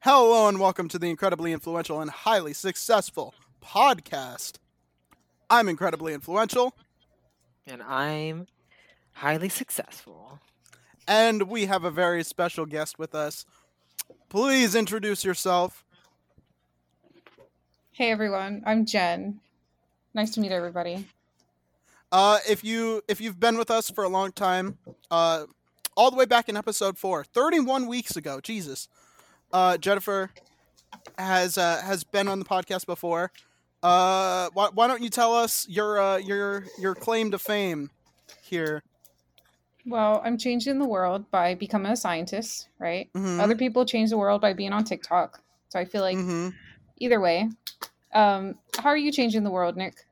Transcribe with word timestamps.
Hello 0.00 0.48
and 0.48 0.58
welcome 0.58 0.88
to 0.88 0.98
the 0.98 1.10
incredibly 1.10 1.52
influential 1.52 2.00
and 2.00 2.10
highly 2.10 2.52
successful 2.52 3.34
podcast. 3.62 4.54
I'm 5.50 5.68
incredibly 5.68 6.14
influential, 6.14 6.74
And 7.66 7.82
I'm 7.82 8.46
highly 9.12 9.48
successful. 9.48 10.40
and 11.06 11.42
we 11.44 11.66
have 11.66 11.84
a 11.84 11.90
very 11.90 12.22
special 12.24 12.66
guest 12.66 12.98
with 12.98 13.14
us. 13.14 13.44
Please 14.28 14.74
introduce 14.74 15.24
yourself. 15.24 15.84
Hey 17.92 18.10
everyone, 18.10 18.62
I'm 18.64 18.86
Jen. 18.86 19.40
Nice 20.14 20.30
to 20.32 20.40
meet 20.40 20.52
everybody. 20.52 21.06
Uh, 22.12 22.38
if 22.48 22.64
you 22.64 23.02
if 23.06 23.20
you've 23.20 23.38
been 23.38 23.58
with 23.58 23.70
us 23.70 23.90
for 23.90 24.02
a 24.04 24.08
long 24.08 24.32
time, 24.32 24.78
uh, 25.10 25.44
all 25.96 26.10
the 26.10 26.16
way 26.16 26.24
back 26.24 26.48
in 26.48 26.56
episode 26.56 26.96
four, 26.96 27.22
31 27.22 27.86
weeks 27.86 28.16
ago, 28.16 28.40
Jesus, 28.40 28.88
uh, 29.52 29.76
Jennifer 29.78 30.30
has 31.18 31.58
uh, 31.58 31.80
has 31.84 32.04
been 32.04 32.28
on 32.28 32.38
the 32.38 32.44
podcast 32.44 32.86
before. 32.86 33.32
Uh, 33.82 34.50
why, 34.52 34.68
why 34.74 34.86
don't 34.86 35.02
you 35.02 35.08
tell 35.08 35.34
us 35.34 35.66
your 35.68 35.98
uh, 35.98 36.16
your 36.18 36.64
your 36.78 36.94
claim 36.94 37.30
to 37.30 37.38
fame 37.38 37.90
here? 38.42 38.82
Well, 39.86 40.20
I'm 40.24 40.36
changing 40.36 40.78
the 40.78 40.84
world 40.86 41.30
by 41.30 41.54
becoming 41.54 41.90
a 41.90 41.96
scientist, 41.96 42.68
right? 42.78 43.10
Mhm. 43.14 43.40
Other 43.40 43.56
people 43.56 43.86
change 43.86 44.10
the 44.10 44.18
world 44.18 44.40
by 44.40 44.52
being 44.52 44.72
on 44.72 44.84
TikTok. 44.84 45.42
So 45.70 45.78
I 45.78 45.84
feel 45.86 46.02
like 46.02 46.18
Mhm. 46.18 46.52
either 46.98 47.20
way. 47.20 47.48
Um, 48.12 48.58
how 48.78 48.90
are 48.90 48.96
you 48.96 49.10
changing 49.12 49.44
the 49.44 49.50
world, 49.50 49.76
Nick? 49.76 50.04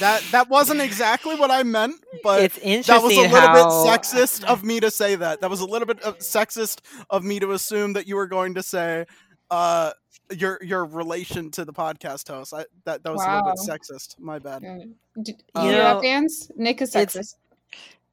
That 0.00 0.22
that 0.32 0.48
wasn't 0.48 0.80
exactly 0.80 1.34
what 1.34 1.50
I 1.50 1.62
meant, 1.62 1.96
but 2.22 2.42
it's 2.62 2.86
that 2.86 3.02
was 3.02 3.14
a 3.16 3.20
little 3.20 3.36
how 3.36 3.52
bit 3.54 3.64
sexist 3.92 4.42
of 4.44 4.64
me 4.64 4.80
to 4.80 4.90
say 4.90 5.16
that. 5.16 5.40
That 5.42 5.50
was 5.50 5.60
a 5.60 5.66
little 5.66 5.86
bit 5.86 6.00
of 6.00 6.18
sexist 6.18 6.80
of 7.10 7.22
me 7.24 7.40
to 7.40 7.52
assume 7.52 7.92
that 7.92 8.06
you 8.06 8.16
were 8.16 8.26
going 8.26 8.54
to 8.54 8.62
say 8.62 9.04
uh 9.50 9.92
your 10.34 10.58
your 10.62 10.84
relation 10.86 11.50
to 11.52 11.64
the 11.64 11.72
podcast 11.74 12.26
host. 12.28 12.54
I 12.54 12.64
that 12.84 13.02
that 13.02 13.12
was 13.12 13.22
a 13.22 13.28
little 13.30 13.44
bit 13.52 13.58
sexist. 13.68 14.18
My 14.18 14.38
bad. 14.38 14.64
Uh, 14.64 14.78
d- 15.22 15.34
Uh, 15.54 15.60
you 15.62 15.66
You 15.66 15.72
know 15.72 15.78
that 15.94 16.02
fans? 16.02 16.50
Nick 16.56 16.80
is 16.80 16.92
sexist. 16.94 17.34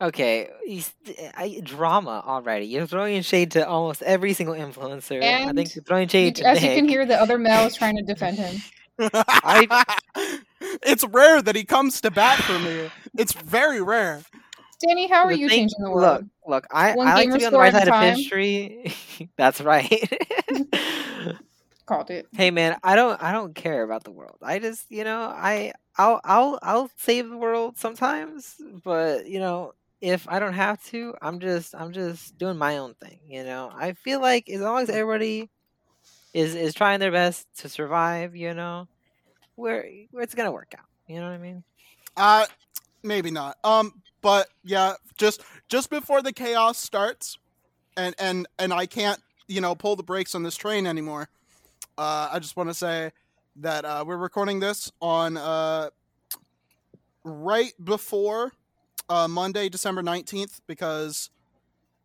Okay, 0.01 0.49
he's, 0.65 0.93
I, 1.37 1.61
drama 1.63 2.21
already. 2.27 2.65
You're 2.65 2.87
throwing 2.87 3.21
shade 3.21 3.51
to 3.51 3.65
almost 3.65 4.01
every 4.01 4.33
single 4.33 4.53
influencer. 4.55 5.21
I 5.21 5.25
And 5.47 5.55
think 5.57 5.73
you're 5.75 5.83
throwing 5.83 6.03
You- 6.03 6.09
shade 6.09 6.35
to 6.37 6.45
as 6.47 6.61
you 6.61 6.69
can 6.75 6.89
hear, 6.89 7.05
the 7.05 7.15
other 7.15 7.37
male 7.37 7.65
is 7.65 7.75
trying 7.75 7.95
to 7.95 8.03
defend 8.03 8.37
him. 8.37 8.61
it's 10.83 11.03
rare 11.05 11.41
that 11.41 11.55
he 11.55 11.63
comes 11.63 12.01
to 12.01 12.11
bat 12.11 12.39
for 12.39 12.57
me. 12.59 12.89
It's 13.17 13.33
very 13.33 13.81
rare. 13.81 14.21
Danny, 14.85 15.07
how 15.07 15.23
are 15.25 15.29
The 15.31 15.37
you 15.39 15.49
thing- 15.49 15.59
changing 15.59 15.83
the 15.83 15.89
world? 15.91 16.23
Look, 16.45 16.65
look. 16.65 16.67
I, 16.71 16.93
One 16.93 17.07
I 17.07 17.13
like 17.15 17.31
to 17.31 17.37
be 17.37 17.45
on 17.45 17.53
the 17.53 17.59
right 17.59 17.73
at 17.73 17.83
a 17.87 17.91
side 17.91 18.09
of 18.09 18.17
history. 18.17 18.93
That's 19.37 19.61
right. 19.61 20.11
Called 21.85 22.09
it. 22.11 22.27
hey 22.31 22.49
man, 22.49 22.77
I 22.81 22.95
don't 22.95 23.21
I 23.21 23.33
don't 23.33 23.53
care 23.53 23.83
about 23.83 24.05
the 24.05 24.11
world. 24.11 24.37
I 24.41 24.59
just 24.59 24.85
you 24.89 25.03
know 25.03 25.23
I 25.23 25.73
I'll 25.97 26.21
I'll 26.23 26.57
I'll 26.61 26.89
save 26.97 27.29
the 27.29 27.35
world 27.37 27.77
sometimes, 27.77 28.55
but 28.85 29.27
you 29.27 29.39
know 29.39 29.73
if 29.99 30.25
I 30.29 30.39
don't 30.39 30.53
have 30.53 30.81
to, 30.85 31.13
I'm 31.21 31.39
just 31.41 31.75
I'm 31.75 31.91
just 31.91 32.37
doing 32.37 32.57
my 32.57 32.77
own 32.77 32.93
thing. 32.95 33.19
You 33.27 33.43
know 33.43 33.69
I 33.75 33.91
feel 33.93 34.21
like 34.21 34.49
as 34.49 34.61
long 34.61 34.81
as 34.81 34.89
everybody 34.89 35.49
is 36.33 36.55
is 36.55 36.73
trying 36.73 37.01
their 37.01 37.11
best 37.11 37.45
to 37.57 37.67
survive, 37.69 38.33
you 38.33 38.53
know, 38.53 38.87
where 39.55 39.85
it's 40.13 40.35
gonna 40.35 40.51
work 40.51 40.73
out. 40.77 40.85
You 41.07 41.19
know 41.19 41.27
what 41.27 41.33
I 41.33 41.37
mean? 41.37 41.63
Uh 42.15 42.45
maybe 43.03 43.31
not. 43.31 43.57
Um 43.63 44.01
but 44.21 44.47
yeah, 44.63 44.93
just 45.17 45.41
just 45.69 45.89
before 45.89 46.21
the 46.21 46.33
chaos 46.33 46.77
starts 46.77 47.37
and 47.97 48.15
and 48.17 48.47
and 48.57 48.73
I 48.73 48.85
can't, 48.85 49.19
you 49.47 49.61
know, 49.61 49.75
pull 49.75 49.95
the 49.95 50.03
brakes 50.03 50.33
on 50.35 50.43
this 50.43 50.55
train 50.55 50.87
anymore. 50.87 51.29
Uh 51.97 52.29
I 52.31 52.39
just 52.39 52.55
want 52.55 52.69
to 52.69 52.73
say 52.73 53.11
that 53.57 53.85
uh 53.85 54.03
we're 54.07 54.17
recording 54.17 54.59
this 54.59 54.91
on 55.01 55.37
uh 55.37 55.89
right 57.23 57.73
before 57.83 58.53
uh 59.09 59.27
Monday, 59.27 59.69
December 59.69 60.01
19th 60.01 60.61
because 60.67 61.29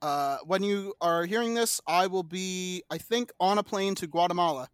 uh 0.03 0.39
when 0.45 0.63
you 0.63 0.95
are 1.01 1.25
hearing 1.25 1.55
this, 1.55 1.81
I 1.87 2.07
will 2.09 2.23
be 2.23 2.83
I 2.91 2.99
think 2.99 3.33
on 3.41 3.59
a 3.59 3.63
plane 3.63 3.95
to 3.97 4.07
Guatemala. 4.07 4.69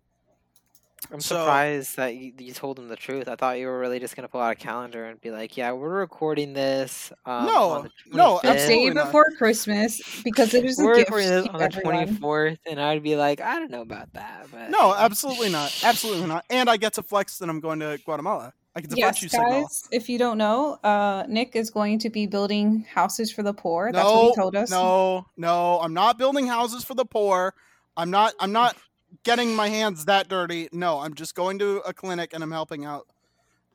I'm 1.13 1.21
So- 1.21 1.37
surprised 1.37 1.97
that 1.97 2.15
you, 2.17 2.33
you 2.39 2.53
told 2.53 2.77
them 2.77 2.89
the 2.89 2.97
truth. 2.97 3.29
I 3.29 3.37
thought 3.37 3.59
you 3.59 3.67
were 3.67 3.79
really 3.79 4.01
just 4.01 4.17
gonna 4.17 4.29
pull 4.29 4.41
out 4.41 4.53
a 4.53 4.55
calendar 4.57 5.05
and 5.05 5.21
be 5.21 5.31
like, 5.31 5.57
"Yeah, 5.57 5.73
we're 5.73 5.89
recording 6.01 6.53
this." 6.53 7.13
Um, 7.27 7.47
No, 7.47 7.87
no, 8.13 8.39
25th. 8.39 8.43
The 8.43 8.49
Absolutely 8.49 8.89
day 8.89 8.95
not. 8.95 9.05
before 9.07 9.27
Christmas 9.39 10.01
because 10.25 10.55
it 10.55 10.65
is 10.65 10.79
a 10.81 10.85
We're 10.85 10.97
recording 10.97 11.29
this 11.29 11.47
on 11.49 11.59
the 11.59 11.65
everyone. 11.65 11.95
24th, 12.07 12.59
and 12.67 12.81
I'd 12.81 13.03
be 13.03 13.17
like, 13.17 13.41
I 13.41 13.59
don't 13.59 13.71
know 13.71 13.83
about 13.83 14.13
that, 14.15 14.47
but 14.53 14.71
No, 14.71 14.95
absolutely 14.95 15.51
not. 15.51 15.73
Absolutely 15.85 16.27
not. 16.27 16.45
And 16.51 16.69
I 16.69 16.77
get 16.77 16.95
to 16.95 17.03
flex 17.03 17.39
that 17.39 17.49
I'm 17.49 17.61
going 17.61 17.81
to 17.81 17.99
Guatemala. 18.05 18.53
I 18.77 18.81
get 18.81 18.91
the 18.91 18.97
Yes, 18.97 19.19
virtue 19.19 19.29
signal. 19.29 19.69
if 19.93 20.09
you 20.09 20.19
don't 20.19 20.37
know, 20.37 20.79
uh, 20.83 21.25
Nick 21.29 21.55
is 21.55 21.71
going 21.71 22.01
to 22.01 22.11
be 22.11 22.27
building 22.27 22.85
houses 22.93 23.31
for 23.31 23.45
the 23.45 23.55
poor. 23.55 23.93
That's 23.93 24.05
what 24.05 24.15
No, 24.15 24.29
he 24.31 24.35
told 24.35 24.57
us. 24.57 24.69
no, 24.71 25.27
no. 25.37 25.79
I'm 25.81 25.95
not 25.95 26.19
building 26.19 26.49
houses 26.49 26.83
for 26.83 26.95
the 26.95 27.05
poor. 27.05 27.55
I'm 27.97 28.11
not. 28.11 28.35
I'm 28.41 28.51
not 28.51 28.77
getting 29.23 29.55
my 29.55 29.69
hands 29.69 30.05
that 30.07 30.29
dirty. 30.29 30.69
No, 30.73 31.01
I'm 31.01 31.15
just 31.15 31.35
going 31.35 31.59
to 31.61 31.79
a 31.87 31.93
clinic 31.93 32.33
and 32.33 32.43
I'm 32.43 32.51
helping 32.51 32.85
out 32.85 33.07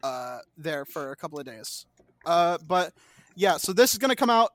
uh, 0.04 0.40
there 0.58 0.86
for 0.86 1.12
a 1.12 1.16
couple 1.16 1.40
of 1.40 1.46
days. 1.46 1.86
Uh, 2.26 2.58
but 2.68 2.94
yeah, 3.36 3.58
so 3.58 3.74
this 3.74 3.94
is 3.94 4.00
gonna 4.00 4.16
come 4.16 4.30
out 4.30 4.52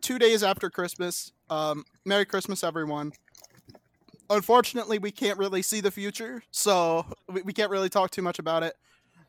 two 0.00 0.18
days 0.18 0.42
after 0.42 0.70
Christmas. 0.70 1.32
Um, 1.50 1.84
Merry 2.04 2.24
Christmas, 2.24 2.64
everyone. 2.64 3.12
Unfortunately, 4.30 4.98
we 4.98 5.10
can't 5.10 5.38
really 5.38 5.62
see 5.62 5.80
the 5.80 5.90
future, 5.90 6.42
so 6.50 7.04
we, 7.28 7.42
we 7.42 7.52
can't 7.52 7.70
really 7.70 7.90
talk 7.90 8.10
too 8.10 8.22
much 8.22 8.38
about 8.38 8.62
it. 8.62 8.74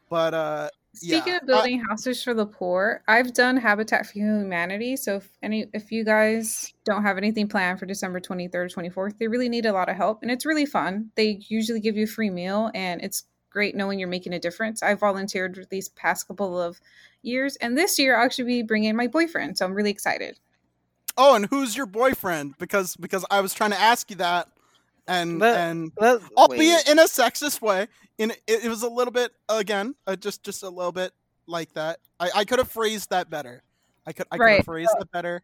But 0.09 0.33
uh, 0.33 0.69
Speaking 0.95 1.33
yeah, 1.33 1.37
of 1.37 1.47
building 1.47 1.83
houses 1.89 2.23
for 2.23 2.35
the 2.35 2.45
poor, 2.45 3.01
I've 3.07 3.33
done 3.33 3.57
Habitat 3.57 4.05
for 4.05 4.13
Humanity. 4.13 4.95
So 4.95 5.15
if 5.15 5.31
any, 5.41 5.65
if 5.73 5.91
you 5.91 6.03
guys 6.05 6.71
don't 6.85 7.01
have 7.01 7.17
anything 7.17 7.47
planned 7.47 7.79
for 7.79 7.87
December 7.87 8.19
twenty 8.19 8.47
third, 8.47 8.71
twenty 8.71 8.89
fourth, 8.89 9.17
they 9.17 9.27
really 9.27 9.49
need 9.49 9.65
a 9.65 9.73
lot 9.73 9.89
of 9.89 9.95
help, 9.95 10.21
and 10.21 10.29
it's 10.29 10.45
really 10.45 10.67
fun. 10.67 11.09
They 11.15 11.39
usually 11.47 11.79
give 11.79 11.97
you 11.97 12.03
a 12.03 12.07
free 12.07 12.29
meal, 12.29 12.69
and 12.75 13.01
it's 13.01 13.23
great 13.49 13.75
knowing 13.75 13.97
you're 13.97 14.07
making 14.07 14.33
a 14.33 14.39
difference. 14.39 14.83
I 14.83 14.93
volunteered 14.93 15.65
these 15.71 15.89
past 15.89 16.27
couple 16.27 16.61
of 16.61 16.79
years, 17.23 17.55
and 17.55 17.75
this 17.75 17.97
year 17.97 18.15
I'll 18.15 18.25
actually 18.25 18.45
be 18.45 18.61
bringing 18.61 18.95
my 18.95 19.07
boyfriend, 19.07 19.57
so 19.57 19.65
I'm 19.65 19.73
really 19.73 19.91
excited. 19.91 20.39
Oh, 21.17 21.35
and 21.35 21.45
who's 21.47 21.75
your 21.75 21.85
boyfriend? 21.87 22.55
Because 22.59 22.95
because 22.97 23.25
I 23.31 23.41
was 23.41 23.53
trying 23.55 23.71
to 23.71 23.79
ask 23.79 24.11
you 24.11 24.17
that, 24.17 24.47
and 25.07 25.39
But- 25.39 25.57
and 25.57 25.91
Well, 25.97 26.19
albeit 26.37 26.85
wait. 26.85 26.91
in 26.91 26.99
a 26.99 27.03
sexist 27.05 27.61
way. 27.61 27.87
In 28.17 28.31
it, 28.31 28.41
it 28.65 28.69
was 28.69 28.83
a 28.83 28.89
little 28.89 29.11
bit 29.11 29.31
again, 29.49 29.95
uh, 30.07 30.15
just 30.15 30.43
just 30.43 30.63
a 30.63 30.69
little 30.69 30.91
bit 30.91 31.11
like 31.47 31.73
that. 31.73 31.99
I, 32.19 32.29
I 32.35 32.45
could 32.45 32.59
have 32.59 32.69
phrased 32.71 33.09
that 33.09 33.29
better. 33.29 33.63
I 34.05 34.13
could 34.13 34.27
I 34.31 34.37
could 34.37 34.43
Right. 34.43 34.55
have 34.57 34.65
phrased 34.65 34.91
that 34.99 35.11
better. 35.11 35.41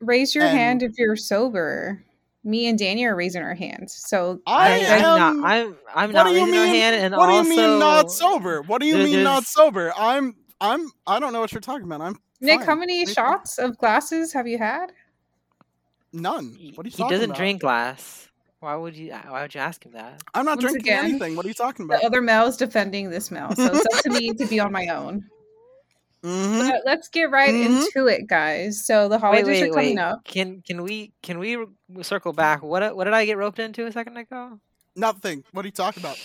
Raise 0.00 0.34
your 0.34 0.44
And- 0.44 0.58
hand 0.58 0.82
if 0.82 0.98
you're 0.98 1.16
sober. 1.16 2.02
Me 2.44 2.66
and 2.68 2.78
Danny 2.78 3.04
are 3.04 3.14
raising 3.16 3.42
our 3.42 3.54
hands. 3.54 3.92
So 4.06 4.40
I 4.46 4.52
I, 4.56 4.68
I- 4.68 4.76
am 4.76 5.04
am- 5.04 5.40
not. 5.40 5.50
I'm. 5.50 5.76
I'm 5.94 6.12
not 6.12 6.26
raising 6.26 6.46
my 6.46 6.50
mean- 6.50 6.66
hand, 6.74 6.96
and 6.96 7.16
what 7.16 7.28
also, 7.28 7.42
do 7.42 7.54
you 7.54 7.56
mean 7.68 7.78
not 7.78 8.10
sober? 8.10 8.62
What 8.62 8.80
do 8.80 8.86
you 8.86 8.96
mean 8.96 9.22
not 9.22 9.44
sober? 9.44 9.92
I'm 9.96 10.34
I'm 10.60 10.88
I 11.06 11.20
don't 11.20 11.32
know 11.32 11.40
what 11.40 11.52
you're 11.52 11.60
talking 11.60 11.84
about. 11.84 12.00
I'm 12.00 12.18
Nick, 12.40 12.60
fine. 12.60 12.66
how 12.68 12.74
many 12.74 13.04
What 13.04 13.14
shots 13.14 13.58
of 13.58 13.76
glasses 13.78 14.32
have 14.32 14.46
you 14.46 14.58
had? 14.58 14.92
None. 16.12 16.54
He, 16.54 16.72
What 16.72 16.86
are 16.86 16.88
you 16.88 16.92
he 16.92 16.96
talking 17.02 17.16
doesn't 17.16 17.30
about? 17.30 17.36
drink 17.38 17.60
glass. 17.60 18.27
Why 18.60 18.74
would 18.74 18.96
you? 18.96 19.12
Why 19.12 19.42
would 19.42 19.54
you 19.54 19.60
ask 19.60 19.84
him 19.84 19.92
that? 19.92 20.20
I'm 20.34 20.44
not 20.44 20.56
Once 20.56 20.62
drinking 20.62 20.92
again, 20.92 21.04
anything. 21.10 21.36
What 21.36 21.46
are 21.46 21.48
you 21.48 21.54
talking 21.54 21.84
about? 21.84 22.00
The 22.00 22.06
about? 22.06 22.06
other 22.08 22.22
male 22.22 22.46
is 22.46 22.56
defending 22.56 23.10
this 23.10 23.30
male, 23.30 23.54
so 23.54 23.72
it's 23.74 23.86
up 23.86 24.02
to 24.02 24.10
me 24.10 24.32
to 24.32 24.46
be 24.46 24.58
on 24.58 24.72
my 24.72 24.86
own. 24.88 25.22
hmm 26.24 26.58
But 26.58 26.82
let's 26.84 27.08
get 27.08 27.30
right 27.30 27.54
Mhm. 27.54 27.86
into 27.94 28.06
it, 28.08 28.26
guys. 28.26 28.84
So 28.84 29.08
the 29.08 29.16
Wait, 29.18 29.20
holidays 29.20 29.46
wait, 29.46 29.62
are 29.70 29.72
coming 29.72 29.96
wait. 29.96 29.98
up. 29.98 30.24
Can 30.24 30.60
can 30.66 30.82
we 30.82 31.12
can 31.22 31.38
we 31.38 31.56
circle 32.02 32.32
back? 32.32 32.62
What 32.62 32.96
what 32.96 33.04
did 33.04 33.14
I 33.14 33.24
get 33.26 33.36
roped 33.36 33.60
into 33.60 33.86
a 33.86 33.92
second 33.92 34.16
ago? 34.16 34.58
Nothing. 34.96 35.44
What 35.52 35.64
are 35.64 35.68
you 35.68 35.72
talking 35.72 36.00
about? 36.00 36.18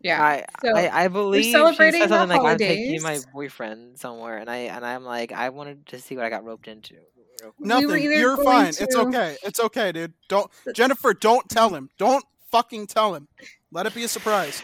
Yeah. 0.00 0.20
I, 0.20 0.44
So, 0.64 0.76
I 0.76 1.04
I 1.04 1.08
believe 1.08 1.44
she 1.44 1.52
said 1.92 2.08
something 2.08 2.28
like 2.28 2.42
I'm 2.44 2.58
taking 2.58 3.02
my 3.02 3.20
boyfriend 3.32 3.98
somewhere, 3.98 4.38
and 4.38 4.50
I 4.50 4.56
and 4.74 4.84
I'm 4.84 5.04
like 5.04 5.30
I 5.32 5.50
wanted 5.50 5.86
to 5.88 6.00
see 6.00 6.16
what 6.16 6.24
I 6.24 6.30
got 6.30 6.44
roped 6.44 6.66
into. 6.68 6.96
Real 7.42 7.52
quick. 7.52 7.58
We 7.60 7.68
Nothing. 7.68 8.02
You're 8.02 8.36
going 8.36 8.46
fine. 8.46 8.74
It's 8.80 8.96
okay. 8.96 9.36
It's 9.42 9.60
okay, 9.60 9.92
dude. 9.92 10.14
Don't 10.28 10.50
Jennifer. 10.74 11.14
Don't 11.14 11.48
tell 11.48 11.74
him. 11.74 11.90
Don't 11.98 12.24
fucking 12.50 12.86
tell 12.86 13.14
him. 13.14 13.28
Let 13.72 13.86
it 13.86 13.94
be 13.94 14.04
a 14.04 14.08
surprise. 14.08 14.62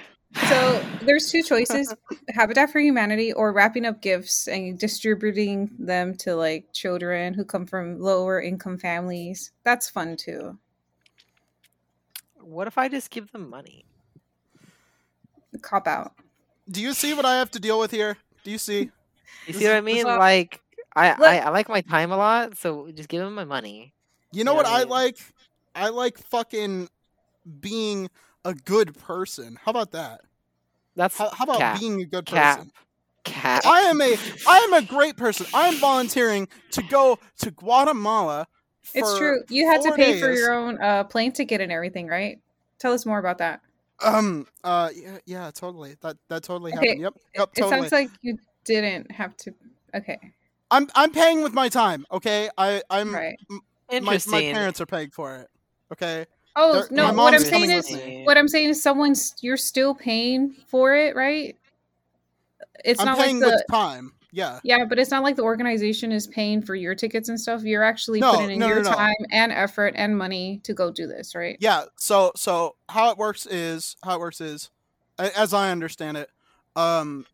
So 0.49 0.83
there's 1.03 1.31
two 1.31 1.43
choices: 1.43 1.95
Habitat 2.31 2.71
for 2.71 2.81
Humanity 2.81 3.33
or 3.33 3.53
wrapping 3.53 3.85
up 3.85 4.01
gifts 4.01 4.49
and 4.49 4.79
distributing 4.79 5.71
them 5.79 6.17
to 6.19 6.35
like 6.35 6.73
children 6.73 7.35
who 7.35 7.45
come 7.45 7.67
from 7.67 8.01
lower 8.01 8.41
income 8.41 8.79
families. 8.79 9.53
That's 9.65 9.91
fun 9.91 10.17
too. 10.17 10.59
What 12.41 12.67
if 12.67 12.79
I 12.79 12.89
just 12.89 13.11
give 13.11 13.31
them 13.33 13.51
money? 13.51 13.85
Cop 15.61 15.87
out. 15.87 16.15
Do 16.71 16.81
you 16.81 16.95
see 16.95 17.13
what 17.13 17.27
I 17.27 17.37
have 17.37 17.51
to 17.53 17.61
deal 17.61 17.79
with 17.79 17.91
here? 17.91 18.17
Do 18.43 18.51
you 18.51 18.59
see? 18.59 18.91
You 19.47 19.53
This 19.53 19.59
see 19.59 19.67
what 19.67 19.77
I 19.77 19.81
mean? 19.83 20.05
like 20.05 20.62
I, 20.95 21.11
I 21.11 21.39
I 21.39 21.49
like 21.51 21.69
my 21.69 21.81
time 21.81 22.13
a 22.13 22.17
lot, 22.17 22.57
so 22.57 22.91
just 22.93 23.09
give 23.09 23.23
him 23.23 23.35
my 23.35 23.45
money. 23.45 23.95
You 24.33 24.45
know 24.45 24.53
Yeah, 24.53 24.57
what 24.59 24.67
I 24.67 24.79
right. 24.81 24.89
like? 24.89 25.19
I 25.75 25.89
like 25.89 26.19
fucking 26.19 26.89
being 27.61 28.11
a 28.45 28.55
good 28.55 28.99
person. 28.99 29.59
How 29.65 29.71
about 29.71 29.93
that? 29.93 30.21
That's 30.97 31.17
How, 31.17 31.31
how 31.31 31.45
about 31.45 31.59
cap. 31.59 31.81
being 31.81 32.03
a 32.03 32.07
good 32.07 32.27
person? 32.27 32.71
cap. 33.25 33.63
cap. 33.63 33.67
I 33.67 33.81
am 33.83 34.01
a 34.01 34.17
I 34.47 34.59
am 34.59 34.73
a 34.75 34.83
great 34.83 35.17
person. 35.17 35.47
I 35.55 35.69
am 35.69 35.77
volunteering 35.77 36.49
to 36.73 36.83
go 36.83 37.19
to 37.39 37.51
Guatemala. 37.51 38.47
It's 38.95 39.17
true. 39.17 39.43
You 39.49 39.67
had 39.71 39.81
to 39.83 39.89
four 39.89 39.97
pay 39.97 40.21
for 40.21 40.33
your 40.33 40.53
own 40.53 40.79
uh, 40.83 41.05
plane 41.05 41.33
ticket 41.33 41.61
and 41.61 41.73
everything, 41.73 42.09
right? 42.09 42.39
Tell 42.79 42.93
us 42.93 43.07
more 43.07 43.19
about 43.19 43.39
that. 43.39 43.61
Um. 44.03 44.47
Uh. 44.65 44.91
Yeah. 44.95 45.19
Yeah. 45.25 45.51
Totally. 45.55 45.95
That. 46.03 46.17
That 46.29 46.43
totally 46.43 46.73
Okay, 46.73 46.89
happened. 46.89 47.01
Yep. 47.01 47.15
Yep. 47.37 47.51
It 47.55 47.61
Totally. 47.61 47.81
sounds 47.81 47.93
like 47.93 48.11
you 48.21 48.39
didn't 48.65 49.11
have 49.11 49.37
to. 49.39 49.55
Okay, 49.95 50.19
I'm. 50.73 50.89
I'm 50.97 51.13
paying 51.13 51.43
with 51.43 51.53
my 51.53 51.69
time. 51.69 52.05
Okay. 52.11 52.49
I. 52.59 52.83
I'm. 52.91 53.15
right. 53.15 53.39
My, 53.49 53.59
Interesting. 53.91 54.33
my 54.33 54.41
parents 54.41 54.81
are 54.81 54.87
paying 54.87 55.11
for 55.11 55.37
it. 55.37 55.49
Okay. 55.93 56.27
Oh 56.57 56.73
They're- 56.73 56.89
no! 56.91 57.13
What 57.13 57.35
I'm 57.35 57.41
saying 57.41 57.71
is, 57.71 58.27
what 58.27 58.37
I'm 58.37 58.49
saying 58.49 58.71
is, 58.71 58.83
someone's 58.83 59.35
you're 59.41 59.57
still 59.57 59.95
paying 59.95 60.55
for 60.67 60.95
it, 60.97 61.15
right? 61.15 61.57
It's 62.85 63.01
I'm 63.01 63.07
not 63.07 63.19
paying 63.19 63.39
like 63.39 63.51
the 63.51 63.57
with 63.57 63.65
time. 63.71 64.13
Yeah. 64.35 64.61
yeah, 64.65 64.87
but 64.89 64.99
it's 64.99 65.11
not 65.11 65.23
like 65.23 65.37
the 65.37 65.43
organization 65.43 66.11
is 66.11 66.27
paying 66.27 66.63
for 66.63 66.75
your 66.75 66.95
tickets 66.95 67.29
and 67.29 67.39
stuff. 67.39 67.65
You're 67.65 67.83
actually 67.83 68.21
No, 68.21 68.33
putting 68.33 68.53
in 68.53 68.59
no, 68.61 68.69
no, 68.69 68.75
your 68.75 68.83
no. 68.83 68.91
time 68.91 69.15
and 69.31 69.53
effort 69.53 69.93
and 69.95 70.17
money 70.17 70.61
to 70.65 70.73
go 70.73 70.91
do 70.91 71.07
this, 71.07 71.35
right? 71.35 71.59
Yeah. 71.61 71.85
So. 71.97 72.33
So 72.35 72.77
how 72.89 73.11
it 73.11 73.19
works 73.19 73.45
is 73.45 73.97
how 74.03 74.17
it 74.17 74.21
works 74.21 74.41
is, 74.41 74.71
as 75.19 75.53
I 75.53 75.71
understand 75.71 76.17
it, 76.17 76.31
um, 76.77 77.27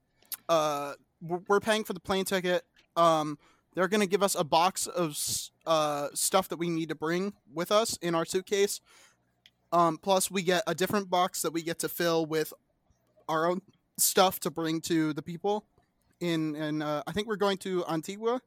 uh, 0.49 0.95
we're 1.23 1.41
we're 1.47 1.61
paying 1.61 1.85
for 1.85 1.93
the 1.93 2.01
plane 2.01 2.25
ticket. 2.25 2.65
Um, 2.99 3.39
they're 3.75 3.89
gonna 3.89 4.07
give 4.07 4.23
us 4.23 4.35
a 4.35 4.43
box 4.45 4.87
of 4.87 5.17
uh 5.67 6.09
stuff 6.15 6.49
that 6.49 6.59
we 6.59 6.69
need 6.69 6.89
to 6.89 6.95
bring 6.95 7.33
with 7.55 7.71
us 7.71 7.97
in 8.03 8.15
our 8.15 8.25
suitcase. 8.25 8.81
Um, 9.73 9.99
plus 9.99 10.31
we 10.31 10.43
get 10.43 10.63
a 10.67 10.75
different 10.75 11.09
box 11.11 11.43
that 11.43 11.53
we 11.53 11.63
get 11.63 11.79
to 11.81 11.89
fill 11.89 12.27
with 12.27 12.53
our 13.29 13.47
own 13.47 13.61
stuff 13.99 14.41
to 14.41 14.51
bring 14.51 14.81
to 14.83 15.13
the 15.13 15.23
people. 15.23 15.65
In 16.21 16.57
and 16.57 16.83
uh, 16.83 17.03
I 17.07 17.13
think 17.13 17.29
we're 17.29 17.37
going 17.37 17.59
to 17.59 17.85
Antigua, 17.89 18.41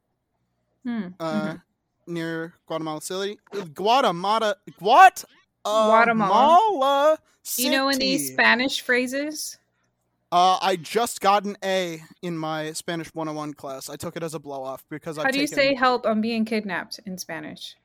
Hmm. 0.84 1.08
uh, 1.20 1.42
mhm. 1.54 1.62
near 2.08 2.54
Guatemala 2.68 3.02
City. 3.02 3.38
Guatemala, 3.74 4.56
what? 4.80 5.24
Guatemala. 5.64 6.58
Guatemala 6.72 7.18
Do 7.56 7.64
you 7.64 7.70
know 7.72 7.88
any 7.88 8.18
City. 8.18 8.34
Spanish 8.34 8.82
phrases? 8.82 9.58
Uh, 10.32 10.58
I 10.62 10.78
just 10.78 11.20
got 11.20 11.44
an 11.44 11.58
A 11.64 12.02
in 12.22 12.38
my 12.38 12.72
Spanish 12.72 13.14
101 13.14 13.54
class. 13.54 13.90
I 13.90 13.98
took 13.98 14.16
it 14.16 14.24
as 14.24 14.34
a 14.34 14.40
blow 14.40 14.64
off 14.64 14.86
because 14.90 15.18
I've 15.18 15.26
How 15.26 15.32
do 15.32 15.40
you 15.40 15.48
taken- 15.48 15.58
say 15.64 15.74
"help"? 15.76 16.06
I'm 16.06 16.22
being 16.22 16.46
kidnapped 16.46 17.00
in 17.06 17.18
Spanish. 17.18 17.76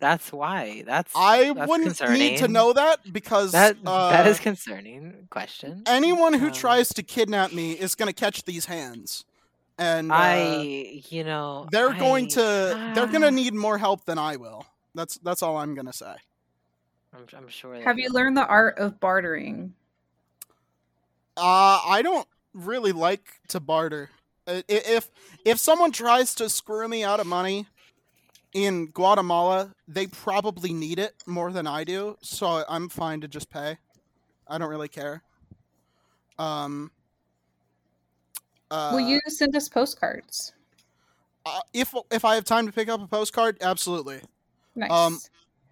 That's 0.00 0.30
why. 0.32 0.82
That's 0.86 1.12
I 1.16 1.52
that's 1.54 1.68
wouldn't 1.68 1.96
concerning. 1.96 2.18
need 2.18 2.36
to 2.38 2.48
know 2.48 2.72
that 2.74 3.10
because 3.12 3.52
that. 3.52 3.76
uh, 3.86 4.10
that 4.10 4.26
is 4.26 4.38
concerning. 4.38 5.28
Question. 5.30 5.82
anyone 5.86 6.34
who 6.34 6.48
Um, 6.48 6.52
tries 6.52 6.88
to 6.90 7.02
kidnap 7.02 7.52
me 7.52 7.72
is 7.72 7.94
going 7.94 8.08
to 8.08 8.12
catch 8.12 8.42
these 8.44 8.66
hands, 8.66 9.24
and 9.78 10.10
uh, 10.12 10.14
I, 10.16 11.02
you 11.08 11.24
know, 11.24 11.68
they're 11.70 11.94
going 11.94 12.26
I- 12.26 12.28
to 12.28 12.92
they're 12.94 13.06
going 13.06 13.22
to 13.22 13.30
need 13.30 13.54
more 13.54 13.78
help 13.78 14.04
than 14.04 14.18
I 14.18 14.36
will. 14.36 14.66
That's 14.94 15.16
that's 15.18 15.42
all 15.42 15.56
I'm 15.56 15.74
going 15.74 15.86
to 15.86 15.92
say. 15.92 16.14
I'm, 17.14 17.26
I'm 17.34 17.48
sure. 17.48 17.80
Have 17.80 17.98
you 17.98 18.10
learned 18.10 18.36
the 18.36 18.46
art 18.46 18.76
of 18.78 18.98
bartering? 19.00 19.72
Uh, 21.36 21.80
I 21.86 22.00
don't 22.02 22.28
really 22.52 22.92
like 22.92 23.40
to 23.48 23.60
barter. 23.60 24.10
If 24.46 25.10
if 25.44 25.58
someone 25.58 25.90
tries 25.90 26.34
to 26.36 26.48
screw 26.48 26.86
me 26.86 27.02
out 27.02 27.18
of 27.18 27.26
money 27.26 27.66
in 28.52 28.86
Guatemala, 28.86 29.74
they 29.88 30.06
probably 30.06 30.72
need 30.72 30.98
it 30.98 31.14
more 31.26 31.50
than 31.50 31.66
I 31.66 31.84
do, 31.84 32.16
so 32.20 32.62
I'm 32.68 32.88
fine 32.88 33.20
to 33.22 33.28
just 33.28 33.50
pay. 33.50 33.78
I 34.46 34.58
don't 34.58 34.68
really 34.68 34.88
care. 34.88 35.22
Um. 36.38 36.90
Uh, 38.70 38.90
Will 38.94 39.00
you 39.00 39.20
send 39.28 39.54
us 39.56 39.68
postcards? 39.68 40.52
uh, 41.46 41.60
if 41.72 41.94
if 42.10 42.24
I 42.24 42.34
have 42.34 42.44
time 42.44 42.66
to 42.66 42.72
pick 42.72 42.88
up 42.88 43.00
a 43.02 43.06
postcard, 43.06 43.56
absolutely. 43.60 44.20
Nice. 44.76 44.90
um, 44.90 45.18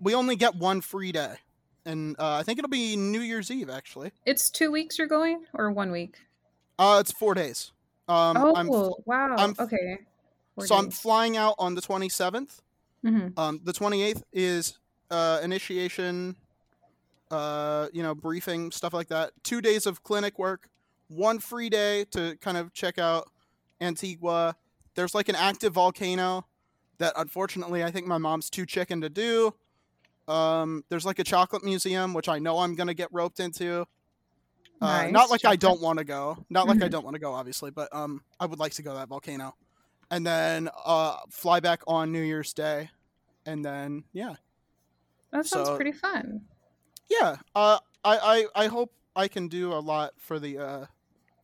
We 0.00 0.14
only 0.14 0.36
get 0.36 0.54
one 0.54 0.80
free 0.80 1.12
day, 1.12 1.34
and 1.84 2.16
uh, 2.18 2.34
I 2.36 2.42
think 2.42 2.58
it'll 2.58 2.68
be 2.68 2.96
New 2.96 3.20
Year's 3.20 3.50
Eve 3.50 3.70
actually. 3.70 4.12
it's 4.26 4.50
two 4.50 4.70
weeks 4.70 4.98
you're 4.98 5.06
going, 5.08 5.44
or 5.54 5.70
one 5.70 5.90
week? 5.90 6.16
Uh, 6.78 6.98
it's 7.00 7.12
four 7.12 7.34
days. 7.34 7.72
Um, 8.08 8.36
oh, 8.36 8.54
I'm 8.56 8.68
wow. 8.68 9.36
I'm- 9.36 9.54
okay. 9.58 9.98
so 10.60 10.74
I'm 10.74 10.90
flying 10.90 11.36
out 11.36 11.54
on 11.58 11.74
the 11.74 11.80
27th. 11.80 12.60
hmm 13.04 13.28
Um, 13.36 13.60
the 13.64 13.72
28th 13.72 14.22
is 14.32 14.78
uh, 15.10 15.40
initiation, 15.42 16.36
uh, 17.30 17.88
you 17.92 18.02
know, 18.02 18.14
briefing, 18.14 18.70
stuff 18.70 18.92
like 18.92 19.08
that. 19.08 19.32
Two 19.42 19.60
days 19.60 19.86
of 19.86 20.02
clinic 20.02 20.38
work, 20.38 20.68
one 21.08 21.38
free 21.38 21.68
day 21.70 22.04
to 22.12 22.36
kind 22.40 22.56
of 22.56 22.72
check 22.72 22.98
out 22.98 23.28
Antigua. 23.80 24.56
There's 24.94 25.14
like 25.14 25.28
an 25.28 25.34
active 25.36 25.72
volcano 25.74 26.46
that 26.98 27.12
unfortunately 27.16 27.82
I 27.82 27.90
think 27.90 28.06
my 28.06 28.18
mom's 28.18 28.50
too 28.50 28.66
chicken 28.66 29.00
to 29.00 29.08
do. 29.08 29.54
Um, 30.32 30.84
there's 30.88 31.04
like 31.04 31.18
a 31.18 31.24
chocolate 31.24 31.62
museum, 31.64 32.14
which 32.14 32.28
I 32.28 32.38
know 32.38 32.58
I'm 32.60 32.74
going 32.74 32.86
to 32.88 32.94
get 32.94 33.08
roped 33.12 33.40
into. 33.40 33.82
Uh, 34.80 35.02
Nice, 35.04 35.12
not 35.12 35.30
like 35.30 35.44
I 35.44 35.54
don't 35.56 35.80
want 35.80 35.98
to 35.98 36.04
go. 36.04 36.44
Not 36.50 36.66
like 36.66 36.82
I 36.82 36.86
Mhm. 36.88 36.90
don't 36.90 37.04
want 37.04 37.14
to 37.14 37.20
go, 37.20 37.32
obviously, 37.34 37.70
but 37.70 37.94
um, 37.94 38.22
I 38.40 38.46
would 38.46 38.58
like 38.58 38.72
to 38.74 38.82
go 38.82 38.90
to 38.92 38.96
that 38.98 39.08
volcano, 39.08 39.54
and 40.10 40.26
then 40.26 40.68
uh, 40.84 41.18
fly 41.30 41.60
back 41.60 41.82
on 41.86 42.10
New 42.10 42.22
Year's 42.22 42.52
Day, 42.52 42.90
and 43.46 43.64
then 43.64 44.04
yeah, 44.12 44.34
That 45.30 45.46
sounds 45.46 45.68
so- 45.68 45.76
pretty 45.76 45.92
fun. 45.92 46.42
yeah. 47.08 47.36
Uh, 47.54 47.78
I, 48.04 48.46
I 48.56 48.64
I 48.64 48.66
hope 48.66 48.92
I 49.14 49.28
can 49.28 49.46
do 49.46 49.72
a 49.72 49.78
lot 49.78 50.14
for 50.18 50.40
the 50.40 50.58
uh 50.58 50.86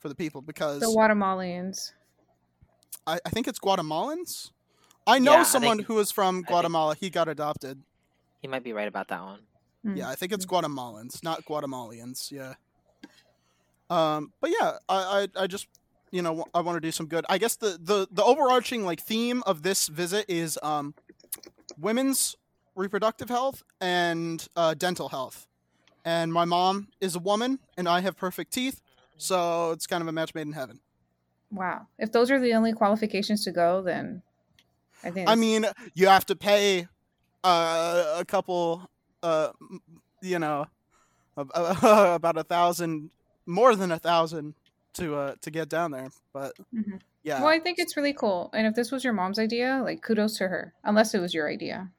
for 0.01 0.09
the 0.09 0.17
people 0.17 0.41
because 0.43 0.81
The 0.81 0.87
Guatemalans. 0.87 1.93
I, 3.07 3.21
I 3.25 3.31
think 3.31 3.47
it's 3.47 3.61
Guatemalans. 3.61 4.51
I 5.07 5.21
know 5.21 5.33
Yeah, 5.35 5.41
I 5.41 5.43
someone 5.45 5.77
think- 5.79 5.87
who 5.87 5.99
is 6.01 6.11
from 6.11 6.37
think- 6.39 6.49
Guatemala. 6.49 6.97
He 6.97 7.09
got 7.11 7.29
adopted. 7.29 7.83
You 8.43 8.49
might 8.49 8.65
be 8.65 8.73
right 8.73 8.89
about 8.89 9.09
that 9.09 9.23
one. 9.23 9.41
Yeah, 9.95 10.09
I 10.09 10.17
think 10.17 10.33
it's 10.33 10.45
Guatemalans, 10.45 11.23
not 11.23 11.45
Guatemalans. 11.45 12.31
Yeah. 12.31 12.55
Um, 13.89 14.33
but 14.41 14.51
yeah, 14.51 14.73
I, 14.89 15.29
I, 15.37 15.43
I 15.45 15.47
just, 15.47 15.67
you 16.11 16.21
know, 16.21 16.45
I 16.53 16.61
want 16.61 16.77
to 16.77 16.81
do 16.81 16.91
some 16.91 17.07
good. 17.07 17.25
I 17.29 17.39
guess 17.39 17.57
the, 17.57 17.79
the, 17.81 18.07
the 18.11 18.23
overarching 18.23 18.85
like 18.85 19.01
theme 19.01 19.43
of 19.47 19.63
this 19.63 19.89
visit 19.89 20.27
is 20.29 20.59
um, 20.63 20.95
women's 21.81 22.37
reproductive 22.75 23.29
health 23.29 23.63
and 23.81 24.47
uh, 24.57 24.75
dental 24.75 25.09
health. 25.09 25.47
And 26.05 26.33
my 26.33 26.45
mom 26.45 26.89
is 27.01 27.17
a 27.17 27.19
woman, 27.19 27.59
and 27.77 27.89
I 27.89 28.01
have 28.01 28.17
perfect 28.17 28.53
teeth, 28.53 28.81
so 29.17 29.73
it's 29.73 29.87
kind 29.87 30.03
of 30.03 30.09
a 30.09 30.13
match 30.13 30.35
made 30.35 30.47
in 30.47 30.53
heaven. 30.53 30.81
Wow. 31.51 31.87
If 31.99 32.13
those 32.13 32.31
are 32.31 32.39
the 32.39 32.55
only 32.55 32.73
qualifications 32.73 33.45
to 33.45 33.53
go, 33.53 33.83
then 33.83 34.23
I 35.03 35.11
think. 35.11 35.29
I 35.29 35.35
mean, 35.35 35.67
you 35.95 36.09
have 36.09 36.27
to 36.27 36.37
pay 36.37 36.89
uh, 37.45 38.17
a 38.19 38.25
couple, 38.25 38.89
uh, 39.23 39.51
you 40.23 40.39
know, 40.39 40.67
about 41.37 42.37
a 42.37 42.45
thousand, 42.45 43.11
more 43.47 43.75
than 43.77 43.93
a 43.93 43.99
thousand 43.99 44.55
to 44.95 45.15
uh, 45.17 45.35
to 45.43 45.51
get 45.51 45.69
down 45.69 45.91
there. 45.93 46.11
But 46.33 46.53
Mhm. 46.75 47.01
yeah, 47.23 47.41
Well, 47.41 47.51
I 47.51 47.61
think 47.61 47.79
it's 47.79 47.97
really 47.97 48.13
cool. 48.13 48.51
And 48.53 48.67
if 48.67 48.75
this 48.75 48.91
was 48.91 49.05
your 49.05 49.13
mom's 49.13 49.39
idea, 49.39 49.81
like 49.85 50.03
kudos 50.03 50.37
to 50.39 50.49
her. 50.49 50.75
Unless 50.85 51.15
it 51.15 51.21
was 51.21 51.33
your 51.35 51.49
idea. 51.49 51.91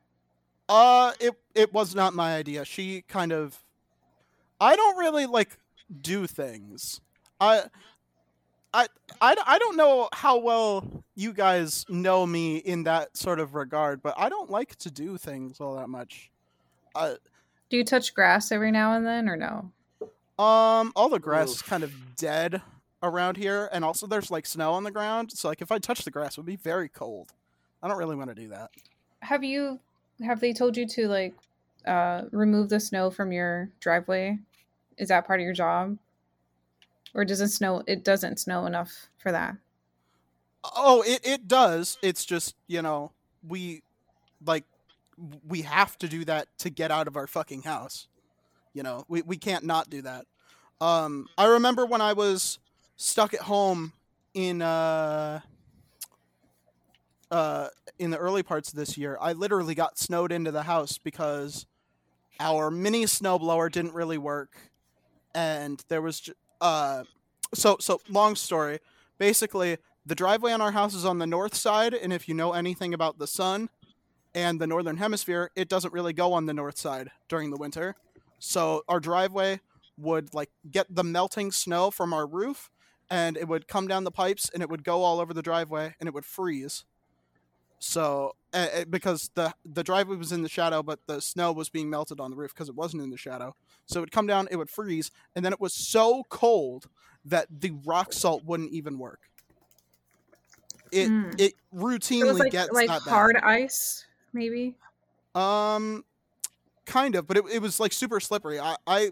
uh, 0.67 1.13
it 1.19 1.33
it 1.55 1.73
was 1.73 1.95
not 1.95 2.13
my 2.13 2.35
idea. 2.35 2.65
She 2.65 3.01
kind 3.01 3.31
of, 3.31 3.63
I 4.59 4.75
don't 4.75 4.97
really 4.97 5.25
like 5.25 5.57
do 6.01 6.27
things. 6.27 7.01
I. 7.39 7.63
I, 8.73 8.87
I, 9.19 9.35
I 9.45 9.57
don't 9.57 9.77
know 9.77 10.09
how 10.13 10.37
well 10.37 11.03
you 11.15 11.33
guys 11.33 11.85
know 11.89 12.25
me 12.25 12.57
in 12.57 12.83
that 12.83 13.17
sort 13.17 13.39
of 13.39 13.55
regard, 13.55 14.01
but 14.01 14.13
I 14.17 14.29
don't 14.29 14.49
like 14.49 14.75
to 14.77 14.91
do 14.91 15.17
things 15.17 15.59
all 15.59 15.75
that 15.75 15.89
much. 15.89 16.29
I, 16.95 17.15
Do 17.69 17.77
you 17.77 17.83
touch 17.83 18.13
grass 18.13 18.51
every 18.51 18.71
now 18.71 18.93
and 18.93 19.05
then 19.05 19.27
or 19.27 19.35
no? 19.35 19.71
Um, 20.43 20.93
all 20.95 21.09
the 21.09 21.19
grass 21.19 21.49
is 21.49 21.61
kind 21.61 21.83
of 21.83 22.15
dead 22.15 22.61
around 23.03 23.37
here, 23.37 23.69
and 23.73 23.83
also 23.83 24.07
there's 24.07 24.31
like 24.31 24.45
snow 24.45 24.73
on 24.73 24.83
the 24.83 24.91
ground. 24.91 25.31
So 25.33 25.49
like, 25.49 25.61
if 25.61 25.71
I 25.71 25.79
touch 25.79 26.03
the 26.03 26.11
grass, 26.11 26.33
it 26.33 26.37
would 26.37 26.45
be 26.45 26.55
very 26.55 26.87
cold. 26.87 27.33
I 27.83 27.87
don't 27.87 27.97
really 27.97 28.15
want 28.15 28.29
to 28.29 28.35
do 28.35 28.47
that. 28.49 28.71
Have 29.21 29.43
you 29.43 29.79
have 30.23 30.39
they 30.39 30.53
told 30.53 30.77
you 30.77 30.87
to 30.87 31.07
like 31.07 31.33
uh 31.85 32.23
remove 32.31 32.69
the 32.69 32.79
snow 32.79 33.09
from 33.09 33.31
your 33.31 33.69
driveway? 33.79 34.37
Is 34.97 35.09
that 35.09 35.27
part 35.27 35.39
of 35.39 35.43
your 35.43 35.53
job? 35.53 35.97
Or 37.13 37.25
does 37.25 37.41
it 37.41 37.49
snow 37.49 37.83
it 37.87 38.03
doesn't 38.03 38.39
snow 38.39 38.65
enough 38.65 39.09
for 39.17 39.31
that? 39.31 39.55
Oh, 40.63 41.03
it 41.05 41.21
it 41.23 41.47
does. 41.47 41.97
It's 42.01 42.25
just 42.25 42.55
you 42.67 42.81
know 42.81 43.11
we 43.47 43.81
like 44.45 44.65
we 45.47 45.61
have 45.63 45.97
to 45.99 46.07
do 46.07 46.25
that 46.25 46.47
to 46.59 46.69
get 46.69 46.91
out 46.91 47.07
of 47.07 47.15
our 47.15 47.27
fucking 47.27 47.63
house. 47.63 48.07
You 48.73 48.83
know, 48.83 49.05
we 49.07 49.21
we 49.21 49.37
can't 49.37 49.63
not 49.63 49.89
do 49.89 50.01
that. 50.03 50.25
Um, 50.81 51.27
I 51.37 51.45
remember 51.45 51.85
when 51.85 52.01
I 52.01 52.13
was 52.13 52.59
stuck 52.95 53.33
at 53.33 53.41
home 53.41 53.93
in 54.33 54.61
uh 54.61 55.41
uh 57.31 57.67
in 57.97 58.11
the 58.11 58.17
early 58.17 58.43
parts 58.43 58.69
of 58.69 58.75
this 58.75 58.97
year, 58.97 59.17
I 59.19 59.33
literally 59.33 59.75
got 59.75 59.97
snowed 59.97 60.31
into 60.31 60.51
the 60.51 60.63
house 60.63 60.97
because 60.97 61.65
our 62.39 62.71
mini 62.71 63.05
snowblower 63.05 63.71
didn't 63.71 63.93
really 63.93 64.17
work 64.17 64.55
and 65.35 65.83
there 65.89 66.01
was 66.01 66.21
j- 66.21 66.33
uh, 66.61 67.03
so 67.53 67.77
so 67.79 67.99
long 68.09 68.35
story. 68.35 68.79
Basically, 69.17 69.77
the 70.05 70.15
driveway 70.15 70.51
on 70.51 70.61
our 70.61 70.71
house 70.71 70.93
is 70.93 71.05
on 71.05 71.19
the 71.19 71.27
north 71.27 71.55
side, 71.55 71.93
and 71.93 72.13
if 72.13 72.27
you 72.27 72.33
know 72.33 72.53
anything 72.53 72.93
about 72.93 73.19
the 73.19 73.27
sun 73.27 73.69
and 74.33 74.59
the 74.59 74.67
northern 74.67 74.97
hemisphere, 74.97 75.51
it 75.55 75.67
doesn't 75.69 75.93
really 75.93 76.13
go 76.13 76.33
on 76.33 76.45
the 76.45 76.53
north 76.53 76.77
side 76.77 77.09
during 77.27 77.49
the 77.49 77.57
winter. 77.57 77.95
So 78.39 78.83
our 78.87 78.99
driveway 78.99 79.59
would 79.97 80.33
like 80.33 80.49
get 80.71 80.87
the 80.89 81.03
melting 81.03 81.51
snow 81.51 81.91
from 81.91 82.13
our 82.13 82.25
roof 82.25 82.69
and 83.09 83.35
it 83.37 83.47
would 83.47 83.67
come 83.67 83.87
down 83.87 84.03
the 84.03 84.11
pipes 84.11 84.49
and 84.53 84.63
it 84.63 84.69
would 84.69 84.83
go 84.83 85.03
all 85.03 85.19
over 85.19 85.33
the 85.33 85.41
driveway 85.41 85.95
and 85.99 86.07
it 86.07 86.13
would 86.13 86.25
freeze. 86.25 86.85
So 87.79 88.35
uh, 88.53 88.85
because 88.89 89.31
the 89.35 89.53
the 89.65 89.83
driveway 89.83 90.17
was 90.17 90.31
in 90.31 90.43
the 90.43 90.49
shadow, 90.49 90.83
but 90.83 90.99
the 91.07 91.21
snow 91.21 91.51
was 91.51 91.69
being 91.69 91.89
melted 91.89 92.19
on 92.19 92.31
the 92.31 92.37
roof 92.37 92.53
because 92.53 92.69
it 92.69 92.75
wasn't 92.75 93.03
in 93.03 93.09
the 93.09 93.17
shadow. 93.17 93.55
So 93.85 93.99
it 93.99 94.01
would 94.01 94.11
come 94.11 94.27
down, 94.27 94.47
it 94.51 94.57
would 94.57 94.69
freeze, 94.69 95.11
and 95.35 95.43
then 95.43 95.53
it 95.53 95.59
was 95.61 95.73
so 95.73 96.23
cold 96.29 96.89
that 97.25 97.47
the 97.49 97.71
rock 97.85 98.13
salt 98.13 98.43
wouldn't 98.45 98.71
even 98.71 98.97
work. 98.97 99.21
It 100.91 101.09
Mm. 101.09 101.33
it 101.39 101.41
It 101.41 101.55
routinely 101.73 102.25
was 102.25 102.39
like 102.39 102.51
gets 102.51 102.71
like 102.71 102.87
that 102.87 103.05
bad. 103.05 103.11
hard 103.11 103.37
ice, 103.37 104.05
maybe. 104.33 104.75
Um, 105.35 106.03
kind 106.85 107.15
of, 107.15 107.27
but 107.27 107.37
it, 107.37 107.45
it 107.51 107.61
was 107.61 107.79
like 107.79 107.93
super 107.93 108.19
slippery. 108.19 108.59
I, 108.59 108.75
I, 108.87 109.11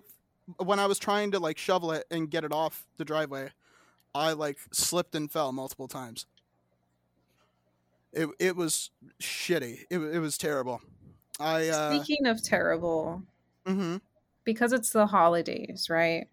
when 0.57 0.79
I 0.79 0.87
was 0.87 0.97
trying 0.97 1.31
to 1.31 1.39
like 1.39 1.57
shovel 1.57 1.91
it 1.91 2.05
and 2.09 2.29
get 2.29 2.43
it 2.43 2.51
off 2.51 2.85
the 2.97 3.05
driveway, 3.05 3.51
I 4.15 4.33
like 4.33 4.57
slipped 4.73 5.13
and 5.15 5.31
fell 5.31 5.51
multiple 5.51 5.87
times. 5.87 6.25
It 8.17 8.29
it 8.39 8.55
was 8.55 8.89
shitty. 9.21 9.85
It 9.89 9.99
it 9.99 10.19
was 10.19 10.37
terrible. 10.37 10.81
I 11.39 11.67
uh, 11.69 12.01
Speaking 12.01 12.25
of 12.25 12.41
terrible, 12.43 13.21
mhm. 13.65 14.01
because 14.43 14.73
it's 14.73 14.89
the 14.89 15.05
holidays, 15.05 15.87
right? 15.89 16.27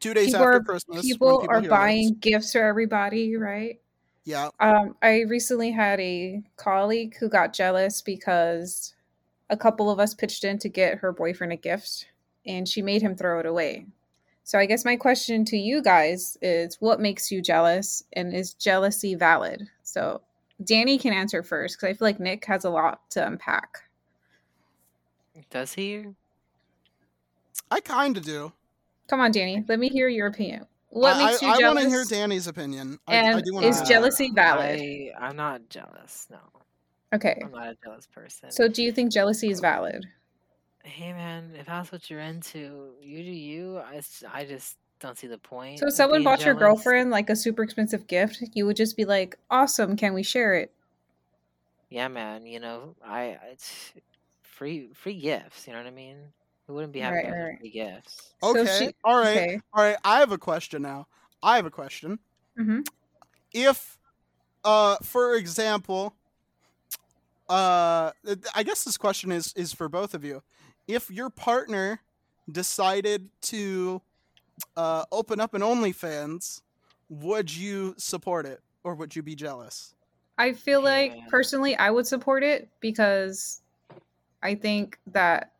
two 0.00 0.12
days 0.14 0.26
People 0.26 0.40
after 0.40 0.56
are 0.56 0.62
Christmas, 0.62 0.96
when 0.96 1.02
people 1.04 1.46
are 1.48 1.62
buying 1.62 2.08
this. 2.10 2.18
gifts 2.20 2.52
for 2.52 2.62
everybody, 2.62 3.36
right? 3.36 3.80
Yeah, 4.24 4.48
Um, 4.58 4.96
I 5.02 5.20
recently 5.22 5.70
had 5.70 6.00
a 6.00 6.42
colleague 6.56 7.16
who 7.18 7.28
got 7.28 7.52
jealous 7.52 8.00
because 8.00 8.94
a 9.50 9.56
couple 9.56 9.90
of 9.90 9.98
us 10.00 10.14
pitched 10.14 10.44
in 10.44 10.58
to 10.60 10.68
get 10.70 10.98
her 10.98 11.12
boyfriend 11.12 11.52
a 11.52 11.56
gift 11.56 12.06
and 12.46 12.66
she 12.68 12.80
made 12.82 13.02
him 13.02 13.14
throw 13.14 13.38
it 13.40 13.46
away. 13.46 13.86
So 14.42 14.58
I 14.58 14.64
guess 14.66 14.84
my 14.84 14.96
question 14.96 15.44
to 15.46 15.56
you 15.58 15.82
guys 15.82 16.36
is 16.42 16.76
what 16.80 17.00
makes 17.00 17.30
you 17.30 17.40
jealous 17.42 18.02
and 18.14 18.34
is 18.34 18.54
jealousy 18.54 19.14
valid? 19.14 19.68
So 19.82 20.22
Danny 20.62 20.98
can 20.98 21.12
answer 21.12 21.42
first 21.42 21.76
because 21.76 21.94
I 21.94 21.98
feel 21.98 22.06
like 22.06 22.20
Nick 22.20 22.44
has 22.44 22.64
a 22.64 22.70
lot 22.70 23.08
to 23.10 23.26
unpack. 23.26 23.78
Does 25.50 25.72
he? 25.74 26.04
I 27.70 27.80
kind 27.80 28.16
of 28.16 28.24
do. 28.24 28.52
Come 29.08 29.20
on, 29.20 29.32
Danny, 29.32 29.64
let 29.68 29.78
me 29.78 29.88
hear 29.88 30.08
your 30.08 30.28
opinion. 30.28 30.66
What 30.90 31.16
I, 31.16 31.26
makes 31.26 31.42
you 31.42 31.48
I, 31.48 31.58
jealous? 31.58 31.74
want 31.74 31.84
to 31.84 31.90
hear 31.90 32.04
Danny's 32.04 32.46
opinion. 32.46 32.98
I, 33.08 33.16
I 33.16 33.16
And 33.32 33.44
do 33.44 33.52
wanna 33.54 33.66
is 33.66 33.80
know. 33.80 33.86
jealousy 33.86 34.30
valid? 34.32 34.80
I, 34.80 35.10
I'm 35.18 35.36
not 35.36 35.68
jealous. 35.68 36.28
No, 36.30 36.38
Okay. 37.12 37.40
I'm 37.44 37.50
not 37.50 37.68
a 37.68 37.76
jealous 37.82 38.06
person. 38.06 38.50
So 38.52 38.68
do 38.68 38.82
you 38.82 38.92
think 38.92 39.12
jealousy 39.12 39.50
is 39.50 39.60
valid? 39.60 40.06
hey, 40.84 41.12
man, 41.14 41.50
if 41.58 41.64
that's 41.66 41.90
what 41.90 42.10
you're 42.10 42.20
into, 42.20 42.90
you 43.00 43.24
do 43.24 43.30
you. 43.30 43.78
I, 43.78 44.02
I 44.32 44.44
just 44.44 44.76
don't 45.04 45.18
see 45.18 45.26
the 45.26 45.38
point. 45.38 45.78
So 45.78 45.88
if 45.88 45.94
someone 45.94 46.22
being 46.22 46.24
bought 46.24 46.44
your 46.44 46.54
girlfriend 46.54 47.10
like 47.10 47.30
a 47.30 47.36
super 47.36 47.62
expensive 47.62 48.06
gift, 48.06 48.42
you 48.54 48.66
would 48.66 48.76
just 48.76 48.96
be 48.96 49.04
like, 49.04 49.38
"Awesome, 49.50 49.96
can 49.96 50.14
we 50.14 50.22
share 50.22 50.54
it?" 50.54 50.74
Yeah, 51.90 52.08
man. 52.08 52.46
You 52.46 52.60
know, 52.60 52.96
I 53.02 53.38
it's 53.52 53.92
free 54.42 54.92
free 54.94 55.18
gifts. 55.18 55.66
You 55.66 55.72
know 55.74 55.80
what 55.80 55.86
I 55.86 55.90
mean? 55.90 56.32
Who 56.66 56.74
wouldn't 56.74 56.92
be 56.92 57.00
happy 57.00 57.18
Right, 57.18 57.26
to 57.26 57.34
right. 57.34 57.58
free 57.58 57.70
gifts? 57.70 58.34
So 58.40 58.64
Okay, 58.64 58.66
she- 58.66 58.94
all 59.04 59.18
right, 59.18 59.46
Okay. 59.46 59.60
all 59.72 59.84
right. 59.84 59.98
I 60.04 60.20
have 60.20 60.32
a 60.32 60.38
question 60.38 60.82
now. 60.82 61.08
I 61.42 61.56
have 61.56 61.66
a 61.66 61.70
question. 61.70 62.20
hmm 62.56 62.80
if 63.52 63.98
uh 64.64 64.96
for 65.02 65.34
example 65.36 66.16
uh 67.48 68.10
i 68.54 68.62
guess 68.62 68.84
this 68.84 68.96
question 68.96 69.30
is 69.30 69.52
is 69.54 69.72
for 69.72 69.88
both 69.88 70.14
of 70.14 70.24
you 70.24 70.42
if 70.88 71.10
your 71.10 71.28
partner 71.28 72.00
decided 72.50 73.28
to 73.42 74.00
uh 74.76 75.04
open 75.12 75.40
up 75.40 75.54
an 75.54 75.62
onlyfans 75.62 76.60
would 77.08 77.54
you 77.54 77.94
support 77.98 78.46
it 78.46 78.60
or 78.82 78.94
would 78.94 79.14
you 79.14 79.22
be 79.22 79.34
jealous? 79.34 79.94
I 80.36 80.52
feel 80.52 80.82
like 80.82 81.12
personally, 81.28 81.76
I 81.76 81.90
would 81.90 82.06
support 82.06 82.42
it 82.42 82.68
because 82.80 83.60
I 84.42 84.54
think 84.56 84.98
that 85.12 85.52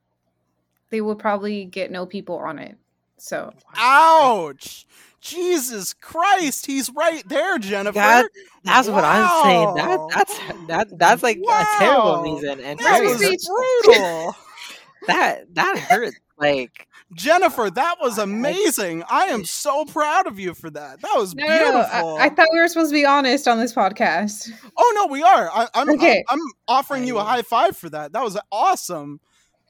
they 0.90 1.00
would 1.00 1.18
probably 1.18 1.64
get 1.64 1.90
no 1.90 2.06
people 2.06 2.36
on 2.38 2.58
it. 2.58 2.76
So 3.16 3.52
ouch! 3.76 4.86
Jesus 5.20 5.94
christ 5.94 6.66
he's 6.66 6.90
right 6.90 7.26
there 7.28 7.56
jennifer. 7.58 7.94
That- 7.94 8.28
That's 8.64 8.88
what 8.88 9.04
I'm 9.04 9.42
saying. 9.44 9.74
That 9.74 10.00
that's 10.12 10.38
that 10.68 10.98
that's 10.98 11.22
like 11.22 11.38
a 11.38 11.64
terrible 11.78 12.22
reason 12.22 12.60
and 12.60 12.78
that 12.80 12.98
very 12.98 13.06
was 13.08 13.48
brutal. 13.84 14.36
That 15.06 15.54
that 15.54 15.78
hurts. 15.78 16.16
Like 16.36 16.88
jennifer 17.12 17.70
that 17.70 17.96
was 18.00 18.18
amazing 18.18 19.04
i 19.08 19.26
am 19.26 19.44
so 19.44 19.84
proud 19.84 20.26
of 20.26 20.38
you 20.40 20.52
for 20.52 20.68
that 20.70 21.00
that 21.00 21.12
was 21.14 21.32
no, 21.34 21.46
no, 21.46 21.50
no, 21.58 21.58
beautiful 21.72 22.16
I, 22.16 22.24
I 22.24 22.28
thought 22.28 22.48
we 22.52 22.58
were 22.58 22.66
supposed 22.66 22.90
to 22.90 22.94
be 22.94 23.04
honest 23.06 23.46
on 23.46 23.58
this 23.60 23.72
podcast. 23.72 24.50
Oh 24.76 24.92
no, 24.96 25.06
we 25.12 25.22
are. 25.22 25.48
I, 25.52 25.68
I'm 25.74 25.90
Okay. 25.90 26.24
I'm 26.28 26.40
offering 26.66 27.06
you 27.06 27.18
a 27.18 27.22
high 27.24 27.42
five 27.42 27.76
for 27.76 27.88
that. 27.90 28.12
That 28.14 28.22
was 28.24 28.36
awesome. 28.50 29.20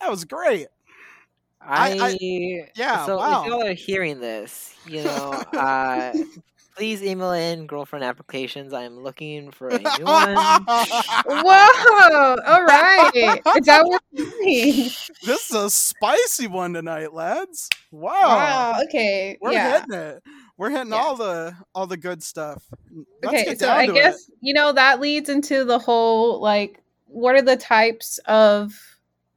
That 0.00 0.11
was 0.11 0.25
great. 0.25 0.68
I- 1.61 1.99
I, 1.99 2.06
I- 2.21 2.71
yeah, 2.76 3.04
So 3.04 3.18
wow. 3.18 3.42
if 3.42 3.49
y'all 3.49 3.66
are 3.66 3.75
hearing 3.75 4.21
this, 4.21 4.75
you 4.87 5.02
know, 5.04 5.33
uh, 5.52 6.12
please 6.76 7.02
email 7.02 7.33
in 7.33 7.66
girlfriend 7.66 8.04
applications. 8.04 8.73
I 8.73 8.83
am 8.83 8.99
looking 8.99 9.50
for 9.50 9.69
a 9.69 9.78
new 9.78 10.04
one. 10.04 10.35
Whoa! 11.26 12.37
All 12.47 12.64
right, 12.64 13.11
is 13.57 13.66
that 13.66 13.85
what 13.85 14.02
you 14.12 14.33
mean? 14.40 14.90
this 15.25 15.50
is 15.50 15.54
a 15.54 15.71
spicy 15.71 16.47
one 16.47 16.73
tonight, 16.73 17.12
lads. 17.12 17.69
Wow. 17.90 18.12
Wow. 18.12 18.81
Okay. 18.85 19.38
We're 19.40 19.52
yeah. 19.52 19.81
hitting 19.81 19.95
it. 19.95 20.23
We're 20.57 20.71
hitting 20.71 20.93
Yeah. 20.93 20.97
all 20.99 21.16
the 21.16 21.54
all 21.75 21.87
the 21.87 21.97
good 21.97 22.23
stuff. 22.23 22.62
Let's 23.23 23.35
okay 23.35 23.45
get 23.45 23.59
so 23.59 23.66
down 23.66 23.78
i 23.78 23.87
guess 23.87 24.28
it. 24.28 24.35
you 24.40 24.54
know 24.54 24.73
that 24.73 25.00
leads 25.00 25.28
into 25.28 25.64
the 25.64 25.78
whole 25.78 26.40
like 26.40 26.81
what 27.07 27.35
are 27.35 27.43
the 27.43 27.57
types 27.57 28.19
of 28.26 28.73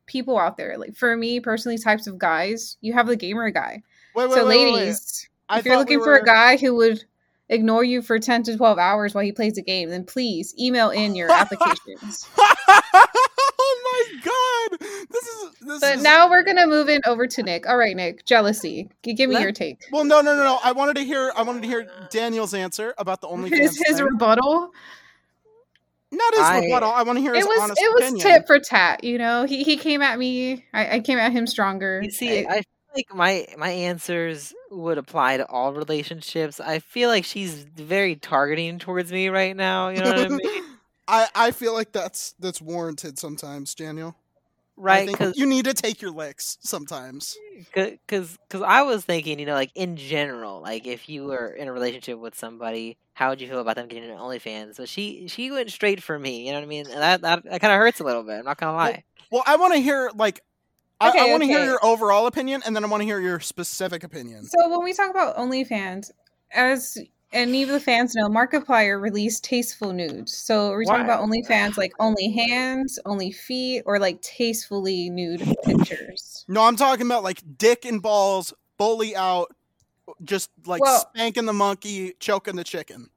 people 0.06 0.38
out 0.38 0.58
there 0.58 0.78
like 0.78 0.96
for 0.96 1.16
me 1.18 1.40
personally 1.40 1.78
types 1.78 2.06
of 2.08 2.18
guys 2.18 2.78
you 2.82 2.94
have 2.94 3.08
the 3.08 3.16
gamer 3.16 3.50
guy 3.50 3.82
Wait, 4.16 4.30
wait, 4.30 4.36
so 4.36 4.48
wait, 4.48 4.58
wait, 4.58 4.66
wait. 4.66 4.74
ladies 4.74 5.30
I 5.50 5.60
if 5.60 5.66
you're 5.66 5.78
looking 5.78 6.00
we 6.00 6.04
for 6.04 6.16
a 6.16 6.24
guy 6.24 6.58
who 6.58 6.76
would 6.76 7.04
ignore 7.50 7.84
you 7.84 8.02
for 8.02 8.20
10 8.20 8.44
to 8.44 8.58
12 8.58 8.78
hours 8.78 9.14
while 9.14 9.24
he 9.24 9.32
plays 9.32 9.54
the 9.54 9.62
game 9.62 9.90
then 9.90 10.04
please 10.04 10.54
email 10.60 10.90
in 10.90 11.16
your 11.16 11.32
applications 11.42 12.28
oh 12.40 13.82
my 13.84 14.22
god. 14.24 14.80
This 15.10 15.24
is 15.24 15.52
this 15.62 15.80
but 15.82 15.96
is 15.98 16.04
now 16.04 16.30
we're 16.30 16.44
gonna 16.44 16.68
move 16.68 16.90
in 16.90 17.02
over 17.06 17.26
to 17.28 17.44
nick 17.44 17.68
all 17.68 17.78
right 17.78 17.96
nick 17.96 18.26
jealousy 18.26 18.90
give 19.04 19.30
me 19.30 19.36
Let- 19.36 19.44
your 19.44 19.52
take 19.52 19.82
Well, 19.92 20.04
no, 20.04 20.22
no, 20.22 20.36
no, 20.36 20.44
no. 20.44 20.60
I 20.64 20.72
wanted 20.74 20.96
to 20.98 21.04
hear. 21.04 21.32
I 21.36 21.44
wanted 21.44 21.62
to 21.64 21.68
hear 21.68 21.88
Daniel's 22.12 22.54
answer 22.54 22.94
about 22.98 23.22
the 23.22 23.28
only 23.30 23.50
his, 23.50 23.82
his 23.86 24.02
rebuttal 24.02 24.72
Not 26.12 26.34
his 26.34 26.44
I- 26.44 26.60
rebuttal. 26.66 26.92
I 26.92 27.04
want 27.04 27.18
to 27.18 27.22
hear 27.22 27.34
his 27.34 27.46
it 27.46 27.48
was 27.48 27.70
it 27.72 27.94
was 27.94 28.02
opinion. 28.04 28.28
tit 28.28 28.48
for 28.48 28.60
tat 28.60 29.04
you 29.04 29.18
know 29.18 29.46
he, 29.46 29.64
he 29.64 29.78
came 29.78 30.02
at 30.02 30.18
me 30.20 30.66
I, 30.74 30.96
I 30.96 31.00
came 31.00 31.18
at 31.20 31.32
him 31.32 31.48
stronger 31.48 32.02
You 32.04 32.12
see, 32.12 32.46
I- 32.46 32.50
I 32.50 32.56
feel 32.56 32.64
like 32.98 33.16
my 33.16 33.46
my 33.58 33.70
answers 33.70 34.54
would 34.72 34.98
apply 34.98 35.38
to 35.38 35.46
all 35.48 35.74
relationships. 35.74 36.60
I 36.60 36.80
feel 36.80 37.10
like 37.10 37.26
she's 37.26 37.64
very 37.64 38.16
targeting 38.16 38.80
towards 38.80 39.12
me 39.12 39.30
right 39.30 39.56
now. 39.56 39.90
You 39.90 40.00
know 40.00 40.10
what 40.12 40.20
I 40.20 40.28
mean? 40.30 40.64
I, 41.08 41.28
I 41.36 41.52
feel 41.52 41.74
like 41.74 41.92
that's 41.92 42.34
that's 42.40 42.62
warranted 42.62 43.18
sometimes, 43.20 43.74
Daniel. 43.76 44.16
Right? 44.80 45.08
Because 45.08 45.38
you 45.38 45.48
need 45.48 45.66
to 45.66 45.74
take 45.74 46.02
your 46.02 46.12
licks 46.12 46.58
sometimes. 46.62 47.36
because 47.76 48.38
because 48.48 48.62
I 48.62 48.84
was 48.84 49.04
thinking, 49.06 49.40
you 49.40 49.46
know, 49.46 49.54
like 49.56 49.72
in 49.74 49.96
general, 49.96 50.62
like 50.62 50.86
if 50.86 51.10
you 51.10 51.26
were 51.26 51.48
in 51.50 51.68
a 51.68 51.74
relationship 51.74 52.20
with 52.20 52.36
somebody, 52.36 52.98
how 53.14 53.30
would 53.30 53.42
you 53.42 53.48
feel 53.48 53.60
about 53.60 53.76
them 53.76 53.88
getting 53.88 54.10
an 54.10 54.18
OnlyFans? 54.18 54.76
So 54.76 54.86
she 54.86 55.28
she 55.28 55.50
went 55.52 55.72
straight 55.72 56.04
for 56.04 56.20
me. 56.20 56.46
You 56.46 56.52
know 56.52 56.60
what 56.60 56.66
I 56.66 56.68
mean? 56.68 56.86
And 56.88 57.02
that 57.02 57.22
that, 57.22 57.44
that 57.46 57.62
kind 57.62 57.74
of 57.74 57.80
hurts 57.80 58.00
a 58.00 58.04
little 58.04 58.24
bit. 58.24 58.40
I'm 58.40 58.46
not 58.46 58.58
gonna 58.58 58.78
lie. 58.78 59.04
Well, 59.32 59.44
I 59.48 59.56
want 59.58 59.74
to 59.74 59.80
hear 59.80 60.12
like 60.16 60.42
I, 61.00 61.08
I 61.08 61.10
Okay, 61.10 61.32
want 61.32 61.44
to 61.44 61.48
hear 61.48 61.64
your 61.64 61.84
overall 61.86 62.28
opinion, 62.28 62.62
and 62.66 62.76
then 62.76 62.84
I 62.84 62.88
want 62.88 63.02
to 63.02 63.06
hear 63.06 63.20
your 63.20 63.40
specific 63.40 64.04
opinion. 64.04 64.46
So 64.46 64.68
when 64.70 64.84
we 64.84 64.94
talk 64.94 65.10
about 65.12 65.38
OnlyFans, 65.38 66.12
as 66.52 66.98
any 67.34 67.62
of 67.64 67.70
the 67.70 67.80
fans 67.80 68.16
know, 68.16 68.28
Markiplier 68.30 69.00
released 69.00 69.44
tasteful 69.44 69.94
nudes. 69.94 70.36
So 70.36 70.70
we're 70.72 70.86
talking 70.86 71.06
Why? 71.06 71.14
about 71.14 71.28
OnlyFans 71.28 71.78
like 71.78 71.92
only 72.00 72.32
hands, 72.32 72.98
only 73.06 73.32
feet, 73.32 73.84
or 73.86 74.00
like 74.00 74.22
tastefully 74.22 75.10
nude 75.10 75.42
pictures. 75.64 76.46
No, 76.48 76.64
I'm 76.64 76.76
talking 76.78 77.06
about 77.06 77.24
like 77.24 77.42
dick 77.58 77.86
and 77.86 78.02
balls, 78.02 78.54
bully 78.78 79.16
out, 79.16 79.54
just 80.24 80.50
like 80.66 80.82
Well- 80.82 81.08
spanking 81.14 81.46
the 81.46 81.54
monkey, 81.54 82.14
choking 82.20 82.56
the 82.56 82.64
chicken. 82.64 83.10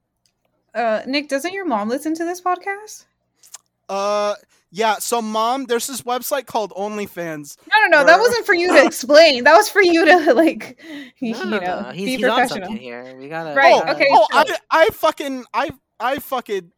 Uh, 0.75 1.01
Nick, 1.05 1.27
doesn't 1.27 1.51
your 1.53 1.65
mom 1.65 1.89
listen 1.89 2.13
to 2.15 2.23
this 2.23 2.39
podcast? 2.41 3.05
Uh, 3.91 4.35
yeah. 4.71 4.95
So, 4.99 5.21
mom, 5.21 5.65
there's 5.65 5.85
this 5.87 6.01
website 6.03 6.45
called 6.45 6.71
OnlyFans. 6.71 7.57
No, 7.69 7.87
no, 7.87 7.99
no. 7.99 8.05
That 8.05 8.19
wasn't 8.19 8.45
for 8.45 8.55
you 8.55 8.69
to 8.73 8.85
explain. 8.85 9.43
That 9.43 9.55
was 9.55 9.69
for 9.69 9.81
you 9.81 10.05
to 10.05 10.33
like, 10.33 10.79
you 11.19 11.33
No, 11.33 11.43
no, 11.43 11.59
know, 11.59 11.81
no. 11.81 11.89
He's, 11.91 12.05
be 12.05 12.15
he's 12.17 12.25
on 12.25 12.39
professional. 12.39 12.71
here. 12.73 13.15
We 13.19 13.27
gotta. 13.27 13.53
Right, 13.53 13.73
we 13.73 13.79
Oh, 13.79 13.79
gotta- 13.81 13.91
okay, 13.95 14.07
oh, 14.11 14.27
so- 14.31 14.37
I, 14.71 14.83
I 14.83 14.85
fucking, 14.93 15.43
I, 15.53 15.71
I 15.99 16.19
fucking 16.19 16.71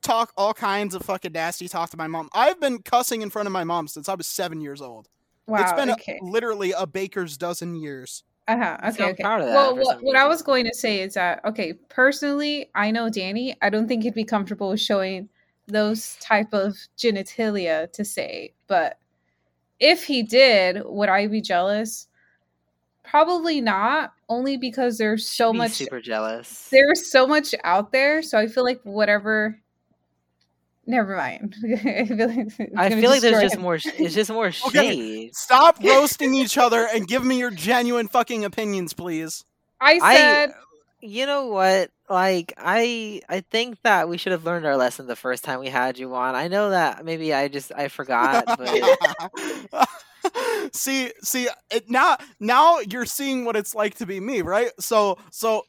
talk 0.00 0.32
all 0.36 0.54
kinds 0.54 0.94
of 0.94 1.02
fucking 1.02 1.32
nasty 1.32 1.68
talk 1.68 1.90
to 1.90 1.96
my 1.96 2.06
mom. 2.06 2.28
I've 2.32 2.60
been 2.60 2.78
cussing 2.82 3.20
in 3.22 3.30
front 3.30 3.46
of 3.46 3.52
my 3.52 3.64
mom 3.64 3.88
since 3.88 4.08
I 4.08 4.14
was 4.14 4.26
seven 4.26 4.60
years 4.60 4.80
old. 4.80 5.08
Wow. 5.46 5.60
it's 5.60 5.72
been 5.72 5.90
a- 5.90 6.24
literally 6.24 6.72
a 6.72 6.86
baker's 6.86 7.36
dozen 7.36 7.74
years. 7.74 8.22
Uh 8.48 8.56
huh. 8.56 8.76
Okay. 8.88 9.04
I'm 9.04 9.10
Okay. 9.10 9.22
proud 9.22 9.40
of 9.40 9.46
that 9.48 9.54
Well, 9.54 9.76
what, 9.76 10.02
what 10.02 10.16
I 10.16 10.26
was 10.26 10.42
going 10.42 10.64
to 10.64 10.74
say 10.74 11.00
is 11.02 11.14
that 11.14 11.44
okay, 11.44 11.74
personally, 11.90 12.70
I 12.74 12.90
know 12.90 13.08
Danny. 13.10 13.56
I 13.60 13.70
don't 13.70 13.86
think 13.86 14.02
he'd 14.04 14.14
be 14.14 14.24
comfortable 14.24 14.70
with 14.70 14.80
showing 14.80 15.28
those 15.68 16.16
type 16.16 16.52
of 16.52 16.74
genitalia 16.98 17.90
to 17.92 18.04
say, 18.04 18.52
but 18.66 18.98
if 19.80 20.04
he 20.04 20.22
did, 20.22 20.82
would 20.84 21.08
I 21.08 21.26
be 21.26 21.40
jealous? 21.40 22.08
Probably 23.04 23.60
not. 23.60 24.12
Only 24.28 24.56
because 24.56 24.96
there's 24.98 25.28
so 25.28 25.52
Be 25.52 25.58
much. 25.58 25.72
super 25.72 26.00
jealous. 26.00 26.68
There's 26.70 27.10
so 27.10 27.26
much 27.26 27.54
out 27.64 27.92
there, 27.92 28.22
so 28.22 28.38
I 28.38 28.46
feel 28.46 28.64
like 28.64 28.80
whatever. 28.84 29.58
Never 30.86 31.16
mind. 31.16 31.54
I 31.64 32.04
feel 32.06 32.28
like, 32.28 32.48
I 32.76 32.90
feel 32.90 33.10
like 33.10 33.20
there's 33.20 33.40
destroy 33.40 33.42
just 33.42 33.58
more. 33.58 33.74
It's 33.84 34.14
just 34.14 34.30
more 34.30 34.46
Okay. 34.68 34.94
shade. 34.96 35.34
Stop 35.34 35.78
roasting 35.84 36.34
each 36.34 36.58
other 36.58 36.88
and 36.92 37.06
give 37.06 37.24
me 37.24 37.38
your 37.38 37.50
genuine 37.50 38.08
fucking 38.08 38.44
opinions, 38.44 38.92
please. 38.94 39.44
I 39.80 39.98
I- 40.02 40.16
said. 40.16 40.52
You 41.04 41.26
know 41.26 41.46
what? 41.46 41.90
Like 42.12 42.52
I, 42.58 43.22
I 43.26 43.40
think 43.40 43.80
that 43.84 44.06
we 44.06 44.18
should 44.18 44.32
have 44.32 44.44
learned 44.44 44.66
our 44.66 44.76
lesson 44.76 45.06
the 45.06 45.16
first 45.16 45.44
time 45.44 45.60
we 45.60 45.70
had 45.70 45.98
you 45.98 46.14
on. 46.14 46.34
I 46.34 46.46
know 46.46 46.68
that 46.68 47.06
maybe 47.06 47.32
I 47.32 47.48
just 47.48 47.72
I 47.74 47.88
forgot, 47.88 48.44
but 48.46 49.88
see, 50.72 51.10
see, 51.22 51.48
it, 51.70 51.88
now, 51.88 52.18
now 52.38 52.80
you're 52.80 53.06
seeing 53.06 53.46
what 53.46 53.56
it's 53.56 53.74
like 53.74 53.94
to 53.94 54.04
be 54.04 54.20
me, 54.20 54.42
right? 54.42 54.68
So, 54.78 55.16
so 55.30 55.62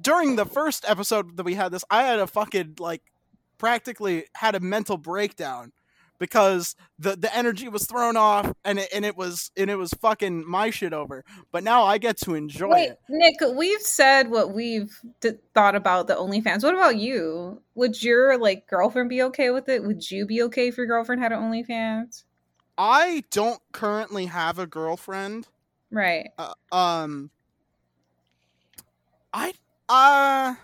during 0.00 0.36
the 0.36 0.46
first 0.46 0.86
episode 0.88 1.36
that 1.36 1.44
we 1.44 1.56
had 1.56 1.72
this, 1.72 1.84
I 1.90 2.04
had 2.04 2.20
a 2.20 2.26
fucking 2.26 2.76
like 2.78 3.02
practically 3.58 4.24
had 4.34 4.54
a 4.54 4.60
mental 4.60 4.96
breakdown 4.96 5.72
because 6.18 6.74
the 6.98 7.16
the 7.16 7.34
energy 7.34 7.68
was 7.68 7.86
thrown 7.86 8.16
off 8.16 8.52
and 8.64 8.78
it 8.78 8.88
and 8.94 9.04
it 9.04 9.16
was 9.16 9.50
and 9.56 9.70
it 9.70 9.76
was 9.76 9.92
fucking 9.94 10.48
my 10.48 10.70
shit 10.70 10.92
over. 10.92 11.24
But 11.52 11.64
now 11.64 11.84
I 11.84 11.98
get 11.98 12.18
to 12.18 12.34
enjoy 12.34 12.70
Wait, 12.70 12.90
it. 12.90 12.98
Nick, 13.08 13.36
we've 13.54 13.80
said 13.80 14.30
what 14.30 14.52
we've 14.52 14.98
d- 15.20 15.32
thought 15.54 15.74
about 15.74 16.06
the 16.06 16.14
OnlyFans. 16.14 16.62
What 16.62 16.74
about 16.74 16.96
you? 16.96 17.62
Would 17.74 18.02
your 18.02 18.38
like 18.38 18.66
girlfriend 18.66 19.08
be 19.08 19.22
okay 19.22 19.50
with 19.50 19.68
it? 19.68 19.84
Would 19.84 20.10
you 20.10 20.26
be 20.26 20.42
okay 20.42 20.68
if 20.68 20.76
your 20.76 20.86
girlfriend 20.86 21.22
had 21.22 21.32
an 21.32 21.40
OnlyFans? 21.40 22.24
I 22.76 23.24
don't 23.30 23.60
currently 23.72 24.26
have 24.26 24.58
a 24.58 24.66
girlfriend. 24.66 25.48
Right. 25.90 26.30
Uh, 26.38 26.54
um, 26.72 27.30
I 29.32 29.52
uh. 29.88 30.54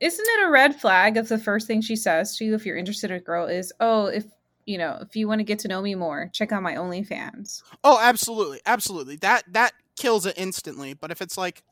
Isn't 0.00 0.26
it 0.28 0.46
a 0.46 0.50
red 0.50 0.78
flag 0.80 1.16
if 1.16 1.28
the 1.28 1.38
first 1.38 1.66
thing 1.66 1.80
she 1.80 1.96
says 1.96 2.36
to 2.36 2.44
you 2.44 2.54
if 2.54 2.66
you're 2.66 2.76
interested 2.76 3.10
in 3.10 3.16
a 3.16 3.20
girl 3.20 3.46
is, 3.46 3.72
"Oh, 3.80 4.06
if 4.06 4.26
you 4.66 4.78
know, 4.78 4.98
if 5.00 5.16
you 5.16 5.28
want 5.28 5.40
to 5.40 5.44
get 5.44 5.58
to 5.60 5.68
know 5.68 5.80
me 5.82 5.94
more, 5.94 6.28
check 6.32 6.52
out 6.52 6.62
my 6.62 6.74
OnlyFans." 6.74 7.62
Oh, 7.84 7.98
absolutely, 8.00 8.60
absolutely. 8.66 9.16
That 9.16 9.44
that 9.52 9.72
kills 9.96 10.26
it 10.26 10.34
instantly. 10.36 10.94
But 10.94 11.10
if 11.10 11.20
it's 11.22 11.36
like, 11.38 11.62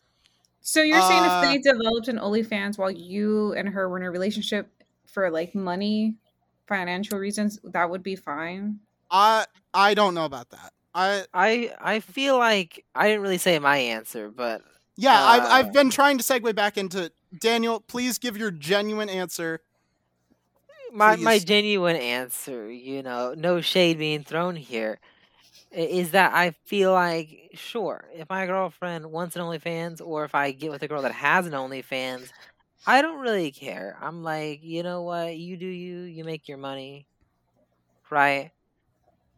So 0.60 0.82
you're 0.82 1.02
saying 1.02 1.24
Uh, 1.24 1.26
if 1.26 1.38
they 1.40 1.58
developed 1.58 2.08
an 2.08 2.18
OnlyFans 2.18 2.78
while 2.78 2.90
you 2.90 3.52
and 3.54 3.68
her 3.68 3.88
were 3.88 3.98
in 3.98 4.04
a 4.04 4.10
relationship 4.10 4.70
for 5.06 5.30
like 5.30 5.54
money, 5.54 6.16
financial 6.66 7.18
reasons, 7.18 7.58
that 7.64 7.90
would 7.90 8.02
be 8.02 8.16
fine? 8.16 8.80
I 9.10 9.46
I 9.72 9.94
don't 9.94 10.14
know 10.14 10.24
about 10.24 10.50
that. 10.50 10.72
I 10.94 11.26
I 11.34 11.74
I 11.80 12.00
feel 12.00 12.38
like 12.38 12.84
I 12.94 13.08
didn't 13.08 13.22
really 13.22 13.38
say 13.38 13.58
my 13.58 13.76
answer, 13.76 14.30
but 14.30 14.62
yeah, 14.96 15.20
I've 15.24 15.42
Uh, 15.42 15.48
I've 15.48 15.72
been 15.72 15.90
trying 15.90 16.18
to 16.18 16.24
segue 16.24 16.54
back 16.54 16.76
into 16.78 17.10
Daniel. 17.38 17.80
Please 17.80 18.18
give 18.18 18.36
your 18.36 18.50
genuine 18.50 19.08
answer. 19.08 19.60
my 20.92 21.16
my 21.16 21.38
genuine 21.38 21.96
answer, 21.96 22.70
you 22.70 23.02
know, 23.02 23.34
no 23.36 23.60
shade 23.60 23.98
being 23.98 24.22
thrown 24.22 24.56
here, 24.56 25.00
is 25.72 26.12
that 26.12 26.32
I 26.32 26.52
feel 26.64 26.92
like 26.92 27.50
sure, 27.54 28.08
if 28.14 28.28
my 28.30 28.46
girlfriend 28.46 29.10
wants 29.10 29.36
an 29.36 29.42
OnlyFans 29.42 30.00
or 30.00 30.24
if 30.24 30.34
I 30.34 30.52
get 30.52 30.70
with 30.70 30.82
a 30.82 30.88
girl 30.88 31.02
that 31.02 31.12
has 31.12 31.46
an 31.46 31.52
OnlyFans, 31.52 32.30
I 32.86 33.02
don't 33.02 33.20
really 33.20 33.50
care. 33.50 33.96
I'm 34.00 34.22
like, 34.22 34.62
you 34.62 34.82
know 34.82 35.02
what, 35.02 35.36
you 35.36 35.56
do 35.56 35.66
you, 35.66 36.00
you 36.02 36.24
make 36.24 36.48
your 36.48 36.58
money, 36.58 37.06
right? 38.10 38.52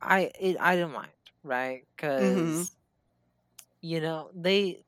I 0.03 0.31
it, 0.39 0.57
I 0.61 0.77
don't 0.77 0.93
mind, 0.93 1.09
right? 1.43 1.85
Mm-hmm. 1.99 2.55
Because 2.57 2.73
you 3.81 4.01
know 4.01 4.31
they, 4.35 4.85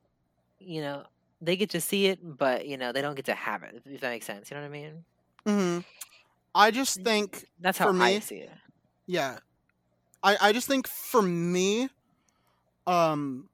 you 0.59 0.81
know 0.81 1.03
they 1.41 1.55
get 1.55 1.69
to 1.71 1.81
see 1.81 2.07
it, 2.07 2.19
but 2.21 2.67
you 2.67 2.77
know 2.77 2.91
they 2.91 3.01
don't 3.01 3.15
get 3.15 3.25
to 3.25 3.33
have 3.35 3.63
it. 3.63 3.81
If 3.85 4.01
that 4.01 4.09
makes 4.09 4.25
sense, 4.25 4.49
you 4.49 4.55
know 4.55 4.61
what 4.61 4.69
I 4.69 4.71
mean? 4.71 5.03
hmm 5.45 5.79
I 6.55 6.71
just 6.71 7.01
think 7.03 7.45
That's 7.59 7.77
how 7.77 7.87
For 7.87 7.93
I 7.93 8.13
me, 8.13 8.19
see 8.19 8.37
it. 8.37 8.51
yeah, 9.07 9.39
I 10.23 10.37
I 10.41 10.51
just 10.53 10.67
think 10.67 10.87
for 10.87 11.21
me, 11.21 11.89
um, 12.87 13.49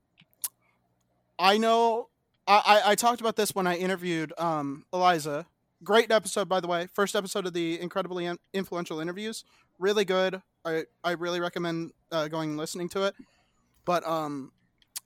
I 1.37 1.57
know 1.57 2.09
I 2.47 2.81
I, 2.85 2.91
I 2.91 2.95
talked 2.95 3.21
about 3.21 3.35
this 3.35 3.53
when 3.53 3.67
I 3.67 3.75
interviewed 3.75 4.33
um 4.37 4.85
Eliza. 4.93 5.45
Great 5.83 6.11
episode, 6.11 6.47
by 6.49 6.59
the 6.59 6.67
way. 6.67 6.87
First 6.93 7.15
episode 7.15 7.45
of 7.45 7.53
the 7.53 7.79
incredibly 7.79 8.29
influential 8.53 8.99
interviews. 8.99 9.43
Really 9.77 10.05
good. 10.05 10.41
I 10.63 10.85
I 11.03 11.11
really 11.11 11.39
recommend 11.39 11.91
uh, 12.11 12.27
going 12.27 12.51
and 12.51 12.57
listening 12.57 12.89
to 12.89 13.03
it. 13.03 13.15
But 13.85 14.07
um, 14.07 14.51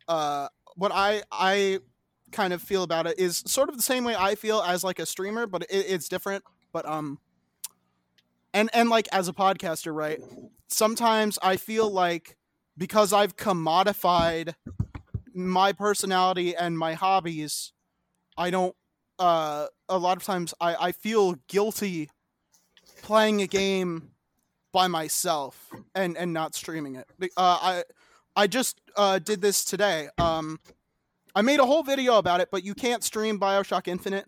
uh, 0.08 0.48
what 0.76 0.92
I 0.94 1.24
I 1.32 1.80
kind 2.32 2.54
of 2.54 2.62
feel 2.62 2.84
about 2.84 3.08
it 3.08 3.20
is 3.20 3.44
sort 3.46 3.70
of 3.70 3.76
the 3.76 3.84
same 3.84 4.04
way 4.04 4.16
I 4.16 4.36
feel 4.36 4.62
as 4.62 4.84
like 4.84 5.00
a 5.00 5.06
streamer, 5.06 5.48
but 5.48 5.64
it, 5.64 5.86
it's 5.88 6.10
different. 6.10 6.44
But 6.72 6.88
um, 6.88 7.20
and 8.54 8.70
and 8.74 8.90
like 8.90 9.08
as 9.12 9.28
a 9.28 9.34
podcaster, 9.34 9.94
right? 9.94 10.20
Sometimes 10.68 11.40
I 11.42 11.58
feel 11.58 11.90
like 11.90 12.38
because 12.78 13.14
I've 13.14 13.36
commodified 13.36 14.54
my 15.34 15.74
personality 15.74 16.56
and 16.56 16.78
my 16.78 16.94
hobbies, 16.94 17.74
I 18.38 18.50
don't. 18.50 18.76
Uh, 19.18 19.68
a 19.90 19.98
lot 19.98 20.16
of 20.16 20.24
times 20.24 20.54
I 20.62 20.76
I 20.76 20.92
feel 20.92 21.36
guilty 21.48 22.10
playing 23.02 23.42
a 23.42 23.48
game 23.48 24.12
by 24.72 24.88
myself 24.88 25.74
and 25.96 26.18
and 26.18 26.34
not 26.34 26.56
streaming 26.56 26.96
it. 26.96 27.08
Uh, 27.36 27.58
I 27.62 27.84
I 28.36 28.48
just 28.48 28.80
uh, 28.96 29.20
did 29.20 29.42
this 29.42 29.66
today. 29.66 30.10
Um, 30.18 30.60
I 31.40 31.42
made 31.42 31.62
a 31.62 31.66
whole 31.66 31.84
video 31.84 32.18
about 32.18 32.42
it, 32.42 32.50
but 32.52 32.66
you 32.66 32.76
can't 32.76 33.02
stream 33.02 33.40
Bioshock 33.40 33.88
Infinite 33.88 34.26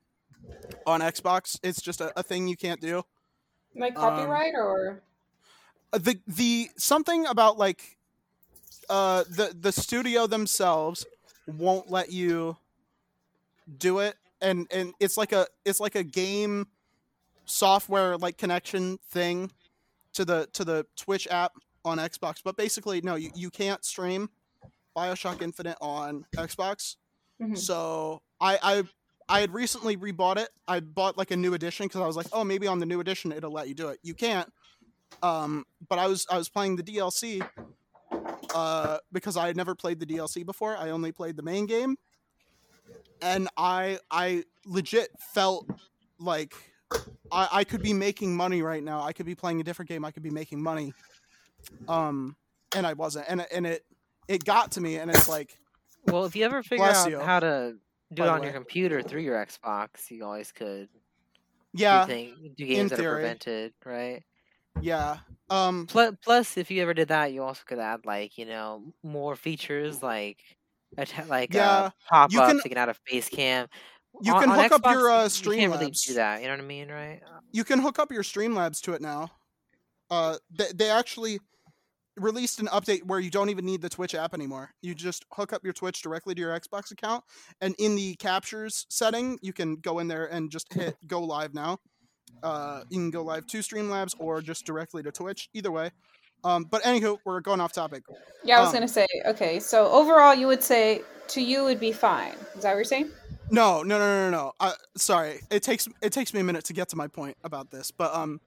on 0.87 1.01
Xbox. 1.01 1.59
It's 1.61 1.81
just 1.81 1.99
a, 1.99 2.17
a 2.17 2.23
thing 2.23 2.47
you 2.47 2.55
can't 2.55 2.79
do. 2.79 3.03
Like 3.75 3.97
Um, 3.97 4.15
copyright 4.15 4.53
or 4.55 5.01
Uh, 5.91 5.97
the 5.97 6.21
the 6.25 6.69
something 6.77 7.25
about 7.25 7.57
like 7.57 7.97
uh 8.89 9.25
the 9.29 9.53
the 9.59 9.73
studio 9.73 10.25
themselves 10.25 11.05
won't 11.47 11.91
let 11.91 12.13
you 12.13 12.55
do 13.77 13.99
it 13.99 14.15
and 14.41 14.67
and 14.71 14.93
it's 15.01 15.17
like 15.17 15.33
a 15.33 15.47
it's 15.65 15.81
like 15.81 15.95
a 15.95 16.03
game 16.03 16.65
software 17.43 18.17
like 18.17 18.37
connection 18.37 18.99
thing 19.09 19.51
to 20.13 20.23
the 20.23 20.47
to 20.53 20.63
the 20.63 20.85
Twitch 20.95 21.27
app 21.29 21.51
on 21.83 21.97
Xbox 21.97 22.41
but 22.41 22.55
basically 22.55 23.01
no 23.01 23.15
you, 23.15 23.31
you 23.35 23.49
can't 23.49 23.83
stream 23.83 24.29
BioShock 24.95 25.41
Infinite 25.41 25.77
on 25.81 26.25
Xbox 26.35 26.95
Mhm. 27.41 27.57
so 27.57 28.21
I 28.39 28.59
I 28.61 28.83
I 29.29 29.39
had 29.41 29.53
recently 29.53 29.97
rebought 29.97 30.37
it. 30.37 30.49
I 30.67 30.79
bought 30.81 31.17
like 31.17 31.31
a 31.31 31.37
new 31.37 31.53
edition 31.53 31.87
because 31.87 32.01
I 32.01 32.07
was 32.07 32.15
like, 32.17 32.27
oh, 32.33 32.43
maybe 32.43 32.67
on 32.67 32.79
the 32.79 32.85
new 32.85 32.99
edition 32.99 33.31
it'll 33.31 33.51
let 33.53 33.67
you 33.67 33.73
do 33.73 33.89
it. 33.89 33.99
You 34.03 34.13
can't. 34.13 34.51
Um, 35.23 35.65
but 35.87 35.99
I 35.99 36.07
was 36.07 36.25
I 36.29 36.37
was 36.37 36.49
playing 36.49 36.75
the 36.75 36.83
DLC 36.83 37.41
uh, 38.53 38.97
because 39.11 39.37
I 39.37 39.47
had 39.47 39.55
never 39.57 39.75
played 39.75 39.99
the 39.99 40.05
DLC 40.05 40.43
before. 40.45 40.75
I 40.77 40.89
only 40.89 41.11
played 41.11 41.35
the 41.37 41.43
main 41.43 41.65
game, 41.65 41.97
and 43.21 43.47
I 43.57 43.99
I 44.09 44.43
legit 44.65 45.09
felt 45.33 45.67
like 46.19 46.53
I, 47.31 47.47
I 47.51 47.63
could 47.63 47.81
be 47.81 47.93
making 47.93 48.35
money 48.35 48.61
right 48.61 48.83
now. 48.83 49.01
I 49.01 49.13
could 49.13 49.25
be 49.25 49.35
playing 49.35 49.61
a 49.61 49.63
different 49.63 49.89
game. 49.89 50.03
I 50.05 50.11
could 50.11 50.23
be 50.23 50.29
making 50.29 50.61
money. 50.61 50.93
Um, 51.87 52.35
and 52.75 52.85
I 52.87 52.93
wasn't, 52.93 53.25
and 53.29 53.45
and 53.51 53.65
it 53.65 53.85
it 54.27 54.43
got 54.45 54.71
to 54.73 54.81
me, 54.81 54.97
and 54.97 55.09
it's 55.11 55.29
like 55.29 55.57
Well, 56.07 56.25
if 56.25 56.35
you 56.35 56.45
ever 56.45 56.63
figure 56.63 56.85
Bless 56.85 57.05
out 57.05 57.11
you, 57.11 57.19
how 57.19 57.39
to 57.39 57.75
do 58.13 58.23
by 58.23 58.27
it 58.27 58.29
on 58.29 58.43
your 58.43 58.51
computer 58.53 59.01
through 59.01 59.21
your 59.21 59.43
Xbox, 59.45 60.09
you 60.09 60.23
always 60.25 60.51
could. 60.51 60.89
yeah, 61.73 62.05
do, 62.05 62.11
thing, 62.11 62.53
do 62.57 62.65
games 62.65 62.89
that 62.89 62.99
are 62.99 63.03
theory. 63.03 63.15
prevented, 63.21 63.73
right? 63.85 64.23
yeah. 64.81 65.17
Um, 65.49 65.85
Plus, 65.85 66.15
plus, 66.23 66.57
if 66.57 66.71
you 66.71 66.81
ever 66.81 66.93
did 66.93 67.09
that, 67.09 67.33
you 67.33 67.43
also 67.43 67.61
could 67.65 67.79
add 67.79 68.05
like 68.05 68.37
you 68.37 68.45
know 68.45 68.93
more 69.03 69.35
features 69.35 70.01
like 70.01 70.37
like 71.27 71.53
Yeah, 71.53 71.69
uh, 71.69 71.89
pop 72.09 72.31
you 72.31 72.39
ups 72.41 72.51
can- 72.53 72.61
to 72.61 72.69
get 72.69 72.77
out 72.77 72.89
of 72.89 72.97
face 73.05 73.27
cam. 73.29 73.67
You 74.21 74.33
On- 74.33 74.41
can 74.41 74.49
on 74.51 74.59
hook 74.59 74.71
up 74.73 74.81
Xbox, 74.83 74.91
your 74.93 75.09
uh, 75.09 75.23
You 75.23 75.29
can't 75.29 75.71
really 75.73 75.91
Streamlabs. 75.91 76.07
do 76.07 76.13
that. 76.15 76.41
You 76.41 76.47
know 76.47 76.53
what 76.53 76.59
I 76.63 76.65
mean, 76.67 76.89
right? 76.89 77.21
You 77.51 77.63
can 77.63 77.79
hook 77.79 77.97
up 77.99 78.11
your 78.11 78.23
Streamlabs 78.23 78.81
to 78.81 78.93
it 78.93 79.01
now. 79.01 79.31
Uh, 80.09 80.35
they, 80.51 80.67
they 80.75 80.89
actually 80.89 81.39
released 82.17 82.59
an 82.59 82.67
update 82.67 83.03
where 83.05 83.19
you 83.19 83.29
don't 83.29 83.49
even 83.49 83.65
need 83.65 83.81
the 83.81 83.89
Twitch 83.89 84.15
app 84.15 84.33
anymore. 84.33 84.71
You 84.81 84.93
just 84.93 85.25
hook 85.31 85.53
up 85.53 85.63
your 85.63 85.73
Twitch 85.73 86.01
directly 86.01 86.35
to 86.35 86.41
your 86.41 86.59
Xbox 86.59 86.91
account, 86.91 87.23
and 87.61 87.75
in 87.79 87.95
the 87.95 88.15
captures 88.15 88.85
setting, 88.89 89.39
you 89.41 89.53
can 89.53 89.75
go 89.75 89.99
in 89.99 90.07
there 90.07 90.25
and 90.25 90.51
just 90.51 90.71
hit 90.73 90.95
go 91.07 91.21
live 91.21 91.53
now. 91.53 91.79
Uh, 92.43 92.81
you 92.89 92.97
can 92.97 93.11
go 93.11 93.23
live 93.23 93.45
to 93.47 93.59
Streamlabs 93.59 94.15
or 94.19 94.41
just 94.41 94.65
directly 94.65 95.03
to 95.03 95.11
Twitch. 95.11 95.49
Either 95.53 95.71
way. 95.71 95.91
Um, 96.43 96.63
but 96.63 96.81
anywho, 96.83 97.19
we're 97.23 97.39
going 97.39 97.61
off 97.61 97.71
topic. 97.71 98.03
Yeah, 98.43 98.57
I 98.57 98.61
was 98.61 98.69
Um, 98.69 98.73
gonna 98.75 98.87
say. 98.87 99.07
Okay, 99.25 99.59
so 99.59 99.87
overall, 99.91 100.33
you 100.33 100.47
would 100.47 100.63
say 100.63 101.03
to 101.29 101.41
you 101.41 101.63
would 101.63 101.79
be 101.79 101.91
fine. 101.91 102.33
Is 102.55 102.63
that 102.63 102.69
what 102.69 102.75
you're 102.77 102.83
saying? 102.83 103.11
No, 103.51 103.83
no, 103.83 103.99
no, 103.99 104.29
no, 104.29 104.29
no. 104.31 104.53
I, 104.59 104.73
sorry, 104.97 105.41
it 105.51 105.61
takes 105.61 105.87
it 106.01 106.11
takes 106.11 106.33
me 106.33 106.39
a 106.39 106.43
minute 106.43 106.65
to 106.65 106.73
get 106.73 106.89
to 106.89 106.95
my 106.95 107.07
point 107.07 107.37
about 107.43 107.69
this, 107.69 107.91
but 107.91 108.13
um, 108.15 108.41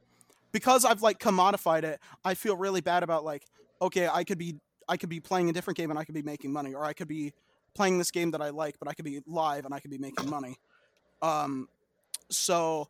because 0.55 0.85
I've 0.85 1.03
like 1.03 1.19
commodified 1.19 1.83
it, 1.83 2.01
I 2.25 2.35
feel 2.35 2.57
really 2.57 2.81
bad 2.81 3.03
about 3.03 3.25
like, 3.25 3.45
okay, 3.83 4.09
I 4.11 4.23
could 4.23 4.39
be 4.39 4.55
I 4.89 4.97
could 4.97 5.09
be 5.09 5.19
playing 5.19 5.51
a 5.51 5.53
different 5.53 5.77
game 5.77 5.91
and 5.91 5.99
I 5.99 6.05
could 6.05 6.15
be 6.15 6.23
making 6.23 6.53
money, 6.53 6.73
or 6.73 6.85
I 6.85 6.93
could 6.93 7.09
be 7.09 7.33
playing 7.75 7.99
this 7.99 8.13
game 8.13 8.31
that 8.31 8.41
I 8.41 8.51
like, 8.51 8.77
but 8.79 8.89
I 8.89 8.95
could 8.95 9.05
be 9.05 9.21
live 9.27 9.65
and 9.65 9.75
I 9.75 9.81
could 9.81 9.91
be 9.91 9.99
making 9.99 10.31
money. 10.31 10.57
Um, 11.23 11.69
so, 12.31 12.89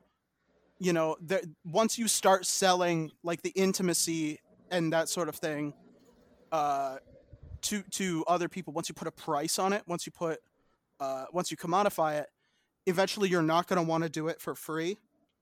you 0.79 0.92
know, 0.92 1.16
there, 1.22 1.40
once 1.64 1.98
you 1.98 2.07
start 2.07 2.44
selling 2.44 3.12
like 3.22 3.40
the 3.40 3.53
intimacy 3.57 4.40
and 4.70 4.92
that 4.92 5.09
sort 5.09 5.31
of 5.31 5.37
thing, 5.37 5.72
uh, 6.53 6.98
to 7.62 7.83
to 7.92 8.27
other 8.29 8.50
people, 8.50 8.74
once 8.74 8.90
you 8.90 8.94
put 8.94 9.09
a 9.09 9.12
price 9.12 9.59
on 9.59 9.72
it, 9.72 9.85
once 9.87 10.05
you 10.05 10.12
put 10.12 10.40
uh, 11.00 11.24
once 11.33 11.50
you 11.50 11.57
commodify 11.57 12.20
it, 12.20 12.27
eventually 12.85 13.31
you're 13.31 13.40
not 13.40 13.68
going 13.68 13.83
to 13.83 13.88
want 13.88 14.05
to 14.05 14.11
do 14.11 14.29
it 14.29 14.38
for 14.38 14.55
free. 14.55 14.98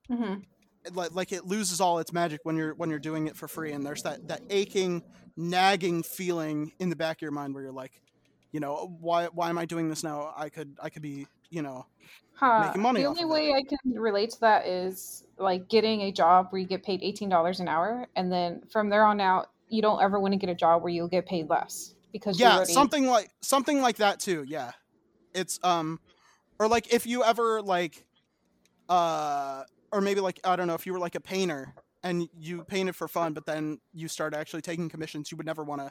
Mm-hmm. 0.09 0.43
Like, 0.93 1.13
like 1.13 1.33
it 1.33 1.47
loses 1.47 1.81
all 1.81 1.99
its 1.99 2.13
magic 2.13 2.41
when 2.45 2.57
you're 2.57 2.75
when 2.75 2.91
you're 2.91 2.99
doing 2.99 3.27
it 3.27 3.37
for 3.37 3.49
free, 3.49 3.73
and 3.73 3.85
there's 3.85 4.03
that 4.03 4.27
that 4.29 4.43
aching, 4.51 5.03
nagging 5.37 6.03
feeling 6.03 6.73
in 6.79 6.91
the 6.91 6.97
back 6.97 7.19
of 7.19 7.23
your 7.23 7.31
mind 7.31 7.55
where 7.55 7.63
you're 7.63 7.73
like, 7.73 8.03
you 8.51 8.61
know, 8.61 8.97
why 9.01 9.27
why 9.27 9.49
am 9.49 9.59
I 9.59 9.65
doing 9.65 9.89
this 9.89 10.03
now? 10.03 10.33
I 10.37 10.49
could 10.49 10.77
I 10.83 10.91
could 10.91 11.03
be 11.03 11.27
you 11.51 11.63
know 11.63 11.87
Huh. 12.35 12.67
Making 12.67 12.83
money 12.83 13.01
the 13.03 13.07
only 13.07 13.25
way 13.25 13.53
I 13.55 13.63
can 13.63 13.93
relate 13.95 14.31
to 14.31 14.41
that 14.41 14.67
is 14.67 15.23
like 15.39 15.69
getting 15.69 16.01
a 16.03 16.11
job 16.13 16.49
where 16.51 16.61
you 16.61 16.67
get 16.67 16.83
paid 16.83 17.01
eighteen 17.03 17.29
dollars 17.29 17.61
an 17.61 17.69
hour, 17.69 18.09
and 18.17 18.33
then 18.33 18.63
from 18.71 18.89
there 18.89 19.05
on 19.05 19.21
out, 19.21 19.51
you 19.69 19.81
don't 19.81 20.03
ever 20.03 20.19
want 20.19 20.33
to 20.33 20.39
get 20.39 20.51
a 20.51 20.55
job 20.55 20.83
where 20.83 20.93
you'll 20.93 21.07
get 21.09 21.25
paid 21.25 21.49
less 21.49 21.95
because 22.13 22.41
yeah 22.41 22.57
already- 22.57 22.73
something 22.73 23.07
like 23.07 23.31
something 23.41 23.81
like 23.81 23.97
that 23.97 24.21
too 24.21 24.45
yeah 24.47 24.73
it's 25.35 25.59
um 25.63 25.99
or 26.59 26.69
like 26.69 26.93
if 26.93 27.07
you 27.07 27.25
ever 27.25 27.63
like 27.63 28.05
uh 28.89 29.63
or 29.93 30.01
maybe 30.01 30.21
like 30.21 30.41
i 30.45 30.57
don't 30.57 30.67
know 30.67 30.75
if 30.75 30.87
you 30.87 30.93
were 30.93 30.99
like 30.99 31.15
a 31.15 31.21
painter 31.21 31.75
and 32.03 32.29
you 32.37 32.65
painted 32.65 32.97
for 32.97 33.07
fun 33.07 33.33
but 33.33 33.47
then 33.47 33.79
you 33.93 34.09
start 34.09 34.35
actually 34.35 34.63
taking 34.63 34.89
commissions 34.89 35.31
you 35.31 35.37
would 35.37 35.47
never 35.47 35.63
want 35.63 35.81
to 35.81 35.91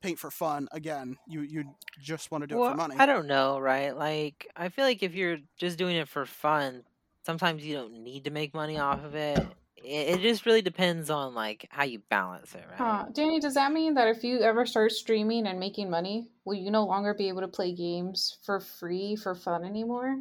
paint 0.00 0.18
for 0.18 0.30
fun 0.30 0.68
again 0.72 1.16
you 1.28 1.42
you 1.42 1.64
just 2.00 2.30
want 2.32 2.42
to 2.42 2.48
do 2.48 2.60
it 2.60 2.66
for 2.66 2.76
money 2.76 2.96
I 2.98 3.06
don't 3.06 3.26
know, 3.26 3.58
right? 3.58 3.96
Like, 3.96 4.48
I 4.56 4.68
feel 4.68 4.84
like 4.84 5.02
if 5.02 5.14
you're 5.14 5.38
just 5.56 5.78
doing 5.78 5.96
it 5.96 6.08
for 6.08 6.26
fun, 6.26 6.84
sometimes 7.24 7.64
you 7.64 7.74
don't 7.74 8.02
need 8.02 8.24
to 8.24 8.30
make 8.30 8.54
money 8.54 8.78
off 8.78 9.04
of 9.04 9.14
it. 9.14 9.38
It, 9.76 10.08
it 10.08 10.20
just 10.20 10.46
really 10.46 10.62
depends 10.62 11.10
on 11.10 11.34
like 11.34 11.66
how 11.70 11.84
you 11.84 12.00
balance 12.10 12.54
it, 12.54 12.64
right? 12.70 12.78
Huh. 12.78 13.04
Danny, 13.12 13.40
does 13.40 13.54
that 13.54 13.72
mean 13.72 13.94
that 13.94 14.08
if 14.08 14.22
you 14.22 14.40
ever 14.40 14.66
start 14.66 14.92
streaming 14.92 15.46
and 15.46 15.58
making 15.58 15.90
money, 15.90 16.28
will 16.44 16.54
you 16.54 16.70
no 16.70 16.84
longer 16.84 17.14
be 17.14 17.28
able 17.28 17.40
to 17.40 17.48
play 17.48 17.74
games 17.74 18.38
for 18.44 18.60
free 18.60 19.16
for 19.16 19.34
fun 19.34 19.64
anymore? 19.64 20.20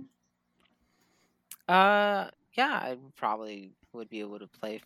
Uh, 1.67 2.29
yeah, 2.53 2.73
I 2.73 2.97
probably 3.15 3.71
would 3.93 4.09
be 4.09 4.19
able 4.19 4.39
to 4.39 4.47
play 4.47 4.81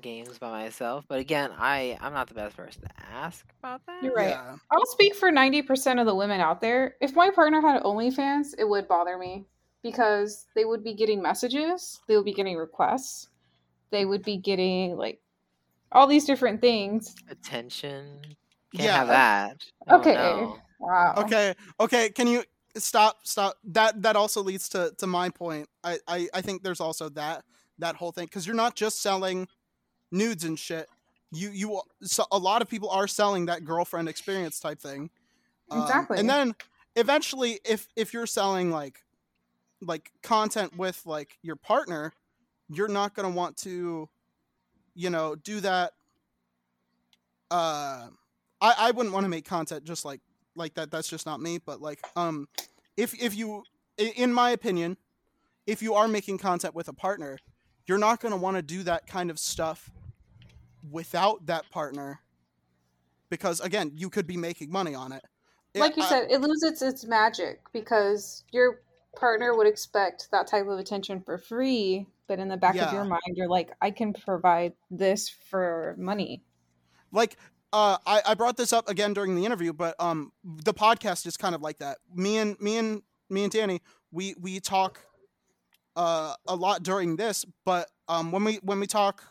games 0.00 0.38
by 0.38 0.50
myself, 0.50 1.04
but 1.08 1.18
again, 1.18 1.50
I 1.56 1.98
I'm 2.00 2.12
not 2.12 2.28
the 2.28 2.34
best 2.34 2.56
person 2.56 2.82
to 2.82 2.88
ask 3.12 3.44
about 3.62 3.82
that. 3.86 4.04
You're 4.04 4.14
right. 4.14 4.30
yeah 4.30 4.56
I'll 4.70 4.86
speak 4.86 5.16
for 5.16 5.30
90% 5.32 6.00
of 6.00 6.06
the 6.06 6.14
women 6.14 6.40
out 6.40 6.60
there. 6.60 6.94
If 7.00 7.14
my 7.16 7.30
partner 7.30 7.60
had 7.60 7.82
OnlyFans, 7.82 8.54
it 8.56 8.68
would 8.68 8.86
bother 8.86 9.18
me 9.18 9.46
because 9.82 10.46
they 10.54 10.64
would 10.64 10.84
be 10.84 10.94
getting 10.94 11.20
messages, 11.20 12.00
they 12.06 12.16
would 12.16 12.24
be 12.24 12.32
getting 12.32 12.56
requests, 12.56 13.28
they 13.90 14.04
would 14.04 14.22
be 14.24 14.36
getting 14.36 14.96
like 14.96 15.20
all 15.92 16.06
these 16.06 16.24
different 16.24 16.60
things. 16.60 17.16
Attention. 17.28 18.20
Can't 18.76 18.84
Yeah. 18.84 18.96
have 18.98 19.08
that. 19.08 19.64
Oh, 19.88 19.98
Okay. 19.98 20.14
no. 20.14 20.58
Wow. 20.78 21.14
okay 21.18 21.54
okay 21.78 22.08
can 22.08 22.26
you 22.26 22.42
stop 22.76 23.18
stop 23.24 23.56
that 23.64 24.02
that 24.02 24.16
also 24.16 24.42
leads 24.42 24.68
to 24.70 24.92
to 24.98 25.06
my 25.06 25.28
point. 25.30 25.68
I 25.84 25.98
i, 26.06 26.28
I 26.34 26.40
think 26.40 26.62
there's 26.62 26.80
also 26.80 27.08
that 27.10 27.44
that 27.78 27.96
whole 27.96 28.12
thing 28.12 28.26
because 28.26 28.46
you're 28.46 28.56
not 28.56 28.74
just 28.76 29.00
selling 29.02 29.48
nudes 30.10 30.44
and 30.44 30.58
shit. 30.58 30.88
You 31.32 31.50
you 31.50 31.80
so 32.02 32.24
a 32.30 32.38
lot 32.38 32.62
of 32.62 32.68
people 32.68 32.90
are 32.90 33.08
selling 33.08 33.46
that 33.46 33.64
girlfriend 33.64 34.08
experience 34.08 34.60
type 34.60 34.80
thing. 34.80 35.10
Um, 35.70 35.82
Exactly. 35.82 36.18
and 36.18 36.28
then 36.28 36.54
eventually 36.96 37.60
if 37.64 37.86
if 37.96 38.12
you're 38.12 38.26
selling 38.26 38.70
like 38.70 38.98
like 39.80 40.10
content 40.22 40.76
with 40.76 41.00
like 41.06 41.38
your 41.42 41.56
partner 41.56 42.12
you're 42.68 42.88
not 42.88 43.14
going 43.14 43.30
to 43.30 43.34
want 43.34 43.56
to 43.56 44.08
you 44.94 45.08
know 45.10 45.36
do 45.36 45.60
that 45.60 45.92
uh 47.50 48.08
i 48.60 48.74
i 48.78 48.90
wouldn't 48.90 49.14
want 49.14 49.24
to 49.24 49.28
make 49.28 49.44
content 49.44 49.84
just 49.84 50.04
like 50.04 50.20
like 50.56 50.74
that 50.74 50.90
that's 50.90 51.08
just 51.08 51.26
not 51.26 51.40
me 51.40 51.58
but 51.58 51.80
like 51.80 52.00
um 52.16 52.48
if 52.96 53.14
if 53.22 53.34
you 53.34 53.62
in 53.98 54.32
my 54.32 54.50
opinion 54.50 54.96
if 55.66 55.82
you 55.82 55.94
are 55.94 56.08
making 56.08 56.38
content 56.38 56.74
with 56.74 56.88
a 56.88 56.92
partner 56.92 57.38
you're 57.86 57.98
not 57.98 58.20
going 58.20 58.32
to 58.32 58.36
want 58.38 58.56
to 58.56 58.62
do 58.62 58.82
that 58.82 59.06
kind 59.06 59.30
of 59.30 59.38
stuff 59.38 59.90
without 60.90 61.46
that 61.46 61.68
partner 61.70 62.20
because 63.28 63.60
again 63.60 63.92
you 63.94 64.08
could 64.10 64.26
be 64.26 64.36
making 64.36 64.70
money 64.70 64.94
on 64.94 65.12
it 65.12 65.22
It- 65.74 65.80
like 65.80 65.96
you 65.96 66.02
I- 66.02 66.08
said, 66.08 66.30
it 66.30 66.40
loses 66.40 66.82
its 66.82 67.04
magic 67.04 67.60
because 67.72 68.44
your 68.50 68.82
partner 69.16 69.56
would 69.56 69.66
expect 69.66 70.28
that 70.32 70.46
type 70.46 70.66
of 70.68 70.78
attention 70.78 71.20
for 71.20 71.36
free, 71.36 72.06
but 72.28 72.38
in 72.38 72.46
the 72.48 72.56
back 72.56 72.76
of 72.76 72.92
your 72.92 73.04
mind, 73.04 73.20
you're 73.34 73.48
like, 73.48 73.72
I 73.82 73.90
can 73.90 74.12
provide 74.12 74.72
this 74.88 75.28
for 75.28 75.96
money. 75.98 76.42
like 77.12 77.36
uh 77.72 77.96
I, 78.06 78.22
I 78.26 78.34
brought 78.34 78.56
this 78.56 78.72
up 78.72 78.88
again 78.88 79.12
during 79.14 79.34
the 79.36 79.44
interview 79.44 79.72
but 79.72 79.94
um 80.00 80.32
the 80.44 80.74
podcast 80.74 81.26
is 81.26 81.36
kind 81.36 81.54
of 81.54 81.60
like 81.60 81.78
that. 81.78 81.98
Me 82.14 82.38
and 82.38 82.58
me 82.60 82.76
and 82.78 83.02
me 83.28 83.44
and 83.44 83.52
danny 83.52 83.80
we 84.10 84.34
we 84.40 84.58
talk 84.60 85.00
uh 85.96 86.34
a 86.48 86.54
lot 86.56 86.82
during 86.82 87.16
this 87.16 87.44
but 87.64 87.88
um 88.08 88.32
when 88.32 88.44
we 88.44 88.54
when 88.62 88.80
we 88.80 88.86
talk 88.86 89.22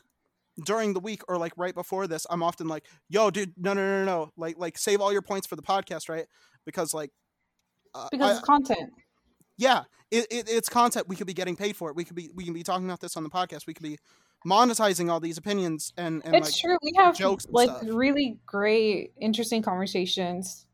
during 0.65 0.93
the 0.93 0.99
week 0.99 1.21
or 1.29 1.37
like 1.37 1.53
right 1.57 1.73
before 1.73 2.05
this 2.07 2.25
i'm 2.29 2.43
often 2.43 2.67
like 2.67 2.85
yo 3.09 3.29
dude 3.29 3.53
no 3.57 3.73
no 3.73 3.81
no 3.81 3.99
no 3.99 4.05
no. 4.05 4.31
Like 4.37 4.57
like 4.57 4.77
save 4.77 4.99
all 5.01 5.11
your 5.11 5.21
points 5.21 5.47
for 5.47 5.55
the 5.55 5.61
podcast 5.61 6.09
right? 6.09 6.25
Because 6.65 6.93
like 6.93 7.11
uh, 7.95 8.07
Because 8.11 8.31
I- 8.31 8.37
it's 8.37 8.45
content. 8.45 8.91
yeah 9.57 9.83
it, 10.11 10.25
it, 10.31 10.49
it's 10.49 10.69
content. 10.69 11.07
We 11.07 11.15
could 11.15 11.27
be 11.27 11.33
getting 11.35 11.55
paid 11.55 11.75
for 11.75 11.89
it. 11.91 11.95
We 11.95 12.03
could 12.03 12.15
be 12.15 12.31
we 12.33 12.43
can 12.43 12.53
be 12.53 12.63
talking 12.63 12.85
about 12.85 12.99
this 12.99 13.15
on 13.15 13.23
the 13.23 13.29
podcast. 13.29 13.67
We 13.67 13.75
could 13.75 13.83
be 13.83 13.99
monetizing 14.45 15.11
all 15.11 15.19
these 15.19 15.37
opinions 15.37 15.93
and 15.97 16.21
and 16.23 16.35
it's 16.35 16.51
like 16.51 16.61
true. 16.61 16.77
We 16.81 16.93
have 16.97 17.17
jokes 17.17 17.45
like 17.49 17.69
stuff. 17.69 17.83
really 17.85 18.37
great, 18.45 19.13
interesting 19.19 19.61
conversations 19.61 20.65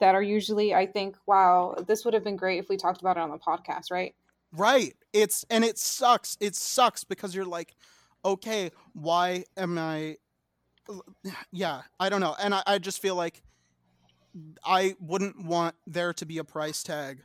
that 0.00 0.14
are 0.14 0.22
usually, 0.22 0.74
I 0.74 0.86
think, 0.86 1.16
wow, 1.26 1.74
this 1.86 2.04
would 2.04 2.14
have 2.14 2.22
been 2.22 2.36
great 2.36 2.58
if 2.58 2.68
we 2.68 2.76
talked 2.76 3.00
about 3.00 3.16
it 3.16 3.20
on 3.20 3.30
the 3.30 3.38
podcast, 3.38 3.90
right? 3.90 4.14
Right. 4.52 4.94
It's 5.12 5.44
and 5.50 5.64
it 5.64 5.78
sucks. 5.78 6.36
It 6.40 6.54
sucks 6.54 7.04
because 7.04 7.34
you're 7.34 7.44
like, 7.44 7.74
okay, 8.24 8.70
why 8.92 9.44
am 9.56 9.78
I 9.78 10.16
yeah, 11.52 11.82
I 11.98 12.08
don't 12.08 12.20
know. 12.20 12.34
And 12.40 12.54
I, 12.54 12.62
I 12.66 12.78
just 12.78 13.00
feel 13.00 13.14
like 13.14 13.42
I 14.64 14.94
wouldn't 15.00 15.44
want 15.44 15.74
there 15.86 16.12
to 16.14 16.26
be 16.26 16.38
a 16.38 16.44
price 16.44 16.82
tag 16.82 17.22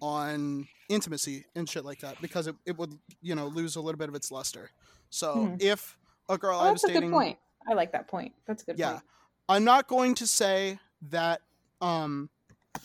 on 0.00 0.66
intimacy 0.88 1.44
and 1.54 1.68
shit 1.68 1.84
like 1.84 2.00
that 2.00 2.20
because 2.20 2.46
it, 2.46 2.56
it 2.64 2.76
would, 2.78 2.98
you 3.20 3.34
know, 3.34 3.46
lose 3.46 3.76
a 3.76 3.80
little 3.80 3.98
bit 3.98 4.08
of 4.08 4.14
its 4.14 4.30
luster. 4.30 4.70
So 5.10 5.46
Mhm. 5.46 5.60
if 5.60 5.96
a 6.28 6.38
girl 6.38 6.58
Oh, 6.58 6.64
I 6.64 6.72
was 6.72 6.82
that's 6.82 6.84
a 6.84 6.88
dating 6.88 7.10
good 7.10 7.18
point. 7.18 7.38
I 7.68 7.74
like 7.74 7.92
that 7.92 8.08
point. 8.08 8.32
That's 8.46 8.62
a 8.62 8.66
good 8.66 8.78
yeah 8.78 8.92
point. 8.92 9.02
i'm 9.48 9.64
not 9.64 9.88
going 9.88 10.14
to 10.14 10.26
say 10.26 10.78
that 11.10 11.40
um 11.80 12.28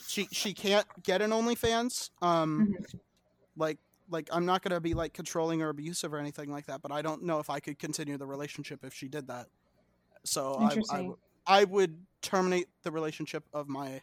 she 0.06 0.26
she 0.32 0.52
can't 0.54 0.86
get 1.02 1.20
an 1.22 1.30
onlyfans 1.30 2.10
um 2.22 2.68
Mhm. 2.68 3.00
like 3.56 3.78
like 4.10 4.28
i'm 4.32 4.46
not 4.46 4.62
going 4.62 4.72
to 4.74 4.80
be 4.80 4.94
like 4.94 5.12
controlling 5.12 5.62
or 5.62 5.68
abusive 5.68 6.12
or 6.12 6.18
anything 6.18 6.50
like 6.50 6.66
that 6.66 6.82
but 6.82 6.92
i 6.92 7.02
don't 7.02 7.22
know 7.22 7.38
if 7.38 7.50
i 7.50 7.60
could 7.60 7.78
continue 7.78 8.16
the 8.16 8.26
relationship 8.26 8.84
if 8.84 8.94
she 8.94 9.08
did 9.08 9.26
that 9.28 9.46
so 10.24 10.54
I, 10.56 10.64
I, 10.64 10.64
Interesting. 10.64 10.98
w- 10.98 11.18
I 11.46 11.64
would 11.64 12.06
terminate 12.22 12.68
the 12.82 12.90
relationship 12.90 13.44
of 13.52 13.68
my 13.68 14.02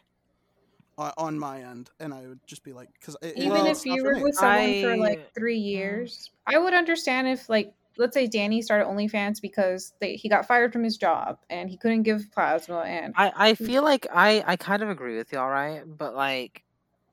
uh, 0.98 1.12
on 1.16 1.38
my 1.38 1.62
end 1.62 1.90
and 2.00 2.12
i 2.12 2.26
would 2.26 2.40
just 2.46 2.62
be 2.62 2.72
like 2.72 2.88
because 3.00 3.16
Even 3.22 3.50
Well, 3.50 3.66
if 3.66 3.84
you 3.86 4.04
were 4.04 4.14
with 4.22 4.34
someone 4.36 4.74
for 4.80 4.96
like 4.96 5.34
three 5.34 5.58
years, 5.58 6.30
I 6.46 6.58
would 6.58 6.74
understand 6.74 7.28
if 7.28 7.48
like 7.48 7.74
let's 7.98 8.14
say 8.14 8.26
Danny 8.26 8.62
started 8.62 8.86
OnlyFans 8.86 9.40
because 9.40 9.94
they, 10.00 10.16
he 10.16 10.28
got 10.28 10.46
fired 10.46 10.72
from 10.72 10.84
his 10.84 10.96
job 10.96 11.38
and 11.50 11.70
he 11.70 11.76
couldn't 11.78 12.02
give 12.04 12.30
plasma 12.32 12.80
and 12.82 13.14
I, 13.14 13.32
I 13.50 13.54
feel 13.54 13.82
like 13.82 14.06
I, 14.10 14.42
I 14.46 14.56
kind 14.56 14.82
of 14.82 14.88
agree 14.88 15.16
with 15.16 15.32
you, 15.32 15.38
all 15.38 15.50
right? 15.50 15.82
But 15.86 16.14
like 16.14 16.64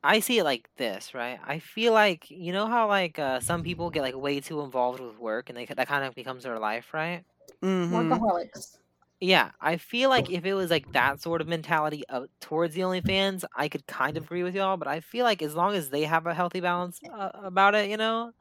I 0.02 0.20
see 0.20 0.38
it 0.38 0.44
like 0.44 0.70
this, 0.76 1.14
right? 1.14 1.38
I 1.42 1.58
feel 1.58 1.92
like 1.92 2.30
you 2.30 2.52
know 2.52 2.66
how 2.66 2.88
like 2.88 3.18
uh, 3.18 3.40
some 3.40 3.62
people 3.62 3.90
get 3.90 4.02
like 4.02 4.16
way 4.16 4.40
too 4.40 4.60
involved 4.62 5.00
with 5.00 5.18
work 5.18 5.50
and 5.50 5.58
they 5.58 5.66
that 5.66 5.88
kind 5.88 6.04
of 6.04 6.14
becomes 6.14 6.44
their 6.44 6.58
life, 6.58 6.94
right? 6.94 7.24
Mhm. 7.62 8.22
Workaholics. 8.22 8.78
Yeah, 9.22 9.52
I 9.60 9.76
feel 9.76 10.08
like 10.08 10.30
if 10.30 10.46
it 10.46 10.54
was 10.54 10.70
like 10.70 10.92
that 10.92 11.20
sort 11.20 11.42
of 11.42 11.48
mentality 11.48 12.04
of, 12.08 12.28
towards 12.40 12.74
the 12.74 12.80
OnlyFans, 12.82 13.44
I 13.54 13.68
could 13.68 13.86
kind 13.86 14.16
of 14.16 14.24
agree 14.24 14.42
with 14.42 14.54
y'all. 14.54 14.78
But 14.78 14.88
I 14.88 15.00
feel 15.00 15.24
like 15.24 15.42
as 15.42 15.54
long 15.54 15.74
as 15.74 15.90
they 15.90 16.04
have 16.04 16.26
a 16.26 16.34
healthy 16.34 16.60
balance 16.60 17.00
uh, 17.12 17.30
about 17.34 17.74
it, 17.74 17.90
you 17.90 17.98
know, 17.98 18.32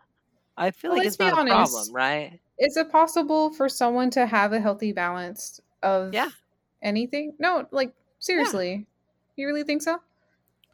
I 0.60 0.72
feel 0.72 0.92
Well, 0.92 1.00
like 1.00 1.06
it's 1.08 1.18
be 1.18 1.26
not 1.26 1.34
a 1.34 1.38
honest. 1.38 1.48
problem, 1.48 1.94
right? 1.94 2.40
Is 2.60 2.78
it 2.78 2.92
possible 2.92 3.54
for 3.54 3.70
someone 3.70 4.10
to 4.12 4.26
have 4.28 4.54
a 4.54 4.60
healthy 4.60 4.92
balance 4.92 5.62
of 5.84 6.14
Yeah. 6.14 6.30
anything? 6.82 7.36
No, 7.40 7.68
like 7.72 7.96
seriously. 8.20 8.88
You 9.38 9.48
really 9.48 9.64
think 9.64 9.82
so? 9.82 10.02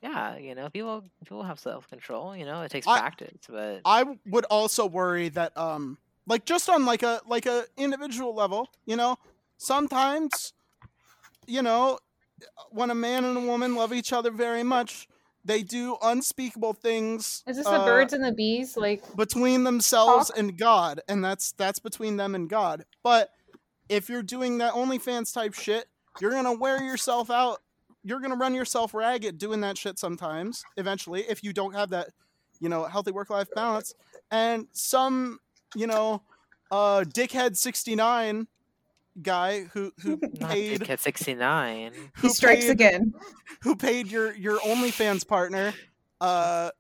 Yeah, 0.02 0.38
you 0.38 0.54
know, 0.56 0.70
people 0.70 1.10
people 1.24 1.44
have 1.44 1.60
self 1.60 1.88
control. 1.88 2.36
You 2.36 2.46
know, 2.46 2.62
it 2.62 2.70
takes 2.72 2.88
I- 2.88 3.00
practice, 3.00 3.38
but 3.50 3.82
I 3.86 4.18
would 4.26 4.46
also 4.46 4.86
worry 4.86 5.30
that 5.30 5.58
um 5.58 5.98
like 6.28 6.46
just 6.46 6.70
on 6.70 6.86
like 6.86 7.04
a 7.04 7.22
like 7.26 7.46
a 7.46 7.66
individual 7.78 8.34
level, 8.36 8.70
you 8.86 8.96
know, 8.96 9.18
sometimes 9.58 10.54
you 11.48 11.62
know, 11.62 12.00
when 12.72 12.90
a 12.92 12.96
man 12.96 13.26
and 13.26 13.38
a 13.38 13.42
woman 13.42 13.76
love 13.76 13.94
each 13.94 14.14
other 14.14 14.32
very 14.32 14.64
much, 14.64 15.08
they 15.46 15.62
do 15.62 15.96
unspeakable 16.02 16.74
things 16.74 17.44
Is 17.48 17.58
this 17.58 17.68
uh, 17.68 17.78
the 17.78 17.86
birds 17.86 18.14
and 18.14 18.24
the 18.24 18.32
bees? 18.32 18.76
Like 18.76 19.04
between 19.16 19.64
themselves 19.64 20.30
Talk? 20.30 20.38
and 20.38 20.58
God, 20.58 21.02
and 21.08 21.24
that's 21.24 21.52
that's 21.54 21.80
between 21.80 22.18
them 22.18 22.36
and 22.36 22.50
God. 22.50 22.84
But 23.04 23.30
if 23.88 24.10
you're 24.10 24.24
doing 24.24 24.58
that 24.58 24.74
OnlyFans 24.74 25.34
type 25.34 25.54
shit, 25.54 25.86
you're 26.20 26.32
gonna 26.32 26.54
wear 26.54 26.84
yourself 26.84 27.30
out. 27.30 27.60
You're 28.04 28.20
gonna 28.20 28.36
run 28.36 28.54
yourself 28.54 28.94
ragged 28.94 29.38
doing 29.38 29.62
that 29.62 29.78
shit 29.78 30.00
sometimes. 30.00 30.64
Eventually, 30.78 31.22
if 31.22 31.44
you 31.44 31.54
don't 31.54 31.76
have 31.76 31.92
that, 31.92 32.10
you 32.60 32.68
know, 32.68 32.84
healthy 32.86 33.12
work 33.12 33.30
life 33.30 33.48
balance, 33.54 33.94
and 34.32 34.68
some, 34.72 35.40
you 35.76 35.88
know, 35.88 36.24
uh, 36.72 37.02
dickhead 37.08 37.56
sixty 37.56 37.96
nine 37.96 38.48
guy 39.22 39.62
who 39.74 39.92
who 40.02 40.20
not 40.40 40.52
paid 40.52 40.82
Dickhead 40.82 41.00
sixty 41.00 41.34
nine. 41.34 41.94
he 41.96 42.10
who 42.16 42.30
strikes 42.30 42.66
paid- 42.66 42.72
again. 42.72 43.14
who 43.62 43.76
paid 43.76 44.08
your 44.08 44.34
your 44.36 44.60
OnlyFans 44.60 45.28
partner, 45.28 45.74
uh, 46.22 46.72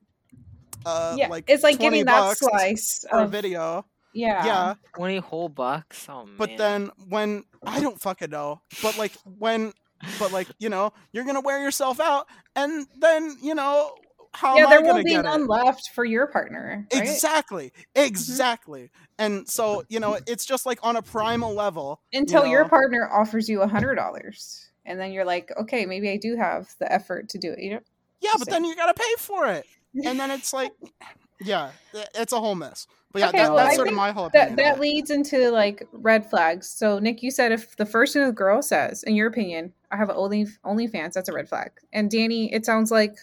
uh, 0.85 1.15
yeah, 1.17 1.27
like 1.29 1.45
it's 1.47 1.63
like 1.63 1.77
20 1.77 1.89
getting 1.89 2.05
that 2.05 2.19
bucks 2.19 2.39
slice 2.39 3.05
for 3.09 3.19
a 3.19 3.23
of 3.23 3.31
video. 3.31 3.85
Yeah. 4.13 4.45
yeah 4.45 4.73
Twenty 4.95 5.17
whole 5.17 5.49
bucks. 5.49 6.07
Oh 6.07 6.25
man. 6.25 6.35
but 6.37 6.57
then 6.57 6.89
when 7.09 7.43
i 7.67 7.81
don't 7.81 7.99
fucking 7.99 8.29
know 8.29 8.61
but 8.81 8.97
like 8.97 9.11
when 9.39 9.73
but 10.19 10.31
like 10.31 10.47
you 10.59 10.69
know 10.69 10.93
you're 11.11 11.25
gonna 11.25 11.41
wear 11.41 11.61
yourself 11.61 11.99
out 11.99 12.27
and 12.55 12.85
then 12.99 13.35
you 13.41 13.55
know 13.55 13.91
how 14.33 14.57
yeah, 14.57 14.67
there 14.67 14.81
won't 14.81 15.03
be 15.05 15.17
none 15.17 15.41
it 15.43 15.47
left 15.49 15.89
for 15.93 16.05
your 16.05 16.27
partner. 16.27 16.85
Right? 16.93 17.01
exactly 17.01 17.71
exactly 17.95 18.91
and 19.17 19.47
so 19.47 19.83
you 19.89 19.99
know 19.99 20.17
it's 20.27 20.45
just 20.45 20.65
like 20.65 20.79
on 20.83 20.95
a 20.95 21.01
primal 21.01 21.53
level 21.53 22.01
you 22.11 22.19
Until 22.19 22.45
your 22.45 22.67
partner 22.67 23.09
offers 23.11 23.49
you 23.49 23.61
a 23.61 23.67
hundred 23.67 23.95
dollars. 23.95 24.69
And 24.87 24.99
then 24.99 25.11
you're 25.11 25.25
like, 25.25 25.51
okay, 25.59 25.87
maybe 25.87 26.11
I 26.11 26.17
do 26.17 26.35
have 26.35 26.69
the 26.77 26.91
effort 26.93 27.29
to 27.29 27.39
do 27.39 27.51
it. 27.51 27.59
You 27.59 27.71
know? 27.71 27.79
yeah 28.25 28.31
but 28.37 28.49
then 28.49 28.65
you 28.65 28.75
gotta 28.75 28.93
pay 28.93 29.13
for 29.17 29.47
it 29.47 29.65
and 30.03 30.19
then 30.19 30.31
it's 30.31 30.53
like 30.53 30.71
yeah 31.41 31.71
it's 31.93 32.33
a 32.33 32.39
whole 32.39 32.55
mess 32.55 32.87
but 33.11 33.19
yeah 33.19 33.29
Okay, 33.29 33.37
that, 33.37 33.47
well, 33.49 33.57
that's 33.57 33.73
I 33.73 33.75
sort 33.75 33.87
of 33.87 33.93
my 33.93 34.11
whole 34.11 34.29
that 34.33 34.51
opinion 34.51 34.55
that 34.57 34.79
leads 34.79 35.09
into 35.09 35.49
like 35.49 35.87
red 35.93 36.29
flags. 36.29 36.67
So 36.67 36.99
Nick, 36.99 37.23
you 37.23 37.31
said 37.31 37.53
if 37.53 37.77
the 37.77 37.85
first 37.85 38.11
thing 38.11 38.25
the 38.25 38.33
girl 38.33 38.61
says, 38.61 39.03
in 39.03 39.15
your 39.15 39.27
opinion, 39.27 39.71
I 39.89 39.95
have 39.95 40.09
only 40.09 40.47
OnlyFans, 40.65 41.13
that's 41.13 41.29
a 41.29 41.33
red 41.33 41.47
flag. 41.47 41.71
And 41.93 42.11
Danny, 42.11 42.53
it 42.53 42.65
sounds 42.65 42.91
like 42.91 43.15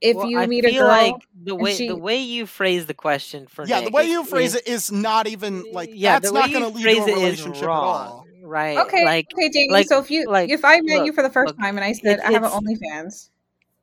if 0.00 0.16
Well, 0.16 0.28
you 0.28 0.38
I 0.38 0.46
meet 0.46 0.64
a 0.64 0.68
feel 0.68 0.82
girl, 0.82 0.88
like 0.88 1.14
the 1.42 1.54
way 1.54 1.74
she- 1.74 1.88
the 1.88 1.96
way 1.96 2.18
you 2.18 2.46
phrase 2.46 2.86
the 2.86 2.94
question 2.94 3.46
for 3.46 3.66
yeah 3.66 3.80
the 3.80 3.90
way 3.90 4.04
is- 4.04 4.10
you 4.10 4.24
phrase 4.24 4.54
is- 4.54 4.60
it 4.60 4.68
is 4.68 4.92
not 4.92 5.26
even 5.26 5.64
like 5.72 5.90
yeah, 5.92 6.18
that's 6.18 6.32
not 6.32 6.52
gonna 6.52 6.68
lead 6.68 6.82
to 6.84 6.88
a 6.88 6.92
it 6.92 6.98
is 7.08 7.16
relationship 7.16 7.62
at 7.64 7.68
all. 7.68 8.26
Right? 8.42 8.76
okay, 8.78 9.04
like 9.04 9.26
okay, 9.32 9.48
Danny. 9.48 9.70
like- 9.70 9.88
so 9.88 9.98
if 10.00 10.10
you 10.10 10.26
like, 10.28 10.50
if 10.50 10.64
I 10.64 10.80
met 10.82 11.04
you 11.06 11.12
for 11.12 11.22
the 11.22 11.30
first 11.30 11.48
look, 11.54 11.58
time 11.58 11.76
and 11.76 11.84
I 11.84 11.92
said 11.92 12.14
it's- 12.18 12.28
I 12.28 12.32
have 12.32 12.42
an 12.44 12.50
it's- 12.50 12.60
OnlyFans, 12.60 13.30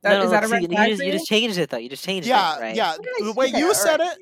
that, 0.02 0.10
no, 0.14 0.18
is 0.20 0.24
no, 0.26 0.30
that 0.30 0.44
a 0.44 0.48
red 0.48 0.62
you 0.62 0.68
flag 0.68 0.90
just 0.90 1.00
you 1.00 1.06
you? 1.06 1.12
just 1.12 1.26
changed 1.26 1.58
it 1.58 1.70
though. 1.70 1.76
You 1.78 1.88
just 1.88 2.04
changed 2.04 2.28
yeah 2.28 2.56
it, 2.56 2.60
right? 2.60 2.76
yeah 2.76 2.94
oh, 2.96 3.00
Okay, 3.00 3.24
the 3.26 3.32
way 3.32 3.46
you 3.48 3.74
said 3.74 4.00
it 4.00 4.18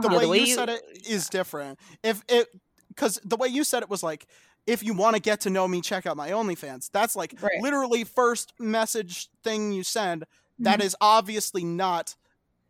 the 0.00 0.08
way, 0.08 0.18
the 0.20 0.28
way 0.28 0.38
you, 0.38 0.46
you- 0.46 0.54
said 0.54 0.68
it 0.70 0.82
is 1.06 1.28
different. 1.28 1.78
If 2.02 2.22
it 2.28 2.48
because 2.88 3.20
the 3.24 3.36
way 3.36 3.48
you 3.48 3.64
said 3.64 3.82
it 3.82 3.90
was 3.90 4.02
like 4.02 4.26
if 4.66 4.82
you 4.84 4.94
want 4.94 5.16
to 5.16 5.20
get 5.20 5.40
to 5.40 5.50
know 5.50 5.66
me, 5.66 5.80
check 5.80 6.06
out 6.06 6.16
my 6.16 6.30
OnlyFans. 6.30 6.88
That's 6.92 7.16
like 7.16 7.34
Right. 7.42 7.60
literally 7.60 8.04
first 8.04 8.52
message 8.60 9.28
thing 9.42 9.72
you 9.72 9.82
send. 9.82 10.24
That 10.62 10.80
Mhm. 10.80 10.84
is 10.84 10.96
obviously 11.00 11.64
not 11.64 12.14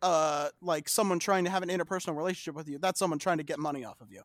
uh 0.01 0.49
like 0.61 0.89
someone 0.89 1.19
trying 1.19 1.45
to 1.45 1.49
have 1.49 1.63
an 1.63 1.69
interpersonal 1.69 2.15
relationship 2.17 2.55
with 2.55 2.67
you. 2.67 2.77
That's 2.77 2.99
someone 2.99 3.19
trying 3.19 3.37
to 3.37 3.43
get 3.43 3.59
money 3.59 3.85
off 3.85 4.01
of 4.01 4.11
you. 4.11 4.21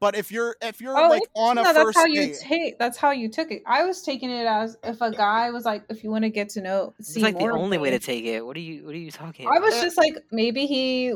But 0.00 0.16
if 0.16 0.30
you're 0.30 0.56
if 0.62 0.80
you're 0.80 0.96
Oh, 0.96 1.08
like 1.08 1.22
on 1.34 1.58
a 1.58 1.64
no, 1.64 1.72
that's 1.72 1.84
first 1.84 1.98
how 1.98 2.06
you 2.06 2.22
date, 2.22 2.38
take. 2.40 2.78
That's 2.78 2.96
how 2.96 3.10
you 3.10 3.28
took 3.28 3.50
it. 3.50 3.62
I 3.66 3.84
was 3.84 4.02
taking 4.02 4.30
it 4.30 4.46
as 4.46 4.76
if 4.84 5.00
a 5.00 5.10
guy 5.10 5.50
was 5.50 5.64
like, 5.64 5.84
if 5.88 6.04
you 6.04 6.10
want 6.10 6.22
to 6.24 6.30
get 6.30 6.48
to 6.50 6.60
know, 6.60 6.94
It's 6.98 7.14
see 7.14 7.20
like 7.22 7.34
the 7.34 7.40
more 7.40 7.52
of 7.52 7.58
only 7.60 7.78
way 7.78 7.90
to 7.90 7.98
take 7.98 8.24
it. 8.24 8.46
What 8.46 8.56
are 8.56 8.60
you 8.60 8.86
What 8.86 8.94
are 8.94 8.98
you 8.98 9.10
talking 9.10 9.46
About? 9.46 9.56
I 9.56 9.60
was 9.60 9.80
just 9.80 9.96
like, 9.98 10.14
maybe 10.30 10.66
he 10.66 11.14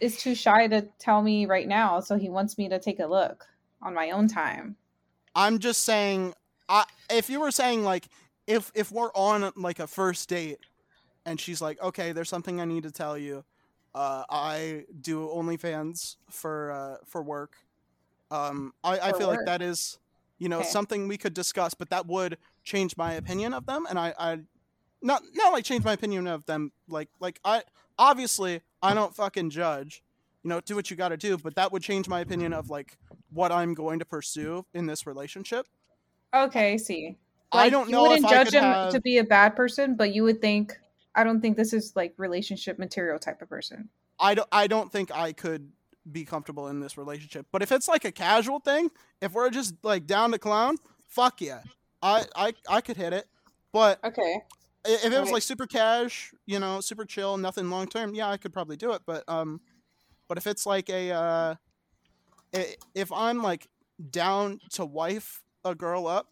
is 0.00 0.16
too 0.16 0.34
shy 0.34 0.66
to 0.68 0.82
tell 0.98 1.22
me 1.22 1.46
right 1.46 1.68
now, 1.68 2.00
so 2.00 2.16
he 2.16 2.28
wants 2.30 2.56
me 2.56 2.68
to 2.70 2.78
take 2.78 2.98
a 2.98 3.06
look 3.06 3.46
on 3.82 3.94
my 3.94 4.10
own 4.10 4.26
time. 4.28 4.76
I'm 5.34 5.58
just 5.58 5.84
saying 5.84 6.34
I 6.68 6.84
if 7.10 7.28
you 7.30 7.40
were 7.40 7.50
saying 7.50 7.84
like 7.84 8.08
if 8.46 8.72
if 8.74 8.90
we're 8.90 9.12
on 9.14 9.52
like 9.56 9.78
a 9.78 9.86
first 9.86 10.28
date 10.28 10.58
and 11.26 11.40
she's 11.40 11.60
like, 11.60 11.80
"Okay, 11.82 12.12
there's 12.12 12.28
something 12.28 12.60
I 12.60 12.64
need 12.64 12.84
to 12.84 12.92
tell 12.92 13.18
you. 13.18 13.44
Uh 13.94 14.24
I 14.30 14.84
do 15.00 15.28
OnlyFans 15.28 16.16
for 16.30 16.72
uh 16.72 16.96
for 17.06 17.22
work." 17.22 17.56
Um 18.30 18.72
I 18.84 19.00
I 19.00 19.12
For 19.12 19.14
feel 19.14 19.28
like 19.28 19.44
that 19.44 19.62
is 19.62 19.98
you 20.38 20.48
know 20.48 20.62
Okay. 20.62 20.64
something 20.64 21.08
we 21.08 21.18
could 21.18 21.34
discuss, 21.34 21.74
but 21.74 21.90
that 21.90 22.06
would 22.06 22.38
change 22.64 22.96
my 22.96 23.12
opinion 23.14 23.54
of 23.54 23.66
them 23.66 23.86
and 23.88 23.98
I 23.98 24.14
I 24.18 24.38
not 25.02 25.22
not 25.34 25.52
like 25.52 25.64
change 25.64 25.84
my 25.84 25.92
opinion 25.94 26.26
of 26.26 26.46
them 26.46 26.72
like 26.88 27.10
like 27.20 27.40
I 27.44 27.62
obviously 27.98 28.62
I 28.82 28.94
don't 28.94 29.14
fucking 29.16 29.50
judge. 29.50 30.02
You 30.44 30.50
know, 30.50 30.60
do 30.60 30.76
what 30.76 30.90
you 30.90 30.96
got 30.96 31.10
to 31.10 31.16
do, 31.18 31.38
but 31.38 31.56
that 31.56 31.72
would 31.72 31.82
change 31.82 32.08
my 32.08 32.20
opinion 32.20 32.52
of 32.52 32.70
like 32.70 32.98
what 33.30 33.52
I'm 33.52 33.74
going 33.74 33.98
to 34.00 34.04
pursue 34.06 34.66
in 34.74 34.86
this 34.86 35.06
relationship. 35.06 35.66
Okay, 36.34 36.74
I 36.74 36.76
see. 36.76 37.16
I 37.52 37.70
don't 37.70 37.90
know 37.90 38.12
if 38.12 38.22
wouldn't 38.22 38.26
judge 38.26 38.52
him 38.52 38.76
have. 38.78 38.90
to 38.90 39.00
be 39.00 39.18
a 39.18 39.24
bad 39.24 39.56
person, 39.56 39.94
but 39.96 40.14
you 40.14 40.22
would 40.24 40.40
think, 40.40 40.78
I 41.18 41.24
don't 41.24 41.40
think 41.40 41.56
this 41.56 41.72
is 41.72 41.96
like 41.96 42.14
relationship 42.16 42.78
material 42.78 43.18
type 43.18 43.42
of 43.42 43.48
person. 43.48 43.88
I 44.20 44.34
don't. 44.34 44.48
I 44.52 44.68
don't 44.68 44.92
think 44.92 45.10
I 45.12 45.32
could 45.32 45.72
be 46.10 46.24
comfortable 46.24 46.68
in 46.68 46.78
this 46.78 46.96
relationship. 46.96 47.46
But 47.50 47.60
if 47.60 47.72
it's 47.72 47.88
like 47.88 48.04
a 48.04 48.12
casual 48.12 48.60
thing, 48.60 48.90
if 49.20 49.32
we're 49.32 49.50
just 49.50 49.74
like 49.82 50.06
down 50.06 50.30
to 50.30 50.38
clown, 50.38 50.76
fuck 51.08 51.40
yeah, 51.40 51.62
I 52.00 52.24
I 52.36 52.52
I 52.68 52.80
could 52.80 52.96
hit 52.96 53.12
it. 53.12 53.26
But 53.72 54.02
Okay. 54.04 54.40
if 54.84 55.04
it 55.04 55.08
was 55.08 55.16
Alright. 55.16 55.32
like 55.32 55.42
super 55.42 55.66
cash, 55.66 56.32
you 56.46 56.60
know, 56.60 56.80
super 56.80 57.04
chill, 57.04 57.36
nothing 57.36 57.68
long 57.68 57.88
term, 57.88 58.14
yeah, 58.14 58.30
I 58.30 58.36
could 58.36 58.52
probably 58.52 58.76
do 58.76 58.92
it. 58.92 59.02
But 59.04 59.24
um, 59.26 59.60
but 60.28 60.38
if 60.38 60.46
it's 60.46 60.66
like 60.66 60.88
a 60.88 61.10
uh, 61.10 61.54
if 62.94 63.10
I'm 63.10 63.42
like 63.42 63.66
down 64.10 64.60
to 64.74 64.84
wife 64.86 65.42
a 65.64 65.74
girl 65.74 66.06
up, 66.06 66.28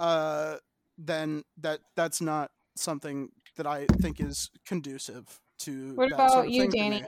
uh, 0.00 0.56
then 0.98 1.44
that 1.58 1.80
that's 1.94 2.20
not 2.20 2.50
something 2.76 3.30
that 3.60 3.66
I 3.66 3.84
think 4.00 4.20
is 4.20 4.50
conducive 4.64 5.38
to. 5.60 5.92
What 5.94 6.08
that 6.10 6.30
sort 6.30 6.46
about 6.46 6.46
of 6.46 6.52
you, 6.54 6.62
thing. 6.62 6.72
Danny? 6.72 7.04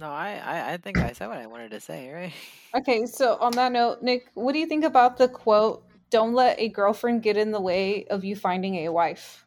no, 0.00 0.06
I, 0.08 0.40
I 0.42 0.72
I 0.72 0.76
think 0.78 0.96
I 0.98 1.12
said 1.12 1.28
what 1.28 1.36
I 1.36 1.46
wanted 1.46 1.72
to 1.72 1.80
say, 1.80 2.10
right? 2.10 2.32
Okay, 2.76 3.06
so 3.06 3.36
on 3.40 3.52
that 3.52 3.72
note, 3.72 4.02
Nick, 4.02 4.28
what 4.34 4.52
do 4.52 4.58
you 4.58 4.66
think 4.66 4.84
about 4.84 5.16
the 5.16 5.28
quote, 5.28 5.84
don't 6.10 6.34
let 6.34 6.58
a 6.58 6.68
girlfriend 6.68 7.22
get 7.22 7.36
in 7.36 7.50
the 7.50 7.60
way 7.60 8.04
of 8.06 8.24
you 8.24 8.36
finding 8.36 8.74
a 8.86 8.88
wife? 8.92 9.46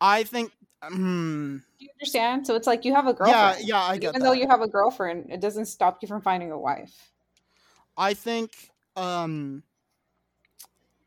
I 0.00 0.22
think. 0.24 0.52
Hmm. 0.82 1.58
Do 1.78 1.84
you 1.84 1.90
understand? 2.00 2.46
So 2.46 2.54
it's 2.54 2.66
like 2.66 2.84
you 2.84 2.94
have 2.94 3.06
a 3.06 3.12
Yeah, 3.12 3.52
girlfriend. 3.52 3.68
yeah, 3.68 3.82
I 3.82 3.90
Like, 3.90 4.00
get 4.02 4.10
Even 4.10 4.22
that. 4.22 4.26
though 4.28 4.32
you 4.32 4.46
have 4.48 4.62
a 4.62 4.68
girlfriend, 4.68 5.30
it 5.30 5.40
doesn't 5.40 5.66
stop 5.66 5.98
you 6.02 6.08
from 6.08 6.22
finding 6.22 6.52
a 6.52 6.58
wife. 6.58 7.12
I 7.96 8.14
think 8.14 8.70
um 8.96 9.62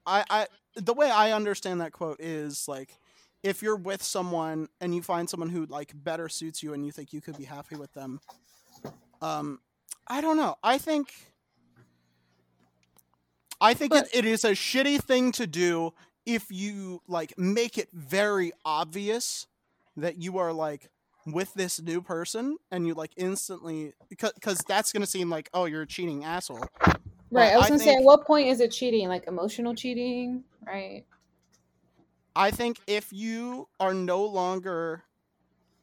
I 0.06 0.23
I 0.30 0.47
the 0.76 0.94
way 0.94 1.10
I 1.10 1.32
understand 1.32 1.82
that 1.82 1.92
quote 1.92 2.20
is 2.20 2.68
like 2.68 2.98
if 3.44 3.62
you're 3.62 3.76
with 3.76 4.04
someone 4.04 4.70
and 4.80 4.94
you 4.94 5.02
find 5.02 5.30
someone 5.30 5.50
who 5.50 5.66
like 5.66 5.92
better 5.96 6.30
suits 6.30 6.62
you 6.62 6.74
and 6.74 6.86
you 6.86 6.92
think 6.92 7.12
you 7.14 7.22
could 7.22 7.38
be 7.38 7.44
happy 7.44 7.76
with 7.76 7.94
them 7.94 8.20
um 9.22 9.60
I 10.08 10.20
don't 10.20 10.38
know. 10.38 10.56
I 10.64 10.78
think 10.78 11.14
I 13.62 13.74
think 13.74 13.94
it, 13.94 14.10
it 14.14 14.26
is 14.26 14.44
a 14.44 14.52
shitty 14.52 15.02
thing 15.04 15.32
to 15.34 15.48
do 15.48 15.94
if 16.26 16.48
you 16.50 17.02
like 17.08 17.38
make 17.38 17.78
it 17.78 17.90
very 17.94 18.52
obvious 18.66 19.48
that 19.96 20.22
you 20.22 20.38
are 20.38 20.52
like 20.52 20.90
with 21.26 21.54
this 21.54 21.80
new 21.82 22.02
person 22.02 22.58
and 22.72 22.88
you 22.88 22.94
like 22.94 23.12
instantly 23.16 23.94
because 24.10 24.64
that's 24.68 24.92
gonna 24.92 25.06
seem 25.06 25.30
like 25.30 25.50
oh 25.54 25.66
you're 25.66 25.84
a 25.84 25.88
cheating 25.88 26.24
asshole 26.24 26.66
Right. 27.32 27.54
I 27.54 27.58
was 27.58 27.68
I 27.68 27.70
gonna 27.70 27.80
say, 27.80 27.96
at 27.96 28.04
what 28.04 28.26
point 28.28 28.50
is 28.50 28.60
it 28.60 28.72
cheating? 28.72 29.08
Like 29.08 29.26
emotional 29.26 29.74
cheating, 29.74 30.44
right? 30.65 31.06
I 32.36 32.52
think 32.52 32.80
if 32.88 33.12
you 33.12 33.67
are 33.80 33.93
no 33.93 34.24
longer 34.24 35.04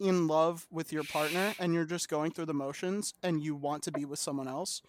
in 0.01 0.27
love 0.27 0.67
with 0.71 0.93
your 0.93 1.05
partner 1.05 1.55
and 1.59 1.75
you're 1.75 1.85
just 1.85 2.09
going 2.09 2.31
through 2.31 2.47
the 2.47 2.55
motions 2.55 3.15
and 3.23 3.43
you 3.43 3.55
want 3.55 3.83
to 3.85 3.93
be 3.93 4.05
with 4.05 4.19
someone 4.19 4.49
else, 4.49 4.83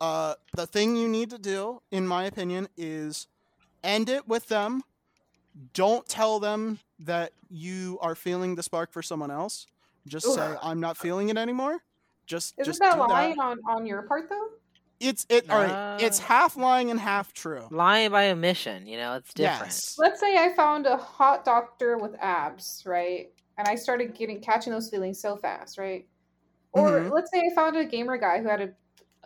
uh, 0.00 0.34
the 0.54 0.66
thing 0.66 0.96
you 0.96 1.08
need 1.08 1.30
to 1.30 1.38
do, 1.38 1.80
in 1.90 2.06
my 2.06 2.24
opinion, 2.24 2.68
is 2.76 3.26
end 3.82 4.08
it 4.08 4.28
with 4.28 4.48
them. 4.48 4.82
Don't 5.72 6.06
tell 6.06 6.38
them 6.38 6.78
that 6.98 7.32
you 7.48 7.98
are 8.02 8.14
feeling 8.14 8.54
the 8.54 8.62
spark 8.62 8.92
for 8.92 9.02
someone 9.02 9.30
else. 9.30 9.66
Just 10.06 10.32
say 10.34 10.54
I'm 10.62 10.80
not 10.80 10.96
feeling 10.96 11.30
it 11.30 11.36
anymore. 11.36 11.82
Just 12.26 12.54
Isn't 12.58 12.72
just 12.72 12.80
that 12.80 12.98
lying 12.98 13.36
that. 13.36 13.42
on 13.42 13.58
on 13.68 13.86
your 13.86 14.02
part 14.02 14.28
though? 14.28 14.48
It's 15.00 15.26
it. 15.28 15.50
all 15.50 15.62
right. 15.62 15.98
It's 16.00 16.18
half 16.18 16.56
lying 16.56 16.90
and 16.90 16.98
half 16.98 17.32
true. 17.34 17.66
Lying 17.70 18.10
by 18.10 18.30
omission, 18.30 18.86
you 18.86 18.96
know, 18.96 19.14
it's 19.14 19.34
different. 19.34 19.60
Yes. 19.66 19.96
Let's 19.98 20.20
say 20.20 20.36
I 20.38 20.52
found 20.54 20.86
a 20.86 20.96
hot 20.96 21.44
doctor 21.44 21.98
with 21.98 22.14
abs, 22.20 22.82
right? 22.86 23.30
And 23.58 23.66
I 23.68 23.74
started 23.74 24.14
getting 24.14 24.40
catching 24.40 24.72
those 24.72 24.88
feelings 24.90 25.20
so 25.20 25.36
fast, 25.36 25.78
right? 25.78 26.06
Or 26.72 27.00
Mhm. 27.00 27.10
let's 27.10 27.30
say 27.30 27.40
I 27.40 27.54
found 27.54 27.76
a 27.76 27.84
gamer 27.84 28.16
guy 28.18 28.40
who 28.42 28.48
had 28.48 28.60
a, 28.60 28.68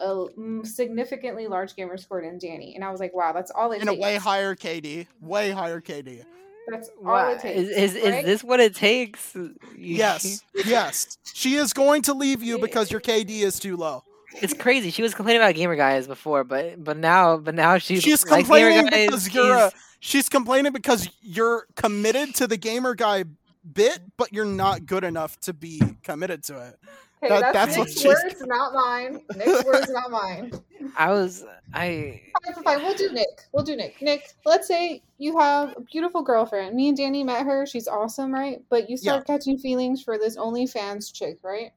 a 0.04 0.28
mm, 0.38 0.66
significantly 0.66 1.46
large 1.48 1.74
gamer 1.76 1.96
score 1.96 2.22
than 2.22 2.38
Danny, 2.38 2.74
and 2.74 2.84
I 2.84 2.90
was 2.90 3.00
like, 3.00 3.14
wow, 3.14 3.32
that's 3.32 3.50
all 3.50 3.72
it 3.72 3.82
In 3.82 3.88
a 3.88 3.92
takes. 3.92 4.02
way 4.02 4.16
higher 4.16 4.54
KD. 4.54 5.06
Way 5.20 5.50
higher 5.50 5.80
KD. 5.80 6.24
That's 6.68 6.88
all 6.98 7.04
Why- 7.04 7.32
it 7.32 7.40
takes. 7.40 7.58
is 7.60 7.94
is, 7.94 8.02
right? 8.04 8.14
is 8.20 8.24
this 8.24 8.44
what 8.44 8.60
it 8.60 8.74
takes? 8.76 9.36
Yes. 9.76 10.44
yes. 10.64 11.18
She 11.34 11.54
is 11.56 11.72
going 11.72 12.02
to 12.02 12.14
leave 12.14 12.42
you 12.42 12.58
because 12.58 12.90
your 12.92 13.00
KD 13.00 13.40
is 13.42 13.58
too 13.58 13.76
low. 13.76 14.04
It's 14.34 14.54
crazy. 14.54 14.90
She 14.90 15.02
was 15.02 15.14
complaining 15.14 15.42
about 15.42 15.54
gamer 15.54 15.76
guys 15.76 16.06
before, 16.06 16.44
but 16.44 16.82
but 16.82 16.96
now 16.96 17.36
but 17.36 17.54
now 17.54 17.78
she's 17.78 18.02
She's 18.02 18.24
likes 18.30 18.48
gamer 18.48 18.70
complaining 18.70 18.86
guys. 18.86 19.06
because 19.06 19.34
you're 19.34 19.54
a, 19.56 19.58
she's- 19.70 19.72
she's 20.00 20.28
complaining 20.28 20.72
because 20.72 21.08
you're 21.20 21.66
committed 21.76 22.34
to 22.36 22.46
the 22.46 22.56
gamer 22.56 22.94
guy 22.94 23.24
bit, 23.72 24.00
but 24.16 24.32
you're 24.32 24.44
not 24.44 24.86
good 24.86 25.04
enough 25.04 25.38
to 25.40 25.52
be 25.52 25.80
committed 26.02 26.42
to 26.44 26.58
it. 26.68 26.76
Hey, 27.20 27.28
that- 27.28 27.52
that's, 27.52 27.76
that's 27.76 27.76
what 27.76 27.88
Nick's 27.88 28.00
she's- 28.00 28.22
words, 28.24 28.42
not 28.46 28.72
mine. 28.72 29.20
Nick's 29.36 29.64
words, 29.64 29.90
not 29.90 30.10
mine. 30.10 30.52
I 30.96 31.10
was 31.10 31.44
I 31.74 32.22
Fine, 32.44 32.54
fine, 32.54 32.64
fine. 32.64 32.82
We'll 32.82 32.94
do 32.94 33.12
Nick. 33.12 33.28
We'll 33.52 33.64
do 33.64 33.76
Nick. 33.76 34.00
Nick, 34.00 34.32
let's 34.46 34.66
say 34.66 35.02
you 35.18 35.38
have 35.38 35.74
a 35.76 35.80
beautiful 35.82 36.22
girlfriend. 36.22 36.74
Me 36.74 36.88
and 36.88 36.96
Danny 36.96 37.22
met 37.22 37.44
her. 37.44 37.66
She's 37.66 37.86
awesome, 37.86 38.32
right? 38.32 38.62
But 38.70 38.88
you 38.88 38.96
start 38.96 39.26
catching 39.26 39.58
feelings 39.58 40.02
for 40.02 40.16
this 40.18 40.36
OnlyFans 40.38 41.12
chick, 41.12 41.38
right? 41.42 41.72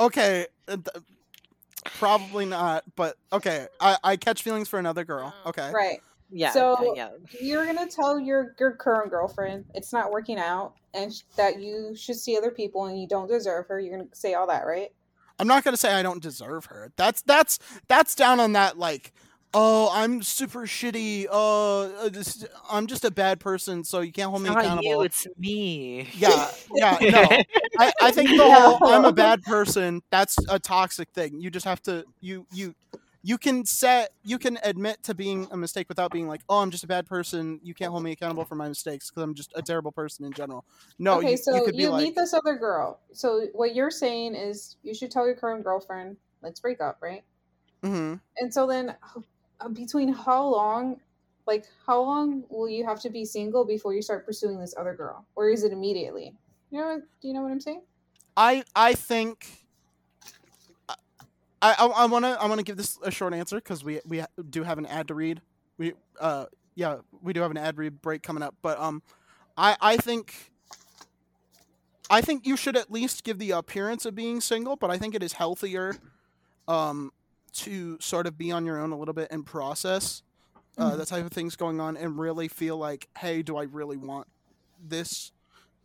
Okay. 0.00 0.46
Th- 1.84 1.94
Probably 1.98 2.44
not, 2.46 2.84
but 2.96 3.16
okay. 3.32 3.66
I, 3.80 3.96
I 4.02 4.16
catch 4.16 4.42
feelings 4.42 4.68
for 4.68 4.78
another 4.78 5.04
girl. 5.04 5.34
Oh. 5.44 5.48
Okay. 5.50 5.70
Right. 5.72 6.00
yeah 6.30 6.50
So- 6.52 6.94
yeah. 6.96 7.10
You're 7.40 7.66
gonna 7.66 7.86
tell 7.88 8.18
your 8.18 8.54
your 8.58 8.72
current 8.72 9.10
girlfriend 9.10 9.64
it's 9.74 9.92
not 9.92 10.10
working 10.10 10.38
out, 10.38 10.74
and 10.94 11.12
sh- 11.12 11.22
that 11.36 11.60
you 11.60 11.94
should 11.96 12.16
see 12.16 12.36
other 12.36 12.50
people 12.50 12.86
and 12.86 13.00
you 13.00 13.06
don't 13.06 13.28
deserve 13.28 13.66
her. 13.68 13.78
You're 13.80 13.96
gonna 13.98 14.08
say 14.12 14.34
all 14.34 14.46
that, 14.48 14.66
right? 14.66 14.92
I'm 15.38 15.48
not 15.48 15.64
gonna 15.64 15.76
say 15.76 15.92
I 15.92 16.02
don't 16.02 16.22
deserve 16.22 16.66
her. 16.66 16.92
That's 16.96 17.22
that's 17.22 17.58
that's 17.88 18.14
down 18.14 18.38
on 18.40 18.52
that 18.52 18.78
like, 18.78 19.12
oh, 19.54 19.90
I'm 19.92 20.22
super 20.22 20.62
shitty. 20.62 22.12
This, 22.12 22.44
I'm 22.70 22.86
just 22.86 23.04
a 23.04 23.10
bad 23.10 23.40
person, 23.40 23.84
so 23.84 24.00
you 24.00 24.12
can't 24.12 24.30
hold 24.30 24.42
It's 24.42 24.48
me 24.48 24.54
not 24.54 24.64
accountable. 24.64 24.90
you, 24.90 25.02
it's 25.02 25.26
me. 25.38 26.08
Yeah, 26.14 26.50
yeah, 26.74 26.98
no. 27.10 27.28
I, 27.78 27.92
I 28.00 28.10
think 28.10 28.30
the 28.36 28.44
whole 28.44 28.78
I'm 28.86 29.04
a 29.04 29.12
bad 29.12 29.42
person, 29.42 30.02
that's 30.10 30.36
a 30.48 30.58
toxic 30.58 31.10
thing. 31.10 31.40
You 31.40 31.50
just 31.50 31.66
have 31.66 31.82
to 31.82 32.04
you 32.20 32.46
you 32.52 32.74
you 33.24 33.38
can 33.38 33.64
set 33.64 34.10
you 34.24 34.38
can 34.38 34.58
admit 34.64 35.02
to 35.04 35.14
being 35.14 35.46
a 35.50 35.56
mistake 35.56 35.88
without 35.88 36.10
being 36.12 36.26
like, 36.28 36.40
oh, 36.48 36.58
I'm 36.58 36.70
just 36.70 36.84
a 36.84 36.88
bad 36.88 37.06
person. 37.06 37.60
You 37.62 37.74
can't 37.74 37.90
hold 37.90 38.02
me 38.02 38.12
accountable 38.12 38.44
for 38.44 38.56
my 38.56 38.68
mistakes 38.68 39.10
because 39.10 39.22
I'm 39.22 39.34
just 39.34 39.52
a 39.54 39.62
terrible 39.62 39.92
person 39.92 40.24
in 40.24 40.32
general. 40.32 40.64
No, 40.98 41.18
okay, 41.18 41.32
you, 41.32 41.36
so 41.36 41.52
you 41.52 41.60
you, 41.60 41.64
could 41.64 41.76
be 41.76 41.86
like, 41.88 42.02
meet 42.02 42.16
this 42.16 42.34
other 42.34 42.56
girl. 42.56 43.00
So 43.12 43.46
what 43.52 43.74
you're 43.74 43.90
saying 43.90 44.34
is 44.34 44.76
you 44.82 44.94
should 44.94 45.10
tell 45.10 45.26
your 45.26 45.36
current 45.36 45.62
girlfriend, 45.62 46.16
let's 46.42 46.60
break 46.60 46.80
up, 46.80 46.98
right? 47.00 47.22
hmm 47.82 48.14
And 48.38 48.52
so 48.52 48.66
then, 48.66 48.94
between 49.68 50.12
how 50.12 50.46
long, 50.46 51.00
like 51.46 51.66
how 51.86 52.00
long 52.00 52.44
will 52.48 52.68
you 52.68 52.84
have 52.84 53.00
to 53.00 53.10
be 53.10 53.24
single 53.24 53.64
before 53.64 53.94
you 53.94 54.02
start 54.02 54.26
pursuing 54.26 54.58
this 54.58 54.74
other 54.76 54.94
girl, 54.94 55.24
or 55.34 55.50
is 55.50 55.64
it 55.64 55.72
immediately? 55.72 56.34
You 56.70 56.80
know, 56.80 57.02
do 57.20 57.28
you 57.28 57.34
know 57.34 57.42
what 57.42 57.52
I'm 57.52 57.60
saying? 57.60 57.82
I 58.36 58.64
I 58.74 58.94
think 58.94 59.66
I 60.88 61.74
I, 61.78 61.86
I 61.86 62.06
want 62.06 62.24
to 62.24 62.40
I 62.40 62.46
want 62.46 62.58
to 62.58 62.64
give 62.64 62.76
this 62.76 62.98
a 63.02 63.10
short 63.10 63.34
answer 63.34 63.56
because 63.56 63.84
we 63.84 64.00
we 64.06 64.24
do 64.50 64.62
have 64.62 64.78
an 64.78 64.86
ad 64.86 65.08
to 65.08 65.14
read. 65.14 65.40
We 65.78 65.94
uh 66.20 66.46
yeah 66.74 66.98
we 67.22 67.32
do 67.32 67.40
have 67.40 67.50
an 67.50 67.56
ad 67.56 67.78
read 67.78 68.02
break 68.02 68.22
coming 68.22 68.42
up, 68.42 68.54
but 68.62 68.78
um 68.78 69.02
I 69.56 69.76
I 69.80 69.96
think 69.96 70.50
I 72.10 72.20
think 72.20 72.46
you 72.46 72.56
should 72.56 72.76
at 72.76 72.90
least 72.90 73.24
give 73.24 73.38
the 73.38 73.52
appearance 73.52 74.04
of 74.04 74.14
being 74.14 74.40
single, 74.40 74.76
but 74.76 74.90
I 74.90 74.98
think 74.98 75.14
it 75.14 75.22
is 75.22 75.34
healthier 75.34 75.96
um 76.68 77.12
to 77.52 77.98
sort 78.00 78.26
of 78.26 78.36
be 78.38 78.50
on 78.50 78.64
your 78.66 78.78
own 78.78 78.92
a 78.92 78.96
little 78.98 79.14
bit 79.14 79.28
and 79.30 79.44
process 79.46 80.22
uh, 80.78 80.92
Mhm. 80.92 80.96
the 80.98 81.06
type 81.06 81.24
of 81.26 81.32
things 81.32 81.54
going 81.56 81.80
on 81.80 81.96
and 81.96 82.18
really 82.18 82.48
feel 82.48 82.76
like 82.78 83.08
hey 83.18 83.42
do 83.42 83.56
I 83.56 83.64
really 83.64 83.96
want 83.98 84.26
this 84.82 85.32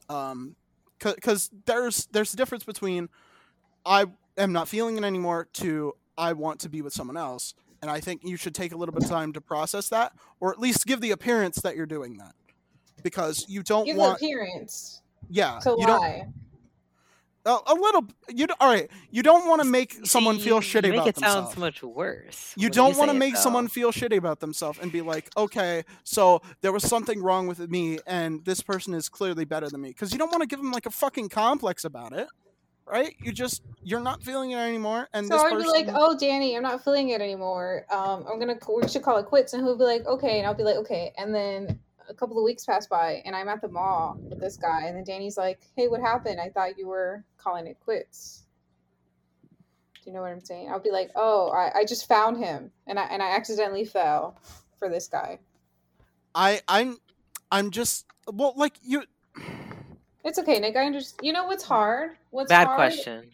um 0.09 0.55
because 0.99 1.49
there's 1.65 2.07
there's 2.11 2.33
a 2.33 2.37
difference 2.37 2.63
between 2.63 3.09
I 3.85 4.05
am 4.37 4.51
not 4.53 4.67
feeling 4.67 4.97
it 4.97 5.03
anymore 5.03 5.47
to 5.53 5.93
I 6.17 6.33
want 6.33 6.59
to 6.61 6.69
be 6.69 6.81
with 6.81 6.93
someone 6.93 7.17
else, 7.17 7.53
and 7.81 7.91
I 7.91 7.99
think 7.99 8.23
you 8.23 8.37
should 8.37 8.55
take 8.55 8.71
a 8.71 8.75
little 8.77 8.93
bit 8.93 9.03
of 9.03 9.09
time 9.09 9.33
to 9.33 9.41
process 9.41 9.89
that, 9.89 10.13
or 10.39 10.51
at 10.51 10.59
least 10.59 10.85
give 10.87 10.99
the 11.01 11.11
appearance 11.11 11.57
that 11.61 11.75
you're 11.75 11.85
doing 11.85 12.17
that, 12.17 12.33
because 13.03 13.45
you 13.47 13.61
don't 13.61 13.85
Give 13.85 13.97
want 13.97 14.19
the 14.19 14.25
appearance 14.25 15.01
yeah 15.29 15.59
to 15.59 15.75
you 15.77 15.85
don't 15.85 16.01
lie. 16.01 16.27
A, 17.47 17.57
a 17.67 17.73
little 17.73 18.05
you 18.29 18.45
don't, 18.47 18.59
all 18.61 18.69
right 18.71 18.89
you 19.09 19.23
don't 19.23 19.47
want 19.47 19.61
to 19.61 19.67
make 19.67 19.95
You 19.95 20.05
someone 20.05 20.37
feel 20.37 20.55
you- 20.57 20.61
shitty 20.61 20.85
you 20.87 20.91
make 20.91 20.99
about 21.01 21.07
it 21.07 21.17
sound 21.17 21.33
themselves. 21.47 21.53
so 21.55 21.59
much 21.59 21.81
worse. 21.83 22.53
You 22.57 22.69
don't 22.69 22.97
want 22.97 23.09
to 23.11 23.17
make 23.17 23.33
though. 23.35 23.39
someone 23.41 23.67
feel 23.67 23.91
shitty 23.91 24.17
about 24.17 24.39
themselves 24.41 24.77
and 24.81 24.91
be 24.91 25.01
like, 25.01 25.29
okay, 25.35 25.83
so 26.03 26.41
there 26.61 26.71
was 26.71 26.83
something 26.83 27.21
wrong 27.21 27.47
with 27.47 27.59
me, 27.69 27.99
and 28.05 28.43
this 28.45 28.61
person 28.61 28.93
is 28.93 29.09
clearly 29.09 29.45
better 29.45 29.69
than 29.69 29.81
me. 29.81 29.89
Because 29.89 30.11
you 30.11 30.17
don't 30.19 30.29
want 30.31 30.41
to 30.41 30.47
give 30.47 30.59
them 30.59 30.71
like 30.71 30.85
a 30.85 30.91
fucking 30.91 31.29
complex 31.29 31.85
about 31.85 32.13
it, 32.13 32.27
right? 32.85 33.15
You 33.19 33.31
just 33.31 33.61
you're 33.81 33.99
not 34.01 34.21
feeling 34.23 34.51
it 34.51 34.57
anymore, 34.57 35.07
and 35.13 35.27
So 35.27 35.33
this 35.35 35.43
I'd 35.43 35.51
person. 35.53 35.63
be 35.63 35.77
like, 35.85 35.87
"Oh, 35.95 36.17
Danny, 36.17 36.55
I'm 36.57 36.63
not 36.63 36.83
feeling 36.83 37.09
it 37.09 37.21
anymore. 37.21 37.85
Um, 37.89 38.25
I'm 38.29 38.39
gonna 38.39 38.57
we 38.81 38.87
should 38.89 39.03
call 39.03 39.17
it 39.17 39.25
quits." 39.25 39.53
And 39.53 39.63
he'll 39.63 39.77
be 39.77 39.83
like, 39.85 40.05
"Okay," 40.05 40.37
and 40.39 40.47
I'll 40.47 40.53
be 40.53 40.63
like, 40.63 40.75
"Okay." 40.77 41.13
And 41.17 41.33
then 41.33 41.79
a 42.09 42.13
couple 42.13 42.37
of 42.37 42.43
weeks 42.43 42.65
pass 42.65 42.87
by, 42.87 43.21
and 43.25 43.35
I'm 43.35 43.47
at 43.47 43.61
the 43.61 43.67
mall 43.67 44.17
with 44.21 44.39
this 44.39 44.57
guy, 44.57 44.85
and 44.85 44.95
then 44.95 45.03
Danny's 45.03 45.37
like, 45.37 45.59
"Hey, 45.75 45.87
what 45.87 46.01
happened? 46.01 46.39
I 46.39 46.49
thought 46.49 46.77
you 46.77 46.87
were 46.87 47.23
calling 47.37 47.67
it 47.67 47.79
quits." 47.79 48.43
Do 50.03 50.09
you 50.09 50.13
know 50.13 50.21
what 50.21 50.31
I'm 50.31 50.43
saying? 50.43 50.69
I'll 50.69 50.79
be 50.79 50.91
like, 50.91 51.11
"Oh, 51.15 51.49
I, 51.49 51.79
I 51.79 51.85
just 51.85 52.07
found 52.07 52.37
him, 52.37 52.71
and 52.87 52.99
I 52.99 53.03
and 53.03 53.21
I 53.21 53.35
accidentally 53.35 53.85
fell 53.85 54.37
for 54.77 54.89
this 54.89 55.07
guy." 55.07 55.39
I 56.33 56.61
I'm 56.67 56.97
I'm 57.51 57.71
just 57.71 58.05
well 58.31 58.53
like 58.55 58.75
you. 58.81 59.03
It's 60.23 60.39
okay, 60.39 60.59
Nick. 60.59 60.75
I 60.75 60.85
understand. 60.85 61.25
You 61.25 61.33
know 61.33 61.45
what's 61.45 61.63
hard? 61.63 62.11
What's 62.31 62.49
Bad 62.49 62.67
hard? 62.67 62.77
question. 62.77 63.31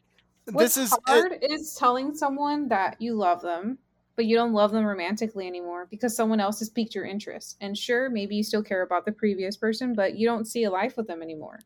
What's 0.52 0.76
this 0.76 0.92
is 0.92 0.98
hard 1.08 1.38
is 1.42 1.76
telling 1.76 2.16
someone 2.16 2.68
that 2.70 3.02
you 3.02 3.16
love 3.16 3.42
them, 3.42 3.78
but 4.16 4.26
you 4.26 4.36
don't 4.36 4.54
love 4.54 4.72
them 4.72 4.86
romantically 4.86 5.48
anymore 5.48 5.88
because 5.90 6.16
someone 6.16 6.40
else 6.40 6.60
has 6.60 6.70
piqued 6.70 6.94
your 6.94 7.06
interest. 7.06 7.58
And 7.62 7.78
sure, 7.78 8.10
maybe 8.10 8.36
you 8.36 8.44
still 8.44 8.64
care 8.64 8.84
about 8.84 9.06
the 9.06 9.12
previous 9.12 9.58
person, 9.58 9.94
but 9.94 10.16
you 10.16 10.28
don't 10.28 10.46
see 10.46 10.64
a 10.64 10.72
life 10.72 10.98
with 10.98 11.08
them 11.08 11.22
anymore. 11.22 11.60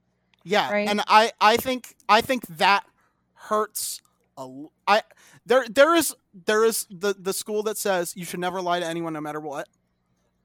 Yeah, 0.44 0.72
right? 0.72 0.88
and 0.88 1.02
I 1.08 1.32
I 1.42 1.58
think 1.58 1.96
I 2.08 2.22
think 2.22 2.48
that 2.48 2.86
hurts 3.34 4.02
a 4.38 4.48
I 4.88 5.02
there 5.46 5.66
there 5.70 5.94
is 5.94 6.16
there 6.46 6.64
is 6.64 6.88
the 6.90 7.14
the 7.18 7.34
school 7.34 7.64
that 7.64 7.78
says 7.78 8.14
you 8.16 8.24
should 8.24 8.40
never 8.40 8.62
lie 8.62 8.80
to 8.80 8.86
anyone 8.86 9.14
no 9.14 9.22
matter 9.22 9.42
what. 9.42 9.68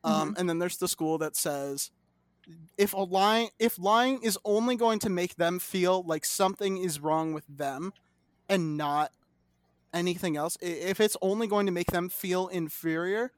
Um 0.02 0.34
and 0.36 0.48
then 0.48 0.58
there's 0.58 0.78
the 0.78 0.88
school 0.88 1.18
that 1.18 1.36
says 1.36 1.92
if 2.76 2.92
a 2.94 2.98
lying 2.98 3.50
if 3.60 3.78
lying 3.78 4.20
is 4.22 4.38
only 4.44 4.74
going 4.74 4.98
to 5.00 5.08
make 5.08 5.36
them 5.36 5.60
feel 5.60 6.02
like 6.02 6.24
something 6.24 6.78
is 6.78 6.98
wrong 6.98 7.32
with 7.32 7.44
them 7.48 7.92
and 8.48 8.76
not 8.76 9.12
anything 9.92 10.36
else 10.36 10.56
if 10.60 11.00
it's 11.00 11.16
only 11.20 11.46
going 11.46 11.66
to 11.66 11.72
make 11.72 11.90
them 11.90 12.08
feel 12.08 12.48
inferior 12.48 13.32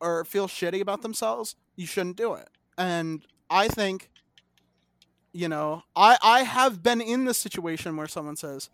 or 0.00 0.24
feel 0.24 0.48
shitty 0.48 0.80
about 0.80 1.02
themselves 1.02 1.56
you 1.76 1.86
shouldn't 1.86 2.16
do 2.16 2.34
it. 2.34 2.48
And 2.78 3.24
i 3.50 3.68
think 3.68 4.10
you 5.32 5.48
know 5.48 5.82
i 5.94 6.16
i 6.22 6.42
have 6.42 6.82
been 6.82 7.00
in 7.00 7.24
this 7.24 7.38
situation 7.38 7.96
where 7.96 8.06
someone 8.06 8.36
says 8.36 8.70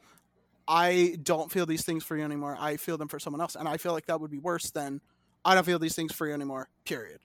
i 0.69 1.17
don't 1.23 1.51
feel 1.51 1.67
these 1.67 1.85
things 1.85 2.05
for 2.05 2.17
you 2.17 2.23
anymore. 2.25 2.57
I 2.59 2.77
feel 2.77 2.97
them 2.97 3.09
for 3.09 3.19
someone 3.19 3.41
else. 3.41 3.57
And 3.57 3.69
i 3.69 3.77
feel 3.77 3.93
like 3.93 4.07
that 4.07 4.21
would 4.21 4.31
be 4.31 4.39
worse 4.39 4.71
than 4.71 5.01
i 5.45 5.55
don't 5.55 5.65
feel 5.65 5.79
these 5.79 5.97
things 5.97 6.13
for 6.13 6.27
you 6.27 6.35
anymore 6.35 6.69
period. 6.85 7.21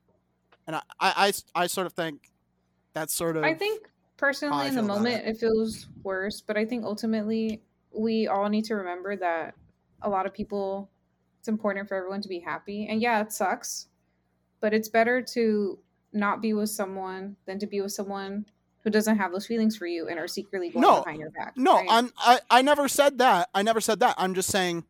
And 0.68 0.76
i 0.76 0.82
i 1.00 1.14
i, 1.28 1.64
I 1.64 1.68
sort 1.68 1.88
of 1.88 1.94
think 1.94 2.32
that's 2.94 3.14
sort 3.14 3.38
of 3.38 3.44
I 3.44 3.54
think 3.54 3.88
personally, 4.18 4.68
in 4.68 4.76
the 4.76 4.82
moment, 4.82 5.28
it 5.28 5.38
feels 5.38 5.88
worse, 6.04 6.42
but 6.42 6.58
I 6.58 6.66
think 6.66 6.84
ultimately, 6.86 7.62
we 7.96 8.28
all 8.28 8.50
need 8.50 8.66
to 8.66 8.76
remember 8.76 9.16
that 9.18 9.56
a 10.02 10.10
lot 10.10 10.26
of 10.26 10.34
people, 10.34 10.90
it's 11.40 11.48
important 11.48 11.88
for 11.88 11.96
everyone 11.96 12.22
to 12.22 12.30
be 12.30 12.40
happy. 12.40 12.88
And 12.90 13.02
yeah, 13.02 13.22
it 13.22 13.32
sucks, 13.32 13.88
but 14.60 14.74
it's 14.74 14.90
better 14.90 15.22
to 15.34 15.80
not 16.14 16.42
be 16.42 16.54
with 16.54 16.70
someone 16.70 17.36
than 17.46 17.60
to 17.60 17.68
be 17.68 17.82
with 17.82 17.92
someone 17.92 18.46
who 18.84 18.90
doesn't 18.90 19.18
have 19.18 19.32
those 19.32 19.48
feelings 19.48 19.76
for 19.76 19.88
you 19.88 20.08
and 20.08 20.20
are 20.20 20.28
secretly 20.28 20.70
going 20.70 20.82
No, 20.82 21.04
behind 21.04 21.20
your 21.20 21.32
back. 21.32 21.54
No, 21.58 21.76
right? 21.76 21.88
I'm 21.90 22.14
I, 22.18 22.40
I 22.50 22.62
never 22.62 22.88
said 22.88 23.18
that. 23.18 23.50
I 23.54 23.64
never 23.64 23.82
said 23.82 24.00
that. 24.00 24.16
I'm 24.18 24.36
just 24.36 24.50
saying 24.50 24.86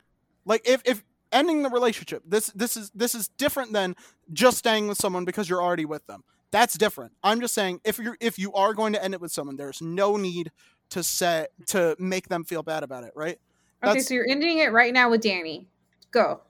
like 0.45 0.67
if 0.67 0.81
if 0.85 1.03
ending 1.31 1.63
the 1.63 1.69
relationship, 1.69 2.23
this 2.25 2.47
this 2.47 2.75
is 2.77 2.91
this 2.91 3.15
is 3.15 3.29
different 3.29 3.73
than 3.73 3.95
just 4.33 4.57
staying 4.57 4.87
with 4.87 4.97
someone 4.97 5.25
because 5.25 5.49
you're 5.49 5.63
already 5.63 5.85
with 5.85 6.05
them. 6.07 6.23
That's 6.51 6.77
different. 6.77 7.13
I'm 7.23 7.41
just 7.41 7.53
saying 7.53 7.81
if 7.83 7.97
you're 7.97 8.17
if 8.19 8.37
you 8.37 8.53
are 8.53 8.73
going 8.73 8.93
to 8.93 9.03
end 9.03 9.13
it 9.13 9.21
with 9.21 9.31
someone, 9.31 9.55
there's 9.55 9.81
no 9.81 10.17
need 10.17 10.51
to 10.89 11.03
set 11.03 11.51
to 11.67 11.95
make 11.99 12.29
them 12.29 12.43
feel 12.43 12.63
bad 12.63 12.83
about 12.83 13.03
it, 13.03 13.11
right? 13.15 13.39
okay, 13.83 13.99
so 13.99 14.13
you're 14.13 14.27
ending 14.29 14.59
it 14.59 14.71
right 14.71 14.93
now 14.93 15.09
with 15.09 15.21
Danny. 15.21 15.67
Go. 16.11 16.41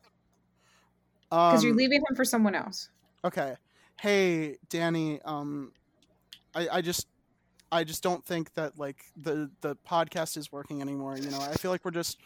Because 1.29 1.63
you're 1.63 1.71
Um, 1.71 1.77
leaving 1.77 2.01
him 2.09 2.15
for 2.15 2.23
someone 2.23 2.55
else. 2.55 2.89
Okay. 3.23 3.55
Hey, 3.99 4.57
Danny, 4.69 5.21
um 5.23 5.73
I 6.53 6.67
I 6.73 6.81
just 6.81 7.07
I 7.71 7.83
just 7.83 8.03
don't 8.03 8.23
think 8.23 8.53
that 8.53 8.77
like 8.77 9.05
the 9.17 9.49
the 9.61 9.75
podcast 9.88 10.38
is 10.38 10.51
working 10.51 10.81
anymore, 10.81 11.17
you 11.17 11.29
know. 11.29 11.39
I 11.41 11.53
feel 11.55 11.71
like 11.71 11.83
we're 11.83 11.91
just 11.91 12.19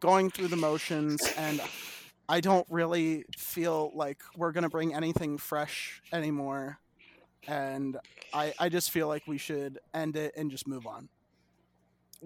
going 0.00 0.30
through 0.30 0.48
the 0.48 0.56
motions 0.56 1.22
and 1.36 1.60
I 2.28 2.40
don't 2.40 2.66
really 2.70 3.24
feel 3.36 3.90
like 3.94 4.22
we're 4.36 4.52
going 4.52 4.62
to 4.62 4.70
bring 4.70 4.94
anything 4.94 5.38
fresh 5.38 6.02
anymore. 6.12 6.78
And 7.48 7.98
I 8.32 8.52
I 8.58 8.68
just 8.68 8.90
feel 8.90 9.08
like 9.08 9.26
we 9.26 9.38
should 9.38 9.78
end 9.94 10.16
it 10.16 10.34
and 10.36 10.50
just 10.50 10.68
move 10.68 10.86
on. 10.86 11.08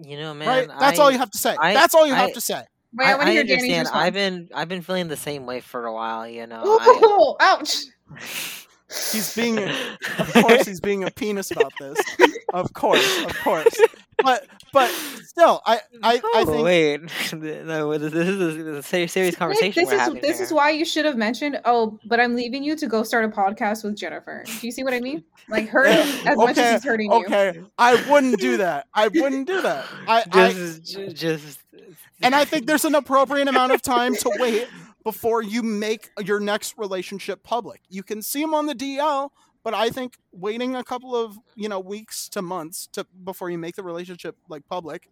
You 0.01 0.17
know, 0.17 0.33
man. 0.33 0.47
right? 0.47 0.79
That's 0.79 0.99
all 0.99 1.11
you 1.11 1.17
have 1.17 1.31
to 1.31 1.37
say. 1.37 1.55
I- 1.59 1.73
That's 1.73 1.95
all 1.95 2.05
you 2.07 2.13
have 2.13 2.33
to 2.33 2.41
say. 2.41 2.63
Wait, 2.93 3.05
I, 3.05 3.11
I, 3.11 3.15
want 3.15 3.25
to 3.25 3.29
I 3.29 3.31
hear 3.33 3.43
Danny's 3.43 3.63
understand. 3.63 3.85
response. 3.87 4.03
I've 4.05 4.13
been 4.13 4.49
I've 4.55 4.69
been 4.69 4.81
feeling 4.81 5.07
the 5.07 5.17
same 5.17 5.45
way 5.45 5.59
for 5.59 5.85
a 5.85 5.93
while. 5.93 6.27
You 6.27 6.47
know. 6.47 6.61
I, 6.79 7.01
Ooh, 7.03 7.35
ouch. 7.39 7.75
He's 8.89 9.35
being 9.35 9.59
of 10.19 10.33
course 10.33 10.65
he's 10.65 10.79
being 10.79 11.03
a 11.03 11.11
penis 11.11 11.51
about 11.51 11.73
this. 11.79 11.97
Of 12.53 12.73
course, 12.73 13.23
of 13.25 13.37
course. 13.39 13.75
But 14.23 14.47
but 14.73 14.89
still, 15.25 15.61
I 15.65 15.81
I, 16.01 16.15
I 16.15 16.21
Oh, 16.37 16.45
think 16.45 16.63
wait, 16.63 17.01
no, 17.33 17.97
this 17.97 18.13
is 18.13 18.29
a, 18.29 18.33
this 18.33 18.55
is 18.55 18.77
a 18.77 18.83
serious, 18.83 19.11
serious 19.11 19.35
conversation 19.35 19.83
this 19.83 19.89
we're 19.89 19.95
is 19.95 19.99
having 19.99 20.21
this 20.21 20.37
here. 20.37 20.45
is 20.45 20.53
why 20.53 20.69
you 20.71 20.85
should 20.85 21.03
have 21.05 21.17
mentioned. 21.17 21.59
Oh, 21.65 21.99
but 22.05 22.19
I'm 22.21 22.35
leaving 22.35 22.63
you 22.63 22.75
to 22.77 22.87
go 22.87 23.03
start 23.03 23.25
a 23.25 23.27
podcast 23.29 23.83
with 23.83 23.95
Jennifer. 23.97 24.43
Do 24.45 24.65
you 24.65 24.71
see 24.71 24.83
what 24.83 24.93
I 24.93 25.01
mean? 25.01 25.23
Like 25.49 25.67
hurt 25.67 25.87
him 25.91 26.27
as 26.27 26.37
much 26.37 26.57
as 26.57 26.75
he's 26.81 26.83
hurting 26.89 27.11
you. 27.11 27.25
okay. 27.25 27.61
I 27.77 27.95
wouldn't 28.09 28.39
do 28.39 28.57
that. 28.57 28.87
I 28.93 29.09
wouldn't 29.09 29.47
do 29.47 29.61
that. 29.61 29.85
I, 30.07 30.23
I 30.31 30.53
just, 30.53 30.83
ju- 30.85 31.09
just, 31.09 31.59
and 32.21 32.33
I 32.33 32.43
think 32.45 32.65
there's 32.65 32.85
an 32.85 32.95
appropriate 32.95 33.47
amount 33.47 33.73
of 33.73 33.81
time 33.81 34.15
to 34.15 34.31
wait 34.39 34.67
before 35.07 35.41
you 35.41 35.63
make 35.63 36.09
your 36.25 36.37
next 36.37 36.77
relationship 36.77 37.41
public. 37.41 37.79
You 37.87 38.03
can 38.03 38.21
see 38.21 38.41
them 38.41 38.53
on 38.53 38.65
the 38.65 38.75
DL, 38.75 39.29
but 39.63 39.73
I 39.73 39.89
think 39.89 40.17
waiting 40.33 40.75
a 40.75 40.83
couple 40.83 41.15
of 41.15 41.39
you 41.55 41.69
know 41.69 41.79
weeks 41.79 42.27
to 42.27 42.41
months 42.41 42.89
to 42.91 43.05
before 43.23 43.49
you 43.49 43.57
make 43.57 43.77
the 43.77 43.83
relationship 43.83 44.35
like 44.49 44.67
public 44.67 45.09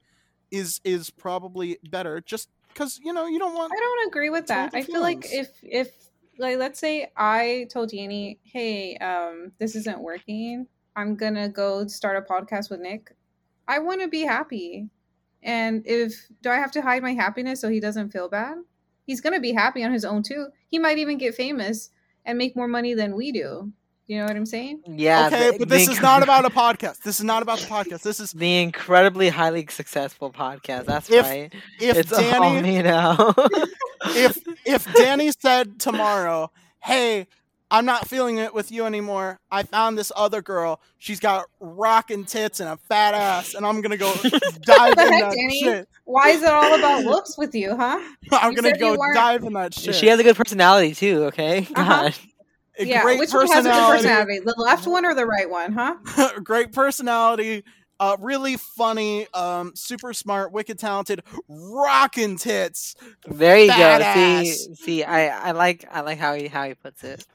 is 0.51 0.81
is 0.83 1.11
probably 1.11 1.77
better. 1.89 2.19
Just 2.19 2.49
because 2.67 2.99
you 3.01 3.13
know 3.13 3.25
you 3.25 3.39
don't 3.39 3.55
want. 3.55 3.71
I 3.71 3.79
don't 3.79 4.07
agree 4.09 4.29
with 4.29 4.47
that. 4.47 4.75
I 4.75 4.83
feel 4.83 4.99
like 4.99 5.31
if 5.31 5.51
if 5.63 5.93
like 6.37 6.57
let's 6.57 6.77
say 6.77 7.09
I 7.15 7.67
told 7.71 7.91
Danny, 7.91 8.39
hey, 8.43 8.97
um, 8.97 9.53
this 9.59 9.77
isn't 9.77 10.01
working. 10.01 10.67
I'm 10.97 11.15
gonna 11.15 11.47
go 11.47 11.87
start 11.87 12.17
a 12.17 12.33
podcast 12.33 12.69
with 12.69 12.81
Nick. 12.81 13.15
I 13.65 13.79
want 13.79 14.01
to 14.01 14.09
be 14.09 14.23
happy, 14.23 14.89
and 15.41 15.87
if 15.87 16.27
do 16.41 16.49
I 16.49 16.57
have 16.57 16.71
to 16.71 16.81
hide 16.81 17.01
my 17.01 17.13
happiness 17.13 17.61
so 17.61 17.69
he 17.69 17.79
doesn't 17.79 18.09
feel 18.11 18.27
bad? 18.27 18.57
He's 19.05 19.21
gonna 19.21 19.39
be 19.39 19.53
happy 19.53 19.83
on 19.83 19.91
his 19.91 20.03
own 20.05 20.23
too. 20.23 20.47
He 20.67 20.79
might 20.79 20.97
even 20.97 21.17
get 21.17 21.35
famous 21.35 21.89
and 22.25 22.37
make 22.37 22.55
more 22.55 22.67
money 22.67 22.93
than 22.93 23.15
we 23.15 23.31
do. 23.31 23.71
You 24.07 24.19
know 24.19 24.25
what 24.25 24.35
I'm 24.35 24.45
saying? 24.45 24.81
yeah. 24.87 25.27
okay, 25.27 25.51
the- 25.51 25.57
but 25.57 25.69
the 25.69 25.75
this 25.77 25.87
is 25.87 25.97
inc- 25.97 26.01
not 26.03 26.21
about 26.21 26.45
a 26.45 26.49
podcast. 26.51 26.99
This 27.01 27.17
is 27.19 27.23
not 27.25 27.41
about 27.41 27.57
the 27.59 27.65
podcast. 27.65 28.01
This 28.03 28.19
is 28.19 28.31
the 28.33 28.61
incredibly 28.61 29.29
highly 29.29 29.65
successful 29.69 30.31
podcast. 30.31 30.85
That's 30.85 31.09
If 31.09 31.25
right. 31.25 31.51
if 31.81 31.97
it's 31.97 32.13
all 32.13 32.19
Danny 32.19 32.61
me 32.61 32.81
now. 32.83 33.33
if 34.09 34.37
if 34.65 34.93
Danny 34.93 35.31
said 35.39 35.79
tomorrow, 35.79 36.51
"Hey, 36.83 37.25
I'm 37.75 37.85
not 37.85 38.07
feeling 38.07 38.37
it 38.37 38.53
with 38.53 38.71
you 38.71 38.85
anymore. 38.85 39.37
I 39.51 39.63
found 39.63 39.97
this 39.97 40.09
other 40.15 40.41
girl. 40.41 40.79
She's 40.97 41.19
got 41.19 41.45
rockin' 41.59 42.23
tits 42.23 42.61
and 42.61 42.69
a 42.69 42.77
fat 42.77 43.13
ass, 43.13 43.53
and 43.53 43.65
I'm 43.65 43.81
gonna 43.81 43.97
go 43.97 44.13
dive 44.23 44.31
the 44.95 45.05
in 45.05 45.11
heck, 45.13 45.21
that 45.21 45.33
Danny? 45.35 45.59
shit. 45.61 45.89
Why 46.05 46.29
is 46.29 46.41
it 46.41 46.47
all 46.49 46.73
about 46.73 47.03
looks 47.03 47.37
with 47.37 47.53
you, 47.53 47.75
huh? 47.75 47.99
I'm 48.31 48.53
You 48.53 48.61
gonna 48.61 48.77
go 48.77 48.95
dive 49.13 49.43
in 49.43 49.51
that 49.53 49.73
shit. 49.73 49.93
she 49.93 50.07
has 50.07 50.17
a 50.19 50.23
good 50.23 50.37
personality 50.37 50.95
too. 50.95 51.25
Okay. 51.25 51.67
Uh-huh. 51.75 52.03
God. 52.11 52.15
Yeah, 52.79 53.03
great 53.03 53.19
which 53.19 53.33
one 53.33 53.47
has 53.47 53.65
a 53.65 53.69
good 53.69 53.75
personality, 53.75 54.39
personality? 54.39 54.39
The 54.45 54.55
left 54.57 54.87
one 54.87 55.05
or 55.05 55.13
the 55.13 55.25
right 55.25 55.49
one, 55.49 55.73
huh? 55.73 55.95
great 56.43 56.71
personality. 56.71 57.63
Uh, 57.97 58.17
really 58.19 58.57
funny, 58.57 59.25
um, 59.33 59.71
super 59.75 60.13
smart, 60.13 60.51
wicked 60.51 60.77
talented, 60.77 61.23
rockin' 61.47 62.35
tits. 62.35 62.95
There 63.25 63.57
you 63.57 63.67
go. 63.67 63.73
Badass. 63.73 64.43
See, 64.43 64.75
see, 64.75 65.03
I, 65.05 65.49
I 65.49 65.51
like, 65.51 65.85
I 65.89 66.01
like 66.01 66.17
how 66.19 66.33
he, 66.33 66.47
how 66.49 66.65
he 66.67 66.73
puts 66.73 67.05
it. 67.05 67.25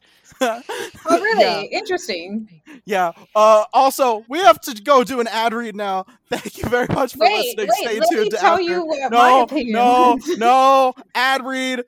Oh, 0.40 0.62
really? 1.10 1.40
Yeah. 1.70 1.78
Interesting. 1.78 2.48
Yeah. 2.84 3.12
Uh, 3.34 3.64
also, 3.72 4.24
we 4.28 4.38
have 4.38 4.60
to 4.62 4.74
go 4.82 5.04
do 5.04 5.20
an 5.20 5.26
ad 5.28 5.52
read 5.54 5.74
now. 5.76 6.06
Thank 6.30 6.58
you 6.58 6.68
very 6.68 6.86
much 6.92 7.12
for 7.14 7.20
Wait, 7.20 7.56
listening. 7.58 7.68
wait. 7.68 7.88
Stay 7.88 7.98
let 8.00 8.08
tuned 8.10 8.22
me 8.24 8.28
to 8.30 8.36
tell 8.36 8.52
after. 8.54 8.62
you 8.62 8.84
what 8.86 9.10
my 9.12 9.28
No, 9.30 9.42
opinion. 9.42 9.72
no, 9.72 10.18
no. 10.38 10.94
Ad 11.14 11.44
read. 11.44 11.82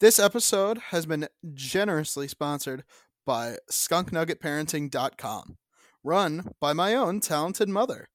This 0.00 0.18
episode 0.18 0.78
has 0.90 1.06
been 1.06 1.28
generously 1.54 2.28
sponsored 2.28 2.84
by 3.24 3.56
skunknuggetparenting.com, 3.70 5.56
run 6.02 6.50
by 6.60 6.72
my 6.72 6.94
own 6.94 7.20
talented 7.20 7.68
mother. 7.68 8.08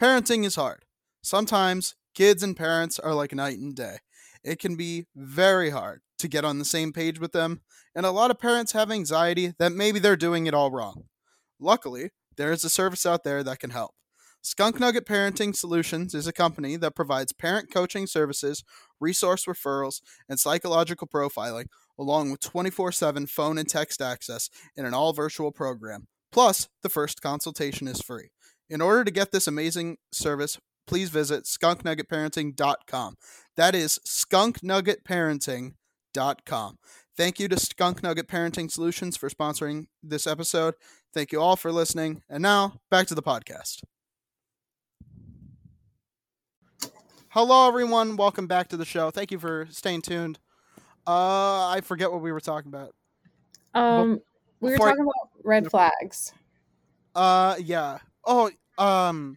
Parenting 0.00 0.44
is 0.44 0.56
hard. 0.56 0.84
Sometimes 1.22 1.94
kids 2.14 2.42
and 2.42 2.56
parents 2.56 2.98
are 2.98 3.14
like 3.14 3.32
night 3.34 3.58
and 3.58 3.74
day. 3.74 3.98
It 4.44 4.58
can 4.58 4.76
be 4.76 5.06
very 5.14 5.70
hard 5.70 6.00
to 6.18 6.28
get 6.28 6.44
on 6.44 6.58
the 6.58 6.64
same 6.64 6.92
page 6.92 7.18
with 7.20 7.32
them, 7.32 7.62
and 7.94 8.04
a 8.04 8.10
lot 8.10 8.30
of 8.30 8.38
parents 8.38 8.72
have 8.72 8.90
anxiety 8.90 9.52
that 9.58 9.72
maybe 9.72 9.98
they're 9.98 10.16
doing 10.16 10.46
it 10.46 10.54
all 10.54 10.70
wrong. 10.70 11.04
Luckily, 11.60 12.10
there 12.36 12.52
is 12.52 12.64
a 12.64 12.70
service 12.70 13.04
out 13.04 13.24
there 13.24 13.42
that 13.42 13.58
can 13.60 13.70
help. 13.70 13.92
Skunk 14.40 14.78
Nugget 14.78 15.04
Parenting 15.04 15.54
Solutions 15.54 16.14
is 16.14 16.26
a 16.26 16.32
company 16.32 16.76
that 16.76 16.94
provides 16.94 17.32
parent 17.32 17.72
coaching 17.72 18.06
services, 18.06 18.62
resource 19.00 19.44
referrals, 19.46 20.00
and 20.28 20.38
psychological 20.38 21.08
profiling, 21.08 21.66
along 21.98 22.30
with 22.30 22.40
24 22.40 22.92
7 22.92 23.26
phone 23.26 23.58
and 23.58 23.68
text 23.68 24.00
access 24.00 24.48
in 24.76 24.86
an 24.86 24.94
all 24.94 25.12
virtual 25.12 25.50
program. 25.50 26.06
Plus, 26.30 26.68
the 26.82 26.88
first 26.88 27.20
consultation 27.20 27.88
is 27.88 28.00
free. 28.00 28.30
In 28.70 28.80
order 28.80 29.02
to 29.02 29.10
get 29.10 29.32
this 29.32 29.46
amazing 29.46 29.96
service, 30.12 30.58
please 30.86 31.10
visit 31.10 31.44
skunknuggetparenting.com. 31.44 33.14
That 33.58 33.74
is 33.74 33.98
skunknuggetparenting.com. 34.06 36.78
Thank 37.16 37.40
you 37.40 37.48
to 37.48 37.58
Skunk 37.58 38.04
Nugget 38.04 38.28
Parenting 38.28 38.70
Solutions 38.70 39.16
for 39.16 39.28
sponsoring 39.28 39.86
this 40.00 40.28
episode. 40.28 40.74
Thank 41.12 41.32
you 41.32 41.40
all 41.40 41.56
for 41.56 41.72
listening. 41.72 42.22
And 42.30 42.40
now, 42.40 42.74
back 42.88 43.08
to 43.08 43.16
the 43.16 43.22
podcast. 43.22 43.82
Hello, 47.30 47.66
everyone. 47.66 48.16
Welcome 48.16 48.46
back 48.46 48.68
to 48.68 48.76
the 48.76 48.84
show. 48.84 49.10
Thank 49.10 49.32
you 49.32 49.40
for 49.40 49.66
staying 49.72 50.02
tuned. 50.02 50.38
Uh, 51.04 51.66
I 51.68 51.80
forget 51.82 52.12
what 52.12 52.20
we 52.22 52.30
were 52.30 52.38
talking 52.38 52.72
about. 52.72 52.94
Um, 53.74 54.20
we 54.60 54.70
were 54.70 54.76
Before 54.76 54.86
I- 54.86 54.90
talking 54.92 55.02
about 55.02 55.30
red 55.42 55.68
flags. 55.68 56.32
Uh, 57.12 57.56
yeah. 57.58 57.98
Oh, 58.24 58.52
um, 58.78 59.36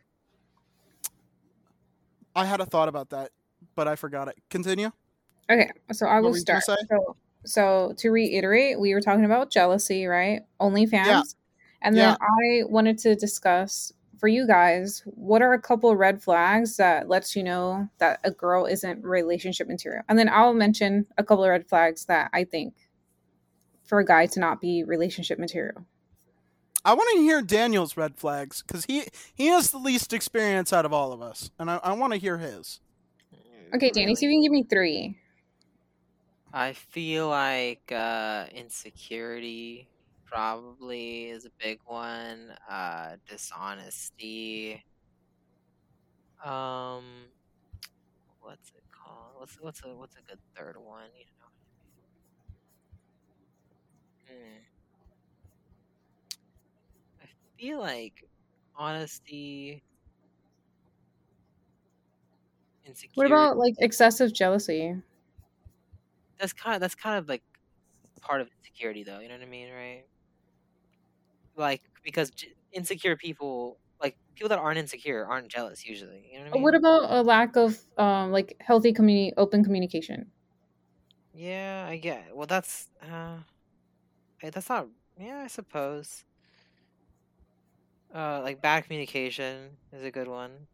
I 2.36 2.45
had 2.45 2.61
a 2.61 2.67
thought 2.67 2.88
about 2.88 3.09
that, 3.09 3.32
but 3.76 3.88
I 3.88 3.95
forgot 3.95 4.28
it. 4.28 4.36
Continue. 4.49 4.91
Okay, 5.49 5.69
so 5.91 6.05
I 6.05 6.19
will 6.19 6.32
were 6.32 6.38
you 6.38 6.45
gonna 6.45 6.61
start. 6.61 6.80
So, 6.89 7.15
so 7.45 7.93
to 7.97 8.09
reiterate, 8.09 8.80
we 8.80 8.93
were 8.93 9.01
talking 9.01 9.26
about 9.26 9.51
jealousy, 9.51 10.05
right? 10.05 10.41
OnlyFans, 10.59 10.91
Yeah. 10.91 11.24
and 11.82 11.95
then 11.95 12.15
I 12.22 12.63
wanted 12.65 12.97
to 12.99 13.15
discuss 13.15 13.91
for 14.19 14.28
you 14.28 14.45
guys 14.45 15.01
what 15.05 15.41
are 15.41 15.53
a 15.53 15.59
couple 15.59 15.95
red 15.95 16.22
flags 16.22 16.78
that 16.78 17.09
lets 17.09 17.36
you 17.36 17.41
know 17.43 17.89
that 17.97 18.19
a 18.24 18.30
girl 18.32 18.65
isn't 18.65 19.03
relationship 19.03 19.67
material, 19.67 20.03
and 20.07 20.17
then 20.17 20.30
I'll 20.30 20.53
mention 20.53 21.07
a 21.17 21.24
couple 21.24 21.43
of 21.43 21.49
red 21.49 21.67
flags 21.67 22.05
that 22.05 22.30
I 22.34 22.43
think 22.43 22.76
for 23.84 23.99
a 23.99 24.05
guy 24.05 24.28
to 24.28 24.39
not 24.39 24.61
be 24.61 24.84
relationship 24.84 25.38
material. 25.39 25.86
I 26.86 26.93
want 26.93 27.09
to 27.15 27.22
hear 27.22 27.41
Daniel's 27.41 27.97
red 27.97 28.15
flags 28.15 28.63
because 28.65 28.86
he 28.86 29.03
he 29.34 29.47
has 29.47 29.72
the 29.72 29.78
least 29.78 30.13
experience 30.13 30.72
out 30.72 30.86
of 30.86 30.93
all 30.93 31.11
of 31.11 31.22
us, 31.22 31.51
and 31.59 31.69
I, 31.69 31.80
I 31.84 31.93
want 31.93 32.13
to 32.13 32.19
hear 32.19 32.38
his. 32.38 32.80
Okay, 33.74 33.89
Danny, 33.91 34.15
see 34.15 34.26
if 34.26 34.32
you 34.32 34.36
can 34.36 34.43
give 34.43 34.51
me 34.51 34.63
three. 34.63 35.17
I 36.53 36.74
feel 36.74 37.30
like 37.30 37.91
uh, 37.91 38.45
insecurity 38.53 39.89
probably 40.26 41.30
is 41.30 41.45
a 41.45 41.51
big 41.59 41.80
one. 41.86 42.53
Uh, 42.69 43.15
dishonesty. 43.28 44.84
Um, 46.43 47.32
what's 48.41 48.69
it 48.76 48.84
called? 48.91 49.34
What's 49.38 49.55
what's 49.61 49.84
a 49.84 49.95
what's 49.95 50.15
a 50.17 50.22
good 50.22 50.39
third 50.55 50.78
one? 50.78 51.09
You 51.17 51.26
know. 51.39 51.47
Hmm. 54.28 54.59
I 57.22 57.28
feel 57.57 57.80
like 57.80 58.28
honesty, 58.76 59.84
insecurity. 62.91 63.15
What 63.15 63.25
about 63.27 63.57
like 63.57 63.75
excessive 63.79 64.33
jealousy? 64.33 65.01
that's 66.39 66.53
kind 66.53 66.75
of 66.75 66.81
that's 66.81 66.95
kind 66.95 67.17
of 67.17 67.29
like 67.29 67.43
part 68.21 68.41
of 68.41 68.49
insecurity, 68.59 69.03
though. 69.03 69.19
You 69.19 69.29
know 69.29 69.35
what 69.35 69.43
I 69.43 69.47
mean, 69.47 69.71
right? 69.73 70.05
Like 71.55 71.81
because 72.03 72.31
insecure 72.71 73.15
people, 73.17 73.79
like 74.01 74.17
people 74.35 74.49
that 74.49 74.59
aren't 74.59 74.77
insecure, 74.79 75.25
aren't 75.25 75.51
jealous 75.51 75.85
usually. 75.85 76.29
You 76.31 76.39
know 76.39 76.45
what 76.45 76.49
I 76.49 76.51
mean? 76.51 76.63
What 76.63 76.75
about 76.75 77.11
a 77.11 77.23
lack 77.23 77.55
of 77.55 77.83
um 77.97 78.31
like 78.31 78.55
healthy 78.61 78.93
community 78.93 79.33
open 79.37 79.63
communication? 79.63 80.31
Yeah, 81.33 81.85
I 81.89 81.97
get. 81.97 82.27
It. 82.27 82.35
Well, 82.35 82.47
that's 82.47 82.89
uh, 83.01 83.41
that's 84.41 84.69
not. 84.69 84.89
Yeah, 85.17 85.39
I 85.39 85.47
suppose. 85.47 86.25
Uh, 88.13 88.41
like 88.41 88.61
bad 88.61 88.83
communication 88.83 89.77
is 89.91 90.03
a 90.03 90.11
good 90.11 90.27
one. 90.27 90.67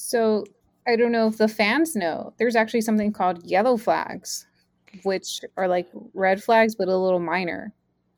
So 0.00 0.44
I 0.86 0.94
don't 0.94 1.10
know 1.10 1.26
if 1.26 1.38
the 1.38 1.48
fans 1.48 1.96
know. 1.96 2.32
There's 2.38 2.54
actually 2.54 2.82
something 2.82 3.12
called 3.12 3.44
yellow 3.44 3.76
flags, 3.76 4.46
which 5.02 5.40
are 5.56 5.66
like 5.66 5.88
red 6.14 6.42
flags 6.42 6.76
but 6.76 6.86
a 6.88 6.96
little 6.96 7.18
minor. 7.18 7.72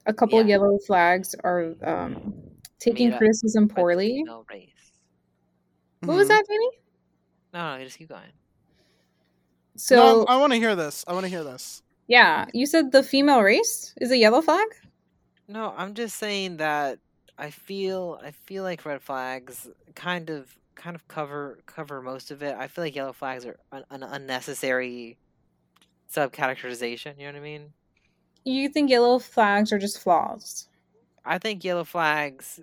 A 0.07 0.13
couple 0.13 0.39
of 0.39 0.47
Yeah. 0.47 0.57
yellow 0.57 0.79
flags 0.87 1.35
are 1.43 1.75
um, 1.83 2.35
taking 2.79 3.09
Made 3.11 3.19
criticism 3.19 3.67
by 3.67 3.75
the 3.75 3.81
poorly. 3.81 4.09
female 4.19 4.45
race. 4.51 4.93
What 6.01 6.17
was 6.17 6.27
Mhm. 6.27 6.29
that, 6.29 6.45
Danny? 6.49 6.71
No, 7.55 7.79
no, 7.79 7.85
just 7.85 7.97
keep 7.99 8.09
going. 8.11 8.33
So 9.77 9.97
no, 9.97 10.25
I 10.27 10.37
want 10.37 10.53
to 10.53 10.59
hear 10.59 10.77
this. 10.77 11.03
I 11.09 11.15
want 11.15 11.25
to 11.25 11.29
hear 11.31 11.45
this. 11.45 11.83
yeah, 12.09 12.45
you 12.53 12.67
said 12.67 12.93
the 12.93 13.03
female 13.03 13.41
race 13.41 13.95
is 14.01 14.11
a 14.11 14.17
yellow 14.19 14.43
flag. 14.43 14.67
No, 15.49 15.73
I'm 15.77 15.95
just 15.95 16.17
saying 16.19 16.59
that 16.59 16.99
I 17.39 17.51
feel 17.51 18.21
I 18.23 18.33
feel 18.33 18.65
like 18.65 18.85
red 18.85 19.01
flags 19.03 19.67
kind 19.95 20.29
of 20.31 20.55
kind 20.81 20.97
of 20.97 21.07
cover 21.09 21.61
cover 21.67 22.03
most 22.03 22.31
of 22.31 22.43
it. 22.43 22.55
I 22.57 22.69
feel 22.69 22.85
like 22.85 22.97
yellow 22.97 23.13
flags 23.13 23.47
are 23.47 23.59
an, 23.73 23.85
an 23.91 24.03
unnecessary 24.03 25.19
subcategorization. 26.13 27.19
You 27.19 27.27
know 27.27 27.33
what 27.33 27.37
I 27.37 27.41
mean? 27.41 27.75
You 28.45 28.69
think 28.69 28.91
yellow 28.91 29.19
flags 29.19 29.73
are 29.73 29.79
just 29.79 29.99
flaws? 29.99 30.69
I 31.25 31.39
think 31.39 31.65
yellow 31.65 31.85
flags, 31.85 32.61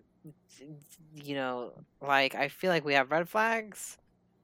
you 1.15 1.35
know, 1.35 1.73
like 2.01 2.35
I 2.35 2.47
feel 2.49 2.71
like 2.71 2.85
we 2.85 2.93
have 2.93 3.11
red 3.11 3.29
flags, 3.29 3.97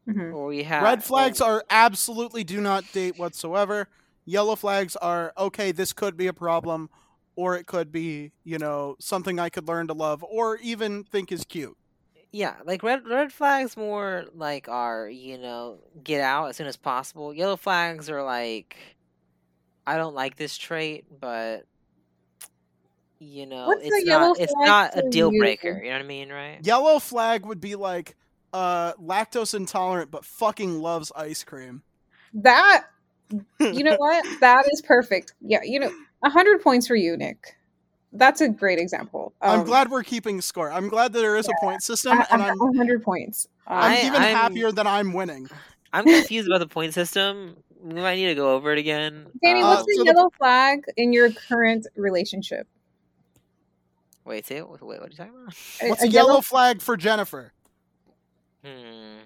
hmm 0.08 0.34
or 0.34 0.48
we 0.48 0.64
have 0.64 0.84
Red 0.90 1.04
flags 1.04 1.40
or- 1.40 1.42
are 1.42 1.64
absolutely 1.70 2.44
do 2.44 2.60
not 2.60 2.92
date 2.92 3.16
whatsoever. 3.16 3.88
Yellow 4.26 4.56
flags 4.56 4.96
are 4.98 5.32
okay, 5.38 5.72
this 5.72 5.94
could 5.94 6.18
be 6.18 6.28
a 6.28 6.34
problem, 6.34 6.90
or 7.36 7.56
it 7.56 7.68
could 7.68 7.92
be, 7.92 8.32
you 8.44 8.58
know, 8.58 8.96
something 9.00 9.40
I 9.40 9.50
could 9.50 9.68
learn 9.68 9.88
to 9.88 9.94
love, 9.94 10.24
or 10.24 10.58
even 10.58 11.04
think 11.04 11.32
is 11.32 11.44
cute. 11.46 11.78
Yeah, 12.34 12.56
like 12.66 12.84
red 12.84 13.08
red 13.08 13.32
flags 13.32 13.78
more 13.78 14.26
like 14.36 14.68
are 14.68 15.08
you 15.08 15.38
know 15.38 15.80
get 16.04 16.22
out 16.22 16.50
as 16.50 16.58
soon 16.58 16.68
as 16.68 16.76
possible. 16.78 17.34
Yellow 17.34 17.58
flags 17.58 18.10
are 18.10 18.24
like 18.24 18.76
I 19.88 19.98
don't 19.98 20.16
like 20.16 20.36
this 20.36 20.58
trait, 20.58 21.06
but 21.22 21.66
you 23.20 23.46
know 23.46 23.68
What's 23.68 23.86
it's 23.86 24.06
yellow 24.06 24.30
not 24.30 24.40
it's 24.40 24.54
flag 24.54 24.68
not 24.68 24.98
a 24.98 25.04
for 25.04 25.10
deal 25.10 25.32
you? 25.32 25.40
breaker. 25.40 25.80
You 25.84 25.90
know 25.92 25.98
what 25.98 26.04
I 26.04 26.08
mean, 26.08 26.30
right? 26.32 26.60
Yellow 26.64 27.00
flag 27.00 27.46
would 27.46 27.62
be 27.62 27.76
like 27.76 28.16
uh 28.52 28.94
lactose 28.94 29.54
intolerant 29.56 30.12
but 30.12 30.26
fucking 30.26 30.82
loves 30.82 31.12
ice 31.16 31.44
cream. 31.44 31.84
That 32.34 32.86
you 33.60 33.84
know 33.84 33.96
what? 33.98 34.26
That 34.42 34.66
is 34.72 34.82
perfect. 34.82 35.34
Yeah, 35.42 35.62
you 35.64 35.80
know, 35.80 35.92
hundred 36.24 36.62
points 36.62 36.88
for 36.88 36.96
you, 36.96 37.16
Nick. 37.18 37.56
That's 38.16 38.42
a 38.42 38.48
great 38.50 38.78
example. 38.80 39.34
I'm 39.42 39.62
Um, 39.62 39.66
glad 39.66 39.90
we're 39.90 40.04
keeping 40.04 40.40
score. 40.42 40.72
I'm 40.72 40.88
glad 40.88 41.14
that 41.14 41.20
there 41.20 41.36
is 41.36 41.48
a 41.48 41.54
point 41.60 41.82
system 41.82 42.20
I, 42.20 42.28
and 42.30 42.42
I'm 42.44 42.52
I'm 42.52 42.60
one 42.60 42.76
hundred 42.76 43.04
points. 43.04 43.48
Um, 43.68 43.78
I'm 43.78 43.92
I- 43.92 44.02
even 44.02 44.22
I'm- 44.22 44.36
happier 44.36 44.72
that 44.72 44.86
I'm 44.88 45.14
winning. 45.14 45.50
I'm 45.92 46.06
confused 46.06 46.48
about 46.48 46.60
the 46.60 46.68
point 46.68 46.94
system. 46.94 47.58
We 47.82 47.96
might 47.96 48.16
need 48.16 48.28
to 48.28 48.36
go 48.36 48.54
over 48.56 48.72
it 48.72 48.78
again. 48.80 49.28
Danny, 49.44 49.62
Uh, 49.62 49.68
what's 49.70 49.82
Uh, 49.82 49.86
the 49.88 49.94
so 49.96 50.04
the- 50.04 50.06
yellow 50.06 50.30
flag 50.38 50.84
in 50.96 51.12
your 51.12 51.32
current 51.32 51.86
relationship? 51.96 52.68
wait, 54.26 54.46
say 54.46 54.58
it. 54.58 54.70
Wait, 54.70 54.82
what 54.82 54.90
are 55.02 55.08
you 55.10 55.16
talking 55.18 55.34
about? 55.34 55.54
What's 55.90 56.04
a 56.04 56.06
a 56.06 56.10
yellow 56.10 56.42
flag 56.42 56.82
for 56.82 56.96
Jennifer? 56.96 57.52
Hmm. 58.64 59.24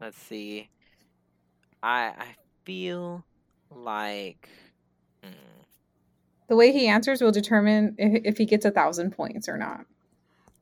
Let's 0.00 0.16
see. 0.16 0.70
I 1.82 2.06
I 2.18 2.36
feel 2.64 3.24
like. 3.70 4.48
Hmm. 5.22 5.30
The 6.50 6.56
way 6.56 6.72
he 6.72 6.88
answers 6.88 7.22
will 7.22 7.30
determine 7.30 7.94
if, 7.96 8.22
if 8.24 8.38
he 8.38 8.44
gets 8.44 8.64
a 8.64 8.72
thousand 8.72 9.12
points 9.12 9.48
or 9.48 9.56
not. 9.56 9.86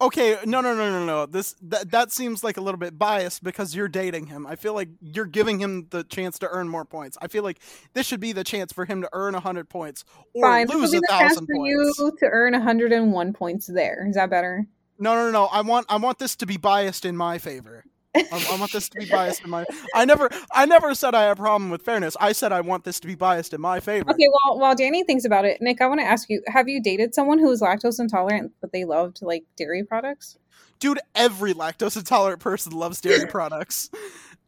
Okay, 0.02 0.36
no, 0.44 0.60
no, 0.60 0.74
no, 0.74 0.90
no, 0.90 1.06
no. 1.06 1.24
This 1.24 1.56
that 1.62 1.90
that 1.92 2.12
seems 2.12 2.44
like 2.44 2.58
a 2.58 2.60
little 2.60 2.78
bit 2.78 2.98
biased 2.98 3.42
because 3.42 3.74
you're 3.74 3.88
dating 3.88 4.26
him. 4.26 4.46
I 4.46 4.54
feel 4.54 4.74
like 4.74 4.90
you're 5.00 5.24
giving 5.24 5.58
him 5.58 5.86
the 5.88 6.04
chance 6.04 6.38
to 6.40 6.48
earn 6.48 6.68
more 6.68 6.84
points. 6.84 7.16
I 7.22 7.26
feel 7.28 7.42
like 7.42 7.60
this 7.94 8.06
should 8.06 8.20
be 8.20 8.32
the 8.32 8.44
chance 8.44 8.70
for 8.70 8.84
him 8.84 9.00
to 9.00 9.08
earn 9.14 9.32
hundred 9.32 9.70
points 9.70 10.04
or 10.34 10.44
Fine, 10.44 10.66
lose 10.66 10.92
a 10.92 11.00
thousand 11.08 11.46
for 11.46 11.54
points. 11.56 11.98
you 11.98 12.12
to 12.20 12.26
earn 12.26 12.52
hundred 12.52 12.92
and 12.92 13.10
one 13.10 13.32
points. 13.32 13.66
There 13.66 14.06
is 14.06 14.14
that 14.14 14.28
better? 14.28 14.66
No, 14.98 15.14
no, 15.14 15.30
no. 15.30 15.46
I 15.46 15.62
want 15.62 15.86
I 15.88 15.96
want 15.96 16.18
this 16.18 16.36
to 16.36 16.46
be 16.46 16.58
biased 16.58 17.06
in 17.06 17.16
my 17.16 17.38
favor. 17.38 17.86
I, 18.32 18.46
I 18.52 18.58
want 18.58 18.72
this 18.72 18.88
to 18.90 18.98
be 18.98 19.06
biased 19.06 19.42
in 19.44 19.50
my. 19.50 19.64
I 19.94 20.04
never 20.04 20.28
I 20.52 20.66
never 20.66 20.94
said 20.94 21.14
I 21.14 21.24
have 21.24 21.38
a 21.38 21.40
problem 21.40 21.70
with 21.70 21.82
fairness. 21.82 22.16
I 22.20 22.32
said 22.32 22.52
I 22.52 22.60
want 22.60 22.84
this 22.84 23.00
to 23.00 23.06
be 23.06 23.14
biased 23.14 23.52
in 23.54 23.60
my 23.60 23.80
favor. 23.80 24.10
Okay, 24.10 24.26
well, 24.44 24.58
while 24.58 24.74
Danny 24.74 25.04
thinks 25.04 25.24
about 25.24 25.44
it, 25.44 25.60
Nick, 25.60 25.80
I 25.80 25.86
want 25.86 26.00
to 26.00 26.06
ask 26.06 26.28
you: 26.28 26.42
Have 26.48 26.68
you 26.68 26.82
dated 26.82 27.14
someone 27.14 27.38
who 27.38 27.48
was 27.48 27.60
lactose 27.60 28.00
intolerant 28.00 28.52
but 28.60 28.72
they 28.72 28.84
loved 28.84 29.20
like 29.22 29.44
dairy 29.56 29.84
products? 29.84 30.36
Dude, 30.80 31.00
every 31.14 31.54
lactose 31.54 31.96
intolerant 31.96 32.40
person 32.40 32.72
loves 32.72 33.00
dairy 33.00 33.26
products. 33.30 33.90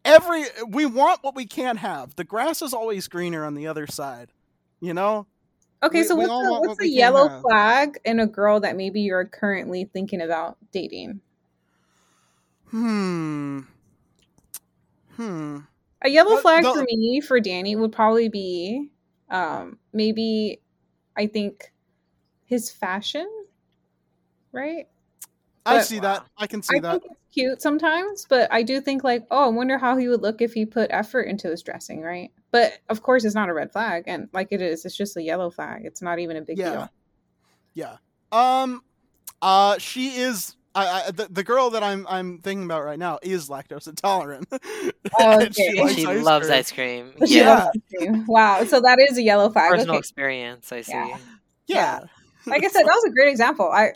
Every 0.04 0.44
we 0.68 0.86
want 0.86 1.22
what 1.22 1.34
we 1.34 1.46
can't 1.46 1.78
have. 1.78 2.16
The 2.16 2.24
grass 2.24 2.62
is 2.62 2.72
always 2.72 3.08
greener 3.08 3.44
on 3.44 3.54
the 3.54 3.66
other 3.66 3.86
side. 3.86 4.32
You 4.80 4.94
know? 4.94 5.26
Okay, 5.82 6.00
We- 6.02 6.06
so 6.06 6.14
what's 6.14 6.28
the, 6.28 6.50
what's 6.52 6.68
what 6.68 6.78
the 6.78 6.88
yellow 6.88 7.40
flag 7.40 7.98
in 8.04 8.20
a 8.20 8.26
girl 8.26 8.60
that 8.60 8.76
maybe 8.76 9.00
you're 9.00 9.24
currently 9.24 9.84
thinking 9.92 10.20
about 10.20 10.56
dating? 10.72 11.20
Hmm. 12.70 13.60
Hmm. 15.16 15.58
A 16.02 16.08
yellow 16.08 16.36
The- 16.36 16.42
flag 16.42 16.62
the- 16.64 16.72
for 16.72 16.82
me 16.82 17.20
for 17.20 17.40
Danny 17.40 17.76
would 17.76 17.92
probably 17.92 18.28
be 18.28 18.88
um 19.28 19.78
maybe 19.92 20.60
I 21.16 21.26
think 21.26 21.72
his 22.46 22.70
fashion, 22.70 23.28
right? 24.52 24.88
I 25.66 25.76
But- 25.78 25.84
see 25.84 26.00
that. 26.00 26.24
I 26.38 26.46
can 26.46 26.62
see 26.62 26.78
I 26.78 26.80
that. 26.80 26.90
think 27.02 27.04
it's 27.12 27.20
cute 27.34 27.62
sometimes, 27.62 28.26
but 28.28 28.50
I 28.52 28.62
do 28.62 28.80
think 28.80 29.04
like, 29.04 29.26
oh, 29.30 29.44
I 29.44 29.48
wonder 29.48 29.76
how 29.78 29.96
he 29.96 30.08
would 30.08 30.22
look 30.22 30.40
if 30.40 30.54
he 30.54 30.64
put 30.64 30.90
effort 30.90 31.22
into 31.22 31.48
his 31.48 31.62
dressing, 31.62 32.00
right? 32.00 32.32
But 32.50 32.78
of 32.88 33.02
course, 33.02 33.24
it's 33.24 33.34
not 33.34 33.48
a 33.50 33.54
red 33.54 33.70
flag, 33.70 34.04
and 34.06 34.28
like 34.32 34.48
it 34.50 34.62
is, 34.62 34.84
it's 34.84 34.96
just 34.96 35.16
a 35.16 35.22
yellow 35.22 35.50
flag. 35.50 35.84
It's 35.84 36.00
not 36.02 36.18
even 36.18 36.36
a 36.36 36.42
big 36.42 36.58
Yeah. 36.58 36.70
deal. 36.72 36.90
Yeah. 37.74 37.96
Um. 38.32 38.82
Uh. 39.42 39.78
She 39.78 40.16
is. 40.16 40.56
I, 40.74 41.02
I 41.06 41.10
the, 41.10 41.26
the 41.30 41.42
girl 41.44 41.70
that 41.70 41.82
I'm 41.82 42.06
I'm 42.08 42.38
thinking 42.38 42.64
about 42.64 42.84
right 42.84 42.98
now 42.98 43.18
is 43.22 43.48
lactose 43.48 43.88
intolerant. 43.88 44.48
Oh, 45.18 45.40
and 45.40 45.54
Okay. 45.54 45.66
And 45.78 45.78
likes 45.80 45.94
she 45.96 46.06
ice 46.06 46.24
loves 46.24 46.46
cream. 46.46 46.58
ice 46.58 46.72
cream. 46.72 47.12
She 47.26 47.40
Yeah. 47.40 47.48
loves 47.54 47.66
ice 47.74 47.98
cream. 47.98 48.24
Wow. 48.28 48.64
So 48.64 48.80
that 48.80 48.98
is 49.10 49.18
a 49.18 49.22
yellow 49.22 49.50
flag. 49.50 49.70
Personal 49.70 49.94
Okay. 49.96 49.98
experience, 49.98 50.72
I 50.72 50.82
see. 50.82 50.92
Yeah. 50.92 51.18
Yeah. 51.66 52.00
Like 52.46 52.64
I 52.64 52.68
said, 52.68 52.82
that 52.82 52.92
was 52.94 53.04
a 53.08 53.12
great 53.12 53.30
example. 53.30 53.70
I. 53.70 53.92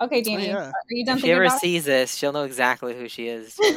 Okay, 0.00 0.22
Danny, 0.22 0.46
yeah. 0.46 0.68
are 0.68 0.72
you 0.88 1.04
done 1.04 1.18
If 1.18 1.24
she 1.24 1.30
ever 1.32 1.44
about 1.44 1.56
it? 1.56 1.60
sees 1.60 1.84
this, 1.84 2.14
she'll 2.14 2.32
know 2.32 2.44
exactly 2.44 2.94
who 2.96 3.08
she 3.08 3.28
is. 3.28 3.58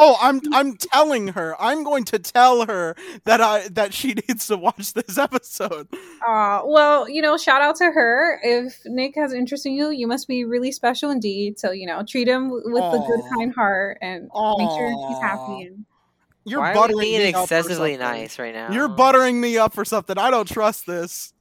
Oh, 0.00 0.16
I'm 0.20 0.40
I'm 0.52 0.76
telling 0.76 1.26
her. 1.28 1.60
I'm 1.60 1.82
going 1.82 2.04
to 2.04 2.20
tell 2.20 2.66
her 2.66 2.94
that 3.24 3.40
I 3.40 3.66
that 3.70 3.92
she 3.92 4.14
needs 4.28 4.46
to 4.46 4.56
watch 4.56 4.92
this 4.92 5.18
episode. 5.18 5.88
Uh, 6.24 6.60
well, 6.64 7.08
you 7.08 7.20
know, 7.20 7.36
shout 7.36 7.62
out 7.62 7.74
to 7.76 7.86
her. 7.86 8.38
If 8.44 8.78
Nick 8.86 9.16
has 9.16 9.32
interest 9.32 9.66
in 9.66 9.72
you, 9.72 9.90
you 9.90 10.06
must 10.06 10.28
be 10.28 10.44
really 10.44 10.70
special 10.70 11.10
indeed. 11.10 11.58
So, 11.58 11.72
you 11.72 11.84
know, 11.84 12.04
treat 12.08 12.28
him 12.28 12.44
w- 12.44 12.62
with 12.72 12.84
a 12.84 13.04
good, 13.08 13.20
kind 13.34 13.52
heart 13.52 13.98
and 14.00 14.30
make 14.56 14.70
sure 14.70 15.08
he's 15.08 15.18
happy. 15.18 15.66
And 15.66 15.84
You're 16.44 16.60
Why 16.60 16.70
are 16.70 16.74
buttering 16.74 16.98
we 16.98 17.04
being 17.04 17.22
me 17.22 17.34
up 17.34 17.42
excessively 17.42 17.96
nice 17.96 18.38
right 18.38 18.54
now? 18.54 18.70
You're 18.70 18.86
buttering 18.86 19.40
me 19.40 19.58
up 19.58 19.74
for 19.74 19.84
something. 19.84 20.16
I 20.16 20.30
don't 20.30 20.48
trust 20.48 20.86
this. 20.86 21.32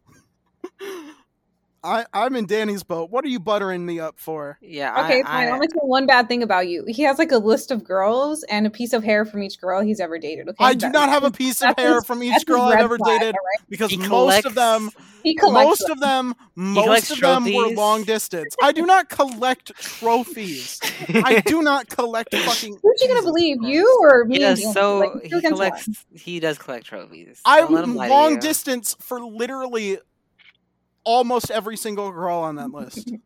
I 1.84 2.05
I'm 2.13 2.36
in 2.36 2.45
Danny's 2.45 2.84
boat. 2.84 3.09
What 3.11 3.23
are 3.23 3.28
you 3.28 3.39
buttering 3.39 3.86
me 3.86 3.99
up 3.99 4.19
for? 4.19 4.57
Yeah. 4.61 5.03
okay, 5.05 5.19
I, 5.19 5.23
fine. 5.23 5.47
I, 5.47 5.51
I'll 5.51 5.59
mention 5.59 5.80
one 5.82 6.05
bad 6.05 6.28
thing 6.28 6.43
about 6.43 6.67
you. 6.67 6.86
He 6.88 7.03
has 7.03 7.17
like 7.19 7.32
a 7.32 7.38
list 7.38 7.71
of 7.71 7.84
girls 7.84 8.43
and 8.43 8.65
a 8.67 8.69
piece 8.69 8.93
of 8.93 9.03
hair 9.03 9.25
from 9.25 9.43
each 9.43 9.61
girl 9.61 9.82
he's 9.82 9.99
ever 9.99 10.17
dated. 10.17 10.49
Okay, 10.49 10.63
I 10.63 10.73
do 10.73 10.89
not 10.89 11.09
have 11.09 11.23
a 11.23 11.32
piece 11.32 11.61
of 11.61 11.67
that's 11.69 11.82
hair 11.82 11.95
his- 11.95 12.05
from 12.05 12.23
each 12.23 12.45
girl 12.45 12.61
I've 12.61 12.80
ever 12.80 12.97
flag, 12.97 13.19
dated 13.21 13.36
all 13.36 13.41
right? 13.45 13.69
because 13.69 13.91
he 13.91 13.97
most 13.97 14.45
of 14.45 14.55
them 14.55 14.89
He 15.23 15.36
collects 15.36 15.67
most 15.67 15.80
them. 15.82 15.91
of 15.91 15.99
them 15.99 16.36
most 16.55 16.84
collects 16.86 17.11
of 17.11 17.19
them 17.19 17.53
were 17.53 17.67
long 17.69 18.03
distance. 18.03 18.55
I 18.61 18.71
do 18.71 18.86
not 18.86 19.09
collect 19.09 19.71
trophies. 19.75 20.80
I 21.09 21.41
do 21.45 21.61
not 21.61 21.89
collect 21.89 22.34
fucking 22.36 22.78
Who's 22.82 23.01
you 23.01 23.07
gonna 23.07 23.21
believe, 23.23 23.57
you 23.61 23.99
or 24.01 24.25
me? 24.25 24.39
Yeah, 24.41 24.55
so 24.55 24.99
Like, 24.99 25.23
he 25.23 25.30
two 25.30 25.38
against 25.38 25.59
one. 25.59 25.69
collects. 25.71 26.05
He 26.13 26.39
does 26.39 26.57
collect 26.57 26.86
trophies. 26.86 27.41
I'm 27.45 27.65
Don't 27.65 27.73
let 27.75 27.84
him 27.84 27.95
lie 27.95 28.07
to 28.07 28.13
long 28.13 28.39
distance 28.39 28.95
for 28.99 29.21
literally 29.21 29.99
almost 31.07 31.49
every 31.49 31.77
single 31.77 32.11
girl 32.11 32.39
on 32.39 32.57
that 32.57 32.71
list. 32.71 33.11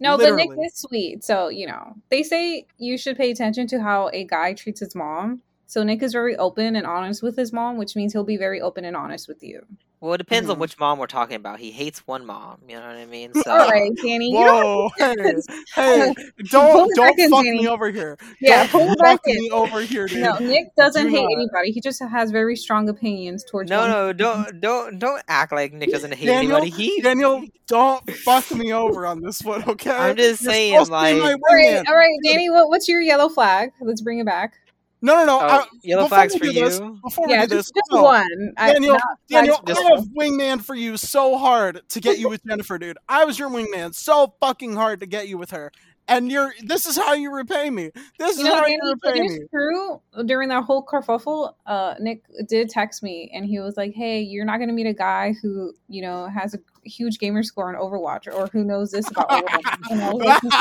No, 0.00 0.16
but 0.16 0.36
Nick 0.36 0.50
is 0.64 0.76
sweet. 0.76 1.24
So, 1.24 1.48
you 1.48 1.66
know, 1.66 1.96
they 2.08 2.22
say 2.22 2.68
you 2.78 2.96
should 2.96 3.16
pay 3.16 3.32
attention 3.32 3.66
to 3.66 3.82
how 3.82 4.10
a 4.12 4.22
guy 4.22 4.54
treats 4.54 4.78
his 4.78 4.94
mom. 4.94 5.42
So 5.66 5.82
Nick 5.82 6.04
is 6.04 6.12
very 6.12 6.36
open 6.36 6.76
and 6.76 6.86
honest 6.86 7.20
with 7.20 7.36
his 7.36 7.52
mom, 7.52 7.78
which 7.78 7.96
means 7.96 8.12
he'll 8.12 8.22
be 8.22 8.36
very 8.36 8.60
open 8.60 8.84
and 8.84 8.96
honest 8.96 9.26
with 9.26 9.42
you. 9.42 9.66
Well, 10.00 10.14
it 10.14 10.18
depends 10.18 10.48
Mhm. 10.48 10.52
on 10.52 10.58
which 10.60 10.78
mom 10.78 10.98
we're 10.98 11.08
talking 11.08 11.34
about. 11.34 11.58
He 11.58 11.72
hates 11.72 12.06
one 12.06 12.24
mom. 12.24 12.58
You 12.68 12.76
know 12.76 12.86
what 12.86 12.96
I 12.96 13.04
mean? 13.06 13.34
So 13.34 13.50
All 13.50 13.68
right, 13.68 13.90
Danny. 13.96 14.30
You 14.30 14.44
don't, 14.44 14.64
Whoa, 14.64 14.90
hey, 14.98 15.14
hey, 15.74 16.14
Pull 16.14 16.44
don't 16.44 16.94
don't 16.94 17.18
in, 17.18 17.30
fuck 17.30 17.44
Danny. 17.44 17.58
me 17.62 17.66
over 17.68 17.90
here. 17.90 18.16
Yeah, 18.40 18.66
don't 18.68 18.86
pull 18.86 18.94
fuck 19.04 19.20
in. 19.26 19.34
me 19.40 19.50
over 19.50 19.80
here, 19.80 20.06
dude. 20.06 20.18
no, 20.22 20.38
Nick 20.38 20.68
doesn't 20.76 21.06
Do 21.06 21.10
hate 21.10 21.22
not. 21.22 21.32
anybody. 21.32 21.72
He 21.72 21.80
just 21.80 22.00
has 22.02 22.30
very 22.30 22.54
strong 22.54 22.88
opinions 22.88 23.44
towards 23.44 23.70
no, 23.70 23.80
women. 23.80 23.90
no, 23.92 24.12
don't, 24.12 24.60
don't, 24.60 24.98
don't 25.00 25.22
act 25.26 25.50
like 25.52 25.72
Nick 25.72 25.90
doesn't 25.90 26.14
hate 26.14 26.26
Daniel, 26.26 26.58
anybody. 26.58 26.70
He, 26.70 27.00
Daniel, 27.00 27.42
don't 27.66 28.08
fuck 28.10 28.48
me 28.52 28.72
over 28.72 29.04
on 29.06 29.20
this 29.20 29.42
one, 29.42 29.64
okay? 29.68 29.90
I'm 29.90 30.16
just 30.16 30.42
You're 30.42 30.52
saying, 30.52 30.72
supposed 30.84 30.92
to 30.92 31.14
be 31.14 31.20
like- 31.20 31.40
all 31.50 31.56
right, 31.56 31.88
all 31.88 31.96
right, 31.96 32.18
Danny. 32.24 32.48
What, 32.50 32.68
what's 32.68 32.88
your 32.88 33.00
yellow 33.00 33.28
flag? 33.28 33.70
Let's 33.80 34.00
bring 34.00 34.20
it 34.20 34.26
back. 34.26 34.54
No, 35.00 35.14
no, 35.14 35.24
no. 35.26 35.38
oh, 35.40 35.46
I- 35.46 35.66
yellow 35.82 36.08
flags 36.08 36.34
for 36.34 36.46
this- 36.46 36.78
you. 36.78 36.98
Before 37.02 37.28
yeah, 37.28 37.42
we 37.42 37.46
do 37.46 37.54
just, 37.56 37.72
this, 37.74 37.82
just 37.82 37.92
no. 37.92 38.02
one. 38.02 38.52
I- 38.56 38.72
Daniel, 38.72 38.94
not 38.94 39.02
Daniel, 39.28 39.60
I 39.66 39.70
have 39.94 40.04
wingman 40.08 40.62
for 40.62 40.74
you 40.74 40.96
so 40.96 41.38
hard 41.38 41.82
to 41.90 42.00
get 42.00 42.18
you 42.18 42.28
with 42.28 42.44
Jennifer, 42.44 42.78
dude. 42.78 42.98
I 43.08 43.24
was 43.24 43.38
your 43.38 43.48
wingman 43.50 43.94
so 43.94 44.34
fucking 44.40 44.74
hard 44.74 45.00
to 45.00 45.06
get 45.06 45.28
you 45.28 45.38
with 45.38 45.50
her, 45.52 45.70
and 46.08 46.30
you're. 46.30 46.52
This 46.64 46.86
is 46.86 46.96
how 46.96 47.12
you 47.14 47.32
repay 47.32 47.70
me. 47.70 47.90
This 48.18 48.38
You 48.38 48.44
is 48.44 48.48
know, 48.48 48.54
how 48.54 48.62
Danny, 48.62 48.78
you 48.82 48.90
repay 49.04 49.18
it 49.20 49.22
me. 49.22 49.34
is 49.36 49.48
true. 49.50 50.00
During 50.26 50.48
that 50.48 50.64
whole 50.64 50.84
kerfuffle, 50.84 51.54
uh, 51.66 51.94
Nick 52.00 52.24
did 52.48 52.70
text 52.70 53.02
me, 53.02 53.30
and 53.34 53.44
he 53.46 53.60
was 53.60 53.76
like, 53.76 53.94
"Hey, 53.94 54.20
you're 54.20 54.44
not 54.44 54.56
going 54.58 54.68
to 54.68 54.74
meet 54.74 54.86
a 54.86 54.92
guy 54.94 55.34
who, 55.42 55.72
you 55.88 56.02
know, 56.02 56.26
has 56.26 56.54
a 56.54 56.58
huge 56.88 57.18
gamer 57.18 57.42
score 57.42 57.68
on 57.68 57.74
Overwatch, 57.80 58.26
or 58.32 58.48
who 58.48 58.64
knows 58.64 58.90
this 58.90 59.10
about 59.10 59.28
Overwatch." 59.28 59.90
And 59.90 60.02
I 60.02 60.10
was 60.12 60.40
like, 60.42 60.54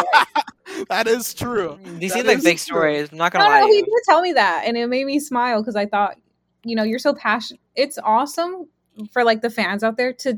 that 0.89 1.07
is 1.07 1.33
true. 1.33 1.79
These 1.99 2.11
That 2.13 2.19
seem 2.19 2.25
like 2.25 2.43
big 2.43 2.57
true. 2.57 2.57
stories. 2.57 3.09
I'm 3.11 3.17
not 3.17 3.31
gonna 3.31 3.45
No, 3.45 3.49
lie 3.49 3.59
no, 3.61 3.67
to 3.67 3.71
he 3.71 3.77
you. 3.77 3.85
did 3.85 3.93
tell 4.07 4.21
me 4.21 4.33
that, 4.33 4.63
and 4.65 4.77
it 4.77 4.87
made 4.87 5.05
me 5.05 5.19
smile 5.19 5.61
because 5.61 5.75
I 5.75 5.85
thought, 5.85 6.17
you 6.63 6.75
know, 6.75 6.83
you're 6.83 6.99
so 6.99 7.13
passionate. 7.13 7.61
It's 7.75 7.97
awesome 8.03 8.67
for 9.11 9.23
like 9.23 9.41
the 9.41 9.49
fans 9.49 9.83
out 9.83 9.97
there 9.97 10.11
to, 10.13 10.37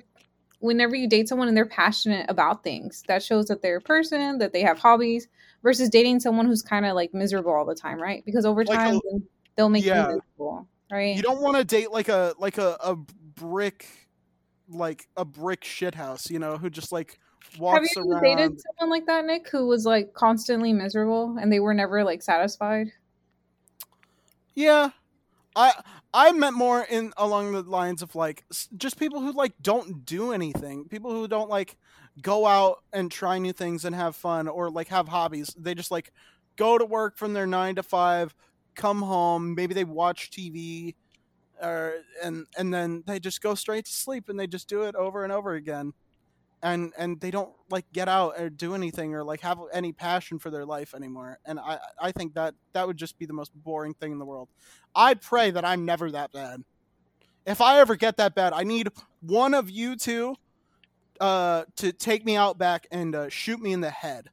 whenever 0.59 0.95
you 0.95 1.07
date 1.07 1.27
someone 1.27 1.47
and 1.47 1.55
they're 1.57 1.65
passionate 1.65 2.25
about 2.29 2.63
things, 2.63 3.03
that 3.07 3.23
shows 3.23 3.47
that 3.47 3.61
they're 3.61 3.77
a 3.77 3.81
person, 3.81 4.37
that 4.37 4.53
they 4.53 4.61
have 4.61 4.79
hobbies, 4.79 5.27
versus 5.63 5.89
dating 5.89 6.19
someone 6.19 6.45
who's 6.45 6.61
kind 6.61 6.85
of 6.85 6.95
like 6.95 7.13
miserable 7.13 7.51
all 7.53 7.65
the 7.65 7.75
time, 7.75 8.01
right? 8.01 8.23
Because 8.25 8.45
over 8.45 8.63
Like 8.63 8.79
time 8.79 8.99
then 9.11 9.27
they'll 9.55 9.69
make 9.69 9.85
Yeah. 9.85 10.07
you 10.09 10.15
miserable, 10.15 10.67
right? 10.91 11.15
You 11.15 11.21
don't 11.21 11.41
want 11.41 11.57
to 11.57 11.63
date 11.63 11.91
like 11.91 12.09
a 12.09 12.33
like 12.37 12.57
a, 12.57 12.77
a 12.83 12.95
brick, 12.95 13.87
like 14.69 15.07
a 15.17 15.25
brick 15.25 15.61
shithouse. 15.61 16.29
You 16.29 16.39
know, 16.39 16.57
who 16.57 16.69
just 16.69 16.91
like 16.91 17.19
walks 17.57 17.95
Have 17.95 18.05
you 18.05 18.11
around. 18.11 18.21
dated 18.23 18.61
someone 18.61 18.89
like 18.89 19.05
that, 19.07 19.25
Nick, 19.25 19.49
who 19.49 19.67
was 19.67 19.85
like 19.85 20.13
constantly 20.13 20.73
miserable 20.73 21.37
and 21.39 21.51
they 21.51 21.59
were 21.59 21.73
never 21.73 22.03
like 22.03 22.21
satisfied? 22.21 22.91
Yeah, 24.55 24.89
I 25.59 25.73
I 26.13 26.31
meant 26.31 26.55
more 26.55 26.83
in 26.83 27.11
along 27.17 27.51
the 27.51 27.63
lines 27.63 28.01
of 28.01 28.15
like 28.15 28.45
just 28.77 28.97
people 28.97 29.19
who 29.19 29.33
like 29.33 29.53
don't 29.61 30.05
do 30.05 30.31
anything. 30.31 30.85
People 30.85 31.11
who 31.11 31.27
don't 31.27 31.49
like 31.49 31.75
go 32.21 32.45
out 32.45 32.77
and 32.93 33.11
try 33.11 33.37
new 33.39 33.51
things 33.51 33.83
and 33.83 33.93
have 33.93 34.15
fun 34.15 34.47
or 34.47 34.69
like 34.69 34.87
have 34.87 35.09
hobbies. 35.09 35.53
They 35.59 35.75
just 35.75 35.91
like 35.91 36.13
go 36.55 36.77
to 36.77 36.85
work 36.85 37.17
from 37.17 37.33
their 37.33 37.45
nine 37.45 37.75
to 37.75 37.83
five, 37.83 38.33
come 38.75 39.01
home. 39.01 39.53
Maybe 39.53 39.73
they 39.73 39.83
watch 39.83 40.31
TV, 40.31 40.95
or 41.61 41.69
er, 41.69 41.93
and 42.23 42.47
and 42.57 42.73
then 42.73 43.03
they 43.05 43.19
just 43.19 43.41
go 43.41 43.53
straight 43.53 43.85
to 43.85 43.91
sleep 43.91 44.29
and 44.29 44.39
they 44.39 44.47
just 44.47 44.69
do 44.69 44.83
it 44.83 44.95
over 44.95 45.25
and 45.25 45.33
over 45.33 45.55
again. 45.55 45.91
And 46.61 46.91
and 46.97 47.21
they 47.21 47.31
don't 47.31 47.53
like 47.69 47.85
get 47.93 48.09
out 48.09 48.39
or 48.39 48.49
do 48.49 48.75
anything 48.75 49.15
or 49.15 49.23
like 49.23 49.39
have 49.41 49.59
any 49.71 49.93
passion 49.93 50.39
for 50.39 50.49
their 50.49 50.65
life 50.65 50.93
anymore. 50.93 51.39
And 51.45 51.59
I 51.59 51.79
I 52.01 52.11
think 52.11 52.33
that 52.33 52.53
that 52.73 52.85
would 52.85 52.97
just 52.97 53.17
be 53.17 53.25
the 53.25 53.33
most 53.33 53.51
boring 53.55 53.93
thing 53.93 54.11
in 54.11 54.19
the 54.19 54.25
world. 54.25 54.49
I 54.93 55.13
pray 55.13 55.51
that 55.51 55.63
I'm 55.63 55.85
never 55.85 56.11
that 56.11 56.33
bad. 56.33 56.63
If 57.45 57.61
I 57.61 57.79
ever 57.79 57.95
get 57.95 58.17
that 58.17 58.35
bad, 58.35 58.53
I 58.53 58.63
need 58.63 58.89
one 59.21 59.53
of 59.53 59.69
you 59.69 59.95
two 59.95 60.35
uh, 61.19 61.63
to 61.77 61.91
take 61.91 62.25
me 62.25 62.35
out 62.35 62.57
back 62.57 62.87
and 62.91 63.15
uh, 63.15 63.29
shoot 63.29 63.61
me 63.61 63.71
in 63.73 63.81
the 63.81 63.89
head. 63.89 64.29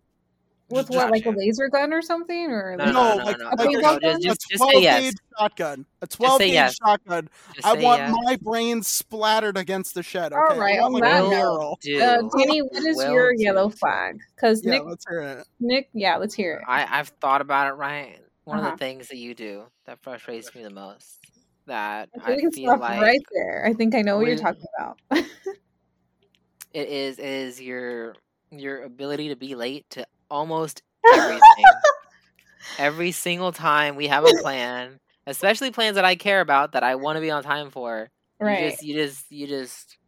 With 0.68 0.90
what, 0.90 1.12
like 1.12 1.24
a 1.26 1.30
laser 1.30 1.68
gun 1.68 1.92
or 1.92 2.02
something, 2.02 2.50
or 2.50 2.74
No, 2.76 2.84
like, 2.86 2.92
No, 2.92 3.02
no, 3.02 3.16
no, 3.16 3.24
like, 3.24 3.38
no, 3.38 3.44
like 3.44 3.58
no, 3.58 3.78
a, 3.78 3.82
no, 3.82 3.98
just- 4.00 4.04
a 4.04 4.18
just- 4.20 4.40
just 4.50 4.56
12 4.58 4.72
say 4.72 4.82
yes. 4.82 5.00
gauge 5.02 5.14
shotgun. 5.38 5.86
A 6.02 6.06
twelve 6.08 6.40
gauge 6.40 6.52
yes. 6.52 6.74
shotgun. 6.76 7.28
Just 7.54 7.66
I 7.66 7.74
want 7.74 8.00
yes. 8.00 8.14
my 8.24 8.36
brain 8.42 8.82
splattered 8.82 9.56
against 9.56 9.94
the 9.94 10.02
shed. 10.02 10.32
Okay? 10.32 10.40
All 10.54 10.58
right, 10.58 10.78
I 10.78 10.82
want, 10.88 11.04
on 11.04 11.10
like, 11.30 11.30
that 11.30 11.38
note, 11.38 11.76
uh, 12.02 12.28
Danny, 12.38 12.62
what 12.62 12.84
is 12.84 12.96
Will 12.96 13.12
your 13.12 13.32
do. 13.36 13.42
yellow 13.44 13.68
flag? 13.68 14.18
Because 14.34 14.64
Yeah, 14.64 14.72
Nick, 14.72 14.84
let's 14.86 15.04
hear 15.08 15.20
it. 15.20 15.46
Nick, 15.60 15.88
yeah, 15.92 16.16
let's 16.16 16.34
hear 16.34 16.54
it. 16.56 16.62
I, 16.66 16.98
I've 16.98 17.08
thought 17.20 17.40
about 17.40 17.68
it, 17.68 17.74
right? 17.74 18.18
One 18.44 18.58
of 18.58 18.64
Uh-huh. 18.64 18.72
the 18.72 18.78
things 18.78 19.06
that 19.08 19.18
you 19.18 19.34
do 19.34 19.64
that 19.86 20.00
frustrates 20.02 20.52
me 20.54 20.62
the 20.64 20.70
most. 20.70 21.18
That 21.66 22.08
Okay, 22.22 22.36
we 22.36 22.46
I 22.46 22.50
feel 22.50 22.78
like 22.78 23.00
right 23.02 23.20
there. 23.32 23.64
I 23.66 23.72
think 23.72 23.94
I 23.94 24.02
know 24.02 24.16
what 24.18 24.26
you're 24.26 24.36
talking 24.36 24.62
about. 24.78 24.98
it 26.72 26.88
is 26.88 27.18
is 27.18 27.60
your 27.60 28.14
your 28.50 28.84
ability 28.84 29.28
to 29.28 29.36
be 29.36 29.54
late 29.54 29.84
to 29.90 30.06
almost 30.30 30.82
everything. 31.14 31.64
Every 32.78 33.12
single 33.12 33.52
time 33.52 33.96
we 33.96 34.08
have 34.08 34.24
a 34.24 34.32
plan, 34.42 34.98
especially 35.26 35.70
plans 35.70 35.94
that 35.94 36.04
I 36.04 36.16
care 36.16 36.40
about 36.40 36.72
that 36.72 36.82
I 36.82 36.96
want 36.96 37.16
to 37.16 37.20
be 37.20 37.30
on 37.30 37.42
time 37.42 37.70
for, 37.70 38.08
right. 38.40 38.62
you 38.62 38.70
just 38.70 38.82
you 38.82 38.94
just 38.94 39.24
you 39.30 39.46
just 39.46 39.98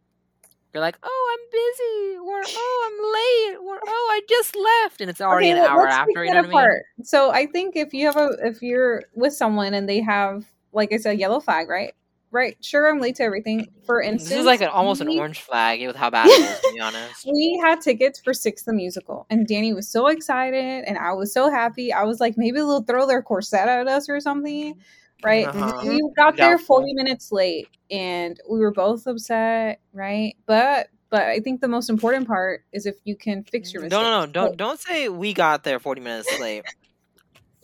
you're 0.73 0.81
like, 0.81 0.97
oh, 1.01 1.33
I'm 1.33 1.49
busy, 1.51 2.17
or 2.19 2.41
oh, 2.45 2.87
I'm 2.87 3.57
late, 3.57 3.67
or 3.67 3.79
oh, 3.87 4.09
I 4.11 4.21
just 4.29 4.55
left, 4.55 5.01
and 5.01 5.09
it's 5.09 5.21
already 5.21 5.51
Okay, 5.51 5.59
an 5.59 5.65
hour 5.65 5.87
after. 5.87 6.23
You 6.23 6.31
know 6.31 6.41
what 6.41 6.55
I 6.55 6.67
mean? 6.67 6.81
So 7.03 7.31
I 7.31 7.47
think 7.47 7.75
if 7.75 7.93
you 7.93 8.05
have 8.05 8.17
a 8.17 8.29
if 8.43 8.61
you're 8.61 9.03
with 9.15 9.33
someone 9.33 9.73
and 9.73 9.89
they 9.89 10.01
have 10.01 10.45
like 10.71 10.93
I 10.93 10.97
said, 10.97 11.19
yellow 11.19 11.39
flag, 11.39 11.69
right? 11.69 11.93
Right. 12.31 12.55
Sure, 12.63 12.87
I'm 12.87 12.99
late 12.99 13.15
to 13.15 13.23
everything. 13.23 13.67
For 13.85 14.01
instance, 14.01 14.29
This 14.29 14.39
is 14.39 14.45
like 14.45 14.61
an, 14.61 14.67
almost 14.67 15.01
an 15.01 15.07
orange 15.07 15.41
flag 15.41 15.85
with 15.85 15.95
how 15.95 16.11
bad 16.11 16.27
it 16.27 16.31
is, 16.31 16.59
to 16.59 16.71
be 16.73 16.79
honest. 16.81 17.25
We 17.25 17.59
had 17.63 17.81
tickets 17.81 18.19
for 18.19 18.33
Six 18.35 18.63
the 18.63 18.73
Musical, 18.73 19.25
and 19.31 19.47
Danny 19.47 19.73
was 19.73 19.89
so 19.89 20.07
excited, 20.07 20.83
and 20.85 20.97
I 20.97 21.13
was 21.13 21.33
so 21.33 21.49
happy. 21.49 21.91
I 21.91 22.03
was 22.03 22.19
like, 22.19 22.37
maybe 22.37 22.57
they'll 22.57 22.83
throw 22.83 23.07
their 23.07 23.23
corset 23.23 23.67
at 23.67 23.87
us 23.87 24.09
or 24.09 24.19
something, 24.19 24.75
right? 25.23 25.47
Uh-huh. 25.47 25.81
We 25.83 25.99
got 26.15 26.37
there 26.37 26.57
Doubtful. 26.57 26.77
40 26.81 26.93
minutes 26.93 27.31
late, 27.31 27.67
and 27.89 28.39
we 28.47 28.59
were 28.59 28.71
both 28.71 29.07
upset, 29.07 29.79
right? 29.91 30.35
But 30.45 30.89
but 31.09 31.23
I 31.23 31.39
think 31.39 31.61
the 31.61 31.67
most 31.67 31.89
important 31.89 32.27
part 32.27 32.63
is 32.71 32.85
if 32.85 32.93
you 33.05 33.15
can 33.15 33.43
fix 33.43 33.73
your 33.73 33.81
mistakes. 33.81 33.99
No, 33.99 34.03
no, 34.03 34.25
no! 34.25 34.31
Don't 34.31 34.55
don't 34.57 34.79
say 34.79 35.09
we 35.09 35.33
got 35.33 35.63
there 35.63 35.79
forty 35.79 36.01
minutes 36.01 36.29
late. 36.39 36.63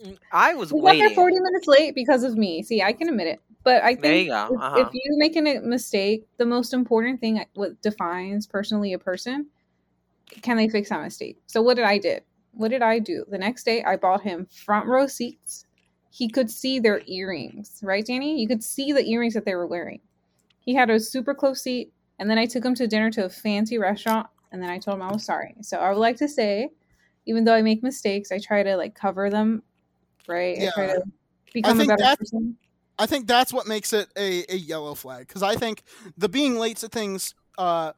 Mm, 0.04 0.18
I 0.30 0.54
was 0.54 0.70
We 0.74 0.80
got 0.80 0.84
waiting. 0.88 1.06
there 1.06 1.14
40 1.14 1.40
minutes 1.40 1.66
late 1.66 1.94
because 1.94 2.22
of 2.22 2.36
me. 2.36 2.62
See, 2.62 2.82
I 2.82 2.92
can 2.92 3.08
admit 3.08 3.28
it. 3.28 3.40
But 3.66 3.82
I 3.82 3.94
think 3.94 4.02
There 4.02 4.16
you 4.16 4.30
go, 4.30 4.48
if, 4.54 4.60
uh-huh. 4.60 4.76
if 4.86 4.94
you 4.94 5.18
make 5.18 5.34
a 5.36 5.40
mistake, 5.42 6.24
the 6.36 6.46
most 6.46 6.72
important 6.72 7.20
thing, 7.20 7.44
what 7.54 7.82
defines 7.82 8.46
personally 8.46 8.92
a 8.92 8.98
person, 9.00 9.48
can 10.40 10.56
they 10.56 10.68
fix 10.68 10.90
that 10.90 11.02
mistake? 11.02 11.38
So 11.48 11.60
what 11.62 11.74
did 11.74 11.84
I 11.84 11.98
did? 11.98 12.22
What 12.52 12.68
did 12.70 12.80
I 12.82 13.00
do? 13.00 13.24
The 13.28 13.38
next 13.38 13.64
day, 13.64 13.82
I 13.82 13.96
bought 13.96 14.22
him 14.22 14.46
front 14.46 14.86
row 14.86 15.08
seats. 15.08 15.66
He 16.10 16.28
could 16.28 16.48
see 16.48 16.78
their 16.78 17.02
earrings, 17.06 17.80
right, 17.82 18.06
Danny? 18.06 18.40
You 18.40 18.46
could 18.46 18.62
see 18.62 18.92
the 18.92 19.04
earrings 19.04 19.34
that 19.34 19.44
they 19.44 19.56
were 19.56 19.66
wearing. 19.66 20.00
He 20.60 20.72
had 20.72 20.88
a 20.88 21.00
super 21.00 21.34
close 21.34 21.60
seat, 21.60 21.92
and 22.20 22.30
then 22.30 22.38
I 22.38 22.46
took 22.46 22.64
him 22.64 22.76
to 22.76 22.86
dinner 22.86 23.10
to 23.10 23.24
a 23.24 23.28
fancy 23.28 23.78
restaurant, 23.78 24.28
and 24.52 24.62
then 24.62 24.70
I 24.70 24.78
told 24.78 24.98
him 24.98 25.02
I 25.02 25.12
was 25.12 25.24
sorry. 25.24 25.56
So 25.62 25.78
I 25.78 25.88
would 25.88 25.98
like 25.98 26.18
to 26.18 26.28
say, 26.28 26.68
even 27.26 27.42
though 27.42 27.54
I 27.54 27.62
make 27.62 27.82
mistakes, 27.82 28.30
I 28.30 28.38
try 28.38 28.62
to 28.62 28.76
like 28.76 28.94
cover 28.94 29.28
them, 29.28 29.64
right? 30.28 30.56
I 30.56 30.70
try 30.72 30.86
Yeah. 30.86 30.94
to 30.94 31.02
become 31.52 31.78
a 31.78 31.80
think 31.80 31.88
better 31.88 32.02
that's- 32.02 32.16
person. 32.30 32.56
I 32.98 33.06
think 33.06 33.26
that's 33.26 33.52
what 33.52 33.66
makes 33.66 33.92
it 33.92 34.08
a, 34.16 34.44
a 34.52 34.56
yellow 34.56 34.94
flag 34.94 35.28
because 35.28 35.42
I 35.42 35.56
think 35.56 35.82
the 36.16 36.28
being 36.28 36.56
late 36.56 36.78
to 36.78 36.88
things 36.88 37.34
uh, 37.58 37.92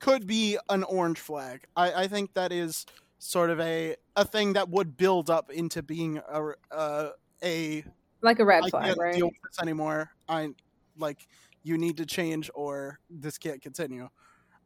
could 0.00 0.26
be 0.26 0.58
an 0.68 0.82
orange 0.84 1.20
flag. 1.20 1.64
I, 1.76 2.04
I 2.04 2.08
think 2.08 2.34
that 2.34 2.52
is 2.52 2.86
sort 3.18 3.50
of 3.50 3.60
a 3.60 3.96
a 4.16 4.24
thing 4.24 4.54
that 4.54 4.68
would 4.70 4.96
build 4.96 5.30
up 5.30 5.50
into 5.50 5.82
being 5.82 6.18
a 6.18 6.50
uh, 6.72 7.10
a 7.42 7.84
Like 8.22 8.38
a 8.38 8.44
red 8.44 8.64
I 8.64 8.70
flag, 8.70 8.96
can't 8.96 8.98
right? 8.98 9.14
deal 9.14 9.26
with 9.26 9.36
this 9.44 9.60
anymore. 9.60 10.10
I 10.28 10.50
like 10.96 11.26
you 11.62 11.78
need 11.78 11.96
to 11.98 12.06
change 12.06 12.50
or 12.54 13.00
this 13.10 13.38
can't 13.38 13.62
continue. 13.62 14.08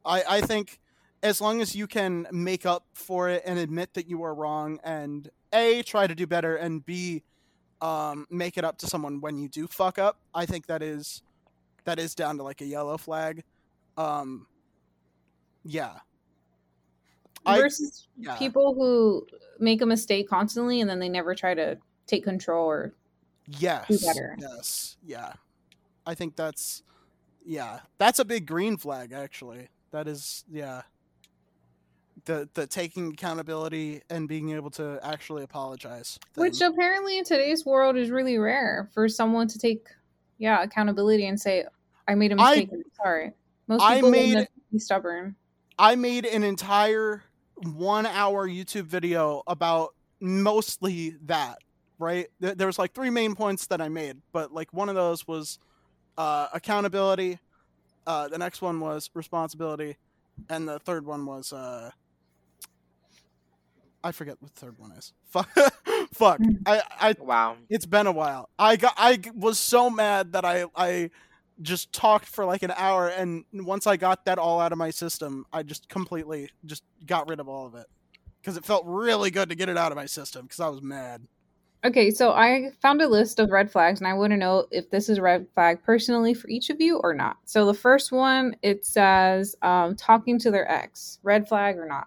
I 0.04 0.24
I 0.28 0.40
think 0.42 0.80
as 1.22 1.40
long 1.40 1.60
as 1.60 1.74
you 1.74 1.86
can 1.86 2.26
make 2.32 2.66
up 2.66 2.86
for 2.94 3.28
it 3.30 3.42
and 3.46 3.58
admit 3.58 3.94
that 3.94 4.08
you 4.08 4.22
are 4.24 4.34
wrong 4.34 4.80
and 4.84 5.30
a 5.52 5.82
try 5.82 6.06
to 6.06 6.14
do 6.14 6.26
better 6.26 6.56
and 6.56 6.84
b 6.84 7.24
um, 7.84 8.26
make 8.30 8.56
it 8.56 8.64
up 8.64 8.78
to 8.78 8.86
someone 8.86 9.20
when 9.20 9.36
you 9.38 9.48
do 9.48 9.66
fuck 9.66 9.98
up. 9.98 10.18
I 10.34 10.46
think 10.46 10.66
that 10.68 10.82
is 10.82 11.22
that 11.84 11.98
is 11.98 12.14
down 12.14 12.38
to 12.38 12.42
like 12.42 12.62
a 12.62 12.64
yellow 12.64 12.96
flag. 12.96 13.44
Um, 13.98 14.46
yeah. 15.64 15.98
I- 17.44 17.58
Versus 17.58 18.08
yeah. 18.16 18.36
people 18.36 18.74
who 18.74 19.26
make 19.60 19.82
a 19.82 19.86
mistake 19.86 20.28
constantly 20.28 20.80
and 20.80 20.88
then 20.88 20.98
they 20.98 21.10
never 21.10 21.34
try 21.34 21.52
to 21.54 21.76
take 22.06 22.24
control 22.24 22.66
or 22.66 22.94
Yes. 23.46 24.02
better. 24.02 24.34
Yes. 24.40 24.96
Yeah. 25.04 25.34
I 26.06 26.14
think 26.14 26.36
that's 26.36 26.82
yeah. 27.44 27.80
That's 27.98 28.18
a 28.18 28.24
big 28.24 28.46
green 28.46 28.78
flag 28.78 29.12
actually. 29.12 29.68
that 29.90 30.08
is 30.08 30.44
yeah. 30.50 30.82
The 32.26 32.48
the 32.54 32.66
taking 32.66 33.08
accountability 33.12 34.02
and 34.08 34.26
being 34.26 34.50
able 34.50 34.70
to 34.72 34.98
actually 35.02 35.42
apologize. 35.42 36.18
Which 36.36 36.60
apparently 36.60 37.18
in 37.18 37.24
today's 37.24 37.66
world 37.66 37.96
is 37.96 38.10
really 38.10 38.38
rare 38.38 38.88
for 38.94 39.08
someone 39.08 39.46
to 39.48 39.58
take, 39.58 39.88
yeah, 40.38 40.62
accountability 40.62 41.26
and 41.26 41.38
say, 41.38 41.64
"I 42.08 42.14
made 42.14 42.32
a 42.32 42.36
mistake. 42.36 42.70
I'm 42.72 42.82
sorry." 42.96 43.32
Most 43.66 43.82
I 43.82 43.96
people 43.96 44.10
made- 44.10 44.36
will 44.36 44.46
be 44.72 44.78
stubborn. 44.78 45.36
I 45.78 45.96
made 45.96 46.24
an 46.24 46.44
entire 46.44 47.24
one 47.56 48.06
hour 48.06 48.48
YouTube 48.48 48.84
video 48.84 49.42
about 49.46 49.94
mostly 50.20 51.16
that, 51.26 51.58
right? 51.98 52.28
There 52.40 52.66
was 52.66 52.78
like 52.78 52.94
three 52.94 53.10
main 53.10 53.34
points 53.34 53.66
that 53.66 53.80
I 53.80 53.88
made, 53.88 54.22
but 54.32 54.52
like 54.52 54.72
one 54.72 54.88
of 54.88 54.94
those 54.94 55.26
was 55.26 55.58
uh, 56.16 56.48
accountability. 56.52 57.38
Uh, 58.06 58.28
the 58.28 58.38
next 58.38 58.62
one 58.62 58.80
was 58.80 59.10
responsibility, 59.14 59.96
and 60.48 60.68
the 60.68 60.78
third 60.78 61.04
one 61.06 61.26
was 61.26 61.52
uh, 61.52 61.90
I 64.04 64.12
forget 64.12 64.36
what 64.40 64.54
the 64.54 64.60
third 64.60 64.78
one 64.78 64.92
is. 64.92 65.12
Fuck, 65.30 65.48
fuck. 66.12 66.38
Mm. 66.38 66.58
I, 66.66 66.82
I 67.00 67.16
Wow. 67.18 67.56
it's 67.68 67.86
been 67.86 68.06
a 68.06 68.12
while. 68.12 68.50
I 68.58 68.76
got 68.76 68.94
I 68.96 69.18
was 69.34 69.58
so 69.58 69.90
mad 69.90 70.32
that 70.32 70.44
I 70.44 70.66
I 70.76 71.10
just 71.62 71.92
talked 71.92 72.26
for 72.26 72.44
like 72.44 72.62
an 72.62 72.72
hour 72.76 73.08
and 73.08 73.44
once 73.52 73.86
I 73.86 73.96
got 73.96 74.26
that 74.26 74.38
all 74.38 74.60
out 74.60 74.72
of 74.72 74.78
my 74.78 74.90
system, 74.90 75.46
I 75.52 75.62
just 75.62 75.88
completely 75.88 76.50
just 76.64 76.84
got 77.06 77.28
rid 77.28 77.40
of 77.40 77.48
all 77.48 77.66
of 77.66 77.74
it. 77.74 77.86
Cuz 78.44 78.56
it 78.56 78.64
felt 78.64 78.84
really 78.86 79.30
good 79.30 79.48
to 79.48 79.54
get 79.54 79.68
it 79.68 79.78
out 79.78 79.90
of 79.90 79.96
my 79.96 80.06
system 80.06 80.46
cuz 80.46 80.60
I 80.60 80.68
was 80.68 80.82
mad. 80.82 81.26
Okay, 81.84 82.10
so 82.10 82.32
I 82.32 82.70
found 82.80 83.02
a 83.02 83.08
list 83.08 83.38
of 83.38 83.50
red 83.50 83.70
flags, 83.70 84.00
and 84.00 84.08
I 84.08 84.14
want 84.14 84.30
to 84.30 84.38
know 84.38 84.66
if 84.70 84.88
this 84.88 85.10
is 85.10 85.18
a 85.18 85.22
red 85.22 85.46
flag 85.52 85.82
personally 85.84 86.32
for 86.32 86.48
each 86.48 86.70
of 86.70 86.80
you 86.80 86.96
or 87.02 87.12
not. 87.12 87.36
So 87.44 87.66
the 87.66 87.74
first 87.74 88.10
one, 88.10 88.56
it 88.62 88.86
says 88.86 89.54
um, 89.60 89.94
talking 89.94 90.38
to 90.38 90.50
their 90.50 90.70
ex, 90.70 91.18
red 91.22 91.46
flag 91.46 91.76
or 91.76 91.86
not? 91.86 92.06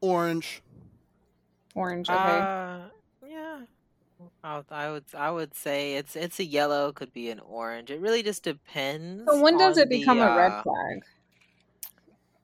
Orange. 0.00 0.62
Orange. 1.74 2.08
Okay. 2.08 2.18
Uh, 2.18 2.78
yeah. 3.26 3.60
I 4.44 4.90
would, 4.90 5.04
I 5.16 5.30
would 5.30 5.54
say 5.54 5.94
it's 5.94 6.14
it's 6.14 6.40
a 6.40 6.44
yellow, 6.44 6.92
could 6.92 7.12
be 7.12 7.30
an 7.30 7.40
orange. 7.40 7.90
It 7.90 8.00
really 8.00 8.22
just 8.22 8.42
depends. 8.42 9.24
so 9.26 9.40
when 9.40 9.56
does 9.56 9.78
on 9.78 9.84
it 9.84 9.88
become 9.88 10.18
the, 10.18 10.30
a 10.30 10.36
red 10.36 10.52
uh, 10.52 10.62
flag? 10.62 11.02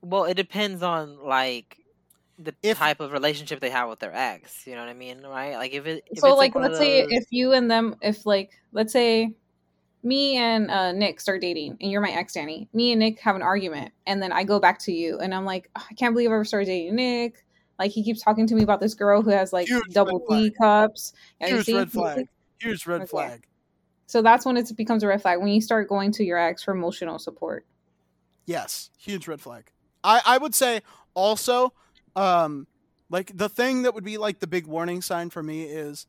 Well, 0.01 0.25
it 0.25 0.35
depends 0.35 0.83
on 0.83 1.23
like 1.23 1.79
the 2.39 2.55
If- 2.63 2.79
type 2.79 3.01
of 3.01 3.13
relationship 3.13 3.61
they 3.61 3.71
have 3.71 3.89
with 3.89 3.99
their 3.99 4.15
ex. 4.15 4.67
You 4.67 4.75
know 4.75 4.81
what 4.83 4.89
I 4.89 4.95
mean, 4.95 5.23
right? 5.23 5.55
Like 5.57 5.73
if 5.73 5.87
it. 5.87 6.05
If 6.11 6.21
so 6.21 6.29
it's 6.29 6.39
like 6.39 6.55
one 6.55 6.65
let's 6.65 6.79
say 6.79 7.01
if 7.01 7.27
you 7.31 7.53
and 7.53 7.71
them 7.71 7.97
if 8.01 8.25
like 8.25 8.53
let's 8.73 8.93
say 8.93 9.35
me 10.03 10.37
and 10.37 10.71
uh, 10.71 10.93
nick 10.93 11.21
start 11.21 11.41
dating 11.41 11.77
and 11.81 11.91
you're 11.91 12.01
my 12.01 12.11
ex 12.11 12.35
danny 12.35 12.69
me 12.73 12.93
and 12.93 13.01
nick 13.01 13.19
have 13.19 13.35
an 13.35 13.43
argument 13.43 13.93
and 14.07 14.23
then 14.23 14.31
i 14.31 14.45
go 14.45 14.61
back 14.61 14.79
to 14.79 14.93
you 14.93 15.19
and 15.19 15.35
i'm 15.35 15.45
like 15.45 15.69
"Oh, 15.75 15.85
i 15.91 15.95
can't 15.95 16.15
believe 16.15 16.31
i 16.31 16.35
ever 16.35 16.45
started 16.45 16.67
dating 16.67 16.95
nick 16.95 17.45
like 17.79 17.91
he 17.91 18.03
keeps 18.03 18.20
talking 18.22 18.47
to 18.47 18.55
me 18.55 18.62
about 18.62 18.81
this 18.81 18.95
girl 18.95 19.22
who 19.22 19.31
has 19.31 19.53
like 19.53 19.68
Huge 19.68 19.93
double 19.93 20.24
d 20.29 20.51
cups 20.51 21.12
and 21.41 21.51
Huge 21.51 21.68
red 21.77 21.91
flag. 21.93 22.29
Huge 22.61 22.87
red 22.87 23.03
Okay. 23.03 23.07
flag. 23.09 23.47
so 24.07 24.22
that's 24.22 24.47
when 24.47 24.57
it 24.57 24.70
becomes 24.77 25.03
a 25.03 25.07
red 25.09 25.20
flag 25.22 25.39
when 25.41 25.49
you 25.49 25.61
start 25.61 25.89
going 25.89 26.12
to 26.12 26.24
your 26.24 26.39
ex 26.39 26.62
for 26.62 26.72
emotional 26.72 27.18
support 27.18 27.66
Yes, 28.47 28.91
huge 28.99 29.27
red 29.27 29.41
flag. 29.41 29.70
I 30.05 30.20
I 30.24 30.39
would 30.39 30.55
say 30.55 30.83
also 31.14 31.72
um 32.14 32.66
like 33.11 33.37
the 33.37 33.49
thing 33.49 33.83
that 33.83 33.95
would 33.95 34.05
be 34.05 34.18
like 34.18 34.39
the 34.39 34.47
big 34.47 34.66
warning 34.66 35.03
sign 35.03 35.31
for 35.31 35.43
me 35.43 35.64
is 35.64 36.07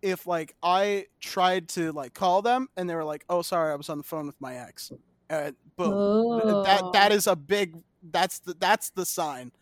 if 0.00 0.26
like 0.26 0.54
I 0.62 1.06
tried 1.20 1.68
to 1.70 1.92
like 1.92 2.14
call 2.14 2.42
them 2.42 2.68
and 2.76 2.88
they 2.90 2.94
were 2.96 3.04
like, 3.04 3.24
"Oh, 3.28 3.42
sorry, 3.42 3.72
I 3.72 3.76
was 3.76 3.88
on 3.88 3.98
the 3.98 4.04
phone 4.04 4.26
with 4.26 4.40
my 4.40 4.56
ex." 4.56 4.90
Uh, 5.30 5.52
boom. 5.76 6.40
Th- 6.42 6.64
That 6.64 6.82
that 6.92 7.12
Oh. 7.12 7.32
a 7.32 7.36
big 7.36 7.76
that's 8.10 8.40
the 8.40 8.54
that's 8.54 8.90
the 8.90 9.06
sign. 9.06 9.52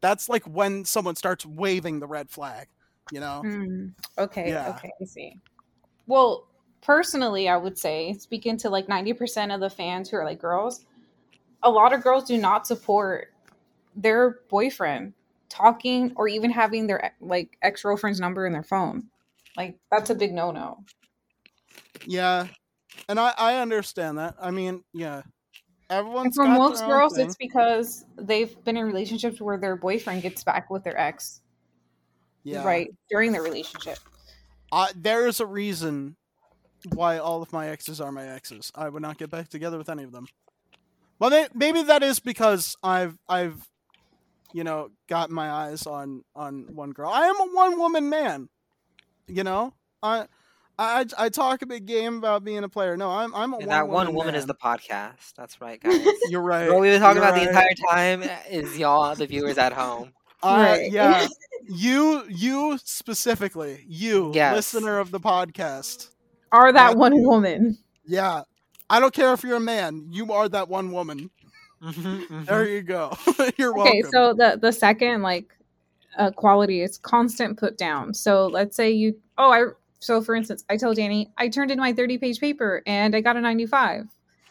That's 0.00 0.28
like 0.28 0.44
when 0.44 0.84
someone 0.84 1.16
starts 1.16 1.44
waving 1.44 2.00
the 2.00 2.06
red 2.06 2.30
flag, 2.30 2.68
you 3.10 3.20
know? 3.20 3.42
Hmm. 3.42 3.86
Okay. 4.16 4.50
Yeah. 4.50 4.70
Okay. 4.70 4.92
I 5.00 5.04
see. 5.04 5.40
Well, 6.06 6.46
personally, 6.80 7.48
I 7.48 7.56
would 7.56 7.78
say, 7.78 8.14
speaking 8.14 8.56
to 8.58 8.70
like 8.70 8.86
90% 8.86 9.54
of 9.54 9.60
the 9.60 9.70
fans 9.70 10.08
who 10.08 10.16
are 10.16 10.24
like 10.24 10.40
girls, 10.40 10.84
a 11.62 11.70
lot 11.70 11.92
of 11.92 12.02
girls 12.02 12.24
do 12.24 12.38
not 12.38 12.66
support 12.66 13.32
their 13.96 14.38
boyfriend 14.48 15.14
talking 15.48 16.12
or 16.16 16.28
even 16.28 16.50
having 16.50 16.86
their 16.86 17.12
like 17.20 17.56
ex 17.62 17.82
girlfriend's 17.82 18.20
number 18.20 18.46
in 18.46 18.52
their 18.52 18.62
phone. 18.62 19.08
Like, 19.56 19.76
that's 19.90 20.10
a 20.10 20.14
big 20.14 20.32
no 20.32 20.52
no. 20.52 20.84
Yeah. 22.06 22.46
And 23.08 23.18
I 23.18 23.34
I 23.36 23.56
understand 23.56 24.18
that. 24.18 24.36
I 24.40 24.50
mean, 24.50 24.84
yeah. 24.92 25.22
And 25.90 26.00
Everyone's 26.00 26.36
for 26.36 26.44
got 26.44 26.58
most 26.58 26.84
girls, 26.84 27.16
thing. 27.16 27.26
it's 27.26 27.36
because 27.36 28.04
they've 28.16 28.62
been 28.64 28.76
in 28.76 28.84
relationships 28.84 29.40
where 29.40 29.58
their 29.58 29.76
boyfriend 29.76 30.22
gets 30.22 30.44
back 30.44 30.68
with 30.70 30.84
their 30.84 30.98
ex 30.98 31.40
yeah. 32.44 32.64
right 32.64 32.88
during 33.08 33.32
their 33.32 33.42
relationship. 33.42 33.98
I, 34.70 34.90
there 34.94 35.26
is 35.26 35.40
a 35.40 35.46
reason 35.46 36.16
why 36.92 37.18
all 37.18 37.42
of 37.42 37.52
my 37.52 37.68
exes 37.68 38.00
are 38.00 38.12
my 38.12 38.26
exes. 38.26 38.70
I 38.74 38.88
would 38.88 39.02
not 39.02 39.18
get 39.18 39.30
back 39.30 39.48
together 39.48 39.78
with 39.78 39.88
any 39.88 40.02
of 40.02 40.12
them. 40.12 40.26
Well, 41.18 41.30
may, 41.30 41.48
maybe 41.54 41.82
that 41.82 42.02
is 42.02 42.20
because 42.20 42.76
I've 42.82 43.18
I've 43.28 43.66
you 44.52 44.64
know 44.64 44.90
got 45.08 45.30
my 45.30 45.50
eyes 45.50 45.86
on 45.86 46.22
on 46.36 46.68
one 46.74 46.92
girl. 46.92 47.10
I 47.10 47.22
am 47.22 47.40
a 47.40 47.46
one 47.52 47.78
woman 47.78 48.08
man. 48.08 48.48
You 49.26 49.44
know, 49.44 49.74
I 50.02 50.26
I 50.78 51.04
I 51.18 51.28
talk 51.28 51.62
a 51.62 51.66
big 51.66 51.86
game 51.86 52.18
about 52.18 52.44
being 52.44 52.62
a 52.62 52.68
player. 52.68 52.96
No, 52.96 53.10
I'm 53.10 53.34
I'm 53.34 53.52
a 53.52 53.56
And 53.58 53.66
one 53.66 53.68
that 53.68 53.88
one 53.88 54.06
woman 54.06 54.14
woman 54.14 54.34
is 54.36 54.46
the 54.46 54.54
podcast. 54.54 55.34
That's 55.36 55.60
right, 55.60 55.80
guys. 55.80 56.06
You're 56.30 56.40
right. 56.42 56.68
What 56.70 56.80
we've 56.80 56.92
been 56.92 57.00
talking 57.00 57.20
You're 57.22 57.28
about 57.28 57.40
the 57.40 57.48
entire 57.48 57.74
time 57.90 58.22
is 58.48 58.78
y'all, 58.78 59.14
the 59.14 59.26
viewers 59.26 59.58
at 59.58 59.72
home. 59.72 60.12
Uh, 60.42 60.76
Right. 60.78 60.92
Yeah, 60.92 61.26
you 61.68 62.22
you 62.28 62.78
specifically, 62.84 63.84
you 63.88 64.30
Yes. 64.34 64.54
listener 64.54 64.98
of 65.00 65.10
the 65.10 65.18
podcast. 65.20 66.10
Are 66.52 66.72
that 66.72 66.90
Fuck 66.90 66.96
one 66.98 67.16
you. 67.16 67.28
woman? 67.28 67.78
Yeah, 68.06 68.42
I 68.88 69.00
don't 69.00 69.12
care 69.12 69.32
if 69.32 69.42
you're 69.42 69.56
a 69.56 69.60
man. 69.60 70.06
You 70.10 70.32
are 70.32 70.48
that 70.48 70.68
one 70.68 70.92
woman. 70.92 71.30
Mhm, 71.82 72.28
There 72.46 72.64
mhm. 72.64 72.72
you 72.72 72.82
go. 72.82 73.12
you're 73.58 73.74
welcome. 73.74 73.90
Okay, 73.92 74.02
so 74.12 74.32
the 74.32 74.58
the 74.62 74.72
second 74.72 75.22
like 75.22 75.52
uh, 76.16 76.30
quality 76.30 76.82
is 76.82 76.98
constant 76.98 77.58
put 77.58 77.76
down. 77.76 78.14
So 78.14 78.46
let's 78.46 78.76
say 78.76 78.90
you 78.92 79.16
oh 79.38 79.50
I 79.50 79.64
so 80.00 80.20
for 80.22 80.34
instance 80.34 80.64
I 80.68 80.76
tell 80.76 80.94
Danny 80.94 81.30
I 81.36 81.48
turned 81.48 81.70
in 81.70 81.78
my 81.78 81.92
thirty 81.92 82.18
page 82.18 82.40
paper 82.40 82.82
and 82.86 83.14
I 83.16 83.20
got 83.20 83.36
a 83.36 83.40
ninety 83.40 83.66
five, 83.66 84.04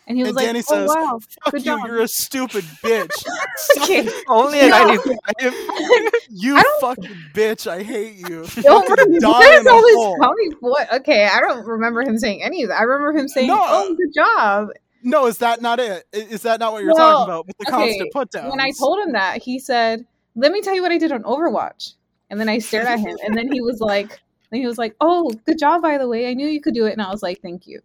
and 0.08 0.18
he 0.18 0.24
was 0.24 0.30
And 0.30 0.36
like 0.38 0.46
Danny 0.48 0.60
oh 0.60 0.62
says, 0.62 0.90
wow 0.96 1.20
Fuck 1.44 1.52
good 1.54 1.66
you. 1.66 1.78
job. 1.78 1.88
You're 1.88 2.02
a 2.02 2.08
stupid 2.08 2.64
bitch. 2.84 3.26
okay 3.82 4.10
Only 4.28 4.60
a 4.62 4.70
No. 4.70 4.86
95. 4.88 5.16
you 6.30 6.56
I 6.58 6.62
don't- 6.64 6.82
fucking 6.82 7.16
bitch. 7.34 7.68
I 7.68 7.84
hate 7.84 8.16
you. 8.18 8.46
don't 8.62 8.88
Fucking 8.88 9.06
remember 9.06 9.20
die 9.20 9.40
there's 9.42 9.62
in 9.62 9.68
a 9.68 9.72
all 9.72 9.82
this 9.82 9.96
hole. 9.96 10.18
comedy 10.22 10.50
boy 10.62 10.86
okay 10.98 11.26
I 11.26 11.40
don't 11.40 11.66
remember 11.66 12.02
him 12.02 12.18
saying 12.18 12.44
any 12.44 12.64
of 12.64 12.70
that 12.70 12.80
I 12.80 12.84
remember 12.84 13.18
him 13.20 13.28
saying 13.28 13.48
No. 13.48 13.58
oh 13.62 13.92
uh, 13.92 13.96
good 13.96 14.14
job 14.16 14.68
No, 15.04 15.26
is 15.28 15.38
that 15.40 15.62
not 15.62 15.80
it? 15.80 16.06
Is 16.14 16.42
that 16.44 16.60
not 16.60 16.74
what 16.74 16.84
you're 16.84 16.94
Well, 16.94 17.26
talking 17.26 17.34
about 17.34 17.48
with 17.48 17.58
the 17.58 17.68
okay, 17.68 17.72
constant 17.88 18.14
put 18.14 18.32
down? 18.32 18.50
when 18.50 18.60
I 18.60 18.72
told 18.78 19.00
him 19.00 19.14
that 19.14 19.42
he 19.42 19.60
said 19.60 20.06
let 20.36 20.52
me 20.52 20.62
tell 20.62 20.76
you 20.76 20.82
what 20.82 20.92
I 20.92 20.98
did 20.98 21.12
on 21.12 21.24
Overwatch 21.24 21.94
and 22.30 22.40
then 22.40 22.50
I 22.50 22.60
stared 22.60 22.86
at 22.88 23.00
him 23.00 23.16
and 23.26 23.36
then 23.38 23.52
he 23.52 23.62
was 23.62 23.80
like 23.80 24.20
then 24.52 24.62
he 24.62 24.68
was 24.68 24.78
like 24.78 24.96
oh 25.02 25.32
good 25.46 25.58
job 25.58 25.82
by 25.82 25.98
the 25.98 26.08
way. 26.08 26.30
I 26.30 26.34
knew 26.34 26.48
you 26.48 26.62
could 26.62 26.74
do 26.74 26.86
it. 26.86 26.94
And 26.94 27.02
I 27.02 27.10
was 27.10 27.24
like 27.24 27.42
thank 27.42 27.68
you. 27.68 27.82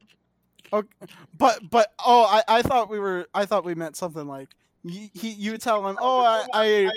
Okay, 0.73 0.89
but 1.37 1.61
but 1.71 1.93
oh, 2.05 2.25
I, 2.25 2.59
I 2.59 2.63
thought 2.63 2.89
we 2.89 2.99
were 2.99 3.27
I 3.35 3.45
thought 3.45 3.65
we 3.65 3.75
meant 3.75 3.97
something 3.97 4.27
like 4.27 4.49
he, 4.83 5.11
he 5.13 5.31
you 5.31 5.59
tell 5.59 5.87
him 5.87 5.97
oh 6.01 6.21
I 6.23 6.47
I 6.55 6.91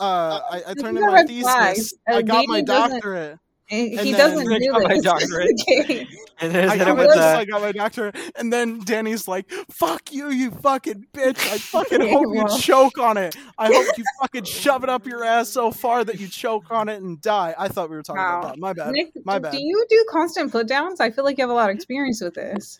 uh 0.00 0.40
I, 0.50 0.62
I 0.68 0.74
turned 0.74 0.96
in 0.98 1.04
my 1.04 1.24
thesis. 1.24 1.94
I 2.06 2.22
got 2.22 2.46
my 2.46 2.60
doctorate 2.60 3.38
And 3.70 4.00
he 4.00 4.12
doesn't 4.12 4.46
do 4.48 4.72
got 4.72 4.82
my 4.82 4.98
doctorate. 5.00 5.50
okay. 5.70 6.06
And 6.40 6.54
then 6.54 6.68
I 6.70 6.78
got, 6.78 6.96
my, 6.96 7.04
I 7.04 7.44
got 7.44 7.60
my 7.60 7.72
doctorate, 7.72 8.16
and 8.36 8.52
then 8.52 8.78
Danny's 8.84 9.26
like, 9.26 9.50
"Fuck 9.70 10.12
you, 10.12 10.30
you 10.30 10.52
fucking 10.52 11.06
bitch! 11.12 11.36
I 11.52 11.58
fucking 11.58 12.00
hope 12.00 12.26
well. 12.28 12.50
you 12.54 12.58
choke 12.60 12.96
on 12.98 13.16
it. 13.16 13.36
I 13.58 13.66
hope 13.66 13.86
you 13.98 14.04
fucking 14.20 14.44
shove 14.44 14.84
it 14.84 14.88
up 14.88 15.04
your 15.06 15.24
ass 15.24 15.48
so 15.48 15.70
far 15.72 16.04
that 16.04 16.20
you 16.20 16.28
choke 16.28 16.70
on 16.70 16.88
it 16.88 17.02
and 17.02 17.20
die." 17.20 17.54
I 17.58 17.66
thought 17.68 17.90
we 17.90 17.96
were 17.96 18.02
talking 18.04 18.22
Wow. 18.22 18.38
about 18.38 18.52
that. 18.54 18.58
My 18.60 18.72
bad. 18.72 18.92
Nick, 18.92 19.12
my 19.24 19.38
bad. 19.40 19.50
do 19.52 19.58
you 19.60 19.84
do 19.90 20.06
constant 20.10 20.52
put 20.52 20.68
downs? 20.68 21.00
I 21.00 21.10
feel 21.10 21.24
like 21.24 21.38
you 21.38 21.42
have 21.42 21.50
a 21.50 21.54
lot 21.54 21.70
of 21.70 21.74
experience 21.76 22.22
with 22.22 22.34
this. 22.34 22.78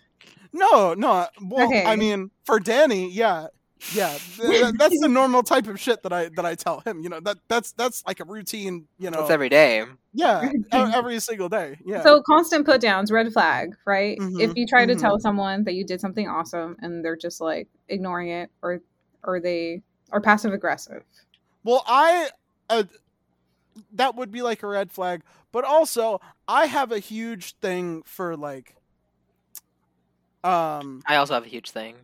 No, 0.52 0.94
no. 0.94 1.26
Well, 1.42 1.66
Okay. 1.66 1.84
I 1.84 1.96
mean, 1.96 2.30
for 2.44 2.58
Danny, 2.60 3.10
yeah, 3.10 3.48
yeah. 3.92 4.16
th- 4.36 4.72
that's 4.78 4.98
the 5.00 5.08
normal 5.10 5.42
type 5.42 5.66
of 5.66 5.78
shit 5.80 6.02
that 6.04 6.12
I 6.12 6.30
that 6.36 6.46
I 6.46 6.54
tell 6.54 6.80
him. 6.80 7.00
You 7.02 7.08
know, 7.08 7.20
that 7.20 7.38
that's 7.48 7.72
that's 7.72 8.04
like 8.06 8.20
a 8.20 8.24
routine. 8.24 8.86
You 8.98 9.10
know, 9.10 9.18
That's 9.22 9.30
every 9.32 9.48
day. 9.48 9.84
Yeah, 10.18 10.50
every 10.72 11.20
single 11.20 11.48
day. 11.48 11.78
Yeah. 11.84 12.02
So 12.02 12.22
constant 12.22 12.66
put 12.66 12.80
downs, 12.80 13.10
red 13.10 13.32
flag, 13.32 13.74
right? 13.86 14.18
Mhm, 14.18 14.38
If 14.38 14.52
you 14.56 14.66
try 14.66 14.86
to 14.86 14.94
mhm. 14.94 15.00
tell 15.00 15.18
someone 15.20 15.64
that 15.64 15.74
you 15.74 15.84
did 15.84 16.00
something 16.00 16.28
awesome 16.28 16.76
and 16.80 17.04
they're 17.04 17.16
just 17.16 17.40
like 17.40 17.68
ignoring 17.88 18.28
it 18.28 18.50
or 18.62 18.80
or 19.24 19.40
they 19.40 19.82
are 20.12 20.20
passive 20.20 20.52
aggressive. 20.52 21.02
Well, 21.64 21.82
I 21.86 22.30
uh, 22.70 22.84
that 23.92 24.14
would 24.16 24.30
be 24.30 24.42
like 24.42 24.62
a 24.62 24.66
red 24.66 24.90
flag, 24.90 25.22
but 25.52 25.64
also 25.64 26.20
I 26.46 26.66
have 26.66 26.92
a 26.92 26.98
huge 26.98 27.54
thing 27.58 28.02
for 28.04 28.36
like 28.36 28.76
um 30.44 31.02
I 31.06 31.16
also 31.16 31.34
have 31.34 31.44
a 31.44 31.48
huge 31.48 31.70
thing. 31.70 31.96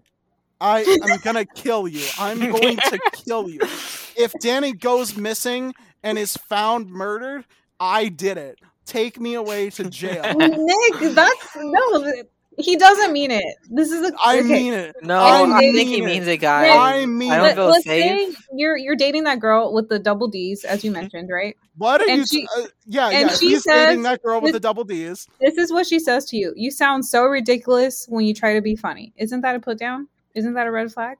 I 0.61 0.89
am 1.03 1.19
gonna 1.19 1.45
kill 1.45 1.89
you. 1.89 2.13
I'm 2.17 2.47
going 2.47 2.81
to 2.83 3.01
kill 3.13 3.49
you. 3.49 3.67
If 4.15 4.39
Danny 4.39 4.73
goes 4.73 5.17
missing 5.17 5.75
and 6.03 6.19
is 6.19 6.37
found 6.37 6.89
murdered, 6.91 7.45
I 7.85 8.09
did 8.09 8.37
it. 8.39 8.59
Take 8.87 9.19
me 9.21 9.35
away 9.35 9.71
to 9.71 9.85
jail. 9.91 10.23
Nick, 10.37 11.15
that's 11.15 11.57
no. 11.57 12.23
He 12.57 12.77
doesn't 12.77 13.13
mean 13.13 13.33
it. 13.33 13.45
This 13.69 13.91
is 13.91 14.09
a. 14.11 14.13
I 14.25 14.39
okay. 14.39 14.47
mean 14.49 14.75
it. 14.75 14.95
No, 15.03 15.17
I 15.19 15.43
I, 15.57 15.59
think 15.73 15.89
he 15.89 15.99
it. 16.03 16.05
means 16.05 16.27
it, 16.29 16.37
guys. 16.37 16.71
I 16.73 17.05
mean 17.05 17.33
I 17.33 17.37
don't 17.39 17.45
Let, 17.47 17.55
feel 17.57 17.67
let's 17.67 17.85
safe. 17.85 18.37
say 18.37 18.43
you're 18.53 18.77
you're 18.77 18.95
dating 18.95 19.25
that 19.25 19.41
girl 19.41 19.73
with 19.75 19.89
the 19.89 19.99
double 19.99 20.29
D's, 20.29 20.65
as 20.65 20.85
you 20.85 20.93
mentioned, 20.93 21.31
right? 21.33 21.57
What 21.79 22.01
are 22.01 22.09
And 22.09 22.21
you? 22.21 22.27
she- 22.27 22.47
uh, 22.57 22.67
yeah, 22.87 23.09
and 23.09 23.31
yeah. 23.31 23.37
she 23.37 23.49
He's 23.49 23.65
says 23.65 23.89
dating 23.89 24.03
that 24.05 24.23
girl 24.23 24.41
with 24.41 24.51
this- 24.53 24.53
the 24.53 24.61
double 24.61 24.85
D's. 24.85 25.27
This 25.41 25.57
is 25.59 25.73
what 25.73 25.87
she 25.87 25.99
says 25.99 26.27
to 26.27 26.37
you. 26.37 26.53
You 26.55 26.71
sound 26.71 27.05
so 27.05 27.25
ridiculous 27.25 28.07
when 28.09 28.25
you 28.25 28.33
try 28.35 28.55
to 28.55 28.61
be 28.61 28.77
funny. 28.77 29.13
Isn't 29.17 29.41
that 29.41 29.57
a 29.57 29.59
put 29.61 29.79
down? 29.79 30.07
Isn't 30.37 30.55
that 30.55 30.69
a 30.69 30.71
red 30.71 30.93
flag? 30.93 31.19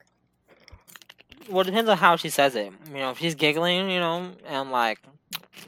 Well, 1.49 1.61
it 1.61 1.65
depends 1.65 1.89
on 1.89 1.97
how 1.97 2.15
she 2.15 2.29
says 2.29 2.55
it. 2.55 2.71
You 2.87 2.93
know, 2.97 3.11
if 3.11 3.19
she's 3.19 3.35
giggling, 3.35 3.89
you 3.89 3.99
know, 3.99 4.31
and 4.47 4.71
like, 4.71 4.99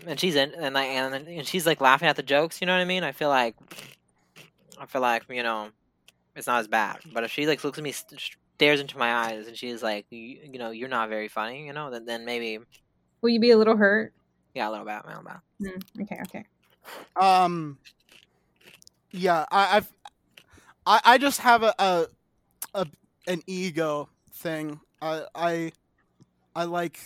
and 0.06 0.20
she's 0.20 0.36
in, 0.36 0.54
and 0.54 0.76
like, 0.76 0.88
and, 0.88 1.28
and 1.28 1.48
she's 1.48 1.66
like 1.66 1.82
laughing 1.82 2.08
at 2.08 2.16
the 2.16 2.24
jokes. 2.24 2.62
You 2.62 2.68
know 2.68 2.74
what 2.74 2.82
I 2.82 2.86
mean? 2.86 3.04
I 3.04 3.12
feel 3.12 3.30
like, 3.30 3.56
I 4.80 4.86
feel 4.86 5.02
like 5.02 5.24
you 5.30 5.44
know, 5.44 5.70
it's 6.36 6.48
not 6.48 6.60
as 6.60 6.68
bad. 6.68 7.00
But 7.14 7.24
if 7.24 7.32
she 7.32 7.48
like 7.48 7.64
looks 7.64 7.78
at 7.78 7.84
me, 7.84 7.94
stares 8.56 8.80
into 8.80 8.98
my 8.98 9.14
eyes, 9.14 9.48
and 9.48 9.58
she's 9.58 9.84
like, 9.84 10.06
you, 10.10 10.40
you 10.52 10.60
know, 10.60 10.72
you're 10.72 10.90
not 10.90 11.10
very 11.10 11.28
funny. 11.28 11.66
You 11.66 11.74
know, 11.74 11.90
then 11.90 12.06
then 12.06 12.26
maybe, 12.26 12.60
Will 13.22 13.30
you 13.30 13.40
be 13.40 13.52
a 13.52 13.58
little 13.58 13.78
hurt? 13.78 14.14
yeah, 14.54 14.70
a 14.70 14.72
little 14.72 14.86
bit, 14.86 15.02
a 15.04 15.08
little 15.08 15.24
bit. 15.24 15.72
Hmm, 15.96 16.02
okay, 16.04 16.20
okay. 16.24 16.46
Um. 17.16 17.78
Yeah, 19.12 19.46
I, 19.52 19.78
I've, 19.78 19.94
I, 20.86 21.02
I 21.06 21.18
just 21.18 21.40
have 21.40 21.64
a, 21.64 21.74
a, 21.80 22.08
a 22.74 22.88
an 23.26 23.42
ego 23.48 24.10
thing. 24.34 24.80
I, 25.02 25.24
I, 25.34 25.72
I 26.56 26.66
like, 26.66 27.00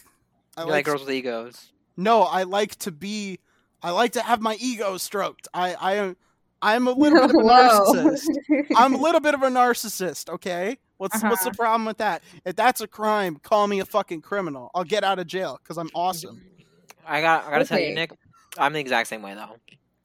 I 0.58 0.62
like, 0.62 0.70
like 0.70 0.86
girls 0.86 1.02
with 1.02 1.12
egos. 1.12 1.72
No, 1.98 2.24
I 2.24 2.44
like 2.44 2.76
to 2.80 2.92
be, 2.92 3.40
I 3.84 3.92
like 3.92 4.12
to 4.14 4.22
have 4.22 4.42
my 4.42 4.56
ego 4.60 4.98
stroked. 4.98 5.48
I, 5.54 5.74
I 5.74 5.94
am, 5.96 6.18
I'm 6.62 6.88
a 6.88 6.92
little 6.92 7.20
bit 7.28 7.32
of 7.32 7.36
a 7.36 7.44
narcissist. 7.44 8.28
I'm 8.76 8.94
a 8.94 8.98
little 9.02 9.22
bit 9.22 9.34
of 9.34 9.42
a 9.44 9.48
narcissist. 9.50 10.30
Okay, 10.30 10.78
what's 10.98 11.22
what's 11.24 11.44
the 11.44 11.50
Uh-huh. 11.50 11.58
problem 11.58 11.86
with 11.86 11.98
that? 11.98 12.22
If 12.46 12.56
that's 12.56 12.82
a 12.82 12.88
crime, 12.88 13.38
call 13.42 13.68
me 13.68 13.80
a 13.80 13.86
fucking 13.86 14.22
criminal. 14.22 14.70
I'll 14.76 14.84
get 14.84 15.04
out 15.04 15.20
of 15.20 15.28
jail 15.28 15.60
because 15.64 15.78
I'm 15.78 15.90
awesome. 15.96 16.42
I 17.08 17.22
got, 17.22 17.46
I 17.46 17.50
gotta 17.52 17.66
tell 17.66 17.80
you, 17.80 17.94
Nick, 17.96 18.12
I'm 18.58 18.74
the 18.74 18.80
exact 18.80 19.10
same 19.10 19.22
way 19.24 19.34
though. 19.34 19.56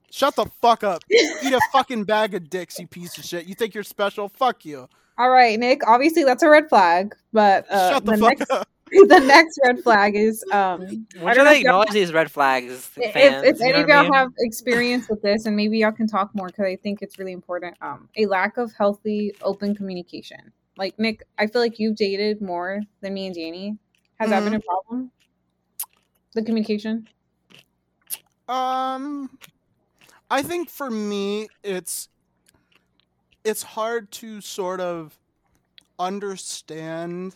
Shut 0.09 0.35
the 0.35 0.45
fuck 0.61 0.83
up. 0.83 1.03
Eat 1.11 1.53
a 1.53 1.59
fucking 1.71 2.05
bag 2.05 2.33
of 2.33 2.49
dicks, 2.49 2.79
you 2.79 2.87
piece 2.87 3.17
of 3.19 3.25
shit. 3.25 3.45
You 3.45 3.53
think 3.53 3.75
you're 3.75 3.83
special? 3.83 4.29
Fuck 4.29 4.65
you. 4.65 4.87
All 5.19 5.29
right, 5.29 5.59
Nick. 5.59 5.85
Obviously, 5.87 6.23
that's 6.23 6.41
a 6.43 6.49
red 6.49 6.69
flag. 6.69 7.13
But 7.33 7.69
uh, 7.71 7.91
Shut 7.93 8.05
the, 8.05 8.11
the, 8.13 8.17
fuck 8.17 8.37
next 8.39 8.51
up. 8.51 8.67
the 9.07 9.19
next 9.25 9.59
red 9.65 9.79
flag 9.83 10.15
is 10.15 10.43
um, 10.51 10.79
When 10.81 10.87
I 11.27 11.31
should 11.31 11.35
don't 11.35 11.35
know 11.37 11.41
if 11.43 11.45
y'all- 11.45 11.53
acknowledge 11.55 11.89
these 11.91 12.13
red 12.13 12.31
flags, 12.31 12.89
if, 12.97 13.13
fans? 13.13 13.45
if 13.45 13.59
you 13.59 13.65
any 13.73 13.81
of 13.83 13.87
y'all 13.89 14.03
mean? 14.03 14.13
have 14.13 14.29
experience 14.39 15.07
with 15.09 15.21
this, 15.21 15.45
and 15.45 15.55
maybe 15.55 15.77
y'all 15.79 15.91
can 15.91 16.07
talk 16.07 16.33
more 16.33 16.47
because 16.47 16.65
I 16.65 16.75
think 16.77 17.01
it's 17.01 17.17
really 17.19 17.33
important. 17.33 17.75
Um, 17.81 18.09
a 18.17 18.25
lack 18.25 18.57
of 18.57 18.71
healthy, 18.73 19.33
open 19.41 19.75
communication. 19.75 20.51
Like 20.77 20.97
Nick, 20.99 21.23
I 21.37 21.47
feel 21.47 21.61
like 21.61 21.79
you've 21.79 21.95
dated 21.95 22.41
more 22.41 22.81
than 23.01 23.13
me 23.13 23.25
and 23.27 23.35
Danny. 23.35 23.77
Has 24.19 24.29
that 24.29 24.43
been 24.43 24.53
Mm-hmm. 24.53 24.61
a 24.61 24.61
problem? 24.61 25.11
The 26.33 26.43
communication. 26.43 27.07
Um, 28.47 29.37
I 30.29 30.41
think 30.43 30.69
for 30.69 30.89
me, 30.89 31.47
it's 31.63 32.09
it's 33.43 33.63
hard 33.63 34.11
to 34.11 34.39
sort 34.41 34.79
of 34.79 35.17
understand 35.99 37.35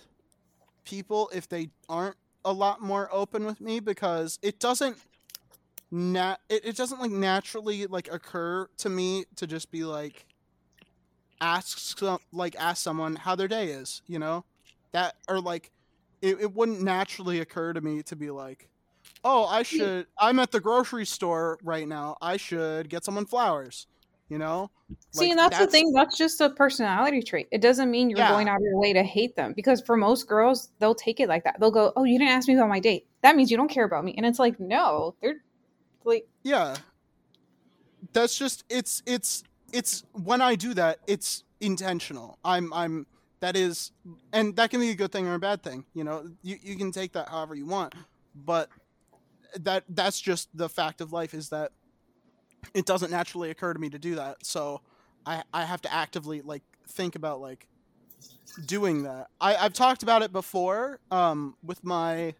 people 0.91 1.31
if 1.33 1.47
they 1.47 1.69
aren't 1.87 2.17
a 2.43 2.51
lot 2.51 2.81
more 2.81 3.07
open 3.13 3.45
with 3.45 3.61
me 3.61 3.79
because 3.79 4.37
it 4.41 4.59
doesn't 4.59 4.97
nat 5.89 6.37
it, 6.49 6.65
it 6.65 6.75
doesn't 6.75 6.99
like 6.99 7.11
naturally 7.11 7.87
like 7.87 8.11
occur 8.11 8.67
to 8.77 8.89
me 8.89 9.23
to 9.37 9.47
just 9.47 9.71
be 9.71 9.85
like 9.85 10.25
ask 11.39 11.77
some, 11.77 12.19
like 12.33 12.57
ask 12.57 12.83
someone 12.83 13.15
how 13.15 13.35
their 13.35 13.47
day 13.47 13.67
is 13.67 14.01
you 14.05 14.19
know? 14.19 14.43
That 14.91 15.15
or 15.29 15.39
like 15.39 15.71
it, 16.21 16.41
it 16.41 16.53
wouldn't 16.53 16.81
naturally 16.81 17.39
occur 17.39 17.71
to 17.71 17.79
me 17.79 18.03
to 18.03 18.15
be 18.17 18.29
like 18.29 18.67
oh 19.23 19.45
i 19.45 19.63
should 19.63 20.07
i'm 20.19 20.39
at 20.39 20.51
the 20.51 20.59
grocery 20.59 21.05
store 21.05 21.57
right 21.63 21.87
now. 21.87 22.17
I 22.21 22.35
should 22.35 22.89
get 22.89 23.05
someone 23.05 23.25
flowers 23.25 23.87
you 24.31 24.37
know 24.39 24.71
See, 25.11 25.25
Like, 25.25 25.29
and 25.29 25.39
that's, 25.39 25.57
the 25.57 25.67
thing. 25.67 25.93
That's 25.93 26.17
just 26.17 26.41
a 26.41 26.49
personality 26.49 27.21
trait. 27.21 27.47
It 27.51 27.61
doesn't 27.61 27.89
mean 27.89 28.09
you're 28.09 28.19
Yeah. 28.19 28.29
going 28.29 28.49
out 28.49 28.57
of 28.57 28.61
your 28.63 28.77
way 28.77 28.91
to 28.91 29.03
hate 29.03 29.37
them 29.37 29.53
because 29.53 29.81
for 29.85 29.95
most 29.95 30.27
girls, 30.27 30.69
they'll 30.79 30.95
take 30.95 31.21
it 31.21 31.29
like 31.29 31.45
that. 31.45 31.57
They'll 31.59 31.71
go, 31.71 31.93
"Oh, 31.95 32.03
you 32.03 32.19
didn't 32.19 32.33
ask 32.33 32.47
me 32.47 32.55
about 32.55 32.67
my 32.67 32.81
date. 32.81 33.07
That 33.21 33.37
means 33.37 33.49
you 33.51 33.55
don't 33.55 33.69
care 33.69 33.85
about 33.85 34.03
me." 34.03 34.13
And 34.17 34.25
it's 34.25 34.39
like, 34.39 34.59
no, 34.59 35.15
they're 35.21 35.35
like, 36.03 36.27
yeah 36.43 36.75
that's 38.13 38.37
just 38.37 38.63
it's 38.69 39.01
it's 39.05 39.43
it's 39.71 40.03
when 40.13 40.41
i 40.41 40.55
do 40.55 40.73
that 40.73 40.99
it's 41.07 41.43
intentional 41.59 42.37
i'm 42.43 42.73
i'm 42.73 43.05
that 43.39 43.55
is 43.55 43.91
and 44.33 44.55
that 44.55 44.69
can 44.69 44.79
be 44.79 44.89
a 44.89 44.95
good 44.95 45.11
thing 45.11 45.27
or 45.27 45.35
a 45.35 45.39
bad 45.39 45.61
thing 45.61 45.85
you 45.93 46.03
know 46.03 46.27
you, 46.41 46.57
you 46.61 46.75
can 46.75 46.91
take 46.91 47.13
that 47.13 47.29
however 47.29 47.55
you 47.55 47.65
want 47.65 47.93
but 48.35 48.69
that 49.59 49.83
that's 49.89 50.19
just 50.19 50.49
the 50.55 50.69
fact 50.69 51.01
of 51.01 51.11
life 51.13 51.33
is 51.33 51.49
that 51.49 51.71
it 52.73 52.85
doesn't 52.85 53.11
naturally 53.11 53.49
occur 53.49 53.73
to 53.73 53.79
me 53.79 53.89
to 53.89 53.99
do 53.99 54.15
that. 54.15 54.45
So 54.45 54.81
i 55.25 55.43
i 55.53 55.65
have 55.65 55.81
to 55.81 55.93
actively 55.93 56.41
like 56.41 56.63
think 56.87 57.15
about 57.15 57.41
like 57.41 57.67
doing 58.65 59.03
that. 59.03 59.27
I 59.39 59.55
i've 59.55 59.73
talked 59.73 60.03
about 60.03 60.21
it 60.21 60.31
before 60.31 60.99
um 61.11 61.55
with 61.63 61.83
my 61.83 62.35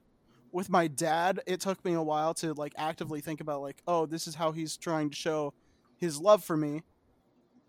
with 0.51 0.69
my 0.69 0.87
dad. 0.87 1.39
It 1.45 1.61
took 1.61 1.83
me 1.85 1.93
a 1.93 2.01
while 2.01 2.33
to 2.35 2.53
like 2.53 2.73
actively 2.77 3.21
think 3.21 3.41
about 3.41 3.61
like 3.61 3.81
oh 3.87 4.05
this 4.05 4.27
is 4.27 4.35
how 4.35 4.51
he's 4.51 4.77
trying 4.77 5.09
to 5.09 5.15
show 5.15 5.53
his 5.97 6.19
love 6.19 6.43
for 6.43 6.57
me. 6.57 6.83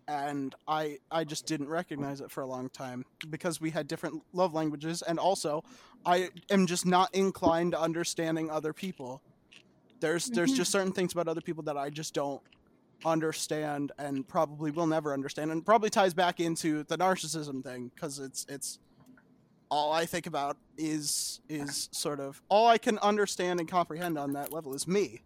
And 0.07 0.53
i 0.67 0.97
i 1.11 1.23
just 1.23 1.45
didn't 1.45 1.69
recognize 1.69 2.21
it 2.21 2.31
for 2.31 2.41
a 2.41 2.47
long 2.47 2.69
time 2.69 3.05
because 3.29 3.61
we 3.61 3.69
had 3.69 3.87
different 3.87 4.21
love 4.33 4.53
languages. 4.53 5.01
And 5.01 5.19
also 5.19 5.63
i 6.05 6.29
am 6.49 6.67
just 6.67 6.85
not 6.85 7.13
inclined 7.15 7.71
to 7.71 7.79
understanding 7.79 8.49
other 8.49 8.73
people 8.73 9.21
there's 10.03 10.29
there's 10.29 10.51
Mhm. 10.51 10.57
just 10.57 10.71
certain 10.71 10.91
things 10.91 11.13
about 11.13 11.27
other 11.29 11.41
people 11.41 11.63
that 11.63 11.77
i 11.77 11.89
just 11.89 12.13
don't 12.13 12.41
understand 13.05 13.91
and 13.97 14.27
probably 14.27 14.69
will 14.69 14.87
never 14.87 15.13
understand 15.13 15.51
and 15.51 15.65
probably 15.65 15.89
ties 15.89 16.13
back 16.13 16.39
into 16.39 16.83
the 16.83 16.97
narcissism 16.97 17.63
thing 17.63 17.89
because 17.95 18.19
it's 18.19 18.45
it's 18.49 18.79
all 19.69 19.91
I 19.91 20.05
think 20.05 20.27
about 20.27 20.55
is 20.77 21.41
is 21.49 21.89
sort 21.91 22.19
of 22.19 22.41
all 22.47 22.67
I 22.67 22.77
can 22.77 22.99
understand 22.99 23.59
and 23.59 23.67
comprehend 23.67 24.17
on 24.19 24.33
that 24.33 24.53
level 24.53 24.73
is 24.75 24.87
me. 24.87 25.23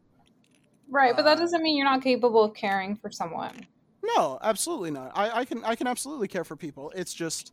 right, 0.90 1.14
but 1.16 1.24
that 1.26 1.38
Uh, 1.38 1.42
doesn't 1.42 1.62
mean 1.62 1.76
you're 1.78 1.86
not 1.86 2.02
capable 2.02 2.44
of 2.46 2.54
caring 2.54 2.96
for 2.96 3.12
someone. 3.12 3.68
No, 4.16 4.40
absolutely 4.42 4.92
not. 4.92 5.12
I, 5.16 5.40
I 5.40 5.46
can 5.46 5.64
I 5.66 5.76
can 5.76 5.86
absolutely 5.86 6.30
care 6.30 6.46
for 6.46 6.56
people. 6.56 6.92
It's 6.96 7.14
just, 7.14 7.52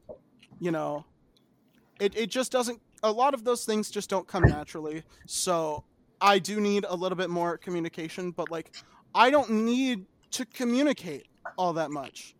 you 0.61 0.70
know, 0.70 1.05
it, 1.99 2.16
it 2.16 2.31
just 2.31 2.53
doesn't 2.53 2.81
a 3.03 3.11
lot 3.11 3.35
of 3.35 3.43
those 3.45 3.64
things 3.64 3.91
just 3.91 4.09
don't 4.09 4.29
come 4.29 4.45
naturally. 4.45 5.03
So 5.27 5.85
I 6.21 6.39
do 6.39 6.61
need 6.61 6.85
a 6.89 6.95
little 6.95 7.17
bit 7.17 7.31
more 7.31 7.59
communication, 7.59 8.31
but 8.31 8.51
like 8.51 8.75
I 9.15 9.31
don't 9.31 9.51
need 9.51 10.07
to 10.33 10.47
communicate 10.47 11.27
all 11.57 11.73
that 11.75 11.91
much. 11.91 12.35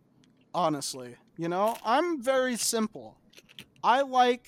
Honestly. 0.53 1.15
You 1.37 1.49
know? 1.49 1.75
I'm 1.83 2.21
very 2.21 2.55
simple. 2.55 3.17
I 3.83 4.01
like 4.01 4.47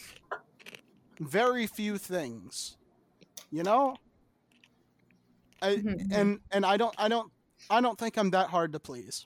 very 1.19 1.67
few 1.67 1.97
things. 1.97 2.77
You 3.51 3.63
know? 3.63 3.97
I, 5.61 5.75
Mhm, 5.75 5.83
mhm. 5.83 6.07
and 6.15 6.39
and 6.51 6.65
I 6.65 6.77
don't 6.77 6.93
I 6.97 7.07
don't 7.07 7.31
I 7.69 7.81
don't 7.81 7.97
think 7.97 8.17
I'm 8.17 8.29
that 8.31 8.49
hard 8.49 8.73
to 8.73 8.79
please. 8.79 9.25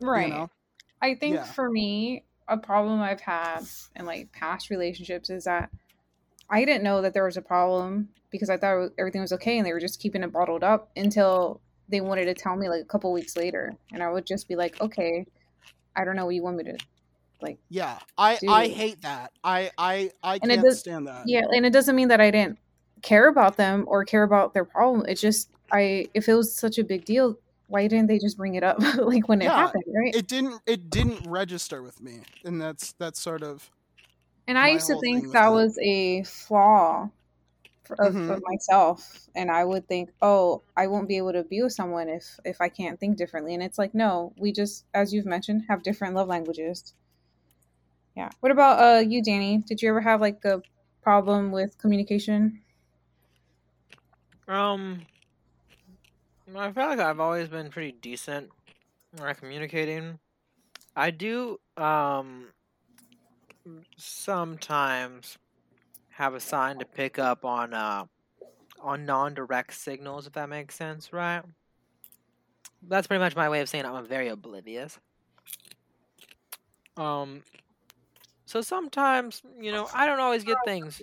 Right. 0.00 0.28
You 0.28 0.34
know? 0.34 0.50
I 1.00 1.14
think 1.14 1.36
Yeah. 1.36 1.44
for 1.44 1.70
me, 1.70 2.24
a 2.48 2.56
problem 2.56 3.00
I've 3.00 3.20
had 3.20 3.60
in 3.94 4.04
like 4.06 4.32
past 4.32 4.70
relationships 4.70 5.30
is 5.30 5.44
that 5.44 5.70
I 6.50 6.64
didn't 6.64 6.82
know 6.82 7.02
that 7.02 7.12
there 7.14 7.24
was 7.24 7.36
a 7.36 7.42
problem 7.42 8.08
because 8.30 8.50
I 8.50 8.56
thought 8.56 8.90
everything 8.98 9.20
was 9.20 9.32
okay 9.34 9.58
and 9.58 9.66
they 9.66 9.72
were 9.72 9.80
just 9.80 10.00
keeping 10.00 10.22
it 10.22 10.32
bottled 10.32 10.62
up 10.64 10.90
until 10.96 11.60
they 11.88 12.00
wanted 12.00 12.24
to 12.26 12.34
tell 12.34 12.56
me 12.56 12.68
like 12.68 12.82
a 12.82 12.86
couple 12.86 13.12
weeks 13.12 13.36
later, 13.36 13.74
and 13.92 14.02
I 14.02 14.10
would 14.10 14.26
just 14.26 14.48
be 14.48 14.56
like, 14.56 14.80
okay, 14.80 15.26
I 15.96 16.04
don't 16.04 16.16
know 16.16 16.26
what 16.26 16.34
you 16.34 16.42
want 16.42 16.56
me 16.58 16.64
to 16.64 16.76
like. 17.40 17.58
Yeah, 17.70 17.98
I 18.16 18.38
I 18.48 18.68
hate 18.68 19.02
that. 19.02 19.32
I 19.44 19.70
I 19.78 20.10
I 20.22 20.34
And 20.42 20.50
it 20.52 20.56
can't 20.56 20.66
does- 20.66 20.80
stand 20.80 21.06
that. 21.06 21.22
Yeah, 21.26 21.42
and 21.50 21.64
it 21.64 21.72
doesn't 21.72 21.96
mean 21.96 22.08
that 22.08 22.20
I 22.20 22.30
didn't 22.30 22.58
care 23.02 23.28
about 23.28 23.56
them 23.56 23.84
or 23.86 24.04
care 24.04 24.22
about 24.24 24.54
their 24.54 24.64
problem. 24.64 25.04
It's 25.08 25.20
just 25.20 25.50
I 25.72 26.08
if 26.14 26.28
it 26.28 26.34
was 26.34 26.54
such 26.54 26.78
a 26.78 26.84
big 26.84 27.04
deal, 27.04 27.38
why 27.68 27.86
didn't 27.86 28.08
they 28.08 28.18
just 28.18 28.36
bring 28.36 28.54
it 28.54 28.62
up 28.64 28.78
like 28.98 29.28
when 29.28 29.40
it 29.40 29.48
happened, 29.48 29.84
right? 29.94 30.14
It 30.14 30.26
didn't 30.26 30.60
it 30.66 30.90
didn't 30.90 31.26
register 31.26 31.82
with 31.82 32.00
me, 32.02 32.20
and 32.44 32.60
that's 32.60 32.92
that's 32.92 33.20
sort 33.20 33.42
of 33.42 33.70
And 34.48 34.58
I 34.58 34.70
used 34.70 34.88
to 34.88 34.96
think 34.96 35.30
with 35.30 35.32
that 35.32 35.48
that. 35.48 35.52
was 35.52 35.78
a 35.80 36.24
flaw 36.24 37.10
for, 37.84 37.96
of, 38.00 38.14
Mhm. 38.14 38.28
of 38.28 38.42
myself, 38.44 39.28
and 39.34 39.50
I 39.50 39.64
would 39.64 39.88
think, 39.88 40.12
oh, 40.22 40.62
I 40.76 40.86
won't 40.88 41.08
be 41.08 41.18
able 41.18 41.32
to 41.34 41.44
be 41.44 41.62
with 41.62 41.72
someone 41.74 42.08
if 42.08 42.40
if 42.44 42.60
I 42.60 42.68
can't 42.70 43.00
think 43.00 43.16
differently. 43.18 43.54
And 43.54 43.62
it's 43.62 43.78
like, 43.78 43.94
no, 43.94 44.34
we 44.38 44.52
just, 44.52 44.86
as 44.94 45.14
you've 45.14 45.26
mentioned, 45.26 45.66
have 45.68 45.82
different 45.84 46.14
love 46.16 46.28
languages. 46.28 46.94
Yeah. 48.16 48.30
What 48.40 48.52
about 48.52 48.80
uh 48.80 49.00
you, 49.00 49.22
Danny? 49.22 49.58
Did 49.58 49.80
you 49.82 49.88
ever 49.90 50.00
have 50.00 50.20
like 50.20 50.44
a 50.44 50.62
problem 51.02 51.52
with 51.52 51.78
communication? 51.78 52.62
Um, 54.48 55.06
I 56.56 56.72
feel 56.72 56.86
like 56.86 56.98
I've 56.98 57.20
always 57.20 57.48
been 57.48 57.70
pretty 57.70 57.92
decent 57.92 58.50
when 59.12 59.34
communicating. 59.34 60.18
I 60.96 61.10
do 61.10 61.58
um 61.76 62.52
sometimes 63.96 65.38
have 66.10 66.34
a 66.34 66.40
sign 66.40 66.78
to 66.78 66.84
pick 66.84 67.18
up 67.18 67.44
on 67.44 67.74
uh 67.74 68.04
on 68.80 69.04
non-direct 69.04 69.74
signals 69.74 70.26
if 70.26 70.32
that 70.34 70.48
makes 70.48 70.74
sense, 70.74 71.12
right? 71.12 71.42
That's 72.82 73.06
pretty 73.06 73.20
much 73.20 73.34
my 73.34 73.48
way 73.48 73.60
of 73.60 73.68
saying 73.68 73.84
I'm 73.84 74.06
very 74.06 74.28
oblivious. 74.28 74.98
Um 76.96 77.42
so 78.46 78.62
sometimes, 78.62 79.42
you 79.60 79.72
know, 79.72 79.88
I 79.92 80.06
don't 80.06 80.20
always 80.20 80.42
get 80.42 80.56
things 80.64 81.02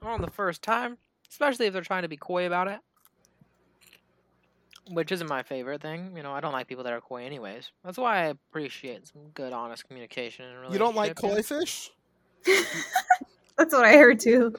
on 0.00 0.20
the 0.20 0.30
first 0.30 0.62
time, 0.62 0.96
especially 1.28 1.66
if 1.66 1.72
they're 1.72 1.82
trying 1.82 2.02
to 2.02 2.08
be 2.08 2.16
coy 2.16 2.46
about 2.46 2.68
it. 2.68 2.78
Which 4.90 5.12
isn't 5.12 5.28
my 5.28 5.42
favorite 5.42 5.80
thing. 5.80 6.12
You 6.16 6.22
know, 6.22 6.32
I 6.32 6.40
don't 6.40 6.52
like 6.52 6.66
people 6.66 6.82
that 6.84 6.92
are 6.92 7.00
coy 7.00 7.24
anyways. 7.24 7.70
That's 7.84 7.98
why 7.98 8.18
I 8.18 8.24
appreciate 8.26 9.06
some 9.06 9.22
good, 9.34 9.52
honest 9.52 9.86
communication 9.86 10.44
in 10.46 10.64
a 10.64 10.72
You 10.72 10.78
don't 10.78 10.96
like 10.96 11.22
relationship, 11.22 11.48
koi 11.48 11.60
fish? 11.60 11.90
That's 13.56 13.72
what 13.74 13.84
I 13.84 13.92
heard 13.96 14.18
too. 14.18 14.52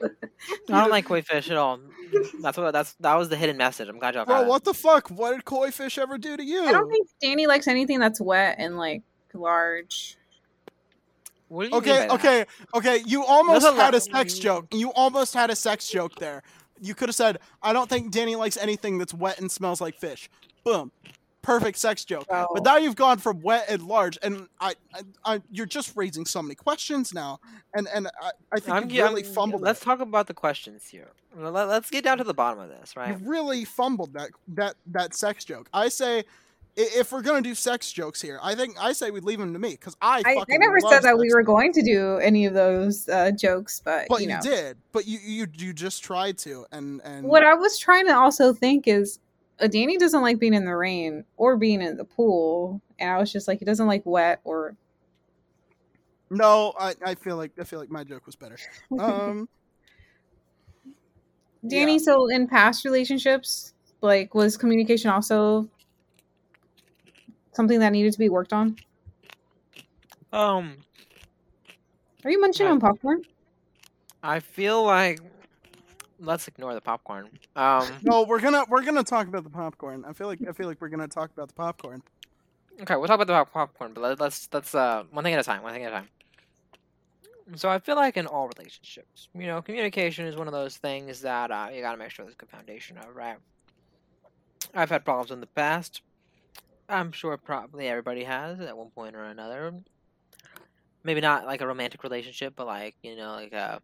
I 0.70 0.80
don't 0.80 0.90
like 0.90 1.04
koi 1.04 1.20
fish 1.20 1.50
at 1.50 1.56
all. 1.56 1.78
That's 2.40 2.56
what 2.56 2.70
that's 2.72 2.92
that 3.00 3.16
was 3.16 3.28
the 3.28 3.36
hidden 3.36 3.56
message. 3.56 3.88
I'm 3.88 3.98
glad 3.98 4.14
y'all 4.14 4.24
Bro, 4.24 4.34
got 4.36 4.44
it. 4.44 4.48
what 4.48 4.64
the 4.64 4.72
fuck? 4.72 5.08
What 5.10 5.32
did 5.32 5.44
koi 5.44 5.70
fish 5.70 5.98
ever 5.98 6.16
do 6.16 6.36
to 6.36 6.42
you? 6.44 6.64
I 6.64 6.72
don't 6.72 6.88
think 6.88 7.08
Danny 7.20 7.46
likes 7.46 7.66
anything 7.68 7.98
that's 7.98 8.20
wet 8.20 8.56
and 8.58 8.78
like 8.78 9.02
large. 9.34 10.16
What 11.48 11.64
you 11.64 11.70
mean 11.72 11.78
Okay, 11.80 11.98
that? 11.98 12.10
okay, 12.12 12.46
okay. 12.74 13.02
You 13.04 13.24
almost 13.24 13.66
a 13.66 13.72
had 13.74 13.94
a 13.94 14.00
sex 14.00 14.38
joke. 14.38 14.68
You 14.72 14.92
almost 14.92 15.34
had 15.34 15.50
a 15.50 15.56
sex 15.56 15.88
joke 15.88 16.14
there. 16.16 16.42
You 16.80 16.94
could 16.94 17.08
have 17.08 17.16
said, 17.16 17.38
"I 17.62 17.72
don't 17.72 17.88
think 17.88 18.10
Danny 18.10 18.36
likes 18.36 18.56
anything 18.56 18.98
that's 18.98 19.14
wet 19.14 19.40
and 19.40 19.50
smells 19.50 19.80
like 19.80 19.96
fish." 19.96 20.28
Boom, 20.64 20.92
perfect 21.42 21.78
sex 21.78 22.04
joke. 22.04 22.26
Oh. 22.30 22.48
But 22.52 22.64
now 22.64 22.76
you've 22.76 22.96
gone 22.96 23.18
from 23.18 23.40
wet 23.42 23.66
and 23.68 23.82
large, 23.82 24.18
and 24.22 24.48
I, 24.60 24.74
I, 24.94 25.34
I 25.34 25.42
you're 25.50 25.66
just 25.66 25.92
raising 25.96 26.24
so 26.24 26.42
many 26.42 26.54
questions 26.54 27.14
now, 27.14 27.38
and 27.74 27.86
and 27.94 28.08
I, 28.20 28.30
I 28.52 28.60
think 28.60 28.76
I'm, 28.76 28.90
you 28.90 29.02
really 29.02 29.24
I'm- 29.24 29.32
fumbled. 29.32 29.62
Let's 29.62 29.82
it. 29.82 29.84
talk 29.84 30.00
about 30.00 30.26
the 30.26 30.34
questions 30.34 30.88
here. 30.88 31.10
Let, 31.36 31.68
us 31.68 31.90
get 31.90 32.04
down 32.04 32.18
to 32.18 32.24
the 32.24 32.34
bottom 32.34 32.60
of 32.60 32.68
this, 32.68 32.96
right? 32.96 33.18
You 33.18 33.28
really 33.28 33.64
fumbled 33.64 34.14
that 34.14 34.30
that 34.48 34.76
that 34.86 35.14
sex 35.14 35.44
joke. 35.44 35.68
I 35.72 35.88
say, 35.88 36.24
if 36.76 37.12
we're 37.12 37.22
gonna 37.22 37.42
do 37.42 37.54
sex 37.54 37.92
jokes 37.92 38.20
here, 38.20 38.38
I 38.42 38.54
think 38.54 38.76
I 38.80 38.92
say 38.92 39.10
we'd 39.10 39.24
leave 39.24 39.38
them 39.38 39.52
to 39.52 39.58
me 39.58 39.70
because 39.70 39.96
I. 40.02 40.22
I, 40.24 40.44
I 40.50 40.56
never 40.56 40.80
said 40.80 41.00
that 41.00 41.16
we 41.16 41.32
were 41.32 41.42
jokes. 41.42 41.46
going 41.46 41.72
to 41.74 41.82
do 41.82 42.18
any 42.18 42.46
of 42.46 42.54
those 42.54 43.08
uh, 43.08 43.30
jokes, 43.30 43.80
but, 43.84 44.06
But 44.08 44.20
you 44.20 44.28
you, 44.28 44.34
know. 44.34 44.40
did. 44.42 44.76
But 44.92 45.06
you 45.06 45.18
you 45.22 45.46
you 45.54 45.72
just 45.72 46.02
tried 46.02 46.38
to, 46.38 46.66
and 46.72 47.00
and 47.04 47.26
What 47.26 47.44
I 47.44 47.54
was 47.54 47.78
trying 47.78 48.06
to 48.06 48.16
also 48.16 48.52
think 48.52 48.88
is 48.88 49.20
uh, 49.60 49.68
Danny 49.68 49.96
doesn't 49.96 50.22
like 50.22 50.38
being 50.38 50.54
in 50.54 50.64
the 50.64 50.76
rain 50.76 51.24
or 51.36 51.56
being 51.56 51.80
in 51.80 51.96
the 51.96 52.04
pool. 52.04 52.80
And 52.98 53.10
I 53.10 53.18
was 53.18 53.32
just 53.32 53.48
like, 53.48 53.58
he 53.58 53.64
doesn't 53.64 53.86
like 53.86 54.02
wet 54.04 54.40
or. 54.44 54.76
No, 56.30 56.72
I, 56.78 56.94
I 57.04 57.14
feel 57.14 57.36
like 57.36 57.52
I 57.60 57.64
feel 57.64 57.78
like 57.78 57.90
my 57.90 58.02
joke 58.02 58.26
was 58.26 58.34
better. 58.34 58.56
Um, 58.98 59.48
Danny, 61.68 61.92
yeah. 61.92 61.98
so 61.98 62.28
in 62.28 62.48
past 62.48 62.84
relationships, 62.84 63.72
like, 64.00 64.34
was 64.34 64.56
communication 64.56 65.10
also 65.10 65.68
something 67.54 67.78
that 67.80 67.90
needed 67.92 68.12
to 68.12 68.18
be 68.18 68.28
worked 68.28 68.52
on? 68.52 68.76
Um, 70.32 70.76
Are 72.24 72.30
you 72.30 72.40
munching 72.40 72.66
Right. 72.66 72.72
on 72.72 72.80
popcorn? 72.80 73.22
I 74.22 74.40
feel 74.40 74.82
like 74.82 75.20
let's 76.18 76.48
ignore 76.48 76.74
the 76.74 76.80
popcorn. 76.80 77.28
Um, 77.56 77.88
no, 78.02 78.22
we're 78.24 78.40
gonna 78.40 78.64
we're 78.68 78.82
gonna 78.82 79.04
talk 79.04 79.28
about 79.28 79.44
the 79.44 79.50
popcorn. 79.50 80.04
I 80.06 80.12
feel 80.12 80.26
like 80.26 80.40
I 80.48 80.52
feel 80.52 80.66
like 80.66 80.80
we're 80.80 80.88
gonna 80.88 81.06
talk 81.08 81.30
about 81.32 81.48
the 81.48 81.54
popcorn. 81.54 82.02
okay, 82.80 82.96
we'll 82.96 83.06
talk 83.06 83.20
about 83.20 83.26
the 83.46 83.50
popcorn, 83.52 83.92
but 83.94 84.00
let, 84.00 84.20
let's 84.20 84.48
let's 84.52 84.74
uh 84.74 85.04
one 85.10 85.22
thing 85.24 85.34
at 85.34 85.40
a 85.40 85.44
time. 85.44 85.62
One 85.62 85.72
thing 85.74 85.84
at 85.84 85.92
a 85.92 85.96
time. 85.96 86.08
So 87.56 87.68
I 87.68 87.78
feel 87.78 87.96
like 87.96 88.16
in 88.16 88.26
all 88.26 88.48
relationships, 88.56 89.28
you 89.34 89.46
know, 89.46 89.60
communication 89.60 90.26
is 90.26 90.34
one 90.34 90.46
of 90.46 90.54
those 90.54 90.78
things 90.78 91.20
that 91.20 91.50
uh, 91.50 91.68
you 91.72 91.82
gotta 91.82 91.98
make 91.98 92.10
sure 92.10 92.24
there's 92.24 92.32
a 92.34 92.38
good 92.38 92.48
foundation 92.48 92.96
of, 92.96 93.14
right? 93.14 93.36
I've 94.74 94.88
had 94.88 95.04
problems 95.04 95.30
in 95.30 95.40
the 95.40 95.46
past. 95.46 96.00
I'm 96.88 97.12
sure 97.12 97.36
probably 97.36 97.88
everybody 97.88 98.24
has 98.24 98.60
at 98.60 98.76
one 98.76 98.90
point 98.90 99.16
or 99.16 99.24
another. 99.24 99.72
Maybe 101.02 101.20
not 101.20 101.46
like 101.46 101.60
a 101.60 101.66
romantic 101.66 102.02
relationship, 102.02 102.54
but 102.56 102.66
like 102.66 102.94
you 103.02 103.16
know, 103.16 103.32
like 103.32 103.52
a 103.52 103.80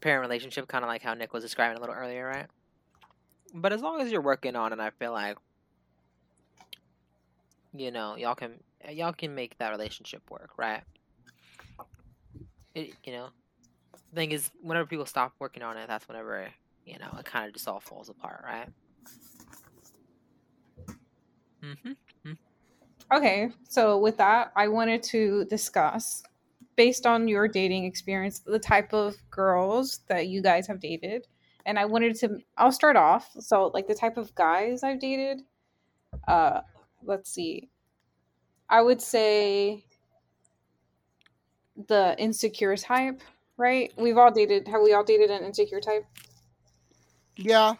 parent 0.00 0.22
relationship, 0.22 0.68
kind 0.68 0.84
of 0.84 0.88
like 0.88 1.02
how 1.02 1.14
Nick 1.14 1.32
was 1.32 1.42
describing 1.42 1.76
a 1.76 1.80
little 1.80 1.94
earlier, 1.94 2.26
right? 2.26 2.46
But 3.54 3.72
as 3.72 3.80
long 3.80 4.00
as 4.00 4.10
you're 4.10 4.20
working 4.22 4.56
on 4.56 4.72
it, 4.72 4.80
I 4.80 4.90
feel 4.90 5.12
like 5.12 5.36
you 7.74 7.90
know 7.90 8.16
y'all 8.16 8.34
can 8.34 8.54
y'all 8.90 9.12
can 9.12 9.34
make 9.34 9.56
that 9.58 9.70
relationship 9.70 10.22
work, 10.30 10.50
right? 10.56 10.82
It, 12.74 12.92
you 13.04 13.12
know, 13.12 13.28
the 14.10 14.14
thing 14.14 14.32
is, 14.32 14.50
whenever 14.62 14.86
people 14.86 15.06
stop 15.06 15.32
working 15.38 15.62
on 15.62 15.76
it, 15.76 15.88
that's 15.88 16.06
whenever 16.08 16.48
you 16.86 16.98
know 16.98 17.08
it 17.18 17.24
kind 17.24 17.46
of 17.46 17.52
just 17.52 17.68
all 17.68 17.80
falls 17.80 18.08
apart, 18.08 18.42
right? 18.44 18.68
Mm-hmm. 21.62 21.92
Okay, 23.12 23.50
so 23.68 23.96
with 23.98 24.18
that, 24.18 24.52
I 24.54 24.68
wanted 24.68 25.02
to 25.04 25.46
discuss, 25.46 26.22
based 26.76 27.06
on 27.06 27.26
your 27.26 27.48
dating 27.48 27.84
experience, 27.84 28.40
the 28.40 28.58
type 28.58 28.92
of 28.92 29.16
girls 29.30 30.00
that 30.08 30.28
you 30.28 30.42
guys 30.42 30.66
have 30.66 30.78
dated. 30.78 31.26
And 31.64 31.78
I 31.78 31.86
wanted 31.86 32.16
to, 32.16 32.38
I'll 32.58 32.72
start 32.72 32.96
off. 32.96 33.30
So, 33.40 33.68
like 33.72 33.86
the 33.86 33.94
type 33.94 34.18
of 34.18 34.34
guys 34.34 34.82
I've 34.82 35.00
dated, 35.00 35.40
uh, 36.26 36.60
let's 37.02 37.30
see. 37.30 37.70
I 38.68 38.82
would 38.82 39.00
say 39.00 39.84
the 41.86 42.14
insecure 42.18 42.76
type, 42.76 43.22
right? 43.56 43.90
We've 43.96 44.18
all 44.18 44.30
dated, 44.30 44.68
have 44.68 44.82
we 44.82 44.92
all 44.92 45.04
dated 45.04 45.30
an 45.30 45.44
insecure 45.44 45.80
type? 45.80 46.04
Yeah, 47.36 47.74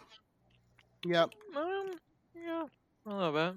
yep. 1.05 1.29
Um, 1.55 1.91
yeah, 2.35 2.65
a 3.05 3.09
little 3.13 3.31
bit. 3.31 3.55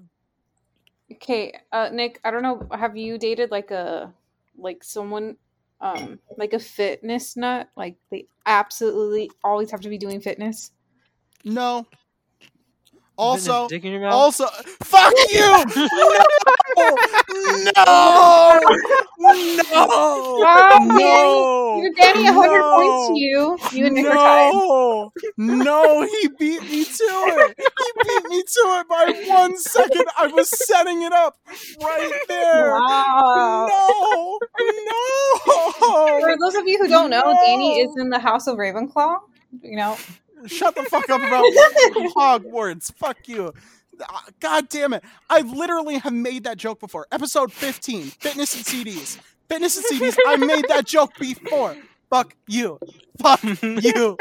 Okay, 1.13 1.53
uh 1.71 1.89
Nick, 1.91 2.19
I 2.23 2.31
don't 2.31 2.43
know, 2.43 2.67
have 2.71 2.97
you 2.97 3.17
dated 3.17 3.51
like 3.51 3.71
a 3.71 4.13
like 4.57 4.83
someone 4.83 5.37
um 5.81 6.19
like 6.37 6.53
a 6.53 6.59
fitness 6.59 7.37
nut? 7.37 7.69
Like 7.75 7.97
they 8.09 8.27
absolutely 8.45 9.31
always 9.43 9.69
have 9.71 9.81
to 9.81 9.89
be 9.89 9.97
doing 9.97 10.21
fitness? 10.21 10.71
No. 11.43 11.85
Fitness 13.15 13.47
Also, 13.47 13.67
dick 13.67 13.85
in 13.85 13.91
your 13.91 14.01
mouth? 14.01 14.13
also, 14.13 14.47
fuck 14.81 15.13
you! 15.31 15.63
No! 17.75 18.59
No! 19.19 20.79
No! 20.81 21.81
You 21.81 21.93
Danny, 21.95 22.27
a 22.27 22.33
hundred 22.33 22.61
points 22.61 23.07
to 23.09 23.13
you. 23.19 23.57
You 23.71 23.85
and 23.87 23.95
Nick 23.95 24.05
are. 24.07 24.51
No! 24.51 25.11
No, 25.37 26.01
he 26.03 26.27
beat 26.39 26.61
me 26.63 26.83
to 26.83 27.03
it. 27.03 27.55
He 27.57 28.03
beat 28.03 28.25
me 28.29 28.41
to 28.43 28.79
it 28.79 28.87
by 28.89 29.23
one 29.27 29.57
second. 29.57 30.05
I 30.17 30.27
was 30.27 30.49
setting 30.67 31.03
it 31.03 31.13
up 31.13 31.37
right 31.81 32.11
there. 32.27 32.71
Wow. 32.71 33.67
No! 33.69 34.39
No! 34.59 36.19
For 36.21 36.37
those 36.39 36.55
of 36.55 36.67
you 36.67 36.77
who 36.79 36.87
don't 36.87 37.09
know, 37.09 37.35
Danny 37.45 37.79
is 37.79 37.95
in 37.97 38.09
the 38.09 38.19
House 38.19 38.47
of 38.47 38.57
Ravenclaw. 38.57 39.17
You 39.61 39.75
know, 39.77 39.97
Shut 40.47 40.75
the 40.75 40.83
fuck 40.83 41.09
up 41.09 41.21
about 41.27 41.45
Hogwarts. 42.15 42.93
Fuck 42.95 43.27
you. 43.27 43.53
Ah, 44.01 44.25
God 44.39 44.69
damn 44.69 44.93
it. 44.93 45.03
I 45.29 45.41
literally 45.41 45.99
have 45.99 46.13
made 46.13 46.45
that 46.45 46.57
joke 46.57 46.79
before. 46.79 47.07
Episode 47.11 47.51
15, 47.51 48.03
Fitness 48.05 48.55
and 48.55 48.65
CDs. 48.65 49.19
Fitness 49.49 49.77
and 49.77 49.85
CDs. 50.01 50.15
I 50.25 50.37
made 50.37 50.65
that 50.69 50.85
joke 50.85 51.11
before. 51.19 51.75
Fuck 52.13 52.35
you. 52.47 52.77
Fuck 53.19 53.41
you. 53.63 54.17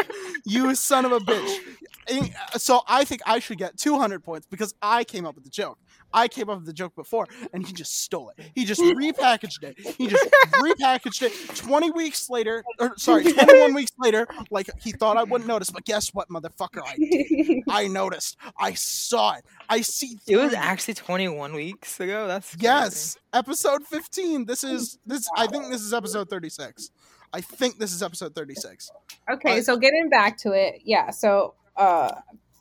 You 0.47 0.75
son 0.75 1.05
of 1.05 1.13
a 1.13 1.19
bitch. 1.21 1.59
Eh, 2.09 2.29
So 2.57 2.81
I 2.89 3.05
think 3.05 3.21
I 3.27 3.39
should 3.39 3.59
get 3.59 3.79
200 3.79 4.25
points 4.25 4.45
because 4.51 4.75
I 4.83 5.05
came 5.05 5.25
up 5.25 5.37
with 5.37 5.45
the 5.45 5.51
joke. 5.51 5.79
I 6.13 6.27
came 6.27 6.51
up 6.51 6.57
with 6.59 6.67
the 6.67 6.73
joke 6.73 6.97
before 6.97 7.29
and 7.53 7.65
he 7.65 7.73
just 7.73 8.03
stole 8.03 8.33
it. 8.37 8.51
He 8.57 8.65
just 8.65 8.81
repackaged 8.81 9.63
it. 9.63 9.79
He 9.79 10.09
just 10.09 10.29
repackaged 10.55 11.23
it 11.23 11.57
20 11.57 11.93
weeks 11.93 12.29
later, 12.29 12.65
or 12.81 12.99
sorry, 12.99 13.23
21 13.33 13.73
weeks 13.73 13.93
later, 14.01 14.27
like 14.51 14.69
he 14.81 14.91
thought 14.91 15.17
I 15.17 15.23
wouldn't 15.23 15.47
notice. 15.47 15.71
But 15.71 15.85
guess 15.85 16.09
what, 16.13 16.29
motherfucker? 16.29 16.83
I 16.85 16.97
did. 16.97 17.63
I 17.69 17.87
noticed. 17.87 18.37
I 18.59 18.75
saw 18.75 19.35
it. 19.35 19.45
I 19.69 19.81
see. 19.83 20.19
It 20.27 20.39
was 20.39 20.55
actually 20.55 20.95
21 20.95 21.53
weeks 21.55 22.01
ago. 22.01 22.27
That's 22.27 22.51
crazy. 22.51 22.65
Yes, 22.65 23.17
episode 23.33 23.85
15. 23.87 24.47
This 24.47 24.65
is 24.65 24.99
this. 25.07 25.29
I 25.37 25.47
think 25.47 25.71
this 25.71 25.83
is 25.83 25.95
episode 25.95 26.29
36. 26.29 26.91
I 27.33 27.41
think 27.41 27.79
this 27.79 27.93
is 27.93 28.03
episode 28.03 28.35
36. 28.35 28.91
okay, 29.31 29.61
so 29.63 29.77
getting 29.77 30.09
back 30.09 30.37
to 30.39 30.53
it, 30.53 30.83
yeah. 30.85 31.11
So, 31.11 31.55
uh, 31.77 32.13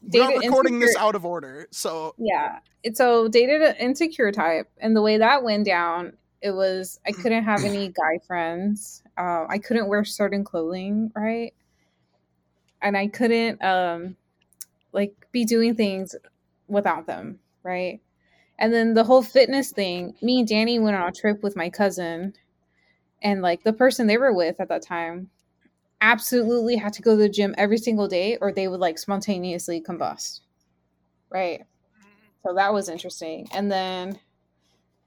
We're 0.01 0.27
dated 0.27 0.43
recording 0.43 0.79
this 0.79 0.95
out 0.95 1.15
of 1.15 1.25
order, 1.25 1.67
so 1.71 2.15
Yeah. 2.17 2.59
So 2.93 3.27
dated 3.27 3.61
an 3.61 3.75
insecure 3.75 4.31
type, 4.31 4.69
and 4.79 4.95
the 4.95 5.01
way 5.01 5.17
that 5.17 5.43
went 5.43 5.65
down, 5.65 6.13
it 6.41 6.51
was 6.51 6.99
I 7.05 7.11
couldn't 7.11 7.43
have 7.43 7.63
any 7.63 7.87
guy 8.01 8.19
friends 8.25 9.01
uh, 9.17 9.45
I 9.47 9.57
couldn't 9.57 9.87
wear 9.87 10.03
certain 10.03 10.43
clothing, 10.43 11.11
right? 11.15 11.53
And 12.81 12.97
I 12.97 13.07
couldn't 13.07 13.63
um 13.63 14.15
like 14.91 15.13
be 15.31 15.45
doing 15.45 15.75
things 15.75 16.15
without 16.67 17.05
them, 17.07 17.39
right? 17.63 18.01
And 18.57 18.73
then 18.73 18.93
the 18.93 19.03
whole 19.03 19.23
fitness 19.23 19.71
thing, 19.71 20.15
me 20.21 20.39
and 20.39 20.47
Danny 20.47 20.79
went 20.79 20.95
on 20.95 21.07
a 21.07 21.11
trip 21.11 21.43
with 21.43 21.55
my 21.55 21.69
cousin 21.69 22.33
and 23.21 23.41
like 23.41 23.63
the 23.63 23.73
person 23.73 24.07
they 24.07 24.17
were 24.17 24.33
with 24.33 24.59
at 24.59 24.69
that 24.69 24.81
time 24.81 25.29
absolutely 26.01 26.75
had 26.75 26.93
to 26.93 27.01
go 27.01 27.11
to 27.11 27.21
the 27.21 27.29
gym 27.29 27.53
every 27.57 27.77
single 27.77 28.07
day 28.07 28.37
or 28.41 28.51
they 28.51 28.67
would 28.67 28.79
like 28.79 28.97
spontaneously 28.97 29.81
combust. 29.81 30.41
Right. 31.29 31.63
So 32.43 32.55
that 32.55 32.73
was 32.73 32.89
interesting. 32.89 33.47
And 33.53 33.71
then 33.71 34.19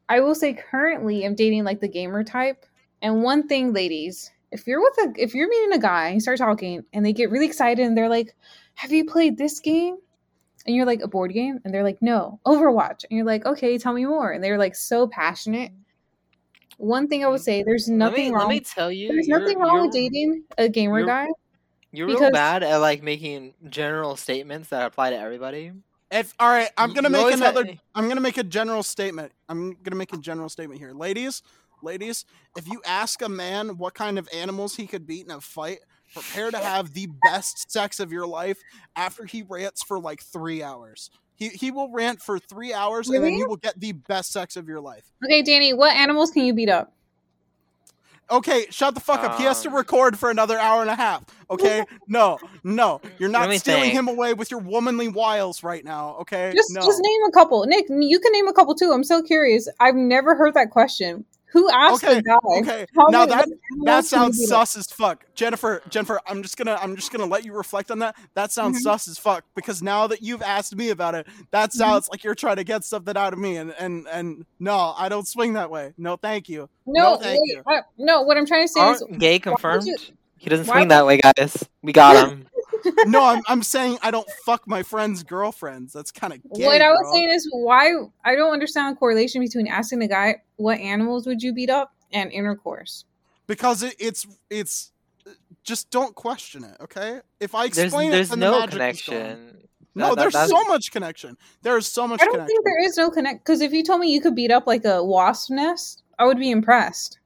I 0.08 0.20
will 0.20 0.34
say 0.34 0.54
currently 0.54 1.24
I'm 1.24 1.34
dating 1.34 1.64
like 1.64 1.80
the 1.80 1.88
gamer 1.88 2.22
type. 2.22 2.64
And 3.02 3.22
one 3.22 3.48
thing, 3.48 3.72
ladies, 3.72 4.30
if 4.52 4.66
you're 4.66 4.80
with 4.80 4.98
a 4.98 5.12
if 5.16 5.34
you're 5.34 5.48
meeting 5.48 5.72
a 5.72 5.80
guy 5.80 6.10
you 6.10 6.20
start 6.20 6.38
talking 6.38 6.84
and 6.92 7.04
they 7.04 7.12
get 7.12 7.30
really 7.30 7.46
excited 7.46 7.84
and 7.84 7.96
they're 7.96 8.08
like, 8.08 8.34
Have 8.74 8.92
you 8.92 9.04
played 9.04 9.36
this 9.36 9.60
game? 9.60 9.96
And 10.66 10.74
you're 10.74 10.86
like, 10.86 11.02
a 11.02 11.08
board 11.08 11.34
game? 11.34 11.58
And 11.64 11.74
they're 11.74 11.82
like, 11.82 12.00
No, 12.00 12.40
Overwatch. 12.46 13.04
And 13.04 13.16
you're 13.16 13.26
like, 13.26 13.44
Okay, 13.46 13.76
tell 13.78 13.92
me 13.92 14.06
more. 14.06 14.30
And 14.30 14.42
they're 14.42 14.58
like 14.58 14.76
so 14.76 15.08
passionate. 15.08 15.72
One 16.78 17.08
thing 17.08 17.24
I 17.24 17.28
would 17.28 17.40
mm. 17.40 17.44
say, 17.44 17.62
there's 17.62 17.88
Let 17.88 17.96
nothing 17.96 18.28
me, 18.28 18.34
wrong. 18.34 18.48
let 18.48 18.54
me 18.54 18.60
tell 18.60 18.90
you, 18.90 19.08
there's 19.08 19.28
nothing 19.28 19.58
wrong 19.58 19.82
with 19.82 19.92
dating 19.92 20.44
a 20.58 20.68
gamer 20.68 20.98
you're- 21.00 21.08
guy. 21.08 21.28
you're 21.92 22.06
real 22.06 22.16
because- 22.18 22.32
bad 22.32 22.62
at 22.62 22.76
like 22.78 23.02
making 23.02 23.54
general 23.68 24.16
statements 24.16 24.68
that 24.70 24.86
apply 24.86 25.10
to 25.10 25.18
everybody. 25.18 25.72
If 26.10 26.32
all 26.38 26.48
right, 26.48 26.70
I'm 26.76 26.92
gonna 26.92 27.08
you 27.08 27.12
make 27.12 27.20
always 27.20 27.40
ha- 27.40 27.50
another. 27.50 27.74
I'm 27.94 28.08
gonna 28.08 28.20
make 28.20 28.36
a 28.38 28.44
general 28.44 28.82
statement. 28.82 29.32
I'm 29.48 29.76
gonna 29.82 29.96
make 29.96 30.12
a 30.12 30.16
general 30.18 30.48
statement 30.48 30.78
here, 30.78 30.92
ladies. 30.92 31.42
Ladies, 31.82 32.24
if 32.56 32.68
you 32.68 32.80
ask 32.86 33.20
a 33.20 33.28
man 33.28 33.76
what 33.78 33.94
kind 33.94 34.18
of 34.18 34.28
animals 34.32 34.76
he 34.76 34.86
could 34.86 35.06
beat 35.06 35.24
in 35.26 35.30
a 35.32 35.40
fight, 35.40 35.80
prepare 36.14 36.50
to 36.50 36.58
have 36.58 36.92
the 36.94 37.08
best 37.24 37.70
sex 37.70 38.00
of 38.00 38.12
your 38.12 38.26
life 38.26 38.58
after 38.96 39.24
he 39.24 39.42
rants 39.42 39.82
for 39.82 39.98
like 39.98 40.22
three 40.22 40.62
hours. 40.62 41.10
He 41.36 41.48
he 41.48 41.70
will 41.72 41.90
rant 41.90 42.22
for 42.22 42.38
three 42.38 42.72
hours, 42.72 43.08
and 43.08 43.22
then 43.24 43.34
you 43.34 43.48
will 43.48 43.56
get 43.56 43.78
the 43.80 43.92
best 43.92 44.32
sex 44.32 44.56
of 44.56 44.68
your 44.68 44.80
life. 44.80 45.04
Okay, 45.24 45.42
Danny, 45.42 45.72
what 45.74 45.94
animals 45.96 46.30
can 46.30 46.44
you 46.44 46.54
beat 46.54 46.68
up? 46.68 46.92
Okay, 48.30 48.64
shut 48.70 48.94
the 48.94 49.00
fuck 49.02 49.20
up. 49.22 49.36
He 49.36 49.42
has 49.44 49.60
to 49.62 49.68
Um. 49.68 49.74
record 49.74 50.18
for 50.18 50.30
another 50.30 50.56
hour 50.58 50.80
and 50.80 50.88
a 50.90 50.94
half. 50.94 51.24
Okay, 51.50 51.84
no, 52.08 52.38
no, 52.62 53.00
you're 53.18 53.28
not 53.28 53.52
stealing 53.54 53.82
think. 53.82 53.92
him 53.94 54.08
away 54.08 54.32
with 54.32 54.50
your 54.50 54.60
womanly 54.60 55.08
wiles 55.08 55.62
right 55.62 55.84
now. 55.84 56.16
Okay, 56.20 56.52
Just 56.56 56.70
no. 56.72 56.80
just 56.80 57.00
name 57.02 57.20
a 57.28 57.32
couple. 57.32 57.66
Nick, 57.66 57.86
you 57.90 58.18
can 58.20 58.32
name 58.32 58.48
a 58.48 58.52
couple 58.54 58.74
too. 58.74 58.92
I'm 58.92 59.04
so 59.04 59.20
curious. 59.20 59.68
I've 59.80 59.94
never 59.96 60.34
heard 60.36 60.54
that 60.54 60.70
question. 60.70 61.24
Who 61.54 61.70
asked 61.70 62.04
Okay, 62.04 62.16
the 62.16 62.22
guy? 62.22 62.36
okay. 62.58 62.86
How 62.96 63.06
Now 63.06 63.24
that 63.26 63.48
That 63.48 63.48
animals 63.48 63.70
can 63.86 63.96
you 63.96 64.02
sounds 64.02 64.46
sus 64.48 64.76
as 64.76 64.86
fuck, 64.88 65.24
Jennifer. 65.34 65.80
Jennifer, 65.88 66.20
I'm 66.26 66.42
just 66.42 66.56
gonna 66.58 66.78
I'm 66.82 66.94
just 66.96 67.10
gonna 67.10 67.24
let 67.24 67.44
you 67.44 67.52
reflect 67.54 67.90
on 67.90 68.00
that. 68.00 68.16
That 68.34 68.52
sounds 68.52 68.78
Mhm. 68.78 68.82
sus 68.82 69.08
as 69.08 69.18
fuck 69.18 69.44
because 69.54 69.80
now 69.82 70.06
that 70.08 70.20
you've 70.22 70.42
asked 70.42 70.74
me 70.76 70.90
about 70.90 71.14
it, 71.14 71.26
that 71.52 71.70
Mm-hmm. 71.70 71.78
sounds 71.78 72.08
like 72.10 72.22
you're 72.24 72.34
trying 72.34 72.56
to 72.56 72.64
get 72.64 72.84
something 72.84 73.16
out 73.16 73.32
of 73.32 73.38
me, 73.38 73.56
and 73.56 73.72
and 73.78 74.06
and 74.12 74.44
no, 74.60 74.94
I 74.98 75.08
don't 75.08 75.26
swing 75.26 75.54
that 75.54 75.70
way. 75.70 75.94
No, 75.96 76.16
thank 76.16 76.48
you. 76.48 76.68
No, 76.86 77.14
No, 77.14 77.16
thank 77.16 77.40
wait, 77.40 77.56
you. 77.56 77.62
uh, 77.72 77.80
no. 77.98 78.22
What 78.22 78.36
I'm 78.36 78.46
trying 78.46 78.64
to 78.66 78.68
say 78.68 78.90
is, 78.90 79.02
Aren't 79.02 79.18
gay 79.18 79.38
confirmed? 79.38 79.86
you- 79.86 79.96
He 80.36 80.50
doesn't 80.50 80.66
swing 80.66 80.88
that 80.88 81.06
way, 81.06 81.18
guys. 81.18 81.64
We 81.82 81.92
got 81.92 82.16
him. 82.28 82.46
No, 83.06 83.24
I'm 83.24 83.42
I'm 83.46 83.62
saying 83.62 83.98
I 84.02 84.10
don't 84.10 84.28
fuck 84.44 84.66
my 84.66 84.82
friends' 84.82 85.22
girlfriends. 85.22 85.92
That's 85.92 86.10
kind 86.12 86.32
of 86.32 86.40
gay. 86.56 86.66
what 86.66 86.80
I 86.82 86.90
was 86.90 87.00
bro. 87.02 87.12
saying 87.12 87.30
is, 87.30 87.48
why 87.52 87.92
I 88.24 88.34
don't 88.34 88.52
understand 88.52 88.94
the 88.94 88.98
correlation 88.98 89.40
between 89.42 89.66
asking 89.68 89.98
the 90.00 90.08
guy 90.08 90.42
what 90.56 90.78
animals 90.78 91.26
would 91.26 91.42
you 91.42 91.52
beat 91.52 91.70
up 91.70 91.92
and 92.12 92.30
intercourse. 92.32 93.04
because 93.46 93.82
it, 93.82 93.94
it's 93.98 94.26
it's 94.50 94.92
just 95.64 95.90
don't 95.90 96.14
question 96.14 96.64
it. 96.64 96.76
Okay, 96.80 97.20
if 97.40 97.54
I 97.54 97.68
There's 97.68 97.78
explain 97.78 98.08
it, 98.08 98.12
there's 98.12 98.28
then 98.30 98.40
the 98.40 98.50
no 98.50 98.58
magic 98.60 98.72
connection. 98.72 99.58
No, 99.96 100.08
That- 100.08 100.16
that- 100.16 100.20
there's 100.22 100.32
that's- 100.32 100.50
so 100.50 100.64
much 100.64 100.90
connection. 100.92 101.36
There 101.62 101.76
is 101.78 101.86
so 101.86 102.06
much 102.08 102.20
I 102.20 102.24
don't 102.24 102.34
connection. 102.34 102.48
think 102.56 102.64
there 102.64 102.84
is 102.84 102.96
no 102.96 103.10
connect 103.10 103.44
because 103.44 103.60
if 103.60 103.72
you 103.72 103.82
told 103.84 104.00
me 104.00 104.12
you 104.12 104.20
could 104.20 104.34
beat 104.34 104.50
up 104.50 104.66
like 104.66 104.84
a 104.84 105.02
wasp 105.04 105.50
nest, 105.50 106.02
I 106.18 106.26
would 106.26 106.38
be 106.38 106.50
impressed. 106.50 107.18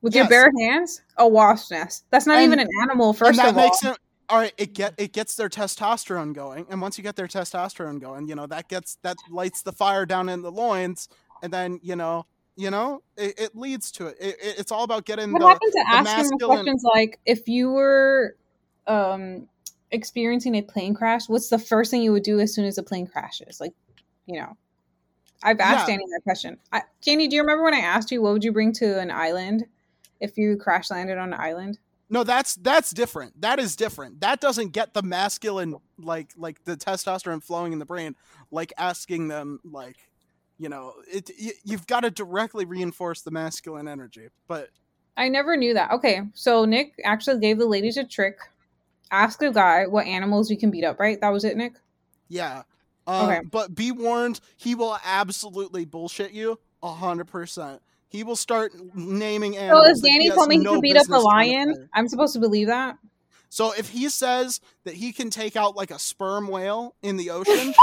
With 0.00 0.16
your 0.16 0.26
bare 0.28 0.50
hands, 0.58 1.00
a 1.16 1.28
wasp 1.28 1.70
nest. 1.70 2.04
That's 2.10 2.26
not 2.26 2.38
And- 2.38 2.44
even 2.46 2.58
an 2.58 2.68
animal. 2.82 3.12
First 3.12 3.38
and 3.38 3.38
that 3.38 3.48
of 3.50 3.58
all, 3.58 3.92
it 3.92 3.98
all 4.32 4.38
right 4.38 4.54
it 4.56 4.72
get 4.72 4.94
it 4.96 5.12
gets 5.12 5.36
their 5.36 5.48
testosterone 5.50 6.32
going 6.32 6.66
and 6.70 6.80
once 6.80 6.96
you 6.96 7.04
get 7.04 7.16
their 7.16 7.26
testosterone 7.28 8.00
going 8.00 8.26
you 8.26 8.34
know 8.34 8.46
that 8.46 8.66
gets 8.68 8.96
that 9.02 9.16
lights 9.30 9.60
the 9.62 9.72
fire 9.72 10.06
down 10.06 10.28
in 10.30 10.40
the 10.40 10.50
loins 10.50 11.08
and 11.42 11.52
then 11.52 11.78
you 11.82 11.94
know 11.94 12.24
you 12.56 12.70
know 12.70 13.02
it, 13.16 13.38
it 13.38 13.56
leads 13.56 13.92
to 13.92 14.06
it. 14.06 14.16
It, 14.18 14.36
it 14.42 14.58
it's 14.58 14.72
all 14.72 14.84
about 14.84 15.04
getting 15.04 15.32
what 15.32 15.40
the 15.40 15.46
happened 15.46 15.72
to 15.72 15.84
asking 15.86 16.04
masculine- 16.04 16.64
questions 16.64 16.82
like 16.94 17.20
if 17.26 17.46
you 17.46 17.70
were 17.70 18.36
um 18.86 19.46
experiencing 19.90 20.54
a 20.54 20.62
plane 20.62 20.94
crash 20.94 21.28
what's 21.28 21.50
the 21.50 21.58
first 21.58 21.90
thing 21.90 22.02
you 22.02 22.12
would 22.12 22.22
do 22.22 22.40
as 22.40 22.54
soon 22.54 22.64
as 22.64 22.76
the 22.76 22.82
plane 22.82 23.06
crashes 23.06 23.60
like 23.60 23.74
you 24.24 24.40
know 24.40 24.56
i've 25.42 25.60
asked 25.60 25.86
Yeah. 25.86 25.94
danny 25.94 26.04
that 26.10 26.22
question 26.24 26.56
I, 26.72 26.82
danny 27.02 27.28
do 27.28 27.36
you 27.36 27.42
remember 27.42 27.64
when 27.64 27.74
i 27.74 27.80
asked 27.80 28.10
you 28.10 28.22
what 28.22 28.32
would 28.32 28.42
you 28.42 28.52
bring 28.52 28.72
to 28.74 28.98
an 28.98 29.10
island 29.10 29.66
if 30.20 30.38
you 30.38 30.56
crash 30.56 30.90
landed 30.90 31.18
on 31.18 31.34
an 31.34 31.38
island 31.38 31.78
no 32.12 32.22
that's 32.22 32.54
that's 32.56 32.90
different 32.90 33.40
that 33.40 33.58
is 33.58 33.74
different 33.74 34.20
that 34.20 34.40
doesn't 34.40 34.68
get 34.72 34.94
the 34.94 35.02
masculine 35.02 35.74
like 35.98 36.30
like 36.36 36.62
the 36.64 36.76
testosterone 36.76 37.42
flowing 37.42 37.72
in 37.72 37.78
the 37.78 37.84
brain 37.84 38.14
like 38.50 38.72
asking 38.78 39.28
them 39.28 39.58
like 39.64 39.96
you 40.58 40.68
know 40.68 40.92
it 41.10 41.30
y- 41.40 41.52
you've 41.64 41.86
got 41.86 42.00
to 42.00 42.10
directly 42.10 42.64
reinforce 42.64 43.22
the 43.22 43.30
masculine 43.30 43.88
energy 43.88 44.28
but 44.46 44.68
i 45.16 45.28
never 45.28 45.56
knew 45.56 45.74
that 45.74 45.90
okay 45.90 46.20
so 46.34 46.64
nick 46.64 46.92
actually 47.04 47.40
gave 47.40 47.58
the 47.58 47.66
ladies 47.66 47.96
a 47.96 48.04
trick 48.04 48.38
ask 49.10 49.42
a 49.42 49.50
guy 49.50 49.86
what 49.86 50.06
animals 50.06 50.50
you 50.50 50.56
can 50.56 50.70
beat 50.70 50.84
up 50.84 51.00
right 51.00 51.20
that 51.20 51.30
was 51.30 51.44
it 51.44 51.56
nick 51.56 51.72
Yeah. 52.28 52.62
Um, 53.06 53.26
Okay. 53.26 53.40
But 53.50 53.74
be 53.74 53.92
warned, 53.92 54.40
he 54.56 54.74
will 54.74 54.96
absolutely 55.04 55.84
bullshit 55.84 56.32
you 56.32 56.58
a 56.82 56.92
hundred 56.92 57.26
percent. 57.26 57.82
He 58.12 58.22
will 58.24 58.36
start 58.36 58.72
naming 58.94 59.54
so 59.54 59.58
animals. 59.60 59.88
if 59.88 60.02
that 60.02 60.08
danny 60.08 60.26
has 60.28 60.34
told 60.36 60.48
me 60.48 60.56
he 60.58 60.62
no 60.62 60.74
could 60.74 60.82
beat 60.82 60.96
up 60.96 61.06
a 61.06 61.08
business 61.08 61.22
trying 61.24 61.50
to 61.50 61.70
lion 61.72 61.88
i'm 61.94 62.08
supposed 62.08 62.34
to 62.34 62.38
believe 62.40 62.66
that 62.68 62.96
So 63.48 63.72
if 63.72 63.88
he 63.88 64.08
says 64.08 64.60
that 64.84 64.94
he 64.94 65.12
can 65.12 65.30
take 65.30 65.56
out 65.56 65.76
like 65.76 65.90
a 65.90 65.98
sperm 65.98 66.48
whale 66.48 66.94
in 67.02 67.16
the 67.18 67.30
ocean, 67.38 67.74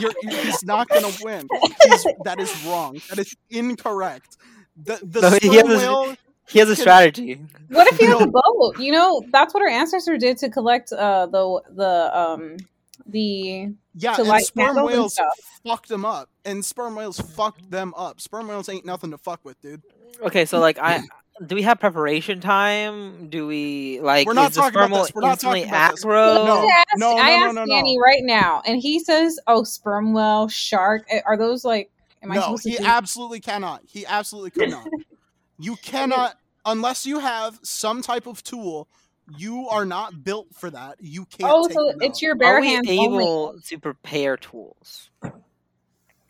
you're, 0.00 0.12
you- 0.22 0.30
he's 0.36 0.62
not 0.64 0.88
gonna 0.88 1.12
win. 1.22 1.48
He's, 1.82 2.04
that 2.24 2.38
is 2.40 2.52
wrong. 2.66 3.00
That 3.08 3.18
is 3.18 3.34
incorrect. 3.50 4.36
The 4.76 4.98
the 5.02 5.20
No, 5.22 5.30
he 5.40 5.56
has 5.56 5.64
a- 5.64 5.76
whale. 5.78 6.14
He 6.48 6.58
has 6.60 6.68
a 6.70 6.74
Can- 6.76 6.82
strategy. 6.82 7.40
What 7.70 7.86
if 7.92 7.98
he 7.98 8.04
has 8.06 8.20
a 8.20 8.26
boat? 8.26 8.78
You 8.78 8.92
know, 8.92 9.22
that's 9.32 9.52
what 9.54 9.62
our 9.62 9.68
ancestors 9.68 10.20
did 10.20 10.36
to 10.38 10.50
collect 10.50 10.92
uh 10.92 11.24
the 11.26 11.44
the 11.74 12.18
um 12.18 12.56
the 13.04 13.72
Yeah, 13.94 14.14
to 14.14 14.20
and 14.20 14.28
light 14.28 14.44
sperm 14.46 14.66
candles 14.76 14.78
and 14.78 14.86
whales 14.86 15.20
fucked 15.66 15.88
them 15.88 16.04
up, 16.04 16.28
and 16.44 16.64
sperm 16.64 16.94
whales 16.94 17.18
fucked 17.20 17.70
them 17.70 17.92
up. 17.96 18.20
Sperm 18.20 18.48
whales 18.48 18.68
ain't 18.68 18.84
nothing 18.84 19.10
to 19.10 19.18
fuck 19.18 19.40
with, 19.44 19.60
dude. 19.60 19.82
Okay, 20.22 20.44
so 20.46 20.58
like 20.58 20.78
I 20.78 21.02
do 21.44 21.54
we 21.54 21.62
have 21.62 21.78
preparation 21.78 22.40
time? 22.40 23.28
Do 23.28 23.46
we 23.46 24.00
like 24.00 24.26
We're 24.26 24.32
not 24.32 24.52
talking 24.54 24.78
about 24.80 24.86
sperm 24.86 24.90
whale 24.92 25.02
this. 25.04 25.14
We're 25.14 25.20
not 25.22 25.40
talking 25.40 25.64
about 25.68 25.90
this. 25.92 26.04
aggro? 26.04 26.46
No. 26.46 26.56
I 26.66 26.66
asked, 26.78 26.86
no, 26.98 27.10
I 27.18 27.28
no, 27.38 27.46
asked 27.46 27.54
no, 27.54 27.64
no. 27.64 27.74
Danny 27.74 27.98
right 28.02 28.22
now, 28.22 28.62
and 28.66 28.80
he 28.80 28.98
says, 29.00 29.38
"Oh, 29.46 29.62
sperm 29.64 30.12
whale, 30.14 30.48
shark. 30.48 31.04
eh, 31.10 31.20
Are 31.26 31.36
those 31.36 31.64
like? 31.64 31.90
Am 32.22 32.32
I 32.32 32.36
no, 32.36 32.40
supposed 32.42 32.62
to? 32.64 32.70
he 32.70 32.76
do- 32.78 32.84
absolutely 32.84 33.40
cannot. 33.40 33.82
He 33.86 34.06
absolutely 34.06 34.50
could 34.50 34.70
not. 34.70 34.86
you 35.58 35.76
cannot 35.76 36.36
unless 36.64 37.06
you 37.06 37.18
have 37.18 37.58
some 37.62 38.02
type 38.02 38.26
of 38.26 38.42
tool. 38.42 38.88
You 39.36 39.68
are 39.68 39.84
not 39.84 40.22
built 40.22 40.48
for 40.54 40.70
that. 40.70 40.96
You 41.00 41.24
can't. 41.24 41.50
oh, 41.52 41.66
take 41.66 41.76
so 41.76 41.88
them 41.88 41.98
it's 42.02 42.18
out. 42.18 42.22
your 42.22 42.34
bare 42.36 42.56
Are 42.56 42.60
we 42.60 42.68
hands 42.68 42.88
able 42.88 43.48
only. 43.48 43.60
to 43.62 43.78
prepare 43.78 44.36
tools? 44.36 45.10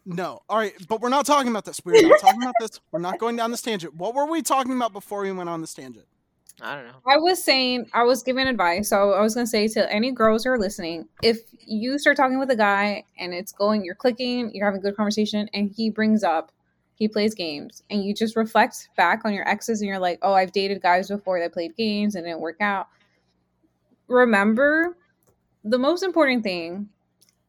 no. 0.04 0.40
All 0.48 0.58
right, 0.58 0.72
but 0.88 1.00
we're 1.00 1.08
not 1.08 1.26
talking 1.26 1.50
about 1.50 1.64
this. 1.64 1.80
We're 1.84 2.08
not 2.08 2.20
talking 2.20 2.42
about 2.42 2.54
this. 2.60 2.80
We're 2.92 3.00
not 3.00 3.18
going 3.18 3.36
down 3.36 3.50
this 3.50 3.62
tangent. 3.62 3.94
What 3.94 4.14
were 4.14 4.26
we 4.26 4.40
talking 4.42 4.72
about 4.74 4.92
before 4.92 5.22
we 5.22 5.32
went 5.32 5.48
on 5.48 5.60
this 5.60 5.74
tangent? 5.74 6.06
I 6.62 6.76
don't 6.76 6.86
know. 6.86 6.94
I 7.06 7.18
was 7.18 7.42
saying, 7.44 7.90
I 7.92 8.04
was 8.04 8.22
giving 8.22 8.46
advice. 8.46 8.88
So 8.88 9.12
I 9.12 9.20
was 9.20 9.34
going 9.34 9.44
to 9.44 9.50
say 9.50 9.68
to 9.68 9.92
any 9.92 10.10
girls 10.10 10.44
who 10.44 10.50
are 10.50 10.58
listening, 10.58 11.06
if 11.22 11.40
you 11.60 11.98
start 11.98 12.16
talking 12.16 12.38
with 12.38 12.50
a 12.50 12.56
guy 12.56 13.04
and 13.18 13.34
it's 13.34 13.52
going, 13.52 13.84
you're 13.84 13.94
clicking, 13.94 14.54
you're 14.54 14.64
having 14.64 14.80
a 14.80 14.82
good 14.82 14.96
conversation, 14.96 15.50
and 15.52 15.70
he 15.70 15.90
brings 15.90 16.24
up, 16.24 16.50
he 16.96 17.08
plays 17.08 17.34
games, 17.34 17.82
and 17.90 18.04
you 18.04 18.12
just 18.12 18.36
reflect 18.36 18.88
back 18.96 19.22
on 19.24 19.32
your 19.32 19.48
exes 19.48 19.80
and 19.80 19.88
you're 19.88 19.98
like, 19.98 20.18
oh, 20.22 20.32
I've 20.32 20.52
dated 20.52 20.82
guys 20.82 21.08
before 21.08 21.38
that 21.38 21.52
played 21.52 21.76
games 21.76 22.14
and 22.14 22.26
it 22.26 22.30
didn't 22.30 22.40
work 22.40 22.60
out. 22.60 22.88
Remember, 24.08 24.96
the 25.62 25.78
most 25.78 26.02
important 26.02 26.42
thing, 26.42 26.88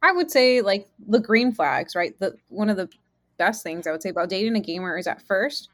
I 0.02 0.12
would 0.12 0.30
say, 0.30 0.62
like 0.62 0.88
the 1.08 1.20
green 1.20 1.52
flags, 1.52 1.96
right? 1.96 2.18
The 2.20 2.36
one 2.50 2.70
of 2.70 2.78
the 2.78 2.90
best 3.38 3.64
things 3.64 3.88
I 3.88 3.92
would 3.92 4.04
say 4.04 4.10
about 4.10 4.30
dating 4.30 4.56
a 4.56 4.60
gamer 4.60 4.98
is 4.98 5.08
at 5.08 5.22
first, 5.22 5.70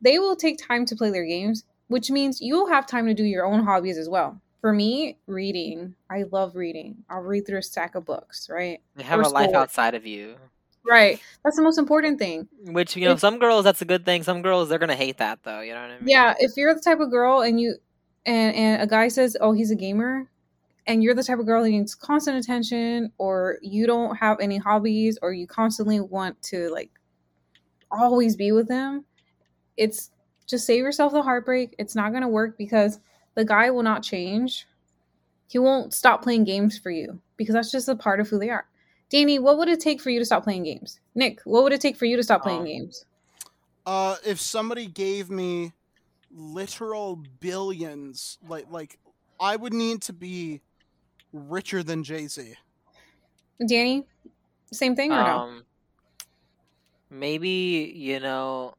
they 0.00 0.18
will 0.18 0.36
take 0.36 0.58
time 0.58 0.84
to 0.86 0.96
play 0.96 1.10
their 1.10 1.26
games 1.26 1.64
which 1.90 2.08
means 2.08 2.40
you'll 2.40 2.68
have 2.68 2.86
time 2.86 3.06
to 3.06 3.14
do 3.14 3.24
your 3.24 3.44
own 3.44 3.64
hobbies 3.64 3.98
as 3.98 4.08
well. 4.08 4.40
For 4.60 4.72
me, 4.72 5.18
reading. 5.26 5.96
I 6.08 6.22
love 6.30 6.54
reading. 6.54 6.98
I'll 7.10 7.20
read 7.20 7.48
through 7.48 7.58
a 7.58 7.62
stack 7.62 7.96
of 7.96 8.04
books, 8.04 8.48
right? 8.48 8.80
They 8.94 9.02
have 9.02 9.18
Or 9.18 9.22
a 9.22 9.28
life 9.28 9.52
outside 9.54 9.96
of 9.96 10.06
you. 10.06 10.36
Right. 10.86 11.20
That's 11.44 11.56
the 11.56 11.62
most 11.62 11.78
important 11.78 12.18
thing. 12.18 12.48
Which 12.64 12.96
you 12.96 13.04
know, 13.04 13.12
If- 13.12 13.20
some 13.20 13.38
girls 13.38 13.64
that's 13.64 13.82
a 13.82 13.84
good 13.84 14.04
thing. 14.04 14.22
Some 14.22 14.42
girls 14.42 14.68
they're 14.68 14.78
gonna 14.78 14.96
hate 14.96 15.18
that 15.18 15.42
though. 15.42 15.60
You 15.60 15.74
know 15.74 15.82
what 15.82 15.90
I 15.90 15.98
mean? 15.98 16.08
Yeah, 16.08 16.34
if 16.38 16.52
you're 16.56 16.74
the 16.74 16.80
type 16.80 17.00
of 17.00 17.10
girl 17.10 17.42
and 17.42 17.60
you 17.60 17.76
and 18.26 18.54
and 18.54 18.82
a 18.82 18.86
guy 18.86 19.08
says, 19.08 19.36
"Oh, 19.40 19.52
he's 19.52 19.70
a 19.70 19.76
gamer," 19.76 20.28
and 20.86 21.02
you're 21.02 21.14
the 21.14 21.22
type 21.22 21.38
of 21.38 21.46
girl 21.46 21.64
who 21.64 21.70
needs 21.70 21.94
constant 21.94 22.38
attention 22.38 23.12
or 23.18 23.58
you 23.62 23.86
don't 23.86 24.16
have 24.16 24.38
any 24.40 24.58
hobbies 24.58 25.18
or 25.22 25.32
you 25.32 25.46
constantly 25.46 26.00
want 26.00 26.40
to 26.42 26.70
like 26.70 26.90
always 27.90 28.36
be 28.36 28.52
with 28.52 28.68
him, 28.68 29.04
it's 29.76 30.10
just 30.46 30.66
save 30.66 30.82
yourself 30.84 31.12
the 31.12 31.22
heartbreak. 31.22 31.74
It's 31.78 31.94
not 31.94 32.10
going 32.10 32.22
to 32.22 32.28
work 32.28 32.56
because 32.58 32.98
the 33.34 33.44
guy 33.44 33.70
will 33.70 33.82
not 33.82 34.02
change. 34.02 34.66
He 35.48 35.58
won't 35.58 35.92
stop 35.94 36.22
playing 36.22 36.44
games 36.44 36.78
for 36.78 36.90
you 36.90 37.20
because 37.36 37.54
that's 37.54 37.70
just 37.70 37.88
a 37.88 37.96
part 37.96 38.20
of 38.20 38.28
who 38.28 38.38
they 38.38 38.50
are. 38.50 38.66
Danny, 39.10 39.38
what 39.38 39.58
would 39.58 39.68
it 39.68 39.80
take 39.80 40.00
for 40.00 40.10
you 40.10 40.18
to 40.20 40.24
stop 40.24 40.44
playing 40.44 40.62
games? 40.62 41.00
Nick, 41.14 41.40
what 41.44 41.64
would 41.64 41.72
it 41.72 41.80
take 41.80 41.96
for 41.96 42.04
you 42.06 42.16
to 42.16 42.22
stop 42.22 42.42
playing 42.42 42.60
Um, 42.60 42.66
games? 42.66 43.04
Uh, 43.86 44.16
if 44.24 44.40
somebody 44.40 44.86
gave 44.86 45.30
me 45.30 45.72
literal 46.30 47.16
billions, 47.16 48.38
like 48.46 48.66
like 48.70 48.98
I 49.40 49.56
would 49.56 49.72
need 49.72 50.02
to 50.02 50.12
be 50.12 50.60
richer 51.32 51.82
than 51.82 52.04
Jay 52.04 52.26
Z. 52.26 52.54
Danny, 53.66 54.06
same 54.72 54.96
thing 54.96 55.12
or 55.12 55.22
no? 55.22 55.44
Um, 55.44 55.64
maybe 57.10 57.92
you 57.94 58.20
know, 58.20 58.74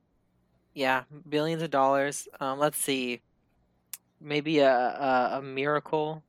yeah, 0.74 1.04
billions 1.30 1.62
of 1.64 1.72
dollars. 1.72 2.28
Um, 2.40 2.60
let's 2.60 2.78
see, 2.78 3.22
maybe 4.22 4.60
a 4.60 4.72
a, 4.74 5.40
a 5.40 5.42
miracle 5.42 6.24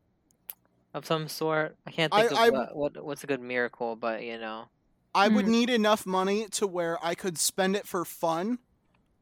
of 0.94 1.06
some 1.06 1.28
sort. 1.28 1.77
I 1.86 1.90
can't 1.90 2.12
think 2.12 2.32
I- 2.32 2.48
of 2.48 2.52
what, 2.55 2.77
what 2.77 3.05
what's 3.05 3.24
a 3.24 3.27
good 3.27 3.40
miracle, 3.40 3.97
but 3.97 4.23
you 4.23 4.39
know, 4.39 4.66
I 5.14 5.28
would 5.28 5.47
Mhm. 5.47 5.51
need 5.51 5.70
enough 5.70 6.06
money 6.06 6.47
to 6.52 6.66
where 6.66 6.98
I 7.05 7.14
could 7.14 7.39
spend 7.39 7.77
it 7.77 7.86
for 7.86 8.05
fun 8.05 8.59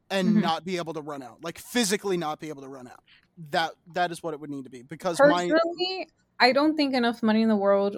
and 0.09 0.37
Mhm. 0.37 0.41
not 0.41 0.65
be 0.65 0.77
able 0.77 0.93
to 0.93 1.01
run 1.01 1.21
out. 1.23 1.43
Like 1.43 1.57
physically 1.57 2.17
not 2.17 2.39
be 2.39 2.49
able 2.49 2.61
to 2.63 2.67
run 2.69 2.87
out. 2.87 2.99
That 3.51 3.73
that 3.93 4.11
is 4.11 4.21
what 4.21 4.33
it 4.33 4.39
would 4.39 4.49
need 4.49 4.65
to 4.65 4.69
be 4.69 4.83
because 4.83 5.19
my 5.19 5.47
Personally, 5.47 6.09
I 6.39 6.51
don't 6.51 6.75
think 6.75 6.93
enough 6.93 7.23
money 7.23 7.41
in 7.41 7.49
the 7.49 7.55
world 7.55 7.97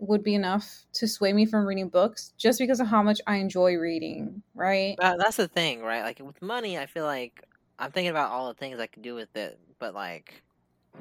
would 0.00 0.22
be 0.22 0.34
enough 0.34 0.84
to 0.92 1.08
sway 1.08 1.32
me 1.32 1.44
from 1.44 1.66
reading 1.66 1.88
books 1.88 2.32
just 2.38 2.60
because 2.60 2.78
of 2.80 2.86
how 2.86 3.02
much 3.02 3.20
I 3.26 3.36
enjoy 3.36 3.74
reading, 3.76 4.42
right? 4.54 4.96
that, 5.00 5.18
that's 5.18 5.36
the 5.36 5.48
thing, 5.48 5.82
right? 5.82 6.02
Like 6.02 6.20
with 6.20 6.40
money, 6.40 6.78
I 6.78 6.86
feel 6.86 7.04
like 7.04 7.44
I'm 7.80 7.90
thinking 7.90 8.10
about 8.10 8.30
all 8.30 8.48
the 8.48 8.54
things 8.54 8.78
I 8.78 8.86
could 8.86 9.02
do 9.02 9.14
with 9.16 9.34
it, 9.36 9.58
but 9.80 9.94
like 9.94 10.42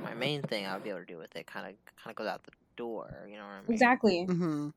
my 0.04 0.14
main 0.14 0.42
thing 0.44 0.66
I 0.66 0.74
would 0.74 0.84
be 0.84 0.90
able 0.90 1.00
to 1.00 1.06
do 1.06 1.18
with 1.18 1.36
it 1.36 1.48
kind 1.48 1.68
of 1.68 1.74
kind 2.02 2.12
of 2.12 2.16
goes 2.16 2.28
out 2.28 2.44
the 2.44 2.52
door. 2.76 3.14
You 3.30 3.38
know 3.38 3.44
what 3.46 3.52
I 3.54 3.62
mean? 3.62 3.74
Exactly. 3.74 4.24
hmm 4.26 4.70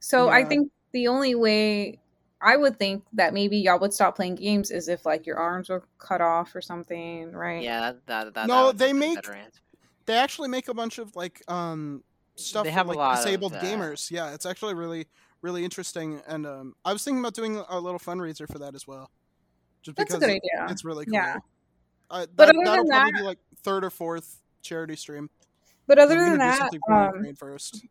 So 0.00 0.28
I 0.28 0.44
think 0.44 0.70
the 0.92 1.08
only 1.08 1.34
way 1.34 1.98
I 2.40 2.56
would 2.56 2.78
think 2.78 3.04
that 3.14 3.32
maybe 3.32 3.56
y'all 3.58 3.78
would 3.78 3.94
stop 3.94 4.16
playing 4.16 4.34
games 4.36 4.70
is 4.70 4.88
if 4.88 5.06
like 5.06 5.26
your 5.26 5.38
arms 5.38 5.70
were 5.70 5.84
cut 5.98 6.20
off 6.20 6.54
or 6.54 6.60
something, 6.60 7.32
right? 7.32 7.62
Yeah, 7.62 7.80
that 7.80 8.06
that, 8.06 8.34
that 8.34 8.46
No, 8.48 8.66
that 8.68 8.78
they 8.78 8.92
make- 8.92 9.18
They 10.06 10.16
actually 10.16 10.48
make 10.48 10.68
a 10.68 10.74
bunch 10.74 10.98
of 10.98 11.14
like 11.16 11.42
um 11.48 12.04
stuff 12.36 12.64
They 12.64 12.70
for 12.70 12.74
have 12.74 12.86
a 12.86 12.90
like 12.90 12.98
lot 12.98 13.16
disabled 13.16 13.52
that. 13.52 13.62
gamers. 13.64 14.10
Yeah, 14.10 14.34
it's 14.34 14.46
actually 14.46 14.74
really 14.74 15.06
really 15.42 15.64
interesting 15.64 16.20
and 16.26 16.46
um 16.46 16.74
I 16.84 16.92
was 16.92 17.04
thinking 17.04 17.20
about 17.20 17.34
doing 17.34 17.56
a 17.68 17.78
little 17.80 17.98
fundraiser 18.00 18.50
for 18.50 18.58
that 18.58 18.74
as 18.74 18.86
well. 18.86 19.10
Just 19.82 19.96
That's 19.96 20.12
a 20.14 20.18
because 20.18 20.28
good 20.28 20.36
idea. 20.36 20.72
it's 20.72 20.84
really 20.84 21.04
cool. 21.06 21.14
Yeah. 21.14 21.36
Uh, 22.10 22.26
But 22.34 22.46
that, 22.46 22.54
other 22.56 22.64
that'll 22.64 22.84
than 22.84 22.88
that- 22.90 23.12
be 23.14 23.22
like 23.22 23.38
third 23.62 23.84
or 23.84 23.90
fourth 23.90 24.40
charity 24.62 24.96
stream. 24.96 25.30
But 25.86 25.98
other 25.98 26.14
than 26.14 26.38
that, 26.38 26.70
um, 26.90 27.34
first. 27.34 27.84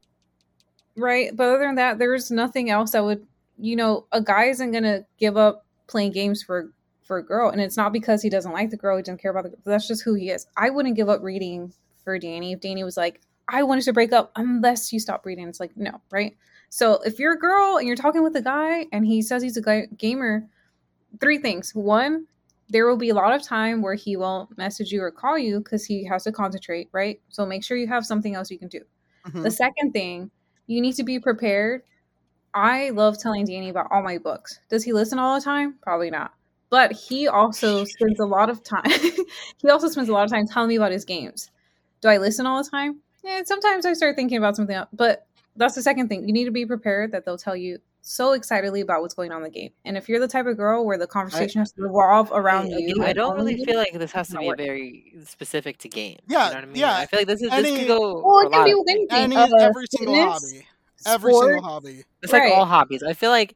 Right. 0.95 1.35
But 1.35 1.48
other 1.49 1.60
than 1.65 1.76
that, 1.76 1.99
there's 1.99 2.31
nothing 2.31 2.69
else 2.69 2.91
that 2.91 3.03
would, 3.03 3.26
you 3.60 3.76
know, 3.76 4.06
a 4.11 4.22
guy 4.22 4.45
isn't 4.45 4.72
going 4.72 4.84
to 4.84 5.06
give 5.19 5.38
up 5.38 5.65
playing 5.88 6.11
games 6.11 6.41
for 6.44 6.72
for 7.03 7.18
a 7.18 7.23
girl. 7.23 7.49
And 7.49 7.60
it's 7.60 7.76
not 7.77 7.91
because 7.91 8.22
he 8.22 8.30
doesn't 8.30 8.53
like 8.53 8.69
the 8.69 8.77
girl, 8.77 8.95
he 8.95 9.03
doesn't 9.03 9.18
care 9.22 9.31
about 9.31 9.44
the 9.44 9.49
girl. 9.49 9.60
That's 9.65 9.88
just 9.88 10.03
who 10.03 10.14
he 10.14 10.30
is. 10.30 10.48
I 10.56 10.69
wouldn't 10.69 10.95
give 10.95 11.10
up 11.10 11.22
reading 11.22 11.73
for 12.03 12.18
Danny 12.18 12.53
if 12.53 12.61
Danny 12.61 12.84
was 12.84 12.95
like, 12.95 13.19
I 13.49 13.61
wanted 13.64 13.84
to 13.85 13.94
break 13.94 14.14
up 14.14 14.31
unless 14.38 14.94
you 14.94 14.99
stop 15.02 15.26
reading. 15.26 15.48
It's 15.49 15.60
like, 15.60 15.76
no, 15.76 15.99
right? 16.11 16.35
So 16.69 17.02
if 17.03 17.19
you're 17.19 17.34
a 17.34 17.38
girl 17.40 17.77
and 17.77 17.85
you're 17.85 17.98
talking 17.98 18.23
with 18.23 18.35
a 18.38 18.41
guy 18.41 18.85
and 18.94 19.06
he 19.06 19.22
says 19.22 19.44
he's 19.44 19.57
a 19.57 19.61
guy, 19.61 19.88
gamer, 19.98 20.48
three 21.19 21.38
things. 21.40 21.76
One, 21.76 22.26
there 22.69 22.88
will 22.88 22.98
be 22.98 23.10
a 23.10 23.14
lot 23.14 23.34
of 23.34 23.44
time 23.44 23.81
where 23.81 23.94
he 23.94 24.15
won't 24.15 24.57
message 24.57 24.91
you 24.91 25.02
or 25.02 25.11
call 25.11 25.38
you 25.38 25.60
because 25.60 25.85
he 25.85 26.03
has 26.06 26.23
to 26.23 26.31
concentrate, 26.31 26.90
right? 26.91 27.22
So 27.30 27.45
make 27.45 27.64
sure 27.64 27.77
you 27.77 27.88
have 27.88 28.06
something 28.06 28.35
else 28.35 28.49
you 28.49 28.57
can 28.57 28.68
do. 28.68 28.81
Mhm. 29.27 29.44
The 29.44 29.52
second 29.52 29.91
thing, 29.91 30.31
you 30.68 30.81
need 30.81 30.95
to 30.95 31.03
be 31.03 31.19
prepared. 31.19 31.84
I 32.53 32.91
love 32.91 33.18
telling 33.19 33.45
Danny 33.45 33.69
about 33.69 33.88
all 33.91 34.03
my 34.03 34.18
books. 34.18 34.60
Does 34.69 34.84
he 34.84 34.94
listen 34.94 35.19
all 35.19 35.40
the 35.40 35.44
time? 35.44 35.76
Probably 35.81 36.10
not. 36.10 36.34
But 36.69 36.91
he 36.91 37.27
also 37.27 37.84
spends 37.85 38.19
a 38.19 38.26
lot 38.26 38.49
of 38.49 38.64
time. 38.64 38.84
he 39.61 39.69
also 39.69 39.88
spends 39.90 40.10
a 40.10 40.14
lot 40.14 40.26
of 40.26 40.31
time 40.31 40.48
telling 40.48 40.69
me 40.69 40.76
about 40.76 40.91
his 40.91 41.06
games. 41.06 41.52
Do 42.02 42.10
I 42.10 42.18
listen 42.18 42.45
all 42.45 42.64
the 42.64 42.69
time? 42.69 42.99
Yeah, 43.23 43.41
sometimes 43.45 43.85
I 43.85 43.94
start 43.94 44.15
thinking 44.15 44.38
about 44.38 44.56
something 44.56 44.76
else. 44.76 44.90
But 44.94 45.26
that's 45.56 45.76
the 45.76 45.81
second 45.81 46.10
thing. 46.10 46.27
You 46.27 46.34
need 46.34 46.45
to 46.45 46.52
be 46.52 46.65
prepared 46.65 47.11
that 47.11 47.26
they'll 47.26 47.38
tell 47.38 47.56
you 47.56 47.80
so 48.05 48.34
excitedly 48.34 48.81
about 48.81 49.01
what's 49.01 49.13
going 49.13 49.31
on 49.31 49.38
in 49.38 49.43
the 49.43 49.49
game. 49.49 49.71
And 49.85 49.95
if 49.97 50.09
you're 50.09 50.19
the 50.19 50.27
type 50.27 50.45
of 50.45 50.57
girl 50.57 50.85
where 50.85 50.97
the 50.97 51.07
conversation 51.07 51.59
has 51.59 51.71
to 51.71 51.81
revolve 51.84 52.31
around 52.34 52.73
I, 52.73 52.77
you, 52.77 53.01
I 53.01 53.07
and 53.07 53.15
don't 53.15 53.35
really 53.35 53.55
you, 53.57 53.63
feel 53.65 53.77
like 53.77 53.93
this 53.93 54.11
has 54.11 54.27
to 54.30 54.38
be 54.39 54.49
a 54.49 54.55
very 54.55 55.13
specific 55.25 55.77
to 55.80 55.89
games. 55.89 56.19
Yeah, 56.27 56.47
you 56.47 56.49
know 56.49 56.55
what 56.57 56.63
I 56.63 56.67
mean. 56.67 56.75
yeah, 56.75 56.97
I 56.97 57.05
feel 57.05 57.19
like 57.21 57.27
this 57.27 57.41
is 57.41 57.49
any- 57.51 57.69
this 57.71 57.80
could 57.80 57.88
go. 57.88 58.21
well, 58.21 58.21
for 58.21 58.43
a 58.43 58.47
it 58.47 58.51
can 58.51 58.59
lot 58.59 58.65
be 58.65 58.73
with 58.75 58.89
anything. 58.89 59.07
Any 59.17 59.35
uh, 59.38 59.47
every 59.61 59.85
single 59.89 60.15
fitness, 60.15 60.34
hobby. 60.43 60.67
Every 61.05 61.34
single 61.34 61.61
hobby. 61.61 62.03
It's 62.21 62.34
like 62.34 62.41
Right. 62.43 62.53
all 62.53 62.65
hobbies. 62.65 63.03
I 63.03 63.13
feel 63.13 63.30
like, 63.31 63.55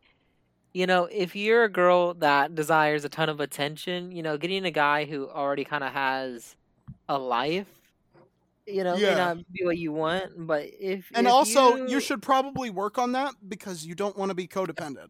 you 0.74 0.88
know, 0.88 1.06
if 1.12 1.36
you're 1.36 1.66
a 1.66 1.70
girl 1.70 2.14
that 2.16 2.56
desires 2.56 3.04
a 3.04 3.10
ton 3.10 3.28
of 3.30 3.40
attention, 3.42 4.12
you 4.14 4.24
know, 4.24 4.38
getting 4.38 4.64
a 4.66 4.72
guy 4.72 5.04
who 5.06 5.28
already 5.30 5.66
kind 5.66 5.84
of 5.84 5.92
has 5.92 6.56
a 7.10 7.18
life, 7.18 7.68
you 8.68 8.84
know, 8.84 8.96
Yeah. 8.96 9.10
may 9.12 9.16
not 9.16 9.38
be 9.52 9.64
what 9.66 9.78
you 9.78 9.92
want. 9.94 10.46
But 10.46 10.66
if 10.80 11.10
And 11.16 11.26
if 11.28 11.34
also, 11.34 11.76
you, 11.78 11.88
you 11.90 12.00
should 12.00 12.22
probably 12.22 12.70
work 12.70 12.98
on 12.98 13.14
that 13.14 13.34
because 13.48 13.86
you 13.86 13.96
don't 13.96 14.18
want 14.18 14.30
to 14.30 14.36
be 14.36 14.48
codependent. 14.48 15.08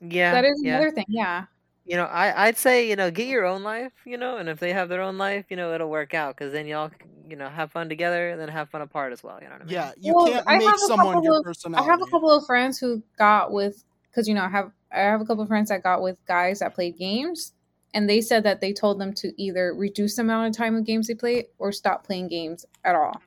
yeah, 0.00 0.32
That 0.32 0.44
is 0.44 0.60
yeah. 0.62 0.76
another 0.76 0.90
thing. 0.92 1.06
Yeah. 1.08 1.46
You 1.84 1.96
know, 1.96 2.04
I 2.04 2.46
I'd 2.46 2.56
say 2.58 2.88
you 2.88 2.96
know 2.96 3.10
get 3.12 3.28
your 3.28 3.44
own 3.44 3.62
life, 3.62 3.92
you 4.04 4.16
know, 4.18 4.38
and 4.38 4.48
if 4.48 4.58
they 4.58 4.72
have 4.72 4.88
their 4.88 5.02
own 5.02 5.18
life, 5.18 5.44
you 5.50 5.56
know, 5.56 5.72
it'll 5.72 5.88
work 5.88 6.14
out 6.14 6.36
because 6.36 6.52
then 6.52 6.66
y'all 6.66 6.90
you 7.28 7.36
know 7.36 7.48
have 7.48 7.70
fun 7.70 7.88
together 7.88 8.30
and 8.30 8.40
then 8.40 8.48
have 8.48 8.68
fun 8.70 8.82
apart 8.82 9.12
as 9.12 9.22
well. 9.22 9.38
You 9.40 9.46
know 9.48 9.52
what 9.54 9.62
I 9.62 9.64
mean? 9.66 9.74
Yeah, 9.74 9.92
you 10.00 10.12
Well, 10.14 10.26
can't 10.26 10.44
I 10.48 10.58
make 10.58 10.66
have 10.66 10.74
a 10.74 10.78
someone 10.78 11.06
couple 11.14 11.24
your 11.24 11.38
of- 11.38 11.44
personality. 11.44 11.88
I 11.88 11.90
have 11.92 12.02
a 12.02 12.06
couple 12.06 12.30
of 12.32 12.44
friends 12.44 12.78
who 12.78 13.02
got 13.16 13.52
with 13.52 13.84
because 14.10 14.26
you 14.26 14.34
know 14.34 14.42
I 14.42 14.48
have 14.48 14.72
I 14.92 14.98
have 15.00 15.20
a 15.20 15.24
couple 15.24 15.42
of 15.42 15.48
friends 15.48 15.68
that 15.68 15.84
got 15.84 16.02
with 16.02 16.16
guys 16.26 16.58
that 16.58 16.74
played 16.74 16.98
games, 16.98 17.52
and 17.96 18.10
they 18.10 18.20
said 18.20 18.42
that 18.42 18.60
they 18.60 18.74
told 18.74 19.00
them 19.00 19.14
to 19.14 19.32
either 19.42 19.74
reduce 19.74 20.16
the 20.16 20.22
amount 20.22 20.48
of 20.48 20.54
time 20.54 20.76
of 20.76 20.84
games 20.84 21.06
they 21.06 21.14
play 21.14 21.46
or 21.58 21.72
stop 21.72 22.04
playing 22.04 22.28
games 22.28 22.66
at 22.84 22.94
all. 22.94 23.22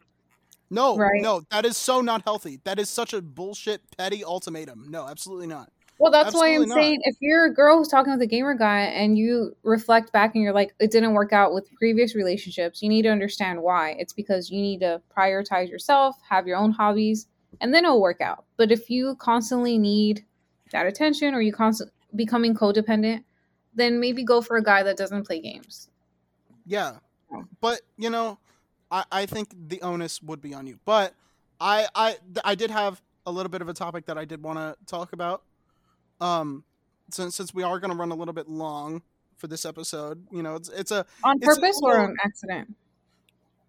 No, 0.70 0.96
Right. 0.96 1.24
no, 1.24 1.42
that 1.50 1.66
is 1.66 1.76
so 1.76 2.02
not 2.02 2.22
healthy. 2.24 2.60
That 2.66 2.78
is 2.78 2.88
such 2.88 3.12
a 3.14 3.22
bullshit 3.24 3.82
petty 3.98 4.24
ultimatum. 4.24 4.86
No, 4.88 5.08
absolutely 5.08 5.48
not. 5.48 5.72
Well, 5.98 6.12
that's 6.12 6.36
why 6.36 6.54
I'm 6.54 6.68
not. 6.70 6.76
saying 6.76 7.00
if 7.04 7.16
you're 7.20 7.48
a 7.48 7.54
girl 7.54 7.80
who's 7.80 7.88
talking 7.88 8.14
with 8.14 8.22
a 8.22 8.28
gamer 8.28 8.54
guy 8.54 8.82
and 8.82 9.18
you 9.18 9.58
reflect 9.64 10.14
back 10.14 10.36
and 10.36 10.44
you're 10.44 10.54
like, 10.54 10.76
it 10.80 10.92
didn't 10.92 11.14
work 11.14 11.34
out 11.34 11.52
with 11.52 11.68
previous 11.76 12.14
relationships, 12.16 12.84
you 12.84 12.90
need 12.90 13.02
to 13.02 13.10
understand 13.10 13.62
why. 13.64 13.96
It's 13.98 14.14
because 14.14 14.52
you 14.52 14.62
need 14.62 14.82
to 14.82 15.02
prioritize 15.18 15.68
yourself, 15.70 16.16
have 16.30 16.46
your 16.46 16.58
own 16.58 16.72
hobbies, 16.72 17.28
and 17.60 17.74
then 17.74 17.84
it'll 17.86 18.00
work 18.00 18.22
out. 18.22 18.46
But 18.56 18.72
if 18.72 18.90
you 18.92 19.16
constantly 19.16 19.80
need 19.80 20.24
that 20.72 20.86
attention 20.86 21.34
or 21.34 21.42
you 21.42 21.52
constantly 21.52 21.94
becoming 22.16 22.54
codependent, 22.54 23.24
then 23.74 24.00
maybe 24.00 24.24
go 24.24 24.42
for 24.42 24.58
a 24.58 24.64
guy 24.64 24.84
that 24.84 24.98
doesn't 24.98 25.26
play 25.26 25.40
games. 25.40 25.90
Yeah, 26.66 26.98
Oh. 27.32 27.46
but 27.62 27.82
you 27.98 28.10
know, 28.10 28.38
I 28.92 29.04
I 29.12 29.26
think 29.26 29.50
the 29.68 29.82
onus 29.82 30.22
would 30.22 30.42
be 30.42 30.54
on 30.54 30.68
you. 30.68 30.80
But 30.86 31.14
I 31.60 31.88
I 31.96 32.18
I 32.44 32.56
did 32.56 32.72
have 32.72 33.02
a 33.26 33.32
little 33.32 33.50
bit 33.50 33.62
of 33.62 33.70
a 33.70 33.74
topic 33.74 34.06
that 34.08 34.18
I 34.18 34.26
did 34.26 34.42
want 34.42 34.58
to 34.60 34.76
talk 34.86 35.14
about. 35.14 35.44
Um, 36.22 36.64
since 37.12 37.36
since 37.36 37.54
we 37.54 37.64
are 37.64 37.80
going 37.80 37.92
to 37.92 37.98
run 37.98 38.12
a 38.12 38.16
little 38.16 38.34
bit 38.34 38.50
long 38.50 39.02
for 39.38 39.48
this 39.48 39.66
episode, 39.66 40.26
you 40.32 40.42
know, 40.44 40.56
it's 40.56 40.70
it's 40.70 40.92
a 40.92 41.06
On 41.24 41.38
It's 41.38 41.46
a 41.58 41.60
purpose 41.62 41.80
or 41.84 41.92
little- 41.92 42.06
on 42.08 42.16
accident? 42.24 42.76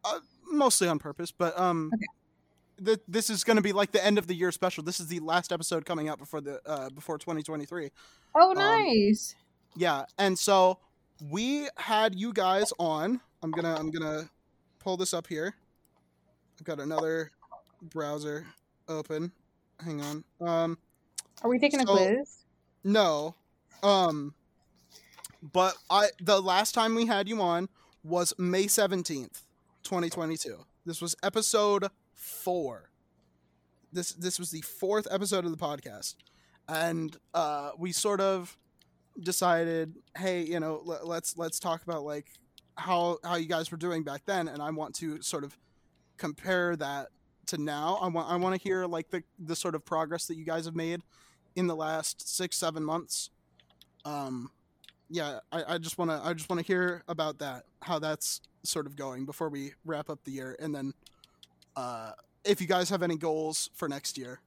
uh, 0.05 0.19
mostly 0.51 0.89
on 0.89 0.99
purpose, 0.99 1.31
but 1.31 1.59
um, 1.59 1.91
Okay. 1.95 2.85
th- 2.87 3.01
this 3.07 3.31
is 3.31 3.45
going 3.45 3.57
to 3.57 3.63
be 3.63 3.73
like 3.73 3.93
the 3.93 4.05
end 4.05 4.19
of 4.19 4.27
the 4.27 4.35
year 4.35 4.51
special. 4.53 4.83
This 4.83 4.99
is 5.01 5.07
the 5.09 5.21
last 5.21 5.53
episode 5.53 5.85
coming 5.85 6.09
out 6.09 6.19
before 6.19 6.41
the 6.41 6.61
uh 6.67 6.91
before 6.91 7.19
2023. 7.19 7.91
Oh, 8.35 8.51
Um, 8.51 8.57
nice. 8.57 9.35
Yeah, 9.77 10.05
and 10.19 10.39
so 10.39 10.79
we 11.31 11.69
had 11.77 12.15
you 12.15 12.33
guys 12.33 12.73
on. 12.79 13.21
I'm 13.43 13.51
gonna 13.51 13.75
I'm 13.75 13.91
gonna 13.91 14.29
pull 14.79 14.97
this 14.97 15.15
up 15.15 15.27
here. 15.27 15.55
I've 16.59 16.65
got 16.65 16.81
another 16.81 17.31
browser 17.83 18.47
open. 18.89 19.33
Hang 19.83 20.01
on. 20.03 20.25
Um, 20.41 20.79
Are 21.43 21.49
we 21.49 21.59
taking 21.59 21.81
a 21.81 21.85
quiz? 21.85 22.45
no. 22.85 23.35
Um, 23.83 24.35
but 25.43 25.75
I 25.89 26.09
the 26.21 26.41
last 26.41 26.75
time 26.75 26.95
we 26.95 27.07
had 27.07 27.29
you 27.29 27.41
on 27.41 27.69
was 28.05 28.35
May 28.39 28.65
17th, 28.65 29.43
2022. 29.85 30.59
This 30.85 31.01
was 31.01 31.17
episode 31.23 31.89
four. 32.15 32.91
This 33.93 34.13
this 34.13 34.39
was 34.39 34.51
the 34.51 34.61
fourth 34.61 35.07
episode 35.11 35.45
of 35.45 35.51
the 35.51 35.57
podcast, 35.57 36.17
and 36.69 37.17
uh, 37.33 37.71
we 37.79 37.93
sort 37.93 38.21
of 38.21 38.59
decided, 39.19 39.95
hey, 40.17 40.43
you 40.43 40.61
know, 40.61 40.83
let, 40.85 41.07
let's 41.07 41.37
let's 41.37 41.59
talk 41.59 41.83
about 41.83 42.05
like 42.05 42.27
how 42.77 43.19
how 43.25 43.37
you 43.37 43.47
guys 43.47 43.71
were 43.71 43.77
doing 43.77 44.03
back 44.03 44.23
then, 44.27 44.49
and 44.49 44.63
I 44.63 44.71
want 44.71 44.95
to 44.97 45.21
sort 45.23 45.45
of 45.45 45.57
compare 46.17 46.77
that 46.77 47.09
to 47.47 47.59
now. 47.59 47.99
I 48.01 48.09
want 48.09 48.31
I 48.31 48.37
want 48.37 48.55
to 48.55 48.63
hear 48.63 48.87
like 48.87 49.11
the 49.11 49.23
the 49.39 49.57
sort 49.57 49.75
of 49.75 49.85
progress 49.85 50.27
that 50.27 50.37
you 50.37 50.45
guys 50.45 50.65
have 50.65 50.77
made 50.77 51.03
in 51.57 51.67
the 51.67 51.77
last 51.77 52.29
six 52.35 52.57
seven 52.57 52.85
months. 52.85 53.31
Um, 54.05 54.51
yeah, 55.11 55.41
I, 55.51 55.75
I 55.75 55.79
just 55.79 55.99
want 55.99 56.11
to 56.11 56.21
I 56.23 56.33
just 56.33 56.49
want 56.49 56.61
to 56.61 56.67
hear 56.67 57.03
about 57.09 57.39
that, 57.39 57.65
how 57.83 57.99
that's 57.99 58.41
sort 58.63 58.87
of 58.87 58.97
going 58.97 59.27
before 59.27 59.49
we 59.49 59.73
wrap 59.85 60.09
up 60.11 60.25
the 60.25 60.31
year, 60.31 60.57
and 60.61 60.75
then 60.75 60.95
uh, 61.77 62.13
if 62.45 62.61
you 62.61 62.67
guys 62.67 62.89
have 62.91 63.03
any 63.03 63.17
goals 63.17 63.71
for 63.75 63.89
next 63.89 64.17
year. 64.17 64.41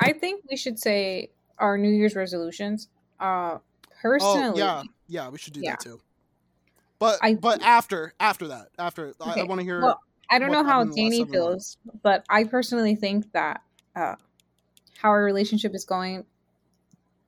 I 0.00 0.12
think 0.12 0.42
we 0.50 0.56
should 0.56 0.78
say 0.78 1.30
our 1.58 1.78
New 1.78 1.90
Year's 1.90 2.16
resolutions. 2.16 2.88
Uh, 3.20 3.58
personally, 4.04 4.52
Oh 4.52 4.58
yeah, 4.58 4.82
yeah, 5.08 5.28
we 5.28 5.38
should 5.38 5.52
do 5.54 5.60
Yeah. 5.62 5.72
that 5.72 5.80
too. 5.80 6.00
But 6.98 7.18
I- 7.22 7.34
but 7.34 7.62
after 7.62 8.14
after 8.20 8.48
that, 8.48 8.68
after 8.78 9.12
I, 9.20 9.40
I 9.40 9.42
want 9.44 9.60
to 9.60 9.64
hear. 9.64 9.80
well, 9.82 9.98
I 10.30 10.38
don't 10.38 10.52
know 10.52 10.62
how 10.62 10.78
happened 10.78 10.92
in 10.92 10.96
the 10.98 11.02
last 11.04 11.10
Danny 11.10 11.18
months. 11.18 11.32
feels, 11.32 11.78
but 12.02 12.24
I 12.28 12.44
personally 12.44 12.94
think 12.94 13.30
that 13.32 13.62
uh, 13.96 14.14
how 14.96 15.08
our 15.10 15.24
relationship 15.24 15.74
is 15.74 15.84
going 15.84 16.24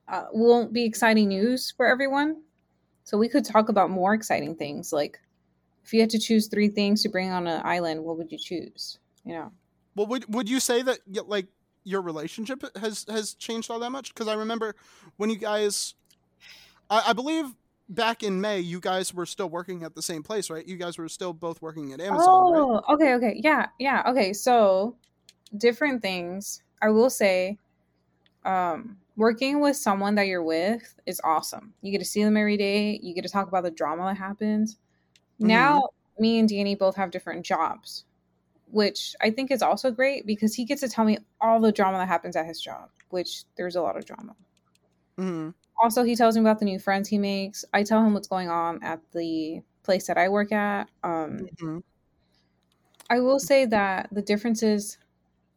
uh, 0.09 0.27
won't 0.33 0.73
be 0.73 0.85
exciting 0.85 1.29
news 1.29 1.73
for 1.77 1.87
everyone. 1.87 2.43
So 3.05 3.19
we 3.19 3.29
could 3.29 3.45
talk 3.45 3.69
about 3.69 3.91
more 3.91 4.15
exciting 4.15 4.55
things, 4.57 4.93
like 4.93 5.21
if 5.85 5.93
you 5.93 6.01
had 6.01 6.11
to 6.11 6.19
choose 6.19 6.49
three 6.49 6.69
things 6.69 7.03
to 7.03 7.09
bring 7.09 7.31
on 7.31 7.47
an 7.47 7.63
island, 7.65 8.03
what 8.03 8.17
would 8.19 8.33
you 8.33 8.39
choose? 8.39 8.99
You 9.25 9.35
know, 9.35 9.53
well, 9.95 10.07
would 10.09 10.33
would 10.35 10.49
you 10.49 10.59
say 10.61 10.83
that 10.83 10.99
like 11.29 11.47
your 11.85 12.03
relationship 12.03 12.65
has 12.77 13.05
has 13.09 13.35
changed 13.35 13.71
all 13.71 13.79
that 13.81 13.91
much? 13.91 14.13
Because 14.13 14.27
I 14.29 14.35
remember 14.35 14.75
when 15.17 15.31
you 15.31 15.37
guys, 15.37 15.95
I, 16.91 17.05
I 17.09 17.13
believe 17.13 17.47
back 17.89 18.23
in 18.23 18.41
May, 18.41 18.61
you 18.61 18.81
guys 18.81 19.15
were 19.15 19.27
still 19.27 19.49
working 19.49 19.83
at 19.83 19.95
the 19.95 20.03
same 20.03 20.23
place, 20.23 20.51
right? 20.51 20.67
You 20.67 20.77
guys 20.77 20.99
were 20.99 21.09
still 21.09 21.33
both 21.33 21.63
working 21.63 21.93
at 21.93 22.01
Amazon, 22.01 22.47
right? 22.49 22.69
Oh, 22.69 22.83
okay, 22.95 23.15
okay. 23.15 23.41
Yeah, 23.43 23.67
yeah. 23.79 24.03
Okay. 24.09 24.33
So 24.33 24.97
different 25.57 26.03
things. 26.03 26.63
I 26.83 26.91
will 26.91 27.11
say, 27.11 27.59
um, 28.45 28.99
working 29.17 29.61
with 29.61 29.77
someone 29.77 30.15
that 30.17 30.27
you're 30.27 30.43
with 30.45 30.99
is 31.07 31.21
awesome. 31.25 31.75
You 31.83 31.93
get 31.93 31.99
to 31.99 32.05
see 32.05 32.23
them 32.23 32.37
every 32.37 32.57
day. 32.57 33.01
You 33.03 33.15
get 33.15 33.23
to 33.25 33.31
talk 33.31 33.49
about 33.49 33.65
the 33.65 33.71
drama 33.71 34.05
that 34.05 34.17
happens. 34.19 34.79
Now, 35.41 35.81
me 36.19 36.39
and 36.39 36.49
Danny 36.49 36.75
both 36.75 36.97
have 36.97 37.11
different 37.11 37.45
jobs, 37.47 38.05
which 38.71 39.15
I 39.21 39.31
think 39.31 39.51
is 39.51 39.63
also 39.63 39.91
great 39.91 40.27
because 40.27 40.55
he 40.55 40.65
gets 40.65 40.83
to 40.83 40.89
tell 40.89 41.05
me 41.05 41.19
all 41.41 41.61
the 41.61 41.73
drama 41.73 41.99
that 41.99 42.09
happens 42.09 42.37
at 42.37 42.47
his 42.47 42.61
job, 42.61 42.91
which 43.11 43.45
there's 43.57 43.77
a 43.77 43.83
lot 43.83 43.97
of 43.97 44.07
drama. 44.07 44.37
hmm 45.19 45.51
Also, 45.79 46.03
he 46.03 46.17
tells 46.17 46.37
me 46.37 46.41
about 46.41 46.59
the 46.59 46.65
new 46.65 46.79
friends 46.79 47.09
he 47.09 47.19
makes. 47.19 47.65
I 47.73 47.83
tell 47.83 48.03
him 48.03 48.15
what's 48.15 48.29
going 48.29 48.49
on 48.49 48.83
at 48.83 49.01
the 49.13 49.61
place 49.83 50.07
that 50.07 50.19
I 50.19 50.29
work 50.29 50.53
at. 50.53 50.89
Um, 51.05 51.49
hmm 51.59 51.79
I 53.09 53.21
will 53.21 53.39
say 53.39 53.67
that 53.67 54.09
the 54.11 54.23
difference 54.23 54.65
is 54.65 54.99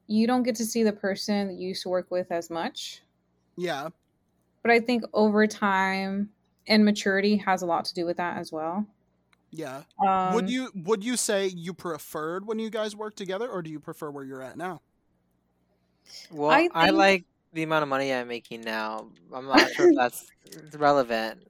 you 0.05 0.27
don't 0.27 0.43
get 0.43 0.55
to 0.55 0.65
see 0.65 0.83
the 0.83 0.93
person 0.93 1.47
that 1.47 1.55
you 1.55 1.69
used 1.69 1.83
to 1.83 1.89
work 1.89 2.11
with 2.11 2.31
as 2.31 2.49
much. 2.49 3.01
Yeah. 3.57 3.89
But 4.61 4.71
I 4.71 4.79
think 4.79 5.03
over 5.13 5.47
time 5.47 6.29
and 6.67 6.85
maturity 6.85 7.37
has 7.37 7.61
a 7.61 7.65
lot 7.65 7.85
to 7.85 7.93
do 7.93 8.05
with 8.05 8.17
that 8.17 8.37
as 8.37 8.51
well. 8.51 8.85
Yeah. 9.51 9.83
Um, 10.05 10.33
would 10.33 10.49
you 10.49 10.71
would 10.75 11.03
you 11.03 11.17
say 11.17 11.47
you 11.47 11.73
preferred 11.73 12.45
when 12.45 12.59
you 12.59 12.69
guys 12.69 12.95
worked 12.95 13.17
together, 13.17 13.49
or 13.49 13.61
do 13.61 13.71
you 13.71 13.79
prefer 13.79 14.11
where 14.11 14.23
you're 14.23 14.43
at 14.43 14.57
now? 14.57 14.81
Well, 16.31 16.51
I 16.51 16.69
I, 16.73 16.89
like 16.91 17.25
the 17.53 17.63
amount 17.63 17.83
of 17.83 17.89
money 17.89 18.13
I'm 18.13 18.27
making 18.27 18.61
now. 18.61 19.07
I'm 19.33 19.45
not 19.47 19.69
sure 19.71 19.89
if 19.89 19.95
that's 19.95 20.27
relevant 20.77 21.41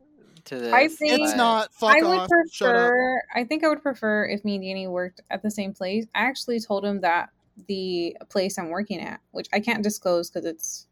to 0.45 0.55
this. 0.59 0.73
I 0.73 0.88
think- 0.88 1.19
It's 1.21 1.35
not. 1.35 1.73
Fuck 1.73 1.95
I 1.97 2.01
would 2.07 2.19
off. 2.19 2.30
Shut 2.51 2.76
up. 2.76 2.89
prefer. 2.89 3.21
I 3.35 3.43
think 3.43 3.63
I 3.63 3.69
would 3.69 3.81
prefer 3.84 4.26
if 4.26 4.43
me 4.45 4.55
and 4.55 4.63
Danny 4.63 4.88
worked 4.88 5.21
at 5.30 5.41
the 5.43 5.51
same 5.51 5.73
place. 5.73 6.05
I 6.15 6.21
actually 6.21 6.59
told 6.59 6.85
him 6.85 7.01
that 7.01 7.30
the 7.67 8.15
place 8.30 8.57
I'm 8.57 8.69
working 8.69 9.01
at, 9.01 9.19
which 9.31 9.47
I 9.51 9.59
can't 9.59 9.84
disclose 9.84 10.30
because 10.30 10.45
it's 10.45 10.88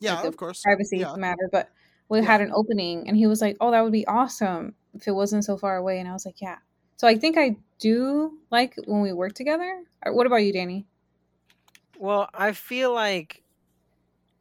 Yeah, 0.00 0.16
like 0.16 0.24
of 0.24 0.36
course. 0.36 0.60
privacy 0.62 0.98
Yeah. 0.98 1.14
matter, 1.16 1.48
but 1.52 1.70
we 2.08 2.18
Yeah. 2.18 2.24
had 2.24 2.40
an 2.40 2.50
opening, 2.52 3.06
and 3.08 3.16
he 3.16 3.26
was 3.28 3.40
like, 3.40 3.56
"Oh, 3.60 3.70
that 3.70 3.82
would 3.82 3.92
be 3.92 4.06
awesome 4.08 4.74
if 4.94 5.06
it 5.06 5.12
wasn't 5.12 5.44
so 5.44 5.56
far 5.56 5.76
away." 5.76 6.00
And 6.00 6.08
I 6.08 6.12
was 6.12 6.26
like, 6.26 6.40
"Yeah." 6.40 6.56
So 6.96 7.06
I 7.06 7.16
think 7.16 7.36
I 7.38 7.56
do 7.78 8.38
like 8.50 8.74
when 8.86 9.00
we 9.02 9.12
work 9.12 9.34
together. 9.34 9.82
What 10.06 10.26
about 10.26 10.36
you, 10.44 10.52
Danny? 10.52 10.86
Well, 11.98 12.28
I 12.34 12.52
feel 12.52 12.92
like, 12.92 13.42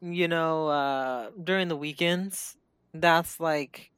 you 0.06 0.28
know, 0.28 0.68
uh, 0.68 1.30
during 1.44 1.68
the 1.68 1.76
weekends, 1.76 2.56
that's 2.94 3.40
like, 3.40 3.92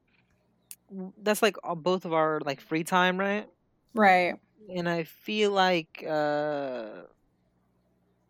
that's 1.22 1.42
like 1.42 1.58
all- 1.64 1.76
both 1.76 2.06
of 2.06 2.14
our 2.14 2.40
like 2.46 2.62
free 2.62 2.84
time, 2.84 3.20
right? 3.20 3.48
Right. 3.94 4.36
And 4.74 4.88
I 4.88 5.04
feel 5.04 5.52
like, 5.52 6.04
uh, 6.08 6.86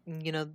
you 0.07 0.31
know, 0.31 0.49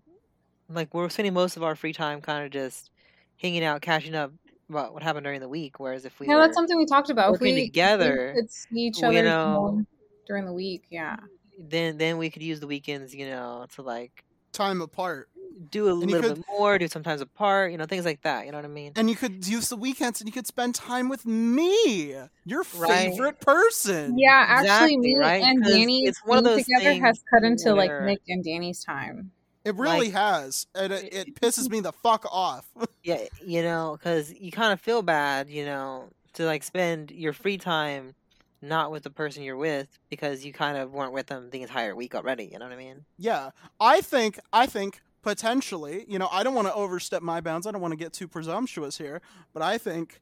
like 0.69 0.93
we're 0.95 1.09
spending 1.11 1.35
most 1.35 1.57
of 1.57 1.63
our 1.63 1.75
free 1.77 1.93
time 1.93 2.21
kind 2.21 2.45
of 2.45 2.51
just 2.51 2.91
hanging 3.37 3.63
out, 3.65 3.83
catching 3.83 4.15
up 4.15 4.33
about 4.69 4.95
what 4.95 5.03
happened 5.03 5.25
during 5.25 5.41
the 5.41 5.49
week. 5.49 5.79
Whereas 5.79 6.05
if 6.05 6.19
we 6.19 6.27
Yeah, 6.27 6.37
were, 6.37 6.41
that's 6.43 6.55
something 6.55 6.77
we 6.79 6.87
talked 6.87 7.11
about. 7.11 7.27
If 7.35 7.41
working 7.41 7.45
we, 7.47 7.51
if 7.53 7.57
we 7.57 7.67
together, 7.69 8.33
could 8.35 8.51
see 8.51 8.79
each 8.87 8.99
we 9.03 9.19
other 9.19 9.23
know- 9.23 9.85
during 10.27 10.45
the 10.47 10.53
week. 10.53 10.85
Yeah. 10.91 11.17
then 11.59 11.99
then 11.99 12.17
we 12.17 12.31
could 12.31 12.43
use 12.43 12.61
the 12.61 12.67
weekends, 12.67 13.15
you 13.15 13.27
know, 13.27 13.67
to 13.75 13.83
like 13.83 14.25
Time 14.53 14.83
apart, 14.83 15.29
do 15.71 15.87
a 15.87 15.89
you 15.89 15.95
little 15.95 16.21
could- 16.23 16.35
bit 16.37 16.45
more, 16.49 16.79
do 16.79 16.89
sometimes 16.89 17.21
apart, 17.21 17.73
you 17.73 17.79
know, 17.79 17.87
things 17.87 18.05
like 18.05 18.23
that. 18.23 18.47
You 18.47 18.53
know 18.53 18.59
what 18.59 18.65
I 18.65 18.69
mean? 18.69 18.93
and 18.97 19.09
you 19.11 19.17
could 19.17 19.47
use 19.47 19.69
the 19.69 19.77
weekends, 19.77 20.21
and 20.21 20.29
you 20.29 20.33
could 20.33 20.47
spend 20.47 20.75
time 20.75 21.09
with 21.09 21.25
me, 21.27 22.15
your 22.45 22.65
Right. 22.77 23.11
favorite 23.13 23.41
person. 23.41 24.19
Yeah, 24.19 24.45
actually, 24.49 24.67
Exactly, 24.95 24.97
me 24.99 25.17
right? 25.19 25.43
and 25.43 25.63
'Cause 25.63 25.73
Danny 25.73 26.05
it's 26.07 26.25
one 26.25 26.39
of 26.39 26.45
being 26.45 26.57
those 26.57 26.65
together 26.67 27.01
has 27.05 27.23
cut 27.33 27.45
into 27.45 27.75
like 27.75 27.91
Nick 28.03 28.21
and 28.29 28.43
Danny's 28.45 28.85
time. 28.85 29.33
It 29.65 29.77
really 29.77 30.07
Like- 30.11 30.15
has, 30.15 30.67
and 30.75 30.93
it, 30.93 31.15
it 31.15 31.35
pisses 31.41 31.71
me 31.71 31.81
the 31.81 31.93
fuck 31.93 32.25
off. 32.31 32.69
Yeah, 33.05 33.25
you 33.45 33.63
know, 33.63 33.97
because 33.99 34.33
you 34.33 34.53
kind 34.53 34.73
of 34.73 34.81
feel 34.81 35.03
bad, 35.03 35.51
you 35.51 35.65
know, 35.65 36.11
to 36.35 36.45
like 36.45 36.63
spend 36.63 37.11
your 37.11 37.33
free 37.33 37.59
time 37.59 38.15
not 38.61 38.93
with 38.93 39.03
the 39.03 39.11
person 39.11 39.43
you're 39.43 39.57
with 39.57 39.89
because 40.09 40.45
you 40.45 40.53
kind 40.53 40.79
of 40.79 40.93
weren't 40.93 41.13
with 41.13 41.27
them 41.27 41.51
the 41.51 41.63
entire 41.63 41.97
week 41.97 42.15
already. 42.15 42.45
You 42.45 42.61
know 42.61 42.65
what 42.67 42.73
I 42.75 42.77
mean? 42.77 43.05
yeah, 43.19 43.51
I 43.81 44.01
think 44.03 44.39
I 44.53 44.67
think 44.67 45.01
potentially, 45.23 46.05
you 46.09 46.19
know, 46.19 46.29
I 46.31 46.43
don't 46.43 46.55
want 46.55 46.69
to 46.69 46.75
overstep 46.75 47.23
my 47.23 47.41
bounds. 47.41 47.67
I 47.67 47.71
don't 47.71 47.81
want 47.81 47.93
to 47.93 47.99
get 47.99 48.13
too 48.13 48.29
presumptuous 48.29 48.99
here, 48.99 49.21
but 49.53 49.63
I 49.63 49.79
think 49.79 50.21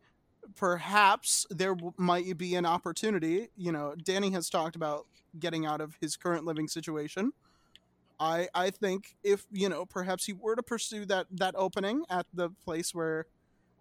perhaps 0.57 1.47
there 1.51 1.77
might 1.97 2.37
be 2.37 2.55
an 2.55 2.67
opportunity. 2.67 3.49
You 3.57 3.73
know, 3.73 3.95
Danny 4.03 4.31
has 4.31 4.51
talked 4.51 4.77
about 4.77 5.07
getting 5.39 5.67
out 5.67 5.81
of 5.81 5.97
his 6.01 6.17
current 6.17 6.45
living 6.45 6.69
situation. 6.69 7.33
I 8.19 8.49
I 8.55 8.71
think 8.71 9.17
if 9.23 9.47
you 9.51 9.69
know, 9.69 9.87
perhaps 9.87 10.27
he 10.27 10.33
were 10.33 10.55
to 10.55 10.63
pursue 10.63 11.07
that 11.07 11.27
that 11.33 11.55
opening 11.57 12.05
at 12.11 12.27
the 12.35 12.51
place 12.51 12.95
where 12.95 13.27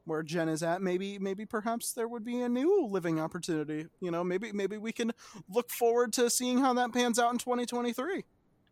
where 0.05 0.23
Jen 0.23 0.49
is 0.49 0.63
at, 0.63 0.81
maybe 0.81 1.19
maybe 1.19 1.45
perhaps 1.45 1.91
there 1.93 2.07
would 2.07 2.23
be 2.23 2.41
a 2.41 2.49
new 2.49 2.85
living 2.85 3.19
opportunity. 3.19 3.87
You 3.99 4.11
know, 4.11 4.23
maybe 4.23 4.51
maybe 4.53 4.77
we 4.77 4.93
can 4.93 5.11
look 5.49 5.69
forward 5.69 6.13
to 6.13 6.29
seeing 6.29 6.59
how 6.59 6.73
that 6.75 6.93
pans 6.93 7.19
out 7.19 7.33
in 7.33 7.37
2023. 7.37 8.23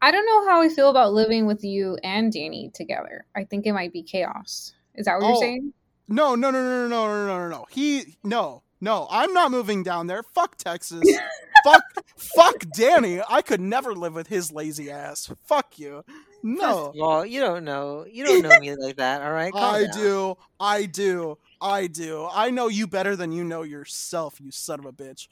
I 0.02 0.12
don't 0.12 0.26
know 0.26 0.48
how 0.48 0.62
I 0.62 0.70
feel 0.70 0.90
about 0.90 1.14
living 1.14 1.46
with 1.48 1.64
you 1.64 1.98
and 2.04 2.32
Danny 2.32 2.70
together. 2.74 3.26
I 3.36 3.44
think 3.46 3.66
it 3.66 3.74
might 3.74 3.92
be 3.94 4.04
chaos. 4.04 4.74
Is 4.96 5.06
that 5.06 5.16
what 5.20 5.24
Oh. 5.26 5.30
you're 5.30 5.38
saying? 5.42 5.74
No, 6.08 6.36
no, 6.36 6.52
no, 6.52 6.62
no, 6.62 6.88
no, 6.88 7.08
no, 7.08 7.26
no, 7.28 7.38
no, 7.40 7.50
no. 7.50 7.66
He 7.70 8.18
no, 8.24 8.64
no. 8.80 9.08
I'm 9.12 9.34
not 9.34 9.52
moving 9.52 9.84
down 9.84 10.08
there. 10.08 10.24
Fuck 10.24 10.56
Texas. 10.58 11.04
fuck, 11.64 11.84
fuck 12.16 12.64
Danny. 12.74 13.20
I 13.28 13.42
could 13.42 13.60
never 13.60 13.94
live 13.94 14.14
with 14.16 14.28
his 14.28 14.52
lazy 14.52 14.90
ass. 14.92 15.30
Fuck 15.46 15.80
you. 15.80 16.06
No, 16.44 16.94
Well, 16.96 17.26
you 17.26 17.42
don't 17.42 17.66
know. 17.66 18.06
You 18.10 18.24
don't 18.24 18.44
know 18.44 18.58
me 18.60 18.74
like 18.76 18.98
that. 18.98 19.22
All 19.24 19.32
right? 19.32 19.52
Calm 19.52 19.76
I 19.76 19.82
down. 19.88 19.98
do. 19.98 20.38
I 20.60 20.86
do. 20.86 21.38
I 21.60 21.88
do. 21.88 22.30
I 22.32 22.52
know 22.52 22.68
you 22.68 22.88
better 22.88 23.16
than 23.16 23.32
you 23.32 23.44
know 23.44 23.64
yourself. 23.64 24.40
You 24.40 24.52
son 24.52 24.80
of 24.80 24.86
a 24.86 24.94
bitch. 24.94 25.28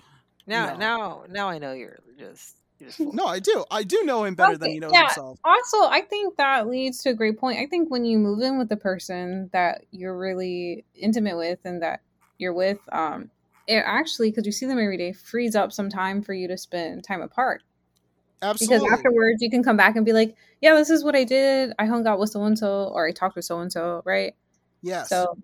Now, 0.48 0.72
No. 0.74 0.78
now, 0.78 1.24
now 1.30 1.50
I 1.50 1.60
know 1.60 1.72
you're 1.74 2.00
just. 2.20 2.58
You're 2.80 2.90
just 2.90 3.02
full. 3.02 3.14
No, 3.14 3.26
I 3.26 3.40
do. 3.40 3.64
I 3.72 3.84
do 3.84 4.04
know 4.04 4.24
him 4.26 4.36
better 4.36 4.58
than 4.58 4.68
Okay, 4.68 4.74
he 4.74 4.80
knows 4.80 4.92
yeah. 4.94 5.04
himself. 5.04 5.40
Also, 5.44 5.84
I 5.84 6.02
think 6.02 6.38
that 6.38 6.68
leads 6.68 7.02
to 7.04 7.10
a 7.10 7.14
great 7.14 7.38
point. 7.40 7.60
I 7.60 7.68
think 7.68 7.90
when 7.90 8.06
you 8.06 8.18
move 8.18 8.42
in 8.42 8.58
with 8.58 8.70
the 8.70 8.78
person 8.78 9.50
that 9.54 9.86
you're 9.92 10.18
really 10.18 10.86
intimate 10.96 11.38
with 11.38 11.60
and 11.64 11.82
that 11.82 12.02
you're 12.38 12.54
with, 12.54 12.80
um, 12.92 13.32
it 13.68 13.84
actually, 13.86 14.30
because 14.30 14.46
you 14.46 14.52
see 14.52 14.66
them 14.66 14.78
every 14.78 14.98
day, 14.98 15.14
frees 15.14 15.56
up 15.56 15.72
some 15.72 15.90
time 15.90 16.22
for 16.22 16.34
you 16.34 16.48
to 16.50 16.58
spend 16.58 17.04
time 17.04 17.22
apart. 17.22 17.64
Absolutely. 18.42 18.78
Because 18.78 19.00
afterwards, 19.00 19.42
you 19.42 19.50
can 19.50 19.64
come 19.64 19.78
back 19.78 19.96
and 19.96 20.06
be 20.06 20.14
like, 20.14 20.36
"Yeah, 20.62 20.76
this 20.76 20.90
is 20.90 21.04
what 21.04 21.16
I 21.16 21.24
did. 21.24 21.74
I 21.80 21.86
hung 21.86 22.06
out 22.06 22.20
with 22.20 22.30
so 22.30 22.44
and 22.44 22.60
so, 22.60 22.92
or 22.94 23.08
I 23.08 23.12
talked 23.12 23.36
with 23.36 23.46
so 23.46 23.60
and 23.60 23.72
so." 23.72 24.02
Right? 24.06 24.36
yes. 24.82 25.10
So 25.10 25.38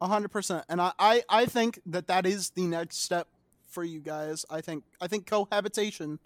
A 0.00 0.06
hundred 0.06 0.30
percent, 0.30 0.64
and 0.68 0.80
I, 0.80 0.92
I, 0.98 1.22
I 1.28 1.46
think 1.46 1.80
that 1.86 2.06
that 2.06 2.24
is 2.24 2.50
the 2.50 2.66
next 2.66 3.02
step 3.02 3.28
for 3.68 3.84
you 3.84 4.00
guys. 4.00 4.46
I 4.48 4.60
think, 4.62 4.84
I 5.00 5.06
think 5.08 5.26
cohabitation 5.26 6.18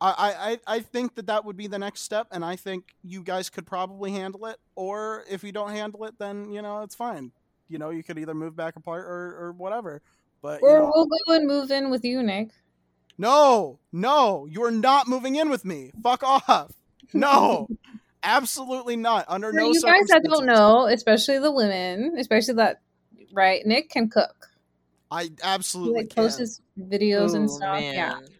I, 0.00 0.58
I 0.68 0.76
I 0.76 0.80
think 0.80 1.14
that 1.14 1.26
that 1.28 1.44
would 1.44 1.56
be 1.56 1.66
the 1.68 1.78
next 1.78 2.02
step, 2.02 2.26
and 2.30 2.44
I 2.44 2.56
think 2.56 2.84
you 3.02 3.22
guys 3.22 3.48
could 3.48 3.66
probably 3.66 4.12
handle 4.12 4.46
it. 4.46 4.58
Or 4.74 5.24
if 5.30 5.42
you 5.42 5.52
don't 5.52 5.70
handle 5.70 6.04
it, 6.04 6.14
then 6.18 6.50
you 6.52 6.60
know 6.62 6.82
it's 6.82 6.94
fine. 6.94 7.32
You 7.68 7.78
know, 7.78 7.90
you 7.90 8.02
could 8.02 8.18
either 8.18 8.34
move 8.34 8.54
back 8.54 8.76
apart 8.76 9.04
or 9.06 9.36
or 9.46 9.52
whatever. 9.52 10.02
But 10.42 10.60
you 10.62 10.68
Or 10.68 10.80
know, 10.80 10.92
we'll 10.94 11.06
go 11.06 11.34
and 11.34 11.46
move 11.46 11.70
in 11.70 11.90
with 11.90 12.04
you, 12.04 12.22
Nick. 12.22 12.50
no, 13.18 13.78
no, 13.92 14.46
you 14.46 14.62
are 14.64 14.70
not 14.70 15.08
moving 15.08 15.36
in 15.36 15.48
with 15.48 15.64
me. 15.64 15.92
Fuck 16.02 16.22
off. 16.22 16.72
No, 17.12 17.68
absolutely 18.22 18.96
not. 18.96 19.24
Under 19.28 19.50
For 19.50 19.56
no 19.56 19.68
you 19.72 19.80
guys 19.80 20.06
that 20.08 20.22
don't 20.24 20.46
know, 20.46 20.86
especially 20.86 21.38
the 21.38 21.52
women, 21.52 22.16
especially 22.18 22.54
that, 22.54 22.80
right? 23.32 23.64
Nick 23.66 23.90
can 23.90 24.08
cook. 24.10 24.48
I 25.10 25.24
He 25.24 25.30
absolutely 25.42 26.02
like 26.02 26.10
can. 26.10 26.24
posts 26.24 26.38
his 26.38 26.60
videos 26.78 27.34
and 27.34 27.50
stuff. 27.50 27.80
Yeah. 27.92 28.14
man. 28.14 28.24
I, 28.24 28.35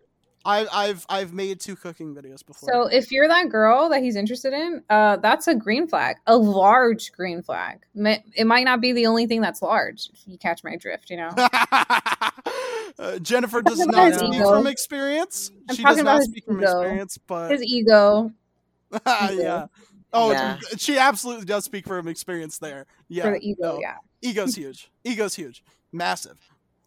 I've 0.72 1.06
I've 1.08 1.32
made 1.32 1.60
two 1.60 1.76
cooking 1.76 2.14
videos 2.14 2.46
before. 2.46 2.68
So 2.72 2.86
if 2.86 3.10
you're 3.10 3.28
that 3.28 3.48
girl 3.48 3.88
that 3.88 4.02
he's 4.02 4.16
interested 4.16 4.52
in, 4.52 4.82
uh, 4.88 5.16
that's 5.16 5.48
a 5.48 5.54
green 5.54 5.88
flag, 5.88 6.16
a 6.26 6.36
large 6.36 7.12
green 7.12 7.42
flag. 7.42 7.80
It 7.94 8.46
might 8.46 8.64
not 8.64 8.80
be 8.80 8.92
the 8.92 9.06
only 9.06 9.26
thing 9.26 9.40
that's 9.40 9.60
large. 9.62 10.08
If 10.12 10.20
you 10.26 10.38
catch 10.38 10.62
my 10.64 10.76
drift, 10.76 11.10
you 11.10 11.16
know. 11.16 11.30
Uh, 12.98 13.18
Jennifer 13.18 13.60
does 13.60 13.78
not 13.78 14.14
speak 14.14 14.34
ego. 14.36 14.48
from 14.50 14.66
experience. 14.66 15.50
I'm 15.68 15.76
she 15.76 15.82
talking 15.82 15.96
does 15.96 16.00
about 16.00 16.12
not 16.12 16.18
his 16.20 16.28
speak 16.28 16.44
from 16.46 16.62
ego. 16.62 16.80
experience, 16.80 17.18
but 17.26 17.50
His 17.50 17.62
ego 17.62 18.32
yeah. 19.06 19.66
Oh, 20.14 20.30
Yeah. 20.32 20.56
she 20.78 20.96
absolutely 20.96 21.44
does 21.44 21.64
speak 21.64 21.86
from 21.86 22.08
experience 22.08 22.58
there. 22.58 22.86
Yeah, 23.08 23.24
for 23.24 23.32
the 23.32 23.46
ego, 23.46 23.74
no. 23.74 23.80
yeah. 23.80 23.96
ego's 24.22 24.54
huge. 24.56 24.90
Ego's 25.04 25.34
huge, 25.34 25.62
massive. 25.92 26.38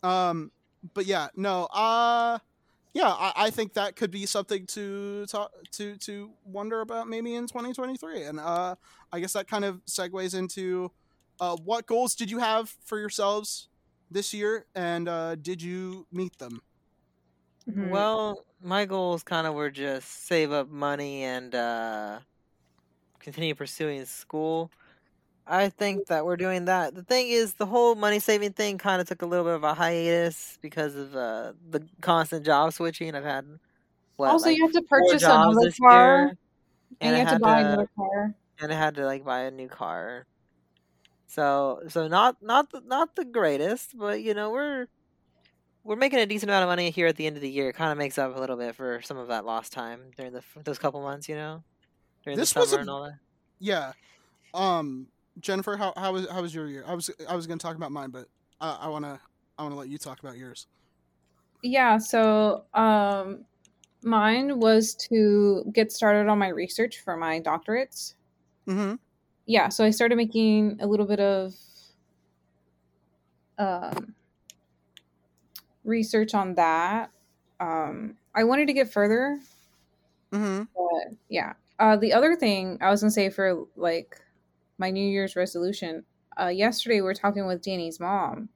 Um, 0.02 0.52
but 0.96 1.06
yeah, 1.06 1.28
no. 1.36 1.66
Uh, 1.66 2.40
yeah, 2.94 3.08
I, 3.10 3.34
I 3.36 3.50
think 3.50 3.74
that 3.74 3.96
could 3.96 4.12
be 4.12 4.26
something 4.26 4.66
to 4.68 5.26
talk 5.28 5.52
to 5.74 5.98
to 5.98 6.32
wonder 6.44 6.82
about 6.82 7.08
maybe 7.08 7.36
in 7.36 7.48
2023. 7.48 8.24
And 8.24 8.40
uh, 8.40 8.76
I 9.12 9.20
guess 9.20 9.34
that 9.34 9.48
kind 9.48 9.66
of 9.66 9.84
segues 9.86 10.38
into 10.38 10.92
uh, 11.40 11.56
what 11.58 11.86
goals 11.86 12.16
did 12.16 12.32
you 12.32 12.40
have 12.40 12.76
for 12.86 13.00
yourselves 13.00 13.70
this 14.10 14.34
year, 14.34 14.66
and 14.76 15.08
uh, 15.08 15.36
did 15.36 15.62
you 15.62 16.08
meet 16.12 16.38
them? 16.40 16.62
Mhm. 17.68 17.90
Well, 17.90 18.46
my 18.62 18.86
goals 18.86 19.24
kind 19.24 19.48
of 19.48 19.54
were 19.54 19.70
just 19.72 20.08
save 20.26 20.52
up 20.52 20.70
money 20.70 21.24
and 21.24 21.54
uh, 21.56 22.20
continue 23.20 23.56
pursuing 23.56 24.06
school. 24.06 24.72
I 25.52 25.70
think 25.70 26.08
that 26.08 26.26
we're 26.26 26.38
doing 26.38 26.66
that. 26.66 26.94
The 26.94 27.02
thing 27.04 27.30
is, 27.30 27.56
the 27.56 27.66
whole 27.66 27.96
money 27.96 28.20
saving 28.20 28.54
thing 28.54 28.78
kind 28.78 29.02
of 29.02 29.08
took 29.08 29.24
a 29.24 29.26
little 29.26 29.44
bit 29.46 29.56
of 29.56 29.64
a 29.64 29.74
hiatus 29.74 30.60
because 30.62 30.96
of 30.96 31.16
uh, 31.16 31.54
the 31.70 31.86
constant 32.02 32.46
job 32.46 32.72
switching. 32.74 33.16
I've 33.16 33.24
had 33.24 33.46
what, 34.16 34.30
also, 34.30 34.46
like 34.48 34.58
you 34.58 34.64
have 34.64 34.74
to 34.74 34.82
purchase 34.84 35.22
jobs 35.22 35.58
another 35.58 35.66
this 35.68 35.80
car, 35.80 36.18
year, 36.20 36.38
and, 37.02 37.16
I 37.16 37.20
you 37.20 37.26
have 37.26 37.28
to 37.28 37.34
had 37.34 37.42
buy 37.42 37.60
another 37.62 37.90
car. 37.96 38.36
and 38.60 38.72
I 38.72 38.76
had 38.76 38.96
to 38.96 39.06
like 39.06 39.26
buy 39.26 39.42
a 39.42 39.52
new 39.52 39.68
car. 39.68 40.28
So 41.28 41.82
so 41.88 42.08
not 42.08 42.42
not 42.44 42.72
the, 42.72 42.82
not 42.86 43.16
the 43.16 43.26
greatest, 43.26 43.98
but 43.98 44.22
you 44.22 44.34
know 44.34 44.52
we're 44.52 44.88
we're 45.84 45.96
making 45.96 46.20
a 46.20 46.26
decent 46.26 46.50
amount 46.52 46.64
of 46.64 46.70
money 46.70 46.92
here 46.92 47.08
at 47.08 47.16
the 47.16 47.26
end 47.26 47.38
of 47.38 47.42
the 47.42 47.50
year. 47.50 47.70
It 47.70 47.74
kind 47.74 47.92
of 47.92 47.98
makes 47.98 48.18
up 48.18 48.36
a 48.36 48.40
little 48.40 48.58
bit 48.58 48.76
for 48.76 49.02
some 49.02 49.18
of 49.18 49.30
that 49.30 49.46
lost 49.46 49.72
time 49.74 50.02
during 50.16 50.34
the 50.34 50.44
those 50.64 50.78
couple 50.78 51.02
months, 51.02 51.28
you 51.30 51.36
know, 51.36 51.64
during 52.24 52.38
This 52.38 52.54
the 52.54 52.60
was 52.60 52.70
summer 52.70 52.80
a- 52.80 52.82
and 52.82 52.90
all 52.90 53.04
that. 53.04 53.20
Yeah. 53.60 53.94
Um, 54.54 55.08
Jennifer, 55.40 55.78
how 55.78 55.94
how 55.98 56.14
was 56.14 56.30
how 56.30 56.42
was 56.42 56.54
your 56.54 56.68
year? 56.68 56.84
I 56.88 56.94
was 56.94 57.10
I 57.28 57.36
was 57.36 57.48
going 57.48 57.60
to 57.60 57.64
talk 57.64 57.76
about 57.76 57.92
mine, 57.92 58.10
but 58.12 58.28
uh, 58.62 58.78
I 58.80 58.88
wanna 58.90 59.20
I 59.58 59.64
wanna 59.64 59.76
let 59.76 59.90
you 59.90 59.98
talk 59.98 60.20
about 60.20 60.38
yours. 60.38 60.68
Yeah, 61.62 61.98
so 61.98 62.66
um 62.74 63.46
mine 64.02 64.60
was 64.60 64.96
to 65.10 65.64
get 65.74 65.92
started 65.92 66.30
on 66.30 66.38
my 66.40 66.48
research 66.50 67.02
for 67.02 67.18
my 67.18 67.42
doctorates. 67.42 68.16
Mm-hmm. 68.68 68.96
Yeah, 69.46 69.70
so 69.70 69.84
I 69.84 69.90
started 69.90 70.16
making 70.16 70.78
a 70.82 70.88
little 70.88 71.06
bit 71.06 71.20
of 71.20 71.54
um 73.58 74.16
research 75.84 76.34
on 76.34 76.56
that. 76.56 77.12
Um 77.60 78.18
I 78.36 78.44
wanted 78.44 78.68
to 78.68 78.74
get 78.74 78.92
further, 78.92 79.40
Mm-hmm. 80.32 80.64
but 80.76 81.18
yeah. 81.30 81.54
Uh 81.80 81.96
the 81.98 82.14
other 82.14 82.36
thing 82.36 82.78
I 82.82 82.90
was 82.90 83.02
going 83.02 83.10
to 83.10 83.14
say 83.14 83.30
for 83.30 83.66
like 83.76 84.20
my 84.80 84.90
New 84.90 85.08
Year's 85.08 85.36
resolution, 85.36 86.04
uh 86.40 86.48
yesterday 86.48 86.96
we 86.96 87.02
were 87.02 87.14
talking 87.14 87.46
with 87.46 87.62
Danny's 87.62 88.00
mom 88.00 88.50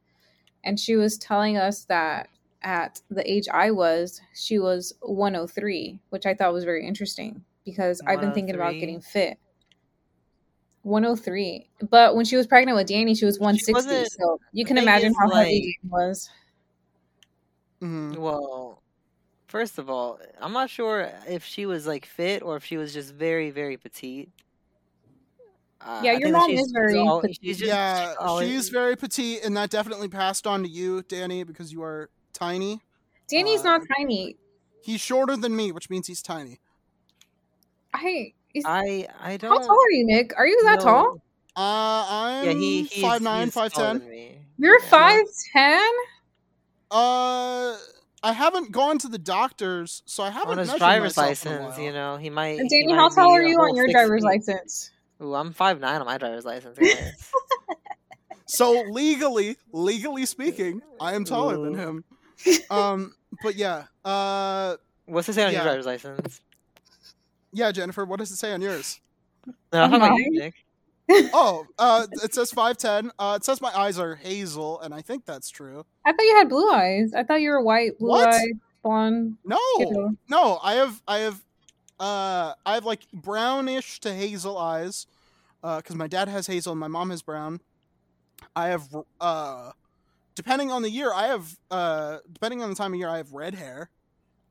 and 0.64 0.80
she 0.80 0.96
was 0.96 1.18
telling 1.18 1.58
us 1.58 1.86
that 1.86 2.30
at 2.62 3.02
the 3.10 3.30
age 3.30 3.48
I 3.54 3.72
was, 3.72 4.22
she 4.34 4.58
was 4.58 4.94
103, 5.02 6.00
which 6.10 6.26
I 6.26 6.34
thought 6.34 6.54
was 6.54 6.64
very 6.64 6.88
interesting 6.88 7.44
because 7.66 8.02
I've 8.08 8.22
been 8.22 8.32
thinking 8.34 8.56
about 8.56 8.74
getting 8.74 9.02
fit. 9.02 9.38
103. 10.84 11.70
But 11.90 12.16
when 12.16 12.26
she 12.26 12.36
was 12.38 12.48
pregnant 12.48 12.78
with 12.78 12.88
Danny, 12.88 13.16
she 13.16 13.26
was 13.26 13.40
160. 13.40 13.74
wasn't- 13.74 14.12
so 14.12 14.40
you 14.54 14.66
can 14.66 14.78
imagine 14.78 15.14
how 15.20 15.30
like- 15.30 15.48
heavy 15.48 15.78
it 15.84 15.90
was. 15.90 16.30
Mm-hmm. 17.82 18.22
Well, 18.22 18.82
first 19.48 19.78
of 19.78 19.90
all, 19.90 20.20
I'm 20.40 20.54
not 20.54 20.70
sure 20.70 21.12
if 21.28 21.44
she 21.44 21.66
was 21.66 21.86
like 21.86 22.06
fit 22.06 22.42
or 22.44 22.56
if 22.56 22.64
she 22.64 22.78
was 22.78 22.94
just 22.94 23.14
very 23.14 23.50
very 23.50 23.76
petite. 23.76 24.30
Uh, 25.86 26.02
Yeah, 26.04 26.14
your 26.14 26.32
mom 26.32 26.50
is 26.52 26.72
very 26.72 26.94
she's 26.94 27.22
petite. 27.22 27.40
she's 27.44 27.58
just- 27.60 27.68
yeah, 27.68 28.14
she's 28.40 28.48
she's 28.50 28.70
very 28.70 28.96
petite, 28.96 29.44
and 29.44 29.56
that 29.58 29.70
definitely 29.70 30.08
passed 30.08 30.48
on 30.48 30.64
to 30.64 30.70
you, 30.70 31.04
Danny, 31.04 31.44
because 31.44 31.72
you 31.74 31.84
are 31.84 32.10
tiny. 32.34 32.82
Danny's 33.28 33.62
Uh, 33.62 33.78
not 33.78 33.82
tiny. 33.98 34.38
He's 34.84 35.02
shorter 35.02 35.36
than 35.38 35.56
me, 35.56 35.72
which 35.72 35.90
means 35.90 36.08
he's 36.08 36.22
tiny. 36.22 36.60
I, 37.94 38.34
is, 38.54 38.64
I 38.68 39.08
I 39.20 39.38
don't. 39.38 39.52
How 39.52 39.60
tall 39.68 39.78
are 39.78 39.92
you, 39.92 40.06
Nick? 40.06 40.34
Are 40.38 40.48
you 40.48 40.62
that 40.64 40.80
know. 40.80 40.84
tall? 40.86 41.22
Uh, 41.56 42.06
I'm 42.10 42.46
Yeah, 42.46 42.52
he 42.54 42.84
he's, 42.84 43.02
five 43.04 43.22
nine, 43.22 43.46
he's 43.48 43.54
five 43.54 43.72
taller 43.74 43.88
ten. 43.88 44.00
than 44.00 44.10
me. 44.10 44.38
You're 44.58 44.80
Yeah. 44.82 44.90
5'10? 44.90 45.90
Uh, 46.92 47.76
I 48.24 48.32
haven't 48.34 48.72
gone 48.72 48.98
to 49.00 49.08
the 49.08 49.18
doctors, 49.18 50.04
so 50.06 50.24
I 50.24 50.30
haven't 50.30 50.54
on 50.54 50.58
his 50.60 50.74
driver's 50.76 51.18
myself 51.18 51.46
in 51.56 51.62
a 51.62 51.66
license, 51.68 51.84
you 51.84 51.92
know, 51.92 52.18
he 52.18 52.30
might. 52.30 52.60
And 52.60 52.70
he 52.72 52.82
Danny, 52.82 52.94
might 52.94 53.00
how 53.00 53.10
tall 53.10 53.32
are 53.34 53.42
you 53.42 53.58
on 53.58 53.76
your 53.76 53.88
driver's 53.90 54.22
feet. 54.22 54.26
license? 54.48 54.92
Ooh, 55.22 55.34
I'm 55.36 55.54
five 55.54 55.80
nine 55.80 56.00
on 56.02 56.06
my 56.06 56.18
driver's 56.18 56.46
license. 56.46 56.78
So 58.46 58.84
legally, 58.90 59.58
legally 59.72 60.26
speaking, 60.28 60.82
I 61.00 61.16
am 61.16 61.24
taller 61.26 61.58
than 61.58 61.74
him. 61.74 62.04
Um, 62.70 63.16
but 63.42 63.56
yeah, 63.56 63.86
uh, 64.06 64.76
What's 65.06 65.28
it 65.30 65.34
say 65.34 65.44
on 65.44 65.52
Yeah. 65.54 65.60
your 65.60 65.64
driver's 65.66 65.86
license? 65.88 66.42
yeah, 67.52 67.72
Jennifer, 67.72 68.06
what 68.06 68.20
does 68.20 68.32
it 68.32 68.36
say 68.36 68.52
on 68.54 68.62
yours? 68.62 69.00
No, 69.72 69.82
I'm 69.84 69.94
On 69.94 70.00
talking 70.00 70.06
about 70.08 70.18
you, 70.18 70.40
mine? 70.40 70.54
Nick. 71.10 71.30
Oh, 71.34 71.66
uh, 71.80 72.06
it 72.24 72.34
says 72.36 72.52
five 72.52 72.78
ten. 72.78 73.12
Uh, 73.18 73.38
it 73.40 73.44
says 73.46 73.60
my 73.60 73.76
eyes 73.76 73.98
are 73.98 74.16
hazel, 74.16 74.80
and 74.82 74.94
I 74.94 75.02
think 75.02 75.26
that's 75.26 75.50
true. 75.50 75.84
I 76.06 76.12
thought 76.12 76.22
you 76.24 76.36
had 76.38 76.50
blue 76.50 76.70
eyes. 76.70 77.14
I 77.16 77.24
thought 77.24 77.42
you 77.42 77.50
were 77.50 77.62
white, 77.62 77.98
blue 77.98 78.10
What? 78.10 78.28
eyed, 78.30 78.60
blonde. 78.84 79.38
No, 79.46 79.58
kiddo. 79.78 80.12
no, 80.30 80.60
I 80.62 80.74
have, 80.76 81.02
I 81.08 81.20
have, 81.20 81.42
uh, 82.04 82.54
I 82.66 82.74
have 82.74 82.86
like 82.86 83.02
brownish 83.14 84.00
to 84.02 84.14
hazel 84.14 84.58
eyes, 84.58 85.08
uh, 85.64 85.78
because 85.78 85.96
my 85.96 86.08
dad 86.08 86.28
has 86.28 86.48
hazel 86.48 86.72
and 86.74 86.80
my 86.80 86.88
mom 86.88 87.10
has 87.12 87.22
brown. 87.22 87.62
I 88.56 88.68
have, 88.68 88.84
uh, 89.22 89.72
depending 90.36 90.72
on 90.72 90.82
the 90.82 90.90
year, 90.90 91.12
I 91.14 91.28
have, 91.28 91.58
uh, 91.72 92.18
depending 92.32 92.62
on 92.62 92.70
the 92.70 92.76
time 92.76 92.94
of 92.94 93.00
year, 93.00 93.08
I 93.08 93.18
have 93.18 93.32
red 93.34 93.56
hair. 93.56 93.90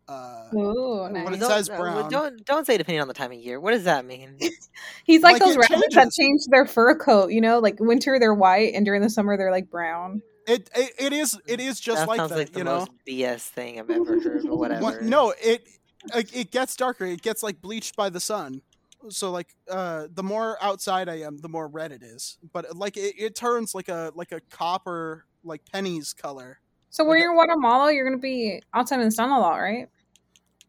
Uh, 0.08 0.48
Ooh, 0.54 1.00
But 1.02 1.12
nice. 1.12 1.34
it 1.36 1.40
Don't- 1.40 1.48
says 1.50 1.70
uh, 1.70 1.76
well, 1.78 1.92
brown. 2.00 2.10
Don't 2.10 2.44
don't 2.44 2.66
say 2.66 2.76
depending 2.76 3.00
on 3.00 3.08
the 3.08 3.14
time 3.14 3.30
of 3.32 3.38
year. 3.38 3.60
What 3.60 3.70
does 3.72 3.84
that 3.84 4.04
mean? 4.04 4.36
He's 5.04 5.22
like, 5.22 5.34
Like, 5.34 5.42
those 5.42 5.54
it 5.56 5.60
rabbits 5.60 5.94
that 5.94 6.00
changes. 6.02 6.16
change 6.16 6.40
their 6.50 6.66
fur 6.66 6.96
coat. 6.96 7.30
You 7.30 7.40
know, 7.40 7.60
like 7.60 7.78
winter 7.78 8.18
they're 8.18 8.34
white, 8.34 8.74
and 8.74 8.84
during 8.84 9.00
the 9.02 9.08
summer 9.10 9.36
they're 9.36 9.52
like 9.52 9.70
brown. 9.70 10.20
it, 10.48 10.68
it, 10.74 10.92
it 10.98 11.12
is, 11.12 11.38
it 11.46 11.60
is 11.60 11.78
just 11.78 11.98
that 12.00 12.08
like 12.08 12.16
sounds 12.16 12.30
that, 12.30 12.38
like 12.38 12.52
the 12.52 12.58
you 12.58 12.64
know. 12.64 12.78
most 12.80 12.90
BS 13.06 13.42
thing 13.48 13.78
I've 13.78 13.90
ever 13.90 14.20
heard. 14.20 14.42
But 14.42 14.56
whatever. 14.56 14.82
What- 14.82 15.02
no, 15.02 15.32
it, 15.40 15.66
like, 16.14 16.34
it 16.34 16.50
gets 16.50 16.76
darker. 16.76 17.04
It 17.04 17.22
gets 17.22 17.42
like 17.42 17.60
bleached 17.60 17.96
by 17.96 18.10
the 18.10 18.20
sun. 18.20 18.62
So 19.08 19.30
like, 19.30 19.54
uh, 19.68 20.06
the 20.12 20.22
more 20.22 20.56
outside 20.62 21.08
I 21.08 21.20
am, 21.20 21.38
the 21.38 21.48
more 21.48 21.66
red 21.66 21.92
it 21.92 22.02
is. 22.02 22.38
But 22.52 22.76
like, 22.76 22.96
it, 22.96 23.14
it 23.18 23.34
turns 23.34 23.74
like 23.74 23.88
a 23.88 24.12
like 24.14 24.32
a 24.32 24.40
copper, 24.50 25.24
like 25.44 25.62
pennies 25.72 26.12
color. 26.12 26.60
So 26.90 27.04
when 27.04 27.14
Like 27.14 27.22
you're 27.22 27.30
in 27.32 27.36
Guatemala, 27.36 27.92
you're 27.92 28.04
gonna 28.04 28.18
be 28.18 28.62
outside 28.74 29.00
in 29.00 29.06
the 29.06 29.10
sun 29.10 29.30
a 29.30 29.40
lot, 29.40 29.56
right? 29.56 29.88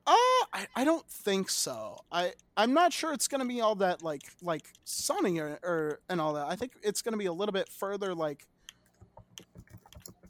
Uh, 0.06 0.12
I, 0.54 0.68
I 0.76 0.84
don't 0.84 1.08
think 1.10 1.50
so. 1.50 2.00
I 2.12 2.34
I'm 2.58 2.74
not 2.74 2.92
sure 2.92 3.14
it's 3.14 3.28
gonna 3.28 3.46
be 3.46 3.62
all 3.62 3.76
that 3.76 4.02
like 4.04 4.24
like 4.42 4.64
sunny 4.84 5.40
or, 5.40 5.60
or 5.64 6.00
and 6.10 6.20
all 6.20 6.34
that. 6.34 6.48
I 6.48 6.56
think 6.56 6.74
it's 6.82 7.02
gonna 7.02 7.18
be 7.18 7.28
a 7.28 7.34
little 7.34 7.54
bit 7.54 7.70
further 7.70 8.16
like 8.16 8.48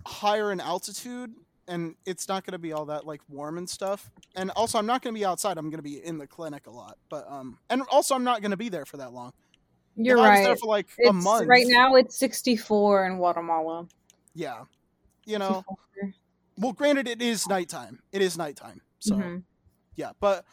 higher 0.05 0.51
in 0.51 0.59
altitude, 0.59 1.33
and 1.67 1.95
it's 2.05 2.27
not 2.27 2.45
gonna 2.45 2.59
be 2.59 2.73
all 2.73 2.85
that 2.85 3.05
like 3.05 3.21
warm 3.29 3.57
and 3.57 3.69
stuff. 3.69 4.11
And 4.35 4.51
also, 4.51 4.77
I'm 4.77 4.85
not 4.85 5.01
gonna 5.01 5.13
be 5.13 5.25
outside. 5.25 5.57
I'm 5.57 5.69
gonna 5.69 5.83
be 5.83 6.03
in 6.03 6.17
the 6.17 6.27
clinic 6.27 6.67
a 6.67 6.71
lot. 6.71 6.97
But 7.09 7.29
um, 7.29 7.57
and 7.69 7.83
also, 7.91 8.15
I'm 8.15 8.23
not 8.23 8.41
gonna 8.41 8.57
be 8.57 8.69
there 8.69 8.85
for 8.85 8.97
that 8.97 9.13
long. 9.13 9.33
You're 9.95 10.17
if 10.17 10.23
right. 10.23 10.43
there 10.43 10.55
for 10.55 10.67
like 10.67 10.87
a 11.05 11.09
It's 11.09 11.23
month. 11.23 11.47
right 11.47 11.65
now. 11.67 11.95
It's 11.95 12.17
64 12.17 13.05
in 13.07 13.17
Guatemala. 13.17 13.87
Yeah, 14.33 14.63
you 15.25 15.37
know. 15.39 15.63
64. 15.99 16.13
Well, 16.57 16.73
granted, 16.73 17.07
it 17.07 17.21
is 17.21 17.47
nighttime. 17.47 18.01
It 18.11 18.21
is 18.21 18.37
nighttime. 18.37 18.81
So 18.99 19.15
Mhm. 19.15 19.43
yeah, 19.95 20.11
but 20.19 20.45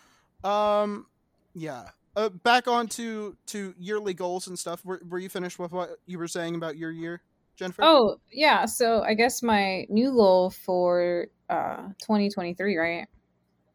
um, 0.45 1.07
yeah. 1.55 1.91
Uh, 2.17 2.29
back 2.29 2.67
on 2.67 2.89
to 2.89 3.37
to 3.47 3.73
yearly 3.79 4.13
goals 4.15 4.49
and 4.49 4.59
stuff. 4.59 4.85
Were, 4.85 5.01
were 5.09 5.19
you 5.19 5.29
finished 5.29 5.59
with 5.59 5.73
what 5.73 5.91
you 6.07 6.19
were 6.19 6.27
saying 6.27 6.57
about 6.57 6.77
your 6.77 6.91
year, 6.91 7.23
Jennifer? 7.61 7.83
Oh, 7.85 8.17
yeah. 8.33 8.65
So 8.65 9.03
I 9.03 9.15
guess 9.15 9.43
my 9.43 9.87
new 9.89 10.13
goal 10.13 10.51
for 10.51 11.27
uh 11.49 11.89
2023, 12.01 12.77
right? 12.77 13.07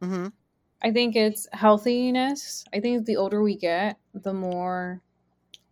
mm-hmm. 0.02 0.28
I 0.84 0.92
think 0.92 1.16
it's 1.16 1.48
healthiness. 1.54 2.66
I 2.74 2.80
think 2.80 3.06
the 3.06 3.18
older 3.18 3.42
we 3.42 3.56
get, 3.58 3.98
the 4.14 4.34
more 4.34 5.02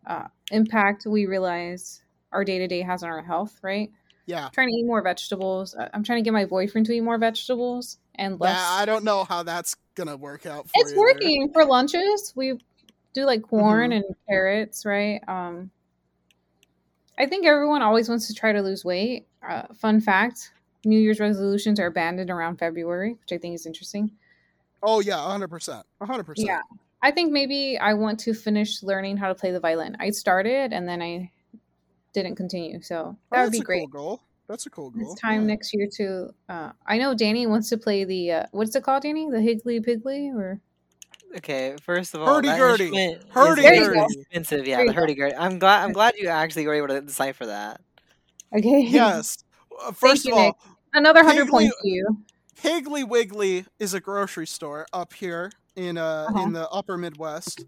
uh, 0.08 0.28
impact 0.52 1.06
we 1.06 1.26
realize 1.26 2.02
our 2.32 2.44
day 2.44 2.60
to 2.60 2.68
day 2.68 2.82
has 2.82 3.04
on 3.04 3.10
our 3.10 3.22
health, 3.22 3.60
right? 3.62 3.92
yeah. 4.26 4.46
I'm 4.46 4.52
trying 4.52 4.70
to 4.70 4.74
eat 4.76 4.86
more 4.86 5.02
vegetables. 5.04 5.76
I'm 5.94 6.04
trying 6.04 6.20
to 6.20 6.24
get 6.24 6.34
my 6.34 6.46
boyfriend 6.46 6.88
to 6.88 6.94
eat 6.94 7.02
more 7.02 7.18
vegetables 7.18 7.98
and 8.16 8.40
less. 8.40 8.58
Yeah, 8.58 8.82
I 8.82 8.86
don't 8.86 9.04
know 9.04 9.24
how 9.24 9.44
that's 9.44 9.76
gonna 9.96 10.18
work 10.18 10.46
out. 10.46 10.66
For 10.66 10.72
it's 10.76 10.92
you 10.92 10.96
there. 10.96 11.04
working 11.06 11.50
for 11.54 11.66
lunches. 11.66 12.34
We 12.36 12.60
do 13.14 13.26
like 13.26 13.44
corn 13.44 13.92
Mhm. 13.92 13.98
and 13.98 14.06
carrots, 14.28 14.86
right? 14.86 15.22
Um, 15.28 15.70
I 17.24 17.26
think 17.26 17.46
everyone 17.46 17.82
always 17.82 18.10
wants 18.10 18.28
to 18.28 18.34
try 18.34 18.52
to 18.52 18.62
lose 18.62 18.84
weight. 18.84 19.28
Uh, 19.48 19.64
fun 19.74 20.02
fact: 20.02 20.52
New 20.84 21.00
Year's 21.00 21.22
resolutions 21.22 21.80
are 21.80 21.86
abandoned 21.86 22.30
around 22.30 22.58
February, 22.58 23.12
which 23.14 23.32
I 23.32 23.38
think 23.38 23.56
is 23.56 23.66
interesting. 23.66 24.12
Oh 24.82 25.00
yeah, 25.00 25.18
hundred 25.18 25.48
percent, 25.48 25.86
hundred 26.02 26.26
percent. 26.26 26.50
Yeah, 26.50 26.60
I 27.02 27.12
think 27.12 27.32
maybe 27.32 27.78
I 27.78 27.94
want 27.94 28.20
to 28.22 28.34
finish 28.34 28.84
learning 28.84 29.16
how 29.16 29.30
to 29.30 29.36
play 29.36 29.52
the 29.52 29.60
violin. 29.62 29.96
I 30.02 30.10
started 30.10 30.74
and 30.74 30.86
then 30.86 31.02
I 31.02 31.32
didn't 32.12 32.36
continue, 32.36 32.82
so 32.82 33.16
that 33.32 33.44
would 33.44 33.54
be 33.54 33.60
Oh, 33.60 33.62
a 33.62 33.64
great. 33.64 33.80
Cool 33.80 34.02
goal. 34.02 34.22
That's 34.50 34.66
a 34.66 34.70
cool 34.70 34.90
goal. 34.90 35.14
It's 35.14 35.22
time 35.22 35.44
yeah. 35.44 35.48
next 35.48 35.74
year 35.74 35.88
to. 35.94 36.34
Uh, 36.50 36.72
I 36.86 36.98
know 36.98 37.14
Danny 37.14 37.48
wants 37.48 37.70
to 37.70 37.78
play 37.78 38.04
the 38.04 38.32
uh, 38.34 38.46
what's 38.52 38.76
it 38.76 38.84
called, 38.84 39.04
Danny? 39.04 39.30
The 39.30 39.40
Higgly 39.40 39.80
Piggly 39.80 40.36
or 40.36 40.60
Okay, 41.38 41.76
first 41.82 42.14
of 42.14 42.22
all, 42.22 42.42
that 42.42 42.58
Hurdy-gurdy. 42.58 43.18
Hurdy-gurdy. 43.30 43.62
There 43.62 43.74
you 43.74 43.94
go. 43.94 44.06
expensive. 44.10 44.68
Yeah, 44.68 44.78
the 44.78 44.84
you 44.86 44.92
hurdy 44.94 45.16
gurdy. 45.16 45.36
I'm 45.36 45.58
glad. 45.60 45.84
I'm 45.84 45.92
glad 45.92 46.14
you 46.18 46.28
actually 46.28 46.68
were 46.68 46.74
able 46.76 46.90
to 46.90 47.02
decipher 47.02 47.48
that. 47.48 47.82
okay? 48.56 48.82
Yes. 48.82 49.44
Uh, 49.84 49.92
First 49.94 50.26
you, 50.26 50.34
of 50.34 50.38
all, 50.38 50.46
Nick. 50.46 50.56
another 50.94 51.24
hundred 51.24 51.48
points 51.50 51.76
to 51.82 51.88
you. 51.90 52.18
Piggly 52.62 53.08
Wiggly 53.08 53.66
is 53.80 53.94
a 53.94 54.00
grocery 54.00 54.46
store 54.48 54.86
up 54.94 55.14
here 55.14 55.52
in 55.76 55.98
uh 55.98 56.28
Uh-huh. 56.30 56.44
in 56.44 56.54
the 56.54 56.70
upper 56.70 56.98
Midwest. 56.98 57.66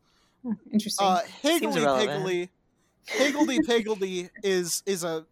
Interesting. 0.71 1.07
Uh, 1.07 1.21
Seems 1.21 1.63
Higgly 1.63 1.81
irrelevant. 1.81 2.23
Piggly, 2.25 2.49
Higgledy 3.07 3.59
Piggledy 3.63 4.29
is 4.43 4.83
is 4.85 5.03
a, 5.03 5.25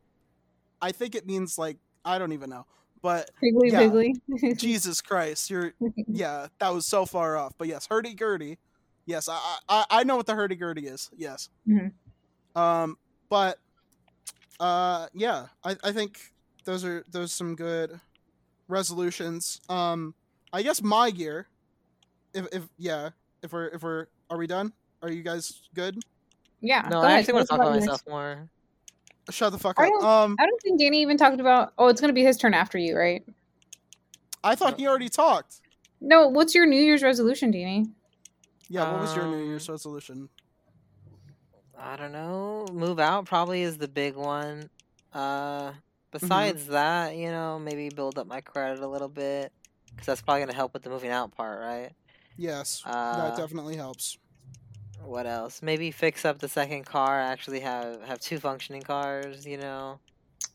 I 0.82 0.92
think 0.92 1.14
it 1.14 1.28
means 1.28 1.58
like 1.60 1.78
I 2.04 2.18
don't 2.18 2.32
even 2.34 2.50
know, 2.50 2.66
but 3.04 3.30
Piggly 3.44 3.72
yeah. 3.72 3.82
Piggly. 3.84 4.58
Jesus 4.58 5.02
Christ, 5.02 5.52
you're 5.52 5.74
yeah, 6.08 6.48
that 6.60 6.74
was 6.74 6.88
so 6.88 7.06
far 7.06 7.38
off. 7.38 7.54
But 7.60 7.68
yes, 7.68 7.86
hurdy 7.88 8.16
gurdy, 8.16 8.58
yes, 9.06 9.30
I 9.30 9.58
I 9.70 9.86
I 9.92 10.04
know 10.04 10.16
what 10.16 10.26
the 10.26 10.34
hurdy 10.34 10.56
gurdy 10.56 10.88
is. 10.88 11.12
Yes, 11.16 11.50
Mhm. 11.70 11.92
um, 12.56 12.98
but 13.30 13.60
uh, 14.60 15.08
yeah, 15.14 15.48
I 15.64 15.76
I 15.84 15.92
think 15.92 16.20
those 16.66 16.84
are 16.84 17.04
those 17.12 17.32
some 17.32 17.56
good 17.56 18.00
resolutions. 18.68 19.62
Um, 19.70 20.16
I 20.52 20.64
guess 20.64 20.82
my 20.82 21.08
year, 21.08 21.48
if 22.34 22.48
if 22.52 22.64
yeah, 22.78 23.10
if 23.44 23.52
we're 23.54 23.68
if 23.68 23.84
we're 23.84 24.08
are 24.30 24.38
we 24.38 24.48
done? 24.48 24.74
Are 25.02 25.12
you 25.12 25.22
guys 25.24 25.64
good? 25.76 25.98
yeah. 26.62 26.88
No, 26.90 27.02
I 27.02 27.08
ahead. 27.08 27.20
actually 27.20 27.34
want 27.34 27.48
to 27.48 27.50
talk 27.50 27.60
about 27.60 27.74
yours. 27.74 27.82
myself 27.86 28.02
more. 28.08 28.50
Shut 29.30 29.52
the 29.54 29.58
fuck 29.60 29.80
I 29.80 29.84
up. 29.86 29.90
don't- 29.90 30.04
Um, 30.04 30.36
I 30.40 30.46
don't 30.46 30.62
think 30.62 30.80
Danny 30.80 31.02
even 31.02 31.18
talked 31.18 31.40
about. 31.40 31.74
Oh, 31.78 31.88
it's 31.88 32.02
gonna 32.02 32.14
be 32.14 32.24
his 32.24 32.38
turn 32.38 32.54
after 32.54 32.78
you, 32.78 32.98
right? 32.98 33.24
I 34.44 34.56
thought 34.56 34.78
he 34.78 34.86
already 34.88 35.10
talked. 35.10 35.62
No. 36.02 36.28
What's 36.28 36.54
your 36.54 36.66
New 36.66 36.82
Year's 36.82 37.02
resolution, 37.04 37.50
Danny? 37.52 37.88
Yeah, 38.68 38.92
what 38.92 39.02
was 39.02 39.16
your 39.16 39.26
New 39.28 39.42
Um, 39.42 39.46
Year's 39.46 39.70
resolution? 39.70 40.28
I 41.78 41.96
don't 41.96 42.12
know. 42.12 42.66
Move 42.72 43.00
out 43.00 43.26
probably 43.26 43.62
is 43.62 43.78
the 43.78 43.88
big 43.88 44.16
one. 44.16 44.70
Uh, 45.14 45.74
besides 46.12 46.68
that, 46.68 47.16
you 47.16 47.30
know, 47.30 47.60
maybe 47.60 47.90
build 47.90 48.18
up 48.18 48.28
my 48.28 48.42
credit 48.42 48.80
a 48.84 48.88
little 48.88 49.08
bit 49.10 49.52
because 49.92 50.06
that's 50.08 50.22
probably 50.22 50.42
gonna 50.42 50.54
help 50.54 50.74
with 50.74 50.84
the 50.84 50.90
moving 50.90 51.12
out 51.12 51.32
part, 51.32 51.60
right? 51.62 51.92
Yes, 52.36 52.82
Uh, 52.86 53.30
that 53.30 53.38
definitely 53.38 53.76
helps. 53.76 54.18
What 55.04 55.26
else? 55.28 55.62
Maybe 55.62 55.92
fix 55.92 56.26
up 56.26 56.40
the 56.40 56.48
second 56.50 56.86
car. 56.86 57.20
Actually, 57.20 57.60
have 57.62 58.02
have 58.04 58.20
two 58.20 58.40
functioning 58.40 58.82
cars. 58.82 59.46
You 59.46 59.58
know, 59.58 60.00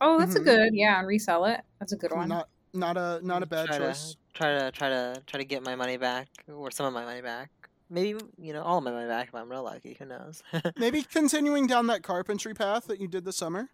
Oh, 0.01 0.19
that's 0.19 0.37
a 0.37 0.41
Mhm. 0.41 0.45
good. 0.45 0.71
Yeah, 0.73 0.99
and 0.99 1.07
resell 1.09 1.45
it. 1.47 1.61
That's 1.81 1.93
a 1.93 1.97
good 1.97 2.13
one. 2.13 2.29
Not 2.29 2.49
not 2.73 2.97
a 2.97 3.21
not 3.23 3.43
a 3.43 3.47
bad 3.47 3.67
try 3.67 3.79
choice. 3.79 4.13
To, 4.13 4.17
try 4.35 4.59
to 4.59 4.73
try 4.73 4.89
to 4.89 5.23
try 5.27 5.39
to 5.39 5.45
get 5.45 5.63
my 5.65 5.75
money 5.77 5.97
back 5.97 6.29
or 6.49 6.71
some 6.71 6.87
of 6.87 6.93
my 6.93 7.05
money 7.05 7.21
back. 7.23 7.51
Maybe 7.91 8.21
you 8.39 8.53
know 8.53 8.63
all 8.63 8.79
of 8.79 8.85
my 8.85 8.91
money 8.93 9.09
back 9.09 9.29
if 9.29 9.35
I'm 9.35 9.51
real 9.51 9.65
lucky. 9.65 9.97
Who 9.99 10.07
knows? 10.07 10.43
Maybe 10.77 11.03
continuing 11.13 11.67
down 11.67 11.87
that 11.89 12.03
carpentry 12.03 12.55
path 12.55 12.87
that 12.87 13.01
you 13.01 13.09
did 13.09 13.25
this 13.25 13.37
summer. 13.37 13.71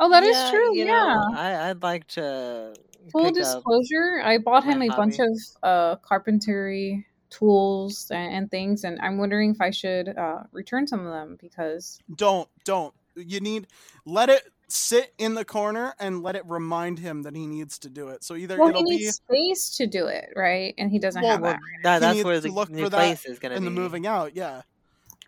oh, 0.00 0.08
that 0.10 0.22
is 0.24 0.36
Yeah, 0.36 0.50
true. 0.50 0.76
you 0.76 0.84
Yeah. 0.86 0.92
know, 0.92 1.22
I 1.36 1.70
I'd 1.70 1.82
like 1.82 2.06
to 2.08 2.74
Full 3.12 3.30
disclosure, 3.32 4.20
I 4.22 4.38
bought 4.38 4.64
him 4.64 4.78
my 4.80 4.86
a 4.86 4.90
bunch 4.90 5.18
of 5.18 5.28
uh, 5.62 5.96
carpentry 5.96 7.06
tools 7.30 8.10
and, 8.10 8.32
and 8.34 8.50
things, 8.50 8.84
and 8.84 9.00
I'm 9.00 9.16
wondering 9.18 9.52
if 9.52 9.60
I 9.60 9.70
should 9.70 10.08
uh, 10.16 10.42
return 10.52 10.86
some 10.86 11.00
of 11.06 11.12
them 11.12 11.38
because 11.40 11.98
Don't 12.16 12.48
don't. 12.64 12.92
You 13.16 13.40
need 13.40 13.66
let 14.04 14.28
it 14.28 14.42
sit 14.68 15.12
in 15.18 15.34
the 15.34 15.44
corner 15.44 15.94
and 15.98 16.22
let 16.22 16.36
it 16.36 16.42
remind 16.46 16.98
him 16.98 17.22
that 17.22 17.34
he 17.34 17.46
needs 17.46 17.78
to 17.80 17.90
do 17.90 18.08
it. 18.08 18.22
So 18.22 18.36
either 18.36 18.56
well, 18.58 18.68
he 18.68 18.74
it'll 18.74 18.84
be 18.84 18.96
needs 18.98 19.16
space 19.16 19.70
to 19.78 19.86
do 19.86 20.06
it, 20.06 20.32
right? 20.36 20.74
And 20.78 20.90
he 20.90 20.98
doesn't 21.00 21.20
Well, 21.22 21.32
have 21.32 21.40
Well, 21.40 21.52
that. 21.52 21.60
that, 21.82 21.98
that's 22.00 22.14
needs 22.14 22.24
where 22.24 22.34
to 22.36 22.40
the 22.40 22.50
look 22.50 22.70
new 22.70 22.84
for 22.84 22.90
place 22.90 23.24
is 23.24 23.38
gonna 23.40 23.56
in 23.56 23.62
be. 23.62 23.64
the 23.64 23.70
moving 23.72 24.06
out. 24.06 24.36
Yeah. 24.36 24.62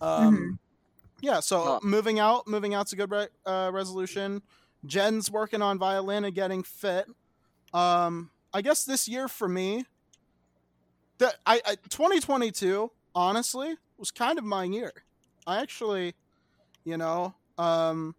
Um, 0.00 0.36
Mhm. 0.36 0.58
Yeah. 1.22 1.40
So 1.40 1.64
Well- 1.64 1.80
moving 1.82 2.18
out, 2.20 2.46
moving 2.46 2.72
out's 2.74 2.92
a 2.92 2.96
good 2.96 3.10
re- 3.10 3.28
uh, 3.44 3.70
resolution. 3.74 4.42
Jen's 4.86 5.30
working 5.30 5.60
on 5.62 5.76
violin 5.78 6.24
and 6.24 6.34
getting 6.34 6.62
fit. 6.62 7.06
Um, 7.74 8.30
I 8.54 8.62
guess 8.62 8.84
this 8.84 9.08
year 9.08 9.28
for 9.28 9.48
me, 9.48 9.86
that 11.22 11.36
I, 11.46 11.60
I 11.64 11.74
2022 11.88 12.90
honestly 13.14 13.74
was 13.96 14.10
kind 14.10 14.38
of 14.38 14.44
my 14.44 14.64
year. 14.64 14.92
I 15.46 15.60
actually, 15.60 16.14
you 16.84 16.96
know, 16.96 17.34
um, 17.58 18.14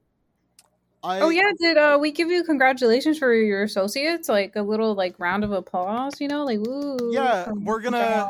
I 1.03 1.19
Oh 1.19 1.30
yeah, 1.30 1.51
did 1.59 1.77
uh, 1.77 1.97
we 1.99 2.11
give 2.11 2.30
you 2.30 2.43
congratulations 2.43 3.17
for 3.19 3.34
your 3.34 3.63
associates? 3.63 4.30
Like 4.30 4.55
a 4.55 4.61
little 4.61 4.95
like 4.95 5.19
round 5.19 5.43
of 5.43 5.51
applause, 5.51 6.19
you 6.21 6.27
know, 6.30 6.45
like 6.45 6.59
woo. 6.59 7.11
Yeah, 7.11 7.49
we're 7.51 7.81
gonna- 7.81 7.97
yeah. 7.97 8.27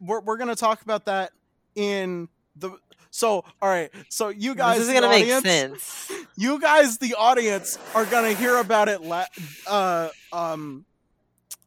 we're 0.00 0.20
we're 0.20 0.36
gonna 0.36 0.56
talk 0.56 0.82
about 0.82 1.06
that 1.06 1.32
in 1.74 2.28
the. 2.56 2.70
So 3.10 3.44
all 3.60 3.68
right, 3.68 3.90
so 4.10 4.28
you 4.28 4.54
guys, 4.54 4.78
this 4.78 4.88
is 4.88 4.94
the 4.94 5.00
gonna 5.00 5.08
make 5.08 5.24
audience, 5.24 5.42
sense. 5.44 6.12
you 6.36 6.60
guys 6.60 6.98
the 6.98 7.14
audience 7.14 7.78
are 7.94 8.04
gonna 8.04 8.34
hear 8.34 8.58
about 8.58 8.88
it 8.88 9.02
la- 9.02 9.24
uh 9.66 10.08
um 10.32 10.84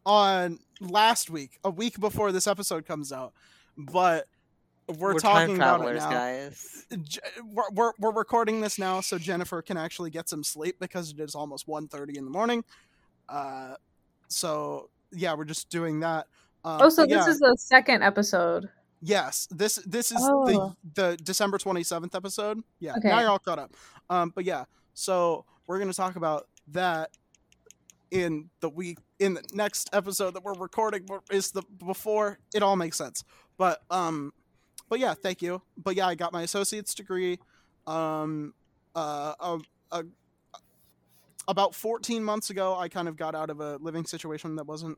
on 0.06 0.60
last 0.82 1.30
week 1.30 1.60
a 1.64 1.70
week 1.70 2.00
before 2.00 2.32
this 2.32 2.48
episode 2.48 2.86
comes 2.86 3.12
out 3.12 3.34
but 3.78 4.26
we're, 4.98 5.18
talking 5.20 5.58
time 5.58 5.80
about 5.82 5.90
it 5.90 6.00
now 6.00 6.10
guys. 6.10 6.86
We're, 7.54 7.70
we're, 7.72 7.92
we're 8.00 8.12
recording 8.12 8.60
this 8.60 8.78
now 8.78 9.00
so 9.00 9.18
jennifer 9.18 9.62
can 9.62 9.78
actually 9.78 10.10
get 10.10 10.28
some 10.28 10.44
sleep 10.44 10.76
because 10.80 11.12
it 11.12 11.20
is 11.20 11.36
almost 11.36 11.68
1.30 11.68 12.18
in 12.18 12.26
the 12.26 12.32
morning 12.32 12.64
uh 13.30 13.76
so 14.28 14.90
yeah 15.14 15.34
we're 15.36 15.46
just 15.46 15.70
doing 15.70 16.02
that 16.02 16.28
um, 16.64 16.80
Oh, 16.82 16.90
so 16.90 17.04
but 17.04 17.10
this 17.10 17.26
yeah, 17.26 17.32
is 17.32 17.40
the 17.40 17.56
second 17.58 18.04
episode. 18.04 18.70
Yes, 19.02 19.48
this 19.50 19.78
this 19.78 20.12
is 20.12 20.20
Oh. 20.22 20.46
the 20.94 21.12
the 21.12 21.18
December 21.18 21.58
twenty 21.58 21.82
seventh 21.84 22.14
episode. 22.14 22.62
Yeah, 22.80 22.94
Okay. 22.98 23.08
now 23.10 23.20
you're 23.20 23.30
all 23.32 23.40
caught 23.40 23.58
up. 23.58 23.74
Um, 24.12 24.32
but 24.36 24.46
yeah, 24.46 24.66
so 24.94 25.46
we're 25.66 25.80
gonna 25.80 25.92
talk 25.94 26.18
about 26.18 26.48
that 26.68 27.10
in 28.12 28.50
the 28.60 28.70
week 28.70 29.00
in 29.20 29.34
the 29.34 29.44
next 29.54 29.90
episode 29.94 30.34
that 30.34 30.44
we're 30.44 30.54
recording 30.54 31.08
is 31.32 31.52
the 31.52 31.64
before 31.86 32.38
it 32.54 32.62
all 32.62 32.76
makes 32.76 32.98
sense. 32.98 33.24
But 33.58 33.82
um, 33.90 34.34
but 34.90 35.00
yeah, 35.00 35.14
thank 35.14 35.42
you. 35.42 35.62
But 35.78 35.96
yeah, 35.96 36.08
I 36.08 36.16
got 36.16 36.34
my 36.34 36.44
associate's 36.44 36.94
degree. 36.94 37.40
Um, 37.88 38.54
uh, 38.94 39.34
uh, 39.40 39.58
uh, 39.92 40.04
about 41.48 41.74
fourteen 41.74 42.24
months 42.24 42.50
ago, 42.50 42.76
I 42.76 42.90
kind 42.90 43.08
of 43.08 43.16
got 43.16 43.34
out 43.34 43.50
of 43.50 43.62
a 43.62 43.78
living 43.78 44.06
situation 44.06 44.56
that 44.58 44.66
wasn't 44.66 44.98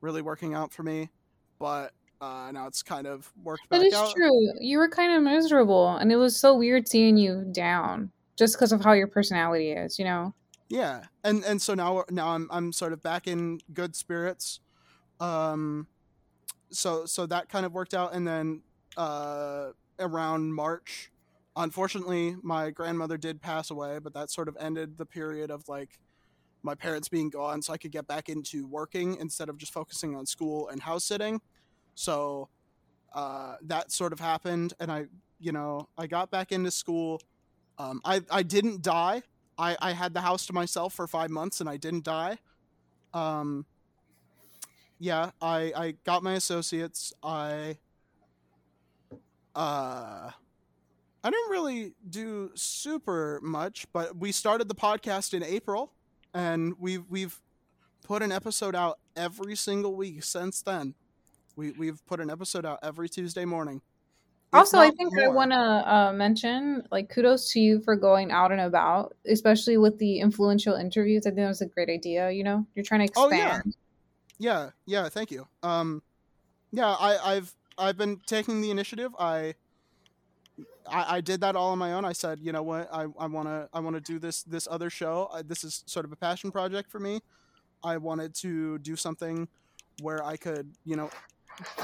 really 0.00 0.22
working 0.22 0.54
out 0.54 0.72
for 0.72 0.82
me, 0.82 1.10
but 1.58 1.92
uh, 2.20 2.50
now 2.52 2.66
it's 2.66 2.82
kind 2.82 3.06
of 3.06 3.30
worked 3.42 3.68
back 3.68 3.80
That 3.80 3.86
is 3.86 3.94
out. 3.94 4.14
true. 4.14 4.52
You 4.58 4.78
were 4.78 4.88
kind 4.88 5.12
of 5.14 5.22
miserable, 5.22 5.88
and 5.96 6.10
it 6.10 6.16
was 6.16 6.38
so 6.38 6.56
weird 6.56 6.88
seeing 6.88 7.16
you 7.16 7.44
down 7.52 8.10
just 8.36 8.54
because 8.56 8.72
of 8.72 8.82
how 8.82 8.92
your 8.92 9.06
personality 9.06 9.72
is, 9.72 9.98
you 9.98 10.04
know. 10.06 10.34
Yeah, 10.70 11.02
and 11.24 11.44
and 11.44 11.60
so 11.60 11.74
now 11.74 12.04
now 12.10 12.28
I'm 12.28 12.48
I'm 12.50 12.72
sort 12.72 12.92
of 12.92 13.02
back 13.02 13.26
in 13.26 13.60
good 13.74 13.96
spirits. 13.96 14.60
Um, 15.20 15.88
so 16.70 17.06
so 17.06 17.26
that 17.26 17.48
kind 17.48 17.66
of 17.66 17.72
worked 17.72 17.94
out, 17.94 18.14
and 18.14 18.26
then 18.26 18.62
uh, 18.96 19.70
around 19.98 20.54
March, 20.54 21.10
unfortunately, 21.56 22.36
my 22.42 22.70
grandmother 22.70 23.18
did 23.18 23.42
pass 23.42 23.70
away, 23.70 23.98
but 24.00 24.14
that 24.14 24.30
sort 24.30 24.48
of 24.48 24.56
ended 24.60 24.98
the 24.98 25.06
period 25.06 25.50
of 25.50 25.68
like 25.68 25.98
my 26.62 26.74
parents 26.74 27.08
being 27.08 27.30
gone, 27.30 27.62
so 27.62 27.72
I 27.72 27.78
could 27.78 27.92
get 27.92 28.06
back 28.06 28.28
into 28.28 28.66
working 28.66 29.16
instead 29.16 29.48
of 29.48 29.58
just 29.58 29.72
focusing 29.72 30.16
on 30.16 30.26
school 30.26 30.68
and 30.68 30.82
house 30.82 31.04
sitting. 31.04 31.40
So 31.94 32.48
uh, 33.14 33.56
that 33.62 33.92
sort 33.92 34.12
of 34.12 34.20
happened, 34.20 34.74
and 34.80 34.92
I, 34.92 35.06
you 35.40 35.52
know, 35.52 35.88
I 35.98 36.06
got 36.06 36.30
back 36.30 36.52
into 36.52 36.70
school. 36.70 37.20
Um, 37.78 38.00
I 38.04 38.22
I 38.30 38.42
didn't 38.44 38.82
die. 38.82 39.22
I 39.60 39.76
I 39.80 39.92
had 39.92 40.14
the 40.14 40.22
house 40.22 40.46
to 40.46 40.52
myself 40.52 40.94
for 40.94 41.06
five 41.06 41.30
months, 41.30 41.60
and 41.60 41.68
I 41.68 41.76
didn't 41.76 42.04
die. 42.04 42.38
Um, 43.12 43.66
yeah, 44.98 45.30
I 45.40 45.72
I 45.76 45.94
got 46.04 46.22
my 46.22 46.34
associates. 46.34 47.12
I 47.22 47.76
uh 49.54 50.30
I 51.22 51.30
didn't 51.30 51.50
really 51.50 51.92
do 52.08 52.50
super 52.54 53.40
much, 53.42 53.86
but 53.92 54.16
we 54.16 54.32
started 54.32 54.68
the 54.68 54.74
podcast 54.74 55.34
in 55.34 55.42
April 55.42 55.92
and 56.32 56.74
we've 56.78 57.04
we've 57.10 57.40
put 58.02 58.22
an 58.22 58.32
episode 58.32 58.74
out 58.74 58.98
every 59.16 59.56
single 59.56 59.94
week 59.94 60.22
since 60.22 60.62
then. 60.62 60.94
We 61.56 61.72
we've 61.72 62.04
put 62.06 62.20
an 62.20 62.30
episode 62.30 62.64
out 62.64 62.78
every 62.82 63.08
Tuesday 63.08 63.44
morning. 63.44 63.82
Also, 64.52 64.78
I 64.78 64.90
think 64.90 65.16
I 65.16 65.28
want 65.28 65.52
to 65.52 65.56
uh, 65.56 66.12
mention 66.12 66.82
like 66.90 67.08
kudos 67.08 67.52
to 67.52 67.60
you 67.60 67.80
for 67.80 67.94
going 67.94 68.32
out 68.32 68.50
and 68.50 68.60
about, 68.60 69.14
especially 69.26 69.76
with 69.76 69.98
the 69.98 70.18
influential 70.18 70.74
interviews. 70.74 71.24
I 71.24 71.30
think 71.30 71.38
that 71.38 71.48
was 71.48 71.60
a 71.60 71.66
great 71.66 71.88
idea. 71.88 72.30
You 72.30 72.42
know, 72.42 72.66
you're 72.74 72.84
trying 72.84 73.00
to 73.00 73.04
expand. 73.06 73.32
Oh, 73.32 73.36
yeah. 73.36 73.62
Yeah, 74.38 74.70
yeah, 74.86 75.08
thank 75.08 75.30
you. 75.30 75.46
Um 75.62 76.02
yeah, 76.72 76.88
I 76.88 77.36
I've 77.36 77.54
I've 77.78 77.96
been 77.96 78.20
taking 78.26 78.60
the 78.60 78.70
initiative. 78.70 79.12
I 79.18 79.54
I, 80.90 81.16
I 81.16 81.20
did 81.20 81.40
that 81.42 81.56
all 81.56 81.70
on 81.70 81.78
my 81.78 81.92
own. 81.92 82.04
I 82.04 82.12
said, 82.12 82.40
you 82.40 82.50
know 82.50 82.62
what, 82.62 82.88
I, 82.92 83.06
I 83.18 83.26
wanna 83.26 83.68
I 83.72 83.80
wanna 83.80 84.00
do 84.00 84.18
this 84.18 84.42
this 84.42 84.66
other 84.70 84.90
show. 84.90 85.30
I, 85.32 85.42
this 85.42 85.62
is 85.62 85.84
sort 85.86 86.04
of 86.04 86.12
a 86.12 86.16
passion 86.16 86.50
project 86.50 86.90
for 86.90 86.98
me. 86.98 87.20
I 87.84 87.98
wanted 87.98 88.34
to 88.36 88.78
do 88.78 88.96
something 88.96 89.48
where 90.02 90.24
I 90.24 90.36
could, 90.36 90.72
you 90.84 90.96
know, 90.96 91.10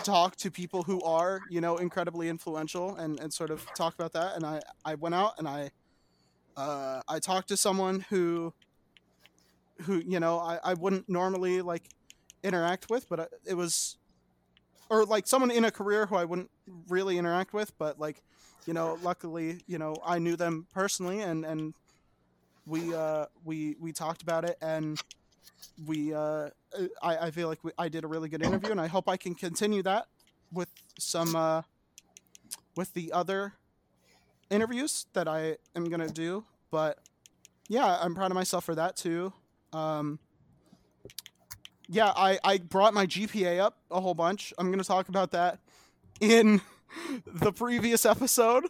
talk 0.03 0.36
to 0.36 0.51
people 0.51 0.82
who 0.82 1.03
are, 1.03 1.40
you 1.51 1.61
know, 1.61 1.77
incredibly 1.77 2.28
influential 2.28 2.97
and, 2.97 3.19
and 3.20 3.32
sort 3.32 3.51
of 3.51 3.66
talk 3.74 3.94
about 3.94 4.12
that. 4.12 4.36
And 4.36 4.44
I, 4.44 4.61
I 4.85 4.94
went 4.94 5.15
out 5.15 5.35
and 5.39 5.48
I 5.48 5.70
uh, 6.57 7.03
I 7.07 7.19
talked 7.19 7.48
to 7.48 7.57
someone 7.57 8.01
who 8.09 8.53
who, 9.82 10.03
you 10.07 10.19
know, 10.20 10.39
I, 10.39 10.59
I 10.65 10.74
wouldn't 10.74 11.09
normally 11.09 11.61
like 11.61 11.82
interact 12.43 12.89
with, 12.89 13.09
but 13.09 13.31
it 13.44 13.55
was 13.55 13.98
or 14.89 15.05
like 15.05 15.27
someone 15.27 15.51
in 15.51 15.65
a 15.65 15.70
career 15.70 16.07
who 16.07 16.16
I 16.16 16.24
wouldn't 16.24 16.51
really 16.89 17.19
interact 17.19 17.53
with, 17.53 17.77
but 17.77 17.98
like, 17.98 18.23
you 18.66 18.73
know, 18.73 18.98
luckily, 19.03 19.61
you 19.66 19.78
know, 19.78 19.97
I 20.05 20.19
knew 20.19 20.36
them 20.36 20.66
personally 20.73 21.20
and 21.20 21.44
and 21.44 21.74
we 22.66 22.94
uh 22.94 23.27
we 23.44 23.77
we 23.78 23.93
talked 23.93 24.23
about 24.23 24.44
it 24.44 24.57
and 24.61 25.01
we 25.86 26.14
uh 26.14 26.48
I, 27.02 27.16
I 27.18 27.31
feel 27.31 27.48
like 27.48 27.62
we, 27.62 27.73
I 27.78 27.89
did 27.89 28.05
a 28.05 28.06
really 28.06 28.28
good 28.28 28.43
interview 28.43 28.70
and 28.70 28.81
I 28.81 28.86
hope 28.86 29.09
I 29.09 29.16
can 29.16 29.35
continue 29.35 29.82
that 29.82 30.06
with 30.52 30.68
some 30.98 31.36
uh 31.36 31.62
with 32.77 32.93
the 32.94 33.12
other 33.12 33.55
interviews 34.51 35.06
that 35.12 35.28
I 35.28 35.56
am 35.74 35.89
gonna 35.89 36.09
do. 36.09 36.44
But 36.70 36.98
yeah, 37.68 37.98
I'm 38.01 38.14
proud 38.14 38.31
of 38.31 38.35
myself 38.35 38.64
for 38.64 38.74
that 38.74 38.97
too. 38.97 39.32
Um 39.73 40.18
yeah, 41.89 42.12
I, 42.16 42.39
I 42.43 42.59
brought 42.59 42.94
my 42.94 43.06
GPA 43.06 43.60
up 43.60 43.78
a 43.90 44.01
whole 44.01 44.14
bunch. 44.14 44.52
I'm 44.59 44.70
gonna 44.70 44.85
talk 44.85 45.09
about 45.09 45.32
that 45.32 45.59
in 46.20 46.60
the 47.27 47.52
previous 47.52 48.05
episode. 48.05 48.64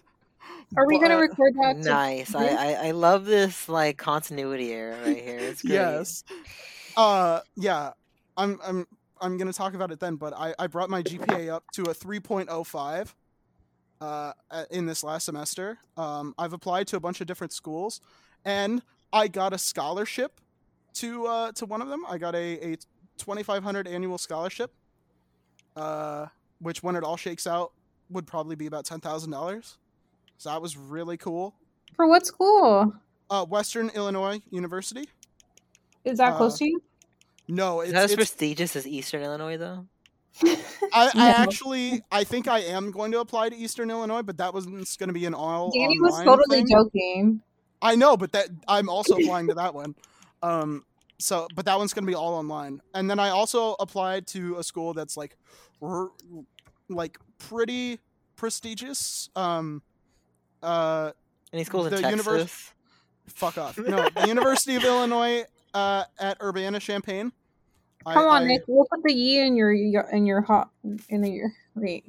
Are 0.75 0.87
we 0.87 0.99
going 0.99 1.11
to 1.11 1.17
record 1.17 1.55
that? 1.61 1.77
Nice. 1.77 2.35
I. 2.35 2.47
I 2.47 2.73
I 2.89 2.91
love 2.93 3.25
this 3.25 3.69
like 3.69 3.97
continuity 3.99 4.73
era 4.73 4.97
right 5.05 5.23
here. 5.23 5.39
It's 5.39 5.63
great. 5.63 5.75
Yes. 5.75 6.25
Uh 6.97 7.41
yeah. 7.57 7.93
I'm 8.37 8.59
I'm 8.65 8.87
I'm 9.21 9.37
gonna 9.39 9.53
talk 9.53 9.75
about 9.75 9.91
it 9.93 10.01
then, 10.01 10.17
but 10.17 10.33
I, 10.35 10.55
I 10.59 10.67
brought 10.67 10.91
my 10.91 11.03
GPA 11.03 11.51
up 11.53 11.65
to 11.75 11.83
a 11.85 11.95
3.05 11.95 13.15
uh 14.01 14.33
in 14.71 14.87
this 14.87 15.03
last 15.05 15.25
semester. 15.27 15.79
Um 15.97 16.35
I've 16.39 16.53
applied 16.53 16.87
to 16.89 16.97
a 16.97 17.01
bunch 17.01 17.21
of 17.21 17.27
different 17.27 17.53
schools 17.53 18.01
and 18.45 18.83
I 19.13 19.29
got 19.29 19.53
a 19.53 19.59
scholarship 19.59 20.41
to 20.95 21.27
uh 21.27 21.53
to 21.53 21.67
one 21.67 21.81
of 21.83 21.89
them. 21.89 22.05
I 22.09 22.19
got 22.19 22.35
a, 22.35 22.73
a 22.73 22.77
2500 23.19 23.87
annual 23.87 24.19
scholarship. 24.19 24.73
Uh 25.77 26.27
which 26.59 26.83
when 26.83 26.97
it 26.97 27.05
all 27.05 27.17
shakes 27.17 27.47
out 27.47 27.73
would 28.09 28.27
probably 28.27 28.57
be 28.57 28.67
about 28.67 28.87
$10,000. 28.87 29.77
So 30.39 30.51
that 30.51 30.61
was 30.63 30.77
really 30.77 31.17
cool. 31.17 31.55
For 31.95 32.07
what 32.07 32.27
school? 32.27 32.95
Uh 33.31 33.45
Western 33.45 33.91
Illinois 33.91 34.41
University. 34.51 35.09
Is 36.05 36.19
that 36.19 36.35
Uh, 36.35 36.37
close 36.37 36.59
to 36.59 36.67
you? 36.67 36.83
No, 37.49 37.81
it's, 37.81 37.93
that 37.93 38.05
as 38.05 38.11
it's 38.13 38.17
prestigious 38.17 38.77
as 38.77 38.87
Eastern 38.87 39.23
Illinois 39.23 39.57
though? 39.57 39.87
I, 40.45 40.57
I 40.93 41.11
No. 41.15 41.23
actually 41.23 42.03
I 42.13 42.25
think 42.25 42.47
I 42.49 42.61
am 42.61 42.91
going 42.91 43.13
to 43.13 43.21
apply 43.21 43.49
to 43.49 43.57
Eastern 43.57 43.91
Illinois, 43.91 44.23
but 44.23 44.37
that 44.39 44.53
wasn't 44.53 44.75
going 44.99 45.09
to 45.09 45.15
be 45.15 45.25
an 45.25 45.35
all. 45.35 45.73
Danny 45.73 45.99
was 46.01 46.13
online 46.13 46.27
totally 46.27 46.59
thing. 46.59 46.69
joking. 46.71 47.43
I 47.81 47.95
know, 47.95 48.17
but 48.17 48.33
that 48.33 48.49
I'm 48.69 48.89
also 48.89 49.17
applying 49.17 49.49
to 49.49 49.55
that 49.55 49.75
one. 49.75 49.95
Um, 50.43 50.85
so 51.19 51.47
but 51.55 51.65
that 51.65 51.79
one's 51.79 51.95
going 51.95 52.05
to 52.05 52.11
be 52.11 52.15
all 52.15 52.35
online, 52.35 52.81
and 52.95 53.09
then 53.09 53.19
I 53.19 53.31
also 53.31 53.75
applied 53.81 54.27
to 54.29 54.57
a 54.59 54.63
school 54.65 54.93
that's 54.93 55.17
like, 55.17 55.37
r- 55.81 56.11
like 56.89 57.19
pretty 57.39 58.01
prestigious. 58.37 59.31
Um, 59.37 59.83
uh, 60.67 61.13
Any 61.53 61.65
schools 61.65 61.87
in 61.87 61.95
The 61.95 62.01
Texas? 62.03 62.27
univers- 62.27 62.73
fuck 63.29 63.59
off. 63.59 63.79
No, 63.79 64.09
the 64.17 64.27
University 64.29 64.77
of 64.77 64.85
Illinois 64.85 65.45
uh, 65.75 66.05
at 66.19 66.39
Urbana 66.43 66.81
Champaign. 66.81 67.33
I- 68.05 68.15
Come 68.15 68.27
on, 68.27 68.43
I- 68.43 68.47
Nick. 68.47 68.63
We'll 68.67 68.87
put 68.91 69.03
the 69.03 69.13
E 69.15 69.39
in 69.41 69.57
your 69.57 69.73
in 69.73 70.27
your 70.27 70.41
hot 70.43 70.71
in 71.09 71.25
your 71.25 71.53
wait. 71.75 72.05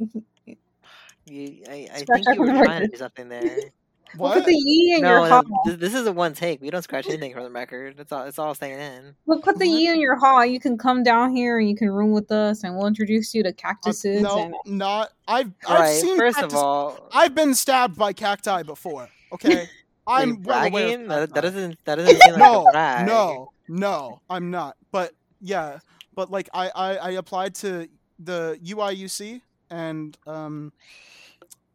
You, 1.25 1.63
I, 1.69 1.89
I 1.93 1.97
think 2.03 2.25
you 2.35 2.41
were 2.41 2.63
trying 2.63 2.81
to 2.83 2.87
do 2.87 2.97
something 2.97 3.27
there. 3.29 3.57
We'll 4.15 4.29
What? 4.29 4.37
put 4.37 4.45
the 4.45 4.53
E 4.53 4.93
in 4.95 5.01
no, 5.01 5.09
your 5.09 5.19
no, 5.23 5.29
hot. 5.29 5.45
this, 5.65 5.75
this 5.77 5.93
is 5.93 6.07
a 6.07 6.11
one 6.11 6.33
take. 6.33 6.61
We 6.61 6.69
don't 6.69 6.81
scratch 6.81 7.07
anything 7.07 7.33
from 7.33 7.43
the 7.43 7.49
record. 7.51 7.99
It's 7.99 8.11
all 8.11 8.23
it's 8.23 8.39
all 8.39 8.55
staying 8.55 8.79
in. 8.79 9.15
We'll 9.25 9.41
put 9.41 9.59
the 9.59 9.67
What? 9.67 9.79
E 9.79 9.87
in 9.89 9.99
your 9.99 10.15
hall. 10.15 10.45
You 10.45 10.59
can 10.59 10.77
come 10.77 11.03
down 11.03 11.35
here 11.35 11.59
and 11.59 11.69
you 11.69 11.75
can 11.75 11.89
room 11.89 12.11
with 12.11 12.31
us, 12.31 12.63
and 12.63 12.75
we'll 12.77 12.87
introduce 12.87 13.33
you 13.35 13.43
to 13.43 13.49
Uh, 13.49 13.53
cactuses. 13.57 14.21
no, 14.21 14.39
and 14.39 14.55
not. 14.77 15.11
I've 15.27 15.51
I've 15.67 15.79
right. 15.79 15.99
seen 16.01 16.17
First 16.17 16.37
cactus- 16.37 16.53
of 16.53 16.59
all, 16.63 17.09
I've 17.13 17.35
been 17.35 17.53
stabbed 17.53 17.97
by 17.97 18.13
cacti 18.13 18.63
before. 18.63 19.09
Okay, 19.33 19.67
I'm 20.07 20.41
well 20.43 20.59
aware. 20.67 20.71
bragging. 20.71 21.01
Of 21.03 21.07
That, 21.09 21.19
that 21.19 21.27
cacti. 21.33 21.41
doesn't 21.41 21.85
that 21.85 21.95
doesn't 21.95 22.21
seem 22.21 22.31
like 22.33 22.39
No, 22.39 22.67
a 22.67 22.71
brag. 22.71 23.07
no, 23.07 23.51
no, 23.67 24.21
I'm 24.29 24.49
not. 24.51 24.77
But 24.91 25.11
yeah, 25.41 25.79
but 26.15 26.31
like 26.31 26.49
I 26.53 26.69
I, 26.73 26.95
I 26.95 27.09
applied 27.11 27.55
to 27.55 27.87
the 28.19 28.57
UIUC 28.63 29.41
and 29.69 30.17
um, 30.25 30.71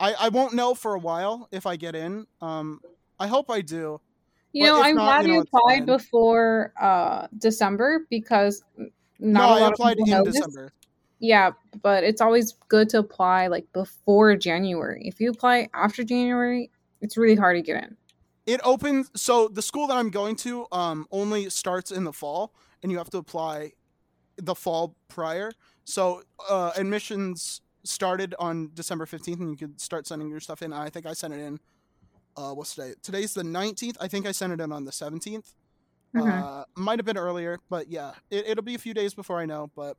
I 0.03 0.15
I 0.15 0.29
won't 0.29 0.53
know 0.53 0.75
for 0.75 0.95
a 0.95 0.99
while 0.99 1.49
if 1.53 1.65
I 1.65 1.77
get 1.77 1.95
in. 1.95 2.27
Um, 2.41 2.81
I 3.19 3.29
hope 3.29 3.51
I 3.51 3.61
do. 3.61 4.01
you 4.53 4.67
know, 4.67 4.83
I'm 4.83 4.97
not, 4.97 5.05
glad 5.05 5.23
you 5.23 5.29
know, 5.29 5.35
you 5.35 5.41
applied 5.41 5.87
before 5.87 6.73
uh 6.81 7.29
December 7.39 8.07
because 8.11 8.65
no, 9.21 9.41
a 9.41 9.63
I 9.63 9.69
applied 9.69 9.99
in 9.99 10.25
this. 10.25 10.35
December. 10.35 10.73
Yeah, 11.21 11.53
but 11.83 12.03
it's 12.03 12.21
always 12.21 12.55
good 12.69 12.89
to 12.91 12.99
apply 12.99 13.47
like 13.47 13.73
before 13.73 14.35
January. 14.35 15.03
If 15.07 15.21
you 15.21 15.31
apply 15.31 15.69
after 15.73 16.03
January, 16.03 16.69
it's 17.01 17.17
really 17.17 17.37
hard 17.37 17.57
to 17.57 17.63
get 17.63 17.85
in. 17.85 17.97
It 18.45 18.61
opens 18.65 19.09
so 19.15 19.47
the 19.47 19.63
school 19.63 19.87
that 19.87 19.97
I'm 19.97 20.11
going 20.11 20.35
to 20.37 20.67
um 20.73 21.07
only 21.13 21.49
starts 21.49 21.93
in 21.93 22.03
the 22.03 22.13
fall 22.13 22.53
and 22.83 22.91
you 22.91 22.99
have 22.99 23.11
to 23.11 23.19
apply 23.19 23.73
the 24.37 24.57
fall 24.57 24.97
prior. 25.07 25.53
So 25.85 26.25
uh 26.51 26.73
admissions 26.77 27.61
started 27.85 28.35
on 28.39 28.71
December 28.75 29.07
15th 29.07 29.41
and 29.41 29.51
you 29.51 29.57
could 29.57 29.81
start 29.81 30.07
sending 30.07 30.29
your 30.31 30.41
stuff 30.41 30.63
in. 30.63 30.73
I 30.73 30.89
think 30.91 31.07
I 31.07 31.13
sent 31.13 31.35
it 31.35 31.41
in 31.41 31.59
uh 32.37 32.53
what's 32.53 32.75
today? 32.75 32.95
Today's 33.03 33.35
the 33.35 33.43
19th. 33.43 33.97
I 34.01 34.09
think 34.09 34.27
I 34.27 34.33
sent 34.33 34.53
it 34.53 34.61
in 34.61 34.73
on 34.73 34.85
the 34.85 34.93
17th. 34.93 35.55
Mhm. 36.15 36.43
Uh 36.43 36.65
might 36.77 36.99
have 36.99 37.07
been 37.07 37.19
earlier, 37.19 37.59
but 37.69 37.89
yeah, 37.89 38.13
it, 38.31 38.47
it'll 38.47 38.65
be 38.65 38.75
a 38.75 38.79
few 38.79 38.95
days 38.95 39.15
before 39.15 39.39
I 39.39 39.47
know, 39.47 39.71
but 39.75 39.97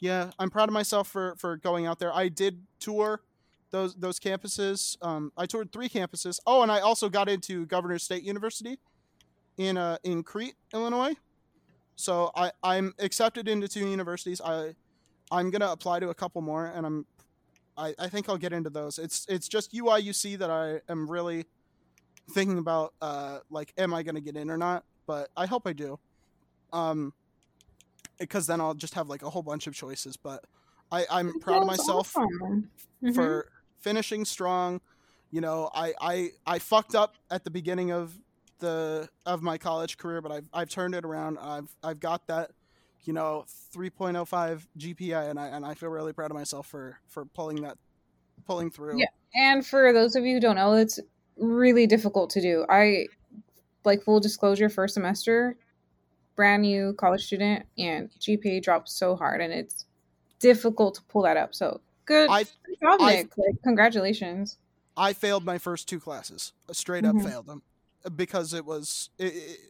yeah, 0.00 0.30
I'm 0.38 0.50
proud 0.50 0.68
of 0.68 0.72
myself 0.72 1.08
for 1.08 1.36
for 1.36 1.56
going 1.56 1.86
out 1.86 1.98
there. 1.98 2.12
I 2.12 2.28
did 2.28 2.62
tour 2.80 3.22
those 3.70 3.94
those 3.94 4.18
campuses. 4.18 4.96
Um, 5.00 5.32
I 5.36 5.46
toured 5.46 5.72
three 5.72 5.88
campuses. 5.88 6.40
Oh, 6.46 6.62
and 6.62 6.70
I 6.72 6.80
also 6.80 7.08
got 7.08 7.28
into 7.28 7.66
Governor 7.66 7.98
State 7.98 8.22
University 8.24 8.78
in 9.56 9.76
uh 9.76 9.98
in 10.02 10.22
Crete, 10.24 10.56
Illinois. 10.74 11.14
So 11.96 12.32
I 12.34 12.50
I'm 12.62 12.94
accepted 12.98 13.48
into 13.48 13.68
two 13.68 13.86
universities. 13.86 14.40
I 14.44 14.74
I'm 15.32 15.50
gonna 15.50 15.72
apply 15.72 15.98
to 16.00 16.10
a 16.10 16.14
couple 16.14 16.42
more, 16.42 16.66
and 16.66 16.86
I'm 16.86 17.06
I, 17.76 17.94
I 17.98 18.08
think 18.08 18.28
I'll 18.28 18.36
get 18.36 18.52
into 18.52 18.70
those. 18.70 18.98
It's 18.98 19.26
it's 19.28 19.48
just 19.48 19.72
UIUC 19.72 20.38
that 20.38 20.50
I 20.50 20.80
am 20.92 21.10
really 21.10 21.46
thinking 22.30 22.58
about. 22.58 22.92
Uh, 23.00 23.38
like, 23.50 23.72
am 23.78 23.94
I 23.94 24.02
gonna 24.02 24.20
get 24.20 24.36
in 24.36 24.50
or 24.50 24.58
not? 24.58 24.84
But 25.06 25.30
I 25.36 25.46
hope 25.46 25.66
I 25.66 25.72
do. 25.72 25.98
Um, 26.72 27.12
because 28.18 28.46
then 28.46 28.60
I'll 28.60 28.74
just 28.74 28.94
have 28.94 29.08
like 29.08 29.22
a 29.22 29.30
whole 29.30 29.42
bunch 29.42 29.66
of 29.66 29.74
choices. 29.74 30.16
But 30.16 30.44
I 30.92 31.06
I'm 31.10 31.40
proud 31.40 31.62
of 31.62 31.66
myself 31.66 32.14
awesome. 32.16 32.70
Mhm. 33.02 33.14
for 33.14 33.48
finishing 33.80 34.24
strong. 34.24 34.80
You 35.30 35.40
know, 35.40 35.70
I, 35.74 35.94
I 36.00 36.30
I 36.46 36.58
fucked 36.58 36.94
up 36.94 37.14
at 37.30 37.42
the 37.44 37.50
beginning 37.50 37.90
of 37.90 38.12
the 38.58 39.08
of 39.24 39.42
my 39.42 39.56
college 39.58 39.96
career, 39.96 40.20
but 40.20 40.30
I've 40.30 40.44
I've 40.52 40.68
turned 40.68 40.94
it 40.94 41.04
around. 41.06 41.38
I've 41.38 41.74
I've 41.82 42.00
got 42.00 42.26
that 42.26 42.50
you 43.04 43.12
know 43.12 43.44
3.05 43.74 44.66
GPA, 44.78 45.30
and 45.30 45.38
I 45.38 45.46
and 45.48 45.64
I 45.64 45.74
feel 45.74 45.88
really 45.88 46.12
proud 46.12 46.30
of 46.30 46.36
myself 46.36 46.66
for 46.66 46.98
for 47.08 47.24
pulling 47.24 47.62
that 47.62 47.78
pulling 48.46 48.70
through. 48.70 48.98
Yeah. 48.98 49.06
And 49.34 49.66
for 49.66 49.92
those 49.92 50.14
of 50.16 50.24
you 50.24 50.34
who 50.34 50.40
don't 50.40 50.56
know, 50.56 50.74
it's 50.74 51.00
really 51.36 51.86
difficult 51.86 52.30
to 52.30 52.40
do. 52.40 52.66
I 52.68 53.06
like 53.84 54.02
full 54.02 54.20
disclosure, 54.20 54.68
first 54.68 54.94
semester, 54.94 55.56
brand 56.36 56.62
new 56.62 56.92
college 56.94 57.24
student, 57.24 57.64
and 57.78 58.10
GPA 58.20 58.62
dropped 58.62 58.88
so 58.88 59.16
hard, 59.16 59.40
and 59.40 59.52
it's 59.52 59.86
difficult 60.38 60.96
to 60.96 61.02
pull 61.04 61.22
that 61.22 61.36
up. 61.36 61.54
So 61.54 61.80
good, 62.04 62.28
I- 62.30 62.44
job, 62.44 63.00
I- 63.00 63.14
Nick. 63.16 63.38
Like, 63.38 63.62
congratulations. 63.62 64.58
I 64.96 65.14
failed 65.14 65.44
my 65.44 65.56
first 65.56 65.88
two 65.88 65.98
classes. 65.98 66.52
Straight 66.72 67.06
up 67.06 67.16
Mhm. 67.16 67.24
failed 67.24 67.46
them 67.46 67.62
because 68.14 68.52
it 68.52 68.66
was. 68.66 69.08
It, 69.18 69.34
it, 69.34 69.60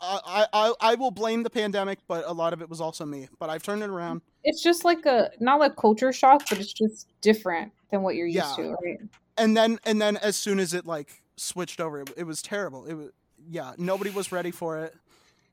I, 0.00 0.46
I 0.52 0.72
I 0.80 0.94
will 0.94 1.10
blame 1.10 1.42
the 1.42 1.50
pandemic, 1.50 1.98
but 2.06 2.24
a 2.26 2.32
lot 2.32 2.52
of 2.52 2.62
it 2.62 2.68
was 2.68 2.80
also 2.80 3.04
me. 3.04 3.28
But 3.38 3.50
I've 3.50 3.62
turned 3.62 3.82
it 3.82 3.90
around. 3.90 4.22
It's 4.44 4.62
just 4.62 4.84
like 4.84 5.04
a 5.06 5.30
not 5.40 5.60
like 5.60 5.76
culture 5.76 6.12
shock, 6.12 6.42
but 6.48 6.58
it's 6.60 6.72
just 6.72 7.08
different 7.20 7.72
than 7.90 8.02
what 8.02 8.14
you're 8.14 8.26
used 8.26 8.36
Yeah. 8.58 8.64
to, 8.64 8.76
right? 8.84 8.98
and 9.36 9.56
then 9.56 9.78
and 9.84 10.00
then 10.02 10.16
as 10.18 10.36
soon 10.36 10.58
as 10.58 10.74
it 10.74 10.84
like 10.84 11.22
switched 11.36 11.80
over 11.80 12.00
it, 12.00 12.10
it 12.16 12.24
was 12.24 12.42
terrible 12.42 12.84
it 12.86 12.94
was 12.94 13.10
yeah 13.48 13.72
nobody 13.78 14.10
was 14.10 14.32
ready 14.32 14.50
for 14.50 14.78
it 14.80 14.92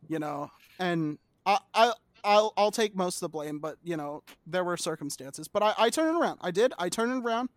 you 0.08 0.18
know 0.18 0.50
and 0.80 1.20
i 1.46 1.60
i 1.76 1.94
I'll, 2.28 2.54
I'll 2.58 2.72
take 2.72 2.96
most 2.96 3.18
of 3.18 3.20
the 3.20 3.30
blame, 3.30 3.60
but 3.60 3.78
you 3.84 3.96
know 3.96 4.24
there 4.48 4.64
were 4.64 4.78
circumstances. 4.78 5.48
But 5.48 5.62
I, 5.62 5.74
I 5.78 5.90
turned 5.92 6.16
it 6.16 6.20
around. 6.20 6.40
I 6.42 6.50
did. 6.50 6.74
I 6.80 6.90
turned 6.90 7.12
it 7.14 7.24
around. 7.24 7.50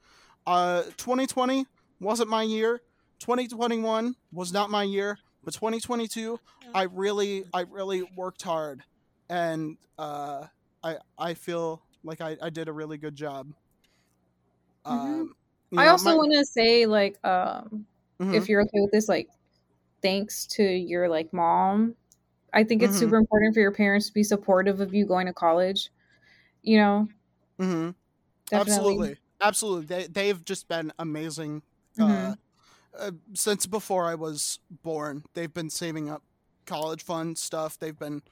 Uh, 0.46 0.82
2020 0.98 1.64
wasn't 2.00 2.28
my 2.28 2.42
year. 2.42 2.82
2021 3.20 4.14
was 4.30 4.52
not 4.52 4.68
my 4.68 4.82
year. 4.82 5.18
But 5.42 5.54
2022, 5.54 6.38
I 6.74 6.84
really 6.84 7.44
I 7.52 7.62
really 7.62 8.02
worked 8.02 8.42
hard, 8.42 8.84
and 9.28 9.78
uh, 9.98 10.46
I 10.82 10.98
I 11.18 11.34
feel 11.34 11.84
like 12.02 12.20
I, 12.20 12.36
I 12.40 12.50
did 12.50 12.68
a 12.68 12.72
really 12.72 12.98
good 12.98 13.14
job. 13.16 13.52
Mhm. 14.90 15.24
Um, 15.24 15.34
I 15.76 15.86
know, 15.86 15.88
also 15.88 16.16
my- 16.16 16.16
want 16.16 16.32
to 16.32 16.44
say, 16.44 16.86
like, 16.86 17.22
um, 17.26 17.86
Mhm. 18.20 18.32
if 18.32 18.48
you're 18.48 18.62
okay 18.62 18.80
with 18.80 18.90
this, 18.92 19.08
like, 19.08 19.28
thanks 20.02 20.46
to 20.46 20.62
your 20.64 21.08
like 21.08 21.32
mom. 21.32 21.96
I 22.54 22.64
think 22.64 22.82
it's 22.82 22.96
Mhm. 22.96 22.98
super 22.98 23.16
important 23.16 23.54
for 23.54 23.60
your 23.60 23.72
parents 23.72 24.08
to 24.08 24.14
be 24.14 24.24
supportive 24.24 24.80
of 24.80 24.94
you 24.94 25.06
going 25.06 25.26
to 25.26 25.34
college. 25.34 25.90
You 26.62 26.78
know, 26.78 27.08
Mm-hmm. 27.60 27.90
definitely. 28.50 28.98
Absolutely, 29.00 29.18
absolutely. 29.42 29.86
They 29.86 30.06
they've 30.08 30.44
just 30.44 30.68
been 30.68 30.92
amazing. 30.98 31.62
Uh, 32.00 32.32
Mhm. 32.32 32.38
uh, 32.98 33.12
since 33.34 33.66
before 33.66 34.06
I 34.06 34.16
was 34.16 34.60
born, 34.70 35.24
they've 35.34 35.52
been 35.52 35.70
saving 35.70 36.10
up 36.10 36.24
college 36.68 37.02
fund 37.02 37.36
stuff. 37.38 37.78
They've 37.78 37.98
been 37.98 38.22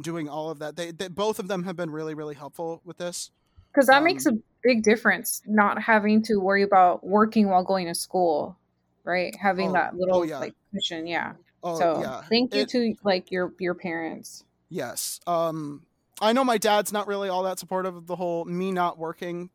doing 0.00 0.28
all 0.28 0.50
of 0.50 0.58
that. 0.58 0.74
They, 0.76 0.90
they 0.90 1.08
both 1.08 1.38
of 1.38 1.46
them 1.46 1.62
have 1.64 1.76
been 1.76 1.90
really 1.90 2.14
really 2.14 2.34
helpful 2.34 2.80
with 2.84 2.96
this. 2.98 3.30
Because 3.72 3.86
that 3.86 3.98
Um, 3.98 4.04
makes 4.04 4.26
a 4.26 4.32
big 4.62 4.82
difference, 4.82 5.42
not 5.46 5.80
having 5.82 6.22
to 6.24 6.36
worry 6.40 6.62
about 6.62 7.04
working 7.04 7.48
while 7.48 7.64
going 7.64 7.86
to 7.86 7.94
school, 7.94 8.56
right? 9.04 9.34
Having 9.36 9.70
Oh, 9.70 9.72
that 9.74 9.96
little 9.96 10.16
oh, 10.16 10.22
yeah. 10.22 10.38
like 10.38 10.54
cushion, 10.72 11.06
yeah. 11.06 11.34
Oh 11.62 11.78
so 11.78 12.00
yeah, 12.00 12.22
thank 12.28 12.54
you 12.54 12.62
It- 12.62 12.68
to 12.70 12.94
like 13.04 13.30
your 13.30 13.52
your 13.58 13.74
parents. 13.74 14.44
Yes. 14.68 15.20
Um, 15.26 15.82
I 16.20 16.32
know 16.32 16.44
my 16.44 16.58
dad's 16.58 16.92
not 16.92 17.06
really 17.06 17.28
all 17.28 17.42
that 17.44 17.58
supportive 17.58 17.94
of 17.96 18.06
the 18.06 18.16
whole 18.16 18.44
me 18.44 18.70
not 18.72 18.98
working 18.98 19.50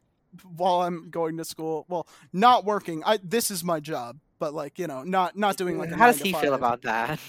while 0.55 0.81
I'm 0.81 1.09
going 1.09 1.37
to 1.37 1.45
school. 1.45 1.85
Well, 1.89 2.07
not 2.33 2.65
working. 2.65 3.03
I 3.05 3.19
this 3.23 3.49
is 3.51 3.63
my 3.63 3.79
job, 3.79 4.17
but 4.39 4.53
like 4.53 4.77
you 4.79 4.87
know, 4.87 5.03
not 5.03 5.37
not 5.37 5.57
doing 5.57 5.77
like. 5.77 5.91
A 5.91 5.95
How 5.95 6.07
does 6.07 6.17
nine 6.23 6.33
to 6.33 6.37
he 6.39 6.43
feel 6.45 6.53
about 6.53 6.81
that? 6.83 7.19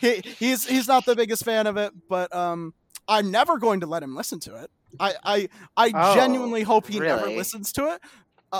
He 0.00 0.22
he's 0.38 0.66
he's 0.66 0.88
not 0.88 1.04
the 1.04 1.16
biggest 1.16 1.44
fan 1.44 1.66
of 1.66 1.76
it, 1.76 1.92
but 2.08 2.34
um, 2.34 2.74
I'm 3.08 3.30
never 3.30 3.58
going 3.58 3.80
to 3.80 3.86
let 3.86 4.02
him 4.02 4.14
listen 4.16 4.40
to 4.40 4.56
it. 4.62 4.70
I 5.00 5.14
I 5.24 5.48
I 5.76 5.92
Oh, 5.94 6.14
genuinely 6.14 6.62
hope 6.62 6.86
he 6.86 7.00
never 7.00 7.26
listens 7.28 7.72
to 7.72 7.94
it. 7.94 8.00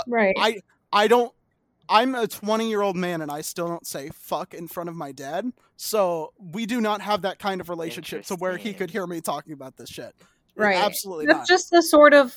Right. 0.07 0.35
I 0.39 0.61
I 0.93 1.09
don't. 1.09 1.33
I'm 1.89 2.15
a 2.15 2.27
20 2.27 2.71
year 2.71 2.81
old 2.81 2.97
man 2.97 3.21
and 3.21 3.31
I 3.31 3.43
still 3.43 3.67
don't 3.69 3.87
say 3.87 4.09
fuck 4.15 4.55
in 4.55 4.67
front 4.69 4.89
of 4.89 4.95
my 4.97 5.13
dad. 5.13 5.53
So 5.77 6.33
we 6.39 6.65
do 6.65 6.81
not 6.81 7.03
have 7.03 7.23
that 7.23 7.39
kind 7.39 7.61
of 7.61 7.69
relationship 7.69 8.25
to 8.27 8.37
where 8.37 8.57
he 8.57 8.73
could 8.73 8.91
hear 8.91 9.07
me 9.07 9.21
talking 9.21 9.53
about 9.53 9.77
this 9.77 9.91
shit. 9.91 10.15
Right. 10.57 10.77
Absolutely 10.77 11.27
That's 11.27 11.39
not. 11.41 11.49
just 11.49 11.71
the 11.71 11.83
sort 11.83 12.15
of 12.15 12.35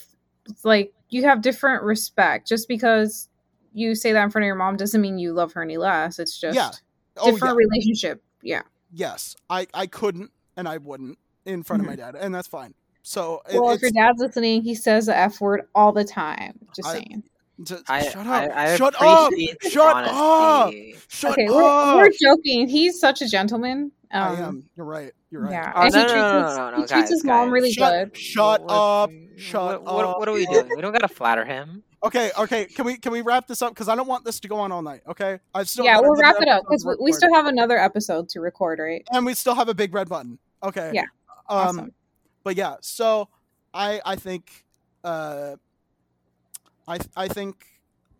like 0.64 0.94
you 1.10 1.24
have 1.24 1.42
different 1.42 1.84
respect. 1.84 2.48
Just 2.48 2.68
because 2.68 3.30
you 3.74 3.96
say 3.96 4.12
that 4.12 4.24
in 4.24 4.30
front 4.32 4.44
of 4.44 4.48
your 4.48 4.56
mom 4.56 4.76
doesn't 4.78 5.00
mean 5.00 5.20
you 5.20 5.32
love 5.32 5.54
her 5.54 5.62
any 5.62 5.78
less. 5.78 6.20
It's 6.20 6.38
just 6.38 6.56
Yeah. 6.56 6.72
oh 7.18 7.32
different 7.32 7.54
yeah. 7.58 7.66
relationship. 7.66 8.24
Yeah. 8.42 8.62
Yes. 8.96 9.36
I 9.50 9.68
I 9.74 9.88
couldn't 9.88 10.32
and 10.58 10.68
I 10.68 10.78
wouldn't 10.78 11.18
in 11.46 11.64
front 11.64 11.82
of 11.84 11.88
my 11.88 11.96
dad, 11.96 12.16
and 12.16 12.34
that's 12.34 12.48
fine. 12.48 12.74
So 13.04 13.42
it- 13.46 13.52
Mm-hmm. 13.52 13.60
Well, 13.62 13.74
if 13.74 13.82
your 13.82 13.92
dad's 13.92 14.20
listening, 14.20 14.62
he 14.64 14.74
says 14.74 15.06
the 15.08 15.16
F 15.18 15.40
word 15.42 15.68
all 15.76 15.92
the 15.92 16.04
time. 16.06 16.58
Just 16.76 16.88
I- 16.88 16.94
saying. 16.94 17.24
just- 17.64 17.84
I, 17.90 18.02
shut 18.10 18.26
up! 18.26 18.52
I 18.56 18.76
shut 18.78 18.96
up! 19.00 19.28
appreciate 19.28 19.58
his 19.62 19.72
Shut 19.74 20.06
up! 20.08 20.74
Shut 21.10 21.32
okay, 21.34 21.46
up! 21.48 21.54
we're, 21.54 21.96
we're 21.98 22.10
joking. 22.10 22.68
He's 22.68 23.00
such 23.00 23.22
a 23.22 23.28
gentleman. 23.28 23.92
Um, 24.12 24.24
I 24.24 24.36
am. 24.42 24.70
You're 24.78 24.86
right. 24.86 25.12
You're 25.30 25.42
right. 25.42 25.52
Yeah. 25.52 25.74
Oh, 25.76 25.82
and 25.82 25.94
no, 25.94 26.00
he 26.00 26.06
no, 26.06 26.12
treats, 26.12 26.16
no, 26.16 26.40
no, 26.42 26.48
his, 26.48 26.58
no, 26.58 26.64
no, 26.70 26.72
he 26.72 26.78
treats 26.82 26.92
guys, 26.92 27.10
his 27.10 27.24
mom 27.26 27.46
guys. 27.48 27.52
really 27.54 27.72
Shut- 27.74 28.14
good. 28.14 28.18
Shut 28.18 28.62
What- 28.64 28.72
up! 28.72 29.10
what- 29.12 29.40
Shut 29.40 29.84
what, 29.84 30.06
up! 30.06 30.20
What 30.20 30.30
are 30.30 30.34
we 30.34 30.46
doing? 30.46 30.70
We 30.76 30.82
don't 30.82 30.94
gotta 30.94 31.08
flatter 31.10 31.44
him. 31.46 31.84
Okay, 32.06 32.32
okay. 32.38 32.66
Can 32.66 32.86
we 32.86 32.98
can 32.98 33.12
we 33.12 33.22
wrap 33.22 33.48
this 33.48 33.62
up? 33.62 33.72
Because 33.74 33.90
I 33.90 33.96
don't 33.96 34.08
want 34.08 34.24
this 34.26 34.40
to 34.42 34.48
go 34.48 34.58
on 34.58 34.72
all 34.72 34.82
night. 34.84 35.02
Okay, 35.08 35.40
I've 35.54 35.68
still 35.68 35.86
yeah, 35.86 36.00
we'll 36.00 36.16
wrap 36.22 36.36
it 36.40 36.48
up 36.48 36.64
because 36.64 36.86
we, 36.86 36.96
we 37.06 37.12
still 37.12 37.34
have 37.34 37.48
another 37.48 37.78
episode 37.80 38.30
to 38.30 38.40
record, 38.42 38.80
right? 38.80 39.06
and 39.12 39.26
we 39.26 39.34
still 39.34 39.56
have 39.56 39.70
a 39.70 39.74
big 39.74 39.94
red 39.94 40.08
button. 40.08 40.38
Okay. 40.64 40.92
Yeah, 40.94 41.04
Um, 41.50 41.68
awesome. 41.80 41.94
but 42.44 42.56
yeah, 42.56 42.76
so 42.82 43.30
I 43.74 44.02
I 44.06 44.16
think 44.16 44.66
uh 45.04 45.56
I 46.88 47.00
I 47.18 47.28
think 47.28 47.66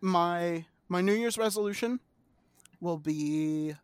my 0.02 0.66
my 0.90 1.02
New 1.02 1.14
Year's 1.14 1.38
resolution 1.38 2.00
will 2.82 2.98
be 2.98 3.76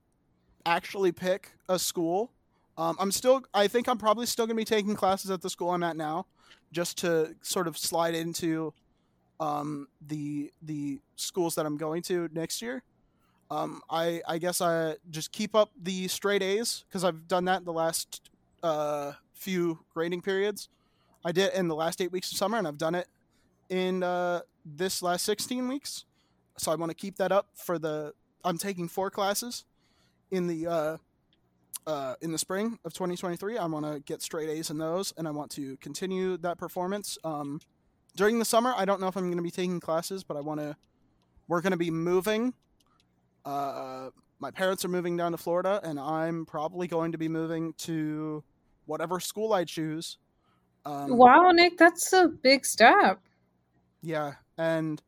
actually 0.65 1.11
pick 1.11 1.52
a 1.69 1.78
school. 1.78 2.32
Um, 2.78 2.95
I'm 2.99 3.11
still 3.11 3.44
I 3.53 3.68
think 3.68 3.88
I'm 3.88 3.98
probably 3.99 4.26
still 4.26 4.48
gonna 4.48 4.57
be 4.57 4.65
taking 4.65 4.95
classes 4.95 5.30
at 5.30 5.41
the 5.41 5.49
school 5.49 5.69
I'm 5.69 5.84
at 5.84 5.95
now, 5.95 6.26
just 6.72 6.98
to 6.99 7.36
sort 7.44 7.68
of 7.68 7.78
slide 7.78 8.15
into 8.15 8.73
um 9.41 9.88
the 10.07 10.51
the 10.61 10.99
schools 11.18 11.55
that 11.55 11.65
I'm 11.65 11.76
going 11.76 12.03
to 12.03 12.30
next 12.31 12.61
year. 12.61 12.84
Um, 13.49 13.81
I 13.89 14.22
I 14.26 14.38
guess 14.38 14.61
I 14.61 14.95
just 15.09 15.34
keep 15.34 15.55
up 15.55 15.72
the 15.81 16.07
straight 16.07 16.41
A's 16.41 16.85
because 16.88 17.03
I've 17.03 17.27
done 17.27 17.45
that 17.45 17.59
in 17.59 17.65
the 17.65 17.73
last 17.73 18.30
uh, 18.63 19.13
few 19.34 19.80
grading 19.93 20.22
periods. 20.22 20.69
I 21.26 21.31
did 21.31 21.53
in 21.53 21.68
the 21.68 21.76
last 21.76 21.99
eight 22.01 22.11
weeks 22.11 22.31
of 22.31 22.38
summer, 22.38 22.57
and 22.57 22.68
I've 22.68 22.77
done 22.77 22.95
it 22.95 23.07
in 23.69 24.03
uh, 24.03 24.41
this 24.65 25.01
last 25.01 25.23
16 25.26 25.68
weeks. 25.68 26.05
So 26.57 26.72
I 26.72 26.76
want 26.76 26.89
to 26.89 26.95
keep 26.95 27.18
that 27.18 27.31
up 27.31 27.47
for 27.55 27.77
the. 27.77 28.13
I'm 28.43 28.57
taking 28.57 28.88
four 28.88 29.09
classes 29.09 29.65
in 30.31 30.47
the 30.47 30.68
uh, 30.68 30.97
uh, 31.88 32.15
in 32.22 32.31
the 32.31 32.38
spring 32.38 32.80
of 32.85 32.93
2023. 32.93 33.57
I 33.57 33.65
want 33.65 33.85
to 33.85 33.99
get 34.01 34.22
straight 34.22 34.49
A's 34.49 34.69
in 34.69 34.77
those, 34.77 35.13
and 35.18 35.27
I 35.27 35.31
want 35.31 35.51
to 35.51 35.77
continue 35.77 36.38
that 36.38 36.57
performance. 36.57 37.18
Um, 37.23 37.59
during 38.16 38.40
the 38.40 38.46
summer, 38.46 38.74
I 38.76 38.86
don't 38.86 39.02
know 39.02 39.08
if 39.08 39.16
I'm 39.16 39.26
going 39.26 39.38
to 39.38 39.44
be 39.44 39.52
taking 39.52 39.80
classes, 39.80 40.24
but 40.24 40.38
I 40.38 40.42
want 40.42 40.60
to. 40.60 40.76
We're 41.48 41.62
going 41.62 41.72
to 41.72 41.78
be 41.78 41.92
moving. 41.92 42.54
Uh, 43.44 44.10
my 44.40 44.52
parents 44.52 44.86
are 44.86 44.90
moving 44.90 45.18
down 45.18 45.32
to 45.32 45.38
Florida, 45.38 45.80
and 45.84 46.00
I'm 46.00 46.46
probably 46.46 46.88
going 46.88 47.12
to 47.12 47.18
be 47.18 47.28
moving 47.28 47.74
to 47.80 48.44
whatever 48.86 49.20
school 49.20 49.54
I 49.54 49.66
choose. 49.66 50.18
Um, 50.86 51.18
wow, 51.18 51.52
Nick, 51.52 51.78
that's 51.78 52.12
a 52.14 52.28
big 52.28 52.66
step. 52.66 53.20
Yeah, 54.02 54.34
and 54.58 55.02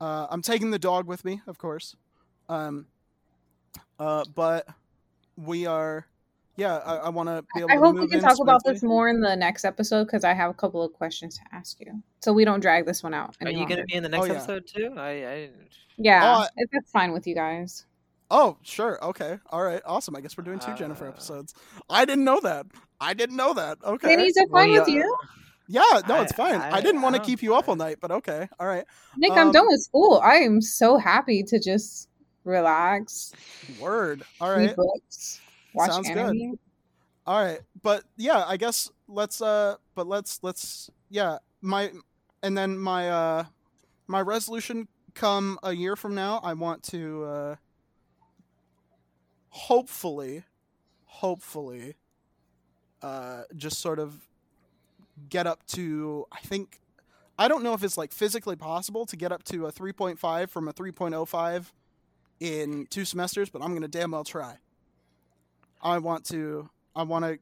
uh, 0.00 0.26
I'm 0.30 0.42
taking 0.42 0.70
the 0.70 0.78
dog 0.78 1.06
with 1.06 1.24
me, 1.24 1.40
of 1.46 1.58
course. 1.58 1.96
Um, 2.48 2.86
uh, 3.98 4.24
but 4.34 4.66
we 5.36 5.66
are, 5.66 6.06
yeah. 6.58 6.76
I, 6.84 6.96
I 6.96 7.08
want 7.08 7.28
to 7.30 7.42
be 7.54 7.60
able 7.60 7.70
I 7.70 7.74
to 7.76 7.80
hope 7.80 7.94
move 7.94 8.02
we 8.02 8.08
can 8.08 8.18
in 8.18 8.24
talk 8.24 8.38
about 8.42 8.60
this 8.64 8.82
more 8.82 9.08
in 9.08 9.20
the 9.22 9.34
next 9.34 9.64
episode 9.64 10.04
because 10.04 10.24
I 10.24 10.34
have 10.34 10.50
a 10.50 10.54
couple 10.54 10.82
of 10.82 10.92
questions 10.92 11.38
to 11.38 11.42
ask 11.56 11.80
you, 11.80 12.02
so 12.20 12.34
we 12.34 12.44
don't 12.44 12.60
drag 12.60 12.84
this 12.84 13.02
one 13.02 13.14
out. 13.14 13.34
Are 13.40 13.50
you 13.50 13.66
gonna 13.66 13.84
be 13.84 13.94
in 13.94 14.02
the 14.02 14.10
next 14.10 14.26
yeah. 14.28 14.34
episode 14.34 14.66
too? 14.66 14.92
I, 14.98 15.08
I 15.08 15.50
Yeah, 15.96 16.20
Oh, 16.22 16.40
I- 16.42 16.48
if 16.56 16.70
that's 16.70 16.90
fine 16.90 17.12
with 17.12 17.26
you 17.26 17.34
guys. 17.34 17.86
Oh, 18.30 18.58
sure. 18.62 19.02
Okay. 19.02 19.38
All 19.50 19.62
right. 19.62 19.80
Awesome. 19.86 20.14
I 20.14 20.20
guess 20.20 20.36
we're 20.36 20.44
doing 20.44 20.58
two 20.58 20.74
Jennifer 20.74 21.06
Uh, 21.06 21.08
episodes. 21.08 21.54
I 21.88 22.04
didn't 22.04 22.24
know 22.24 22.40
that. 22.40 22.66
I 23.00 23.14
didn't 23.14 23.36
know 23.36 23.54
that. 23.54 23.78
Okay. 23.82 24.16
Danny's 24.16 24.36
are 24.36 24.44
Well, 24.50 24.64
fine 24.64 24.72
with 24.72 24.86
you. 24.88 25.16
Yeah. 25.66 26.02
No, 26.06 26.20
it's 26.20 26.32
fine. 26.34 26.56
I, 26.60 26.72
I- 26.76 26.80
didn't 26.82 27.00
want 27.00 27.16
to 27.16 27.22
keep 27.22 27.42
you 27.42 27.54
up 27.54 27.68
all 27.70 27.76
night, 27.76 27.98
but 28.02 28.10
okay. 28.10 28.46
All 28.60 28.66
right. 28.66 28.84
Nick, 29.16 29.32
I'm 29.32 29.46
Um, 29.46 29.52
done 29.52 29.66
with 29.66 29.80
school. 29.80 30.20
I 30.22 30.36
am 30.36 30.60
so 30.60 30.98
happy 30.98 31.42
to 31.44 31.58
just 31.58 32.08
relax, 32.44 33.32
Word. 33.80 34.24
All 34.42 34.50
right. 34.50 34.58
read 34.58 34.76
right. 34.76 35.40
Watch 35.78 35.90
Sounds 35.90 36.08
good. 36.08 36.58
all 37.26 37.42
right 37.44 37.60
but 37.82 38.04
yeah 38.16 38.44
i 38.46 38.56
guess 38.56 38.90
let's 39.08 39.40
uh 39.40 39.76
but 39.94 40.06
let's 40.06 40.40
let's 40.42 40.90
yeah 41.10 41.38
my 41.62 41.90
and 42.42 42.56
then 42.56 42.78
my 42.78 43.08
uh 43.08 43.44
my 44.06 44.20
resolution 44.20 44.88
come 45.14 45.58
a 45.62 45.72
year 45.72 45.96
from 45.96 46.14
now 46.14 46.40
i 46.42 46.52
want 46.52 46.82
to 46.82 47.24
uh 47.24 47.54
hopefully 49.50 50.44
hopefully 51.06 51.94
uh 53.02 53.42
just 53.56 53.80
sort 53.80 53.98
of 53.98 54.28
get 55.28 55.46
up 55.46 55.66
to 55.66 56.26
I 56.32 56.40
think 56.40 56.78
I 57.38 57.48
don't 57.48 57.62
know 57.62 57.74
if 57.74 57.82
it's 57.84 57.96
like 57.96 58.12
physically 58.12 58.56
possible 58.56 59.06
to 59.06 59.16
get 59.16 59.32
up 59.32 59.44
to 59.44 59.66
a 59.66 59.72
3.5 59.72 60.50
from 60.50 60.68
a 60.68 60.72
3.05 60.72 61.72
in 62.40 62.86
two 62.90 63.04
semesters, 63.04 63.48
but 63.50 63.62
I'm 63.62 63.74
gonna 63.74 63.88
damn 63.88 64.10
well 64.10 64.24
try. 64.24 64.58
I 65.82 65.98
want 65.98 66.24
to 66.26 66.68
I 66.96 67.02
want 67.04 67.24
to 67.24 67.38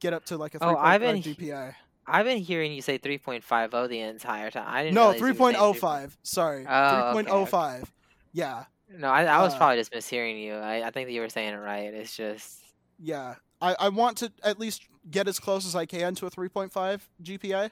get 0.00 0.12
up 0.12 0.24
to 0.26 0.36
like 0.36 0.54
a 0.54 0.58
3.5 0.58 0.74
Oh, 0.74 0.76
I've 0.78 1.00
been- 1.00 1.22
GPA. 1.22 1.74
I've 2.08 2.24
been 2.24 2.38
hearing 2.38 2.72
you 2.72 2.82
say 2.82 2.98
3.50 2.98 3.88
the 3.88 3.98
entire 4.00 4.48
time. 4.50 4.64
I 4.68 4.84
didn't 4.84 4.94
No, 4.94 5.10
realize 5.12 5.20
you 5.20 5.26
were 5.26 5.52
saying 5.52 5.74
3.05. 5.74 6.16
Sorry, 6.22 6.64
Oh, 6.68 7.10
okay, 7.18 7.28
3.05. 7.30 7.84
Yeah, 8.32 8.64
No, 8.88 9.08
I, 9.08 9.24
I 9.24 9.42
was 9.42 9.54
Uh, 9.54 9.58
probably 9.58 9.76
just 9.78 9.92
mishearing 9.92 10.40
you. 10.40 10.54
I, 10.54 10.86
I 10.86 10.90
think 10.92 11.08
that 11.08 11.12
you 11.12 11.20
were 11.20 11.28
saying 11.28 11.52
it 11.54 11.56
right. 11.56 11.92
It's 11.92 12.16
just 12.16 12.60
yeah. 13.00 13.34
I, 13.60 13.74
I 13.80 13.88
want 13.88 14.18
to 14.18 14.30
at 14.44 14.60
least 14.60 14.82
get 15.10 15.26
as 15.26 15.40
close 15.40 15.66
as 15.66 15.74
I 15.74 15.84
can 15.86 16.14
to 16.16 16.26
a 16.26 16.30
3.5 16.30 17.00
GPA. 17.22 17.70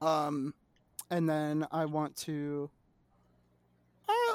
Um, 0.00 0.54
and 1.10 1.28
then 1.28 1.66
I 1.72 1.86
want 1.86 2.14
to. 2.18 2.70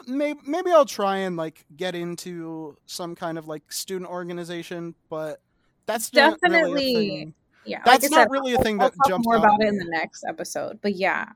Maybe 0.08 0.40
maybe 0.46 0.72
I'll 0.72 0.86
try 0.86 1.18
and 1.18 1.38
like 1.38 1.66
get 1.76 1.96
into 1.96 2.78
some 2.86 3.16
kind 3.16 3.38
of 3.38 3.48
like 3.48 3.72
student 3.72 4.10
organization, 4.10 4.96
but 5.10 5.42
that's 5.86 6.14
not 6.14 6.38
really 6.42 6.56
a 6.56 6.60
Definitely 6.62 6.94
thing. 6.96 7.34
Yeah, 7.66 7.82
That's 7.86 8.04
like 8.04 8.12
not 8.12 8.18
said, 8.24 8.28
really 8.32 8.54
a 8.54 8.58
I'll- 8.58 8.64
thing 8.64 8.82
I'll 8.82 8.90
that 8.90 8.96
talk 8.98 9.08
jumps 9.08 9.26
more 9.26 9.36
out 9.38 9.44
about 9.46 9.62
it 9.62 9.68
in 9.68 9.78
the 9.78 9.86
next 9.86 10.24
episode. 10.28 10.80
But 10.82 10.96
yeah, 10.96 11.30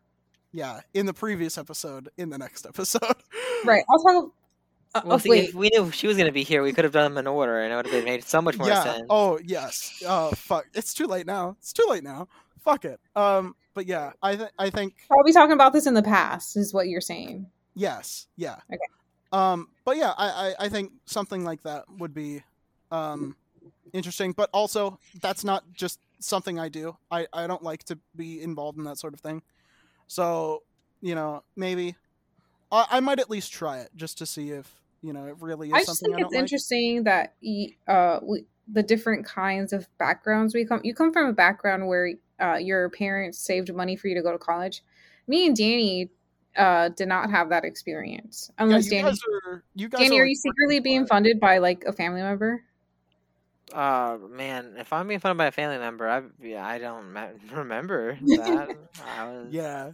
Yeah, 0.53 0.79
in 0.93 1.05
the 1.05 1.13
previous 1.13 1.57
episode, 1.57 2.09
in 2.17 2.29
the 2.29 2.37
next 2.37 2.65
episode. 2.65 3.01
right. 3.65 3.83
I'll 3.89 3.99
talk. 4.03 4.31
Uh, 4.95 5.01
well, 5.03 5.15
oh, 5.15 5.17
see, 5.17 5.29
wait, 5.29 5.49
if 5.49 5.55
we 5.55 5.69
knew 5.73 5.91
she 5.91 6.07
was 6.07 6.15
gonna 6.17 6.31
be 6.31 6.43
here, 6.43 6.63
we 6.63 6.71
could 6.73 6.83
have 6.85 6.93
done 6.93 7.11
them 7.13 7.17
in 7.19 7.27
order, 7.27 7.59
and 7.59 7.71
it 7.71 7.75
would 7.75 7.85
have 7.87 8.05
made 8.05 8.23
so 8.23 8.41
much 8.41 8.57
more 8.57 8.67
yeah. 8.69 8.83
sense. 8.83 9.03
Oh 9.09 9.37
yes. 9.43 10.01
Oh 10.07 10.31
fuck. 10.31 10.65
It's 10.73 10.93
too 10.93 11.05
late 11.05 11.25
now. 11.27 11.57
It's 11.59 11.73
too 11.73 11.85
late 11.89 12.03
now. 12.03 12.27
Fuck 12.63 12.85
it. 12.85 12.99
Um. 13.15 13.55
But 13.73 13.87
yeah, 13.87 14.13
I 14.23 14.37
th- 14.37 14.51
I 14.57 14.69
think 14.69 14.95
I'll 15.11 15.23
be 15.25 15.33
talking 15.33 15.51
about 15.51 15.73
this 15.73 15.85
in 15.85 15.93
the 15.95 16.01
past. 16.01 16.55
Is 16.55 16.73
what 16.73 16.87
you're 16.87 17.01
saying? 17.01 17.47
Yes. 17.76 18.27
Yeah. 18.38 18.56
Okay. 18.72 18.80
Um. 19.31 19.69
But 19.84 19.97
yeah, 19.97 20.14
I, 20.18 20.27
I 20.60 20.65
I 20.65 20.69
think 20.69 20.91
something 21.06 21.43
like 21.43 21.64
that 21.64 21.85
would 21.97 22.14
be, 22.14 22.43
um, 22.91 23.35
interesting. 23.93 24.31
But 24.31 24.49
also, 24.53 24.99
that's 25.22 25.43
not 25.43 25.64
just 25.73 25.99
something 26.19 26.60
I 26.60 26.69
do. 26.69 26.97
I 27.11 27.27
I 27.34 27.47
don't 27.47 27.64
like 27.64 27.84
to 27.85 27.97
be 28.15 28.41
involved 28.41 28.77
in 28.77 28.84
that 28.85 28.97
sort 28.97 29.14
of 29.14 29.19
thing. 29.19 29.41
So 30.07 30.64
you 31.02 31.15
know 31.15 31.43
maybe. 31.56 31.95
I, 32.72 32.85
I 32.91 32.99
might 32.99 33.19
at 33.19 33.30
least 33.30 33.53
try 33.53 33.80
it 33.80 33.89
just 33.95 34.18
to 34.19 34.26
see 34.26 34.49
if 34.52 34.69
you 35.02 35.14
know 35.14 35.26
it 35.26 35.35
really 35.39 35.68
is 35.68 35.73
I 35.73 35.84
just 35.84 36.02
think 36.02 36.19
it's 36.19 36.31
like. 36.31 36.39
interesting 36.39 37.03
that 37.03 37.35
uh, 37.88 38.19
we, 38.23 38.45
the 38.68 38.84
different 38.84 39.26
kinds 39.26 39.72
of 39.73 39.88
backgrounds 39.97 40.53
we 40.53 40.65
come. 40.65 40.81
You 40.84 40.93
come 40.95 41.14
from 41.14 41.27
a 41.27 41.34
background 41.34 41.88
where 41.88 42.14
uh, 42.39 42.56
your 42.56 42.89
parents 42.89 43.38
saved 43.38 43.73
money 43.73 43.95
for 43.95 44.07
you 44.07 44.15
to 44.15 44.22
go 44.22 44.31
to 44.31 44.38
college. 44.38 44.84
Me 45.27 45.45
and 45.45 45.56
Danny 45.56 46.10
uh, 46.57 46.90
did 46.90 47.07
not 47.07 47.30
have 47.32 47.49
that 47.49 47.64
experience. 47.65 48.49
Yeah, 48.60 48.65
Unless 48.65 48.86
you 48.86 48.91
Danny, 48.91 49.10
guys 49.10 49.19
are 49.44 49.64
you 49.76 49.90
guys 49.90 50.02
Danny, 50.02 50.19
are, 50.19 50.23
are 50.23 50.26
you 50.26 50.36
secretly 50.36 50.80
being 50.80 51.03
for 51.03 51.07
funded 51.10 51.40
by 51.40 51.57
like 51.60 51.84
a 51.86 51.94
family 51.94 52.22
member? 52.22 52.64
Uh, 53.73 54.18
man, 54.30 54.76
if 54.77 54.94
I'm 54.94 55.07
being 55.07 55.19
funded 55.19 55.38
by 55.38 55.48
a 55.48 55.52
family 55.52 55.77
member, 55.77 56.07
I 56.07 56.23
yeah, 56.41 56.65
I 56.65 56.77
don't 56.77 57.14
me- 57.14 57.40
remember 57.53 58.18
that. 58.38 58.69
I 58.99 59.23
was, 59.26 59.53
Yeah. 59.53 59.91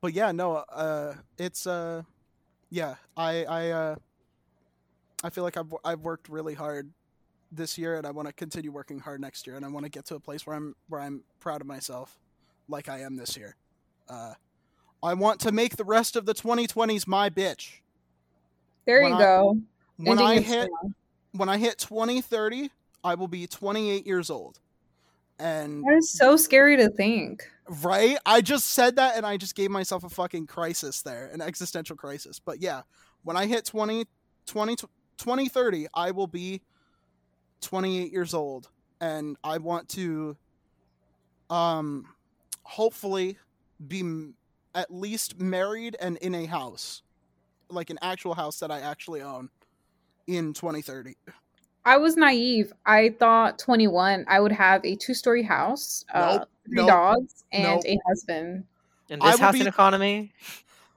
But 0.00 0.12
yeah, 0.14 0.32
no, 0.32 0.56
uh 0.56 1.14
it's 1.38 1.66
uh 1.66 2.02
yeah, 2.70 2.96
I 3.16 3.44
I 3.44 3.70
uh 3.70 3.94
I 5.22 5.30
feel 5.30 5.44
like 5.44 5.56
I've 5.56 5.74
I've 5.84 6.00
worked 6.00 6.28
really 6.28 6.54
hard 6.54 6.90
this 7.52 7.76
year 7.78 7.96
and 7.96 8.06
I 8.06 8.10
want 8.10 8.28
to 8.28 8.34
continue 8.34 8.70
working 8.72 9.00
hard 9.00 9.20
next 9.20 9.46
year 9.46 9.56
and 9.56 9.64
I 9.64 9.68
want 9.68 9.84
to 9.84 9.90
get 9.90 10.06
to 10.06 10.14
a 10.14 10.20
place 10.20 10.46
where 10.46 10.56
I'm 10.56 10.74
where 10.88 11.00
I'm 11.00 11.24
proud 11.40 11.60
of 11.60 11.66
myself 11.66 12.18
like 12.68 12.88
I 12.88 13.00
am 13.00 13.16
this 13.16 13.36
year. 13.36 13.56
Uh 14.08 14.34
I 15.02 15.14
want 15.14 15.40
to 15.40 15.52
make 15.52 15.76
the 15.76 15.84
rest 15.84 16.16
of 16.16 16.26
the 16.26 16.34
2020s 16.34 17.06
my 17.06 17.30
bitch. 17.30 17.80
There 18.86 19.02
When 19.02 19.12
you 19.12 19.16
I- 19.16 19.20
go. 19.20 19.60
When 19.96 20.08
Ending 20.18 20.26
I 20.26 20.40
hit 20.40 20.66
strong. 20.66 20.94
when 21.32 21.48
I 21.50 21.58
hit 21.58 21.76
2030, 21.78 22.70
I 23.04 23.14
will 23.14 23.28
be 23.28 23.46
28 23.46 24.06
years 24.06 24.30
old. 24.30 24.58
And 25.38 25.82
That 25.84 25.94
is 25.96 26.10
so 26.10 26.36
scary 26.36 26.76
to 26.78 26.88
think. 26.90 27.46
Right? 27.82 28.16
I 28.26 28.40
just 28.40 28.70
said 28.70 28.96
that 28.96 29.16
and 29.16 29.24
I 29.26 29.36
just 29.36 29.54
gave 29.54 29.70
myself 29.70 30.04
a 30.04 30.08
fucking 30.08 30.46
crisis 30.46 31.02
there, 31.02 31.28
an 31.32 31.40
existential 31.40 31.96
crisis. 31.96 32.38
But 32.38 32.60
yeah, 32.60 32.82
when 33.24 33.36
I 33.36 33.46
hit 33.46 33.64
20, 33.66 34.06
20, 34.46 34.76
2030, 35.18 35.86
I 35.94 36.10
will 36.10 36.26
be 36.26 36.62
28 37.60 38.10
years 38.12 38.32
old 38.34 38.68
and 39.02 39.36
I 39.44 39.58
want 39.58 39.88
to 39.90 40.36
um 41.50 42.06
hopefully 42.62 43.36
be 43.86 44.32
at 44.74 44.92
least 44.92 45.40
married 45.40 45.96
and 46.00 46.16
in 46.18 46.34
a 46.34 46.46
house. 46.46 47.02
Like 47.68 47.90
an 47.90 47.98
actual 48.02 48.34
house 48.34 48.58
that 48.60 48.70
I 48.70 48.80
actually 48.80 49.22
own 49.22 49.48
in 50.26 50.52
2030. 50.52 51.14
I 51.84 51.96
was 51.96 52.16
naive. 52.16 52.72
I 52.84 53.10
thought 53.18 53.58
21, 53.58 54.26
I 54.28 54.40
would 54.40 54.52
have 54.52 54.84
a 54.84 54.96
two 54.96 55.14
story 55.14 55.42
house, 55.42 56.04
uh, 56.12 56.44
three 56.66 56.76
nope, 56.76 56.88
dogs, 56.88 57.44
and 57.52 57.62
nope. 57.62 57.82
a 57.86 57.98
husband. 58.06 58.64
in 59.08 59.18
this 59.18 59.32
will 59.32 59.38
housing 59.38 59.62
be- 59.62 59.68
economy, 59.68 60.32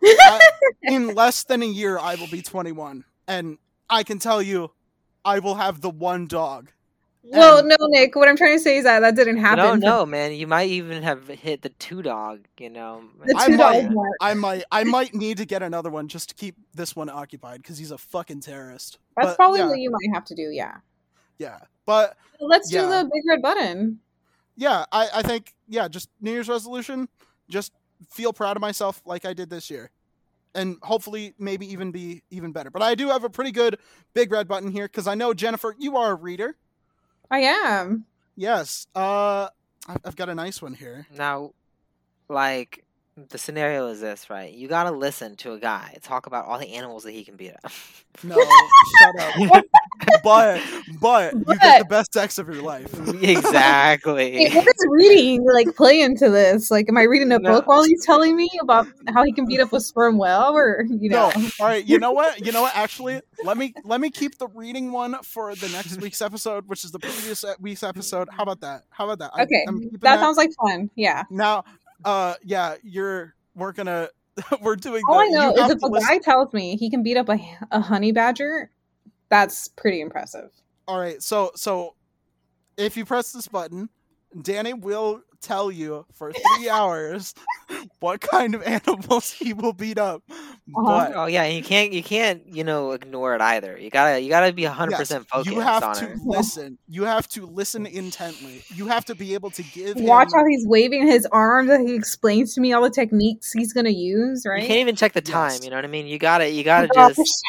I- 0.03 0.49
in 0.83 1.15
less 1.15 1.43
than 1.45 1.61
a 1.61 1.67
year 1.67 1.97
I 1.97 2.15
will 2.15 2.27
be 2.27 2.41
21 2.41 3.05
and 3.27 3.57
I 3.89 4.03
can 4.03 4.19
tell 4.19 4.41
you 4.41 4.71
I 5.23 5.39
will 5.39 5.55
have 5.55 5.79
the 5.81 5.89
one 5.89 6.27
dog. 6.27 6.71
Well, 7.25 7.59
And- 7.59 7.69
no, 7.69 7.75
Nick. 7.87 8.15
What 8.15 8.27
I'm 8.27 8.35
trying 8.35 8.57
to 8.57 8.63
say 8.63 8.77
is 8.77 8.83
that 8.83 8.99
that 8.99 9.15
didn't 9.15 9.37
happen. 9.37 9.59
don't 9.63 9.79
for 9.79 9.85
know, 9.85 10.05
man. 10.05 10.33
You 10.33 10.45
might 10.45 10.69
even 10.69 11.03
have 11.03 11.27
hit 11.27 11.61
the 11.61 11.69
two 11.69 12.01
dog. 12.01 12.45
You 12.57 12.69
know, 12.69 13.03
The 13.25 13.33
I 13.37 13.47
two 13.47 13.57
might- 13.57 13.81
dog 13.83 13.91
mark. 13.93 14.11
I 14.21 14.33
might 14.33 14.63
I 14.71 14.83
might 14.83 15.13
need 15.15 15.37
to 15.37 15.45
get 15.45 15.63
another 15.63 15.89
one 15.89 16.07
just 16.09 16.29
to 16.29 16.35
keep 16.35 16.55
this 16.73 16.95
one 16.95 17.09
occupied 17.09 17.63
cuz 17.63 17.77
he's 17.77 17.91
a 17.91 17.97
fucking 17.97 18.41
terrorist. 18.41 18.97
That's 19.15 19.29
But, 19.29 19.35
probably 19.37 19.59
yeah, 19.59 19.67
what 19.69 19.79
you 19.79 19.89
might 19.89 20.13
have 20.13 20.25
to 20.25 20.35
do. 20.35 20.49
Yeah. 20.51 20.77
yeah. 21.37 21.59
But 21.85 22.17
Let's 22.41 22.69
do 22.69 22.81
the 22.81 23.09
big 23.13 23.23
red 23.29 23.41
button. 23.41 23.99
yeah, 24.57 24.85
I 24.91 25.07
I 25.15 25.21
think 25.21 25.53
yeah, 25.69 25.87
just 25.87 26.09
New 26.19 26.31
Year's 26.31 26.49
resolution, 26.49 27.07
just 27.49 27.71
feel 28.09 28.33
proud 28.33 28.57
of 28.57 28.61
myself 28.61 29.01
like 29.05 29.23
I 29.23 29.33
did 29.33 29.49
this 29.49 29.69
year. 29.69 29.91
And 30.55 30.77
hopefully 30.83 31.33
maybe 31.39 31.71
even 31.71 31.91
be 31.91 32.21
even 32.31 32.51
better. 32.51 32.69
But 32.69 32.81
I 32.81 32.95
do 32.95 33.07
have 33.07 33.23
a 33.23 33.29
pretty 33.29 33.51
good 33.51 33.79
big 34.13 34.29
red 34.31 34.47
button 34.47 34.71
here 34.71 34.87
cuz 34.89 35.07
I 35.07 35.15
know 35.15 35.33
Jennifer, 35.33 35.73
you 35.79 35.95
are 35.95 36.11
a 36.11 36.15
reader. 36.15 36.57
I 37.33 37.39
am. 37.39 38.05
Yes. 38.35 38.85
Uh 38.95 39.47
I've 39.87 39.97
I've 40.05 40.15
got 40.15 40.29
a 40.29 40.35
nice 40.35 40.61
one 40.61 40.75
here. 40.75 41.07
now, 41.15 41.51
like 42.29 42.85
the 43.17 43.37
scenario 43.39 43.87
is 43.87 44.01
this, 44.01 44.29
right? 44.29 44.53
You 44.53 44.67
gotta 44.67 44.91
listen 44.91 45.35
to 45.37 45.53
a 45.53 45.59
guy 45.59 45.97
talk 46.03 46.27
about 46.27 46.45
all 46.45 46.59
the 46.59 46.73
animals 46.75 47.03
that 47.05 47.11
he 47.11 47.23
can 47.25 47.35
beat 47.35 47.53
up. 47.63 47.71
No, 48.23 48.35
shut 48.35 49.19
up. 49.19 49.63
But 50.23 50.61
but 51.01 51.33
you 51.33 51.43
get 51.59 51.79
the 51.79 51.85
best 51.89 52.13
sex 52.13 52.37
of 52.37 52.47
your 52.47 52.61
life. 52.63 52.93
exactly. 53.21 54.31
Hey, 54.47 54.55
what 54.55 54.65
is 54.67 54.73
reading 54.89 55.43
like 55.53 55.75
play 55.75 56.01
into 56.01 56.29
this? 56.29 56.71
Like, 56.71 56.87
am 56.89 56.97
I 56.97 57.03
reading 57.03 57.31
a 57.31 57.39
No. 57.39 57.51
book 57.53 57.67
while 57.67 57.83
he's 57.83 58.05
telling 58.05 58.35
me 58.35 58.49
about 58.61 58.87
how 59.13 59.23
he 59.23 59.33
can 59.33 59.45
beat 59.45 59.59
up 59.59 59.73
a 59.73 59.79
sperm 59.81 60.17
whale, 60.17 60.51
or 60.55 60.85
you 60.89 61.09
know? 61.09 61.31
No. 61.35 61.49
All 61.59 61.65
right. 61.67 61.85
You 61.85 61.99
know 61.99 62.11
what? 62.13 62.45
You 62.45 62.51
know 62.51 62.61
what? 62.61 62.75
Actually, 62.75 63.21
let 63.43 63.57
me 63.57 63.73
let 63.83 63.99
me 64.01 64.09
keep 64.09 64.37
the 64.37 64.47
reading 64.49 64.91
one 64.91 65.15
for 65.23 65.53
the 65.55 65.67
next 65.69 65.99
week's 66.01 66.21
episode, 66.21 66.67
which 66.67 66.85
is 66.85 66.91
the 66.91 66.99
previous 66.99 67.43
week's 67.59 67.83
episode. 67.83 68.29
How 68.31 68.43
about 68.43 68.61
that? 68.61 68.83
How 68.89 69.05
about 69.09 69.19
that? 69.19 69.31
I'm- 69.35 69.43
Okay, 69.43 69.63
I'm 69.67 69.79
keeping 69.81 69.99
that 70.01 70.19
sounds 70.19 70.37
like 70.37 70.51
fun. 70.61 70.89
Yeah. 70.95 71.23
now. 71.29 71.65
Uh, 72.05 72.33
yeah, 72.43 72.75
you're. 72.83 73.33
We're 73.55 73.71
gonna. 73.71 74.09
We're 74.61 74.75
doing. 74.75 75.03
All 75.07 75.15
the, 75.19 75.21
I 75.25 75.27
know 75.27 75.53
is 75.65 75.71
if 75.71 75.79
to 75.79 75.85
a 75.85 75.87
listen- 75.87 76.09
guy 76.09 76.17
tells 76.19 76.51
me 76.53 76.75
he 76.77 76.89
can 76.89 77.03
beat 77.03 77.17
up 77.17 77.29
a, 77.29 77.37
a 77.71 77.79
honey 77.79 78.11
badger, 78.11 78.69
that's 79.33 79.67
pretty 79.69 79.99
impressive. 80.01 80.51
All 80.87 80.99
right. 80.99 81.21
So 81.21 81.51
so, 81.55 81.95
if 82.77 82.95
you 82.95 83.03
press 83.05 83.31
this 83.31 83.47
button, 83.47 83.89
Danny 84.41 84.73
will 84.73 85.21
tell 85.41 85.69
you 85.71 86.05
for 86.13 86.31
three 86.31 86.69
hours 86.79 87.33
what 87.99 88.21
kind 88.21 88.55
of 88.55 88.63
animals 88.63 89.29
he 89.31 89.51
will 89.53 89.73
beat 89.73 89.97
up. 89.97 90.23
Uh-huh. 90.29 90.83
But 90.85 91.15
Oh 91.15 91.25
yeah, 91.25 91.45
you 91.45 91.61
can't 91.63 91.91
you 91.91 92.01
can't 92.03 92.43
you 92.47 92.63
know 92.63 92.91
ignore 92.91 93.35
it 93.35 93.41
either. 93.41 93.77
You 93.77 93.89
gotta 93.89 94.19
you 94.21 94.29
gotta 94.29 94.53
be 94.53 94.63
hundred 94.65 94.91
Yes, 94.91 94.99
percent 95.01 95.27
focused 95.27 95.47
on 95.49 95.53
it. 95.53 95.55
you 95.55 95.61
have 95.61 95.83
on 95.83 95.95
to 95.95 96.11
it. 96.11 96.17
listen. 96.25 96.77
You 96.87 97.03
have 97.05 97.27
to 97.29 97.45
listen 97.45 97.85
intently. 97.85 98.63
You 98.75 98.87
have 98.87 99.03
to 99.05 99.15
be 99.15 99.33
able 99.33 99.49
to 99.51 99.63
give 99.63 99.97
Watch 99.97 100.27
him. 100.27 100.39
how 100.39 100.45
he's 100.47 100.65
waving 100.67 101.07
his 101.07 101.25
arms 101.31 101.69
as 101.71 101.81
he 101.85 101.95
explains 101.95 102.53
to 102.55 102.61
me 102.61 102.71
all 102.71 102.81
the 102.83 102.89
techniques 102.89 103.51
he's 103.51 103.73
gonna 103.73 103.89
use. 103.89 104.45
Right? 104.47 104.61
You 104.61 104.67
can't 104.67 104.79
even 104.79 104.95
check 104.95 105.11
the 105.13 105.21
time. 105.21 105.51
Yes. 105.51 105.63
You 105.65 105.69
know 105.71 105.75
what 105.77 105.85
I 105.85 105.89
mean? 105.89 106.07
You 106.07 106.19
gotta 106.19 106.49
you 106.49 106.63
gotta 106.63 106.87
Gosh. 106.87 107.15
just 107.17 107.43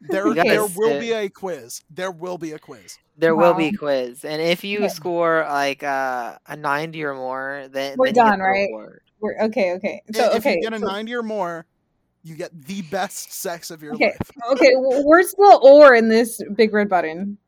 There, 0.00 0.26
You 0.28 0.34
there 0.34 0.60
will 0.62 0.68
sit. 0.68 1.00
be 1.00 1.12
a 1.12 1.28
quiz. 1.28 1.82
There 1.90 2.10
will 2.10 2.38
be 2.38 2.52
a 2.52 2.58
quiz. 2.58 2.98
there 3.16 3.34
will 3.34 3.54
be 3.54 3.68
a 3.68 3.72
quiz, 3.72 4.24
and 4.24 4.42
if 4.42 4.62
you 4.62 4.78
Okay. 4.80 4.88
score 4.88 5.44
like 5.48 5.82
uh, 5.82 6.36
a 6.46 6.56
ninety 6.56 7.02
or 7.02 7.14
more, 7.14 7.66
then 7.70 7.96
We're 7.98 8.06
then 8.06 8.14
done, 8.14 8.40
right? 8.40 8.68
reward. 8.68 9.00
We're, 9.20 9.40
okay, 9.44 9.72
okay. 9.74 10.02
So 10.12 10.26
if 10.32 10.36
okay, 10.46 10.56
you 10.56 10.62
get 10.62 10.74
a 10.74 10.78
so- 10.78 10.86
90 10.86 11.14
or 11.14 11.22
more, 11.22 11.64
you 12.22 12.34
get 12.36 12.50
the 12.66 12.82
best 12.82 13.32
sex 13.32 13.70
of 13.70 13.82
your 13.82 13.94
Okay. 13.94 14.08
life. 14.18 14.30
okay. 14.52 14.72
w- 14.74 15.02
Where's 15.06 15.32
the 15.32 15.58
or 15.62 15.94
in 15.94 16.08
this 16.08 16.42
big 16.54 16.74
red 16.74 16.88
button? 16.90 17.38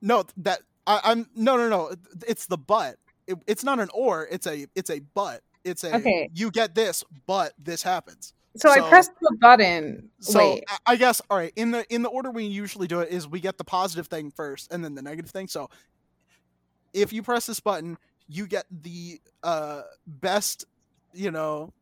No, 0.00 0.24
that 0.38 0.60
I, 0.86 1.00
I'm 1.04 1.28
no, 1.36 1.56
no, 1.58 1.68
no. 1.68 1.94
It's 2.26 2.46
the 2.46 2.56
but. 2.58 2.96
it, 3.26 3.36
it's 3.46 3.62
not 3.64 3.78
an 3.80 3.88
or. 3.92 4.26
It's 4.30 4.46
a 4.46 4.66
it's 4.74 4.88
a 4.90 5.00
but. 5.14 5.42
It's 5.64 5.84
a 5.84 5.94
Okay. 5.96 6.30
you 6.34 6.50
get 6.50 6.74
this, 6.74 7.04
but 7.26 7.52
this 7.62 7.82
happens. 7.82 8.32
So, 8.56 8.68
I 8.70 8.78
So- 8.78 8.88
pressed 8.88 9.12
the 9.20 9.36
button. 9.40 10.10
So 10.20 10.38
Wait. 10.38 10.64
I- 10.68 10.78
I 10.92 10.96
guess 10.96 11.20
all 11.30 11.36
right. 11.38 11.52
In 11.56 11.70
the 11.70 11.84
in 11.92 12.02
the 12.02 12.08
order 12.10 12.30
we 12.30 12.44
usually 12.44 12.86
do 12.86 13.00
it 13.00 13.10
is 13.10 13.26
we 13.26 13.40
get 13.40 13.56
the 13.58 13.64
positive 13.64 14.08
thing 14.08 14.30
first 14.30 14.70
and 14.72 14.84
then 14.84 14.94
the 14.94 15.02
negative 15.02 15.30
thing. 15.30 15.48
So 15.48 15.70
if 16.92 17.12
you 17.12 17.22
press 17.22 17.46
this 17.46 17.60
button, 17.60 17.96
you 18.28 18.46
get 18.46 18.66
the 18.70 19.20
uh 19.42 19.82
best, 20.06 20.66
you 21.14 21.30
know, 21.30 21.72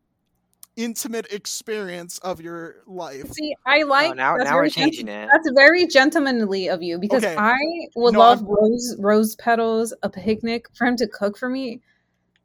intimate 0.77 1.25
experience 1.33 2.17
of 2.19 2.39
your 2.39 2.77
life. 2.87 3.29
See, 3.33 3.53
I 3.65 3.83
like 3.83 4.11
oh, 4.11 4.13
now 4.13 4.37
that's 4.37 4.49
now 4.49 4.55
we're 4.55 4.61
very 4.61 4.69
changing 4.71 5.07
gentle- 5.07 5.27
it. 5.27 5.31
That's 5.43 5.51
very 5.53 5.85
gentlemanly 5.87 6.69
of 6.69 6.81
you 6.81 6.97
because 6.97 7.23
Okay. 7.25 7.35
I 7.37 7.57
would 7.95 8.13
No, 8.13 8.19
love 8.19 8.39
I'm- 8.39 8.47
rose 8.47 8.95
rose 8.97 9.35
petals, 9.35 9.93
a 10.03 10.09
picnic 10.09 10.67
for 10.73 10.87
him 10.87 10.95
to 10.95 11.07
cook 11.07 11.37
for 11.37 11.49
me, 11.49 11.81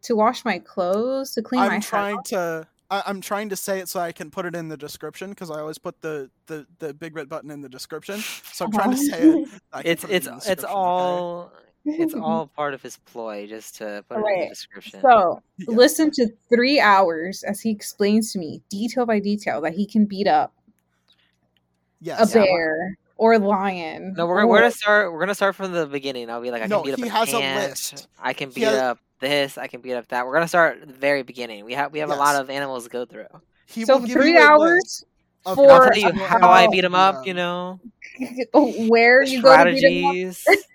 to 0.03 0.16
wash 0.16 0.44
my 0.44 0.59
clothes, 0.59 1.32
to 1.35 1.43
clean 1.43 1.61
my 1.61 1.66
I'm 1.66 1.73
house. 1.74 1.86
trying 1.89 2.23
to 2.24 2.66
I, 2.90 3.02
I'm 3.06 3.20
trying 3.20 3.48
to 3.48 3.56
say 3.56 3.80
it 3.80 3.88
so 3.88 3.98
I 4.00 4.12
can 4.12 4.30
put 4.30 4.46
it 4.46 4.54
in 4.54 4.68
the 4.68 4.76
description 4.76 5.30
because 5.30 5.50
I 5.50 5.60
always 5.60 5.78
put 5.78 6.00
the, 6.02 6.30
the 6.46 6.66
the 6.78 6.94
big 6.94 7.16
red 7.16 7.28
button 7.28 7.50
in 7.50 7.60
the 7.60 7.68
description. 7.68 8.20
So 8.52 8.66
I'm 8.66 8.72
trying 8.72 8.90
to 8.92 8.96
say 8.96 9.20
it. 9.22 9.48
I 9.72 9.82
It's 9.84 10.04
it 10.04 10.10
it's 10.10 10.26
in 10.26 10.34
it's 10.34 10.44
description, 10.46 10.64
okay? 10.66 10.74
all 10.74 11.52
it's 11.84 12.14
all 12.20 12.46
part 12.48 12.74
of 12.74 12.82
his 12.82 12.96
ploy 12.98 13.46
just 13.48 13.76
to 13.78 14.04
put 14.08 14.18
it 14.18 14.24
in 14.34 14.40
the 14.42 14.48
description. 14.48 15.00
So 15.00 15.42
Yeah. 15.58 15.64
listen 15.68 16.10
to 16.12 16.28
three 16.48 16.78
hours 16.80 17.42
as 17.42 17.60
he 17.60 17.70
explains 17.70 18.32
to 18.32 18.38
me 18.38 18.62
detail 18.70 19.04
by 19.06 19.18
detail 19.20 19.60
that 19.62 19.74
he 19.74 19.86
can 19.86 20.04
beat 20.06 20.26
up 20.28 20.52
a 20.56 22.04
Yes. 22.04 22.34
Yeah. 22.34 22.42
bear 22.44 22.96
or 23.16 23.32
a 23.32 23.38
lion. 23.38 24.14
No, 24.16 24.26
we're, 24.26 24.46
we're 24.46 24.58
gonna 24.58 24.70
start. 24.70 25.12
We're 25.12 25.20
gonna 25.20 25.34
start 25.34 25.56
from 25.56 25.72
the 25.72 25.86
beginning. 25.86 26.28
I'll 26.30 26.42
be 26.42 26.50
like, 26.50 26.62
I 26.62 26.66
No, 26.66 26.82
can 26.82 26.84
beat 26.86 26.92
up 26.92 26.98
he 26.98 27.02
an 27.04 27.10
has 27.10 27.32
a 27.32 27.38
ant, 27.38 27.70
list. 27.70 28.08
I 28.20 28.32
can 28.34 28.50
beat 28.50 28.64
has- 28.64 28.74
up 28.76 28.98
this. 29.20 29.59
I 29.59 29.66
can 29.66 29.80
beat 29.80 29.94
up 29.94 30.09
that. 30.09 30.26
We're 30.26 30.34
gonna 30.34 30.48
start 30.48 30.82
at 30.82 30.88
the 30.88 30.94
very 30.94 31.22
beginning. 31.22 31.64
We 31.64 31.72
have 31.74 31.93
we 31.93 31.98
have 32.01 32.10
a 32.10 32.14
lot 32.16 32.36
of 32.36 32.51
animals 32.51 32.84
to 32.84 32.90
go 32.90 33.05
through. 33.05 33.26
He 33.66 33.84
so 33.84 33.94
will 33.94 34.01
for 34.02 34.06
give 34.06 34.16
three 34.16 34.32
you 34.32 34.38
a 34.38 34.56
list 34.59 35.05
hours 35.05 35.05
of 35.47 35.59
I'll 35.59 35.64
for 35.84 35.90
tell 35.90 35.98
you 35.98 36.09
every 36.09 36.20
how 36.22 36.51
I 36.51 36.66
beat 36.68 36.82
them 36.82 36.93
you 36.93 36.98
up. 36.98 37.14
have. 37.16 37.26
You 37.26 37.34
know, 37.34 37.80
where 38.88 39.24
the 39.24 39.30
you 39.30 39.43
go 39.43 39.56
to 39.64 39.72
beat 39.72 39.82
him 39.84 40.05
up. 40.05 40.12
strategies. 40.34 40.47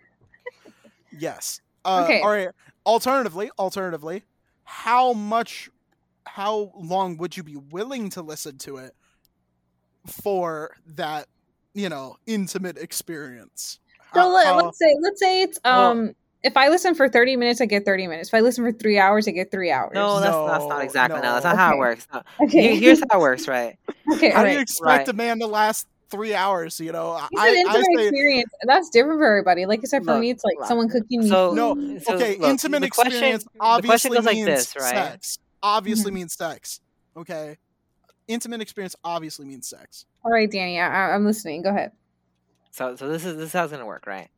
Yes. 1.18 1.59
Uh, 1.84 2.01
Okay. 2.05 2.22
All 2.22 2.30
right. 2.30 2.49
Alternatively, 2.85 3.51
alternatively, 3.59 4.23
how 4.63 5.13
much, 5.13 5.69
how 6.26 6.72
long 6.76 7.18
would 7.18 7.35
you 7.35 7.43
be 7.43 7.57
willing 7.57 8.09
to 8.11 8.22
listen 8.22 8.57
to 8.59 8.77
it 8.77 8.95
for 10.07 10.76
that, 10.95 11.27
you 11.73 11.89
know, 11.89 12.15
intimate 12.26 12.77
experience? 12.77 13.80
So 14.13 14.22
How- 14.22 14.34
let, 14.34 14.45
how- 14.47 14.55
let's 14.57 14.80
say 14.80 14.95
let's 15.01 15.19
say 15.19 15.41
it's 15.43 15.59
Well- 15.63 15.91
um 15.91 16.15
if 16.43 16.57
I 16.57 16.69
listen 16.69 16.95
for 16.95 17.07
thirty 17.07 17.35
minutes, 17.35 17.61
I 17.61 17.65
get 17.65 17.85
thirty 17.85 18.07
minutes. 18.07 18.30
If 18.30 18.34
I 18.34 18.39
listen 18.39 18.63
for 18.63 18.72
three 18.72 18.97
hours, 18.97 19.27
I 19.27 19.31
get 19.31 19.51
three 19.51 19.72
hours. 19.72 19.91
No, 19.93 20.19
that's 20.19 20.35
that's 20.35 20.65
not 20.68 20.84
exactly. 20.84 21.22
No, 21.22 21.34
that's 21.34 21.43
no. 21.45 21.51
not 21.51 21.57
how 21.59 21.73
it 21.73 21.77
works. 21.77 22.07
No. 22.13 22.22
okay. 22.45 22.76
Here's 22.77 22.99
how 23.11 23.19
it 23.19 23.22
works, 23.22 23.47
right? 23.47 23.77
okay, 24.13 24.31
how 24.31 24.39
all 24.39 24.45
do 24.45 24.51
you 24.51 24.57
right. 24.57 24.61
expect 24.61 25.07
a 25.09 25.13
man 25.13 25.39
to 25.39 25.47
last 25.47 25.88
three 26.09 26.34
hours? 26.34 26.80
You 26.80 26.91
know, 26.91 27.11
I, 27.11 27.27
It's 27.31 27.69
an 27.69 27.76
I 27.76 27.81
say 27.95 28.07
experience. 28.07 28.51
That's 28.63 28.89
different 28.89 29.19
for 29.19 29.27
everybody. 29.27 29.65
Like 29.65 29.81
I 29.84 29.84
said, 29.88 30.03
for 30.03 30.13
Look, 30.13 30.22
me, 30.22 30.31
it's 30.31 30.43
like 30.43 30.57
look, 30.57 30.68
someone 30.68 30.89
cooking 30.89 31.22
me. 31.22 31.30
So 31.30 31.53
No, 31.53 31.76
so 31.99 32.15
okay, 32.15 32.38
look, 32.38 32.49
intimate 32.49 32.81
the 32.81 32.89
question- 32.89 33.13
experience 33.13 33.43
the 33.43 33.49
obviously 33.59 34.09
question 34.09 34.13
goes 34.13 34.26
like 34.26 34.35
means 34.35 34.45
this, 34.47 34.76
right? 34.80 34.89
sex. 34.95 35.39
Obviously 35.61 36.11
Mhm. 36.11 36.15
means 36.15 36.34
sex. 36.34 36.81
Okay, 37.15 37.57
intimate 38.27 38.61
experience 38.61 38.95
obviously 39.03 39.45
means 39.45 39.68
sex. 39.68 40.05
All 40.26 40.31
right, 40.31 40.49
Danny, 40.49 40.80
I, 40.80 40.88
I- 40.88 41.13
I'm 41.13 41.26
listening. 41.26 41.61
Go 41.61 41.69
ahead. 41.69 41.91
So 42.72 42.95
so 42.95 43.07
this 43.09 43.26
is 43.26 43.35
this 43.35 43.47
is 43.47 43.53
how 43.53 43.63
it's 43.65 43.72
gonna 43.72 43.85
work, 43.85 44.07
right? 44.07 44.30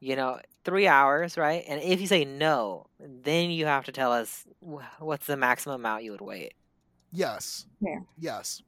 You 0.00 0.16
know, 0.16 0.40
three 0.64 0.86
hours, 0.86 1.36
right? 1.36 1.64
And 1.68 1.82
if 1.82 2.00
you 2.00 2.06
say 2.06 2.24
no, 2.24 2.86
then 3.00 3.50
you 3.50 3.66
have 3.66 3.86
to 3.86 3.92
tell 3.92 4.12
us 4.12 4.46
what's 4.60 5.26
the 5.26 5.36
maximum 5.36 5.76
amount 5.80 6.04
you 6.04 6.12
would 6.12 6.20
wait. 6.20 6.54
Yes. 7.12 7.66
Yeah. 7.80 8.00
Yes. 8.18 8.62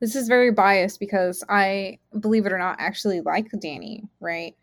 This 0.00 0.14
is 0.14 0.28
very 0.28 0.50
biased 0.50 1.00
because 1.00 1.42
I, 1.48 1.98
believe 2.20 2.46
it 2.46 2.52
or 2.52 2.58
not, 2.58 2.76
actually 2.78 3.20
like 3.20 3.50
Danny. 3.60 4.04
Right 4.20 4.54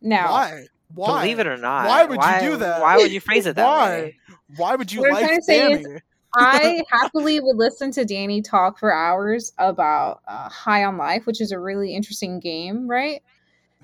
now, 0.00 0.30
Why? 0.30 0.64
Why? 0.94 1.22
Believe 1.22 1.38
it 1.40 1.46
or 1.46 1.56
not. 1.56 1.86
Why 1.86 2.04
would 2.04 2.20
you 2.22 2.50
do 2.52 2.56
that? 2.58 2.80
Why 2.80 2.96
would 2.96 3.12
you 3.12 3.20
phrase 3.20 3.46
it 3.46 3.56
that 3.56 3.64
Why? 3.66 3.88
way? 3.88 4.16
Why 4.56 4.76
would 4.76 4.92
you 4.92 5.00
What 5.00 5.08
I'm 5.08 5.14
like 5.14 5.26
trying 5.26 5.38
to 5.38 5.44
say 5.44 5.72
is- 5.72 5.86
Danny? 5.86 6.00
I 6.34 6.82
happily 6.90 7.40
would 7.40 7.56
listen 7.56 7.90
to 7.92 8.04
Danny 8.04 8.40
talk 8.40 8.78
for 8.78 8.92
hours 8.92 9.52
about 9.58 10.22
uh, 10.26 10.48
High 10.48 10.84
on 10.84 10.96
Life, 10.96 11.26
which 11.26 11.40
is 11.40 11.52
a 11.52 11.58
really 11.58 11.94
interesting 11.94 12.40
game, 12.40 12.88
right? 12.88 13.22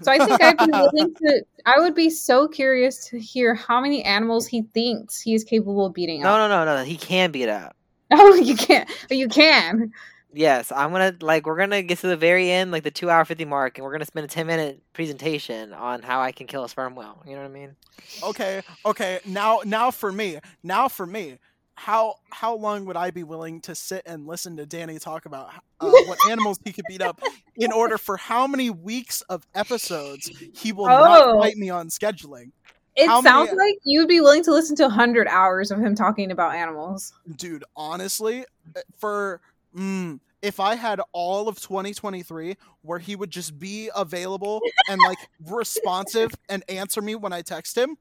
So 0.02 0.12
I 0.12 0.18
think 0.18 0.42
I'd 0.42 0.56
be 0.58 0.66
willing 0.70 1.14
to. 1.14 1.42
I 1.66 1.78
would 1.78 1.94
be 1.94 2.10
so 2.10 2.48
curious 2.48 3.08
to 3.08 3.18
hear 3.18 3.54
how 3.54 3.80
many 3.80 4.02
animals 4.04 4.46
he 4.46 4.62
thinks 4.74 5.20
he 5.20 5.34
is 5.34 5.44
capable 5.44 5.86
of 5.86 5.94
beating 5.94 6.22
No, 6.22 6.30
up. 6.30 6.48
no, 6.50 6.64
no, 6.64 6.64
no. 6.64 6.76
No. 6.78 6.84
He 6.84 6.96
can 6.96 7.30
beat 7.30 7.48
up. 7.48 7.74
Oh, 8.10 8.34
you 8.36 8.56
can't. 8.56 8.88
You 9.10 9.28
can. 9.28 9.92
Yes, 10.32 10.72
I'm 10.72 10.92
gonna 10.92 11.14
like 11.20 11.46
we're 11.46 11.56
gonna 11.58 11.82
get 11.82 11.98
to 11.98 12.06
the 12.06 12.16
very 12.16 12.50
end, 12.50 12.70
like 12.70 12.82
the 12.82 12.90
two 12.90 13.10
hour 13.10 13.24
fifty 13.26 13.44
mark, 13.44 13.76
and 13.76 13.84
we're 13.84 13.92
gonna 13.92 14.06
spend 14.06 14.24
a 14.24 14.28
ten 14.28 14.46
minute 14.46 14.80
presentation 14.94 15.72
on 15.74 16.02
how 16.02 16.20
I 16.20 16.32
can 16.32 16.46
kill 16.46 16.64
a 16.64 16.68
sperm 16.70 16.94
whale. 16.94 17.22
You 17.26 17.32
know 17.34 17.40
what 17.42 17.50
I 17.50 17.52
mean? 17.52 17.76
okay, 18.22 18.62
okay. 18.86 19.20
Now, 19.26 19.60
now 19.64 19.90
for 19.90 20.10
me, 20.12 20.38
now 20.62 20.88
for 20.88 21.06
me, 21.06 21.38
how 21.78 22.16
how 22.30 22.54
long 22.56 22.84
would 22.86 22.96
I 22.96 23.10
be 23.12 23.22
willing 23.22 23.60
to 23.62 23.74
sit 23.74 24.02
and 24.04 24.26
listen 24.26 24.56
to 24.56 24.66
Danny 24.66 24.98
talk 24.98 25.26
about 25.26 25.50
uh, 25.80 25.88
what 26.06 26.18
animals 26.28 26.58
he 26.64 26.72
could 26.72 26.84
beat 26.88 27.00
up 27.00 27.20
in 27.56 27.70
order 27.72 27.96
for 27.98 28.16
how 28.16 28.46
many 28.48 28.68
weeks 28.68 29.20
of 29.22 29.46
episodes 29.54 30.28
he 30.54 30.72
will 30.72 30.86
Oh. 30.86 30.88
not 31.34 31.40
fight 31.40 31.56
me 31.56 31.70
on 31.70 31.88
scheduling? 31.88 32.50
It 32.96 33.06
How 33.06 33.22
sounds 33.22 33.50
many- 33.54 33.58
like 33.70 33.78
you'd 33.84 34.08
be 34.08 34.20
willing 34.20 34.42
to 34.42 34.50
listen 34.52 34.74
to 34.76 34.88
hundred 34.88 35.28
hours 35.28 35.70
of 35.70 35.78
him 35.78 35.94
talking 35.94 36.32
about 36.32 36.54
animals. 36.56 37.12
dude 37.36 37.62
honestly 37.76 38.44
uh, 38.76 38.80
for 38.98 39.40
mm, 39.76 40.18
if 40.42 40.58
i 40.58 40.74
had 40.74 41.00
all 41.12 41.46
of 41.48 41.60
2023 41.60 42.56
where 42.82 42.98
he 42.98 43.14
would 43.14 43.30
just 43.30 43.56
be 43.58 43.88
available 43.94 44.60
and 44.90 45.00
like 45.06 45.18
responsive 45.48 46.34
and 46.48 46.64
answer 46.68 47.00
me 47.00 47.14
when 47.14 47.32
i 47.32 47.40
text 47.42 47.78
him 47.78 47.96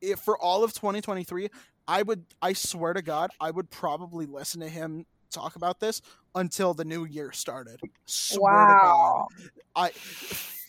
if 0.00 0.18
for 0.20 0.38
all 0.38 0.64
of 0.64 0.72
2023 0.72 1.48
i 1.88 2.02
would 2.02 2.24
i 2.40 2.52
swear 2.52 2.92
to 2.92 3.02
god 3.02 3.30
i 3.40 3.50
would 3.50 3.68
probably 3.70 4.26
listen 4.26 4.60
to 4.60 4.68
him 4.68 5.04
talk 5.32 5.56
about 5.56 5.80
this 5.80 6.00
until 6.36 6.72
the 6.74 6.84
new 6.84 7.04
year 7.04 7.32
started 7.32 7.80
swear 8.06 8.52
Wow. 8.54 9.26
to 9.36 9.42
god 9.42 9.50
i 9.74 9.90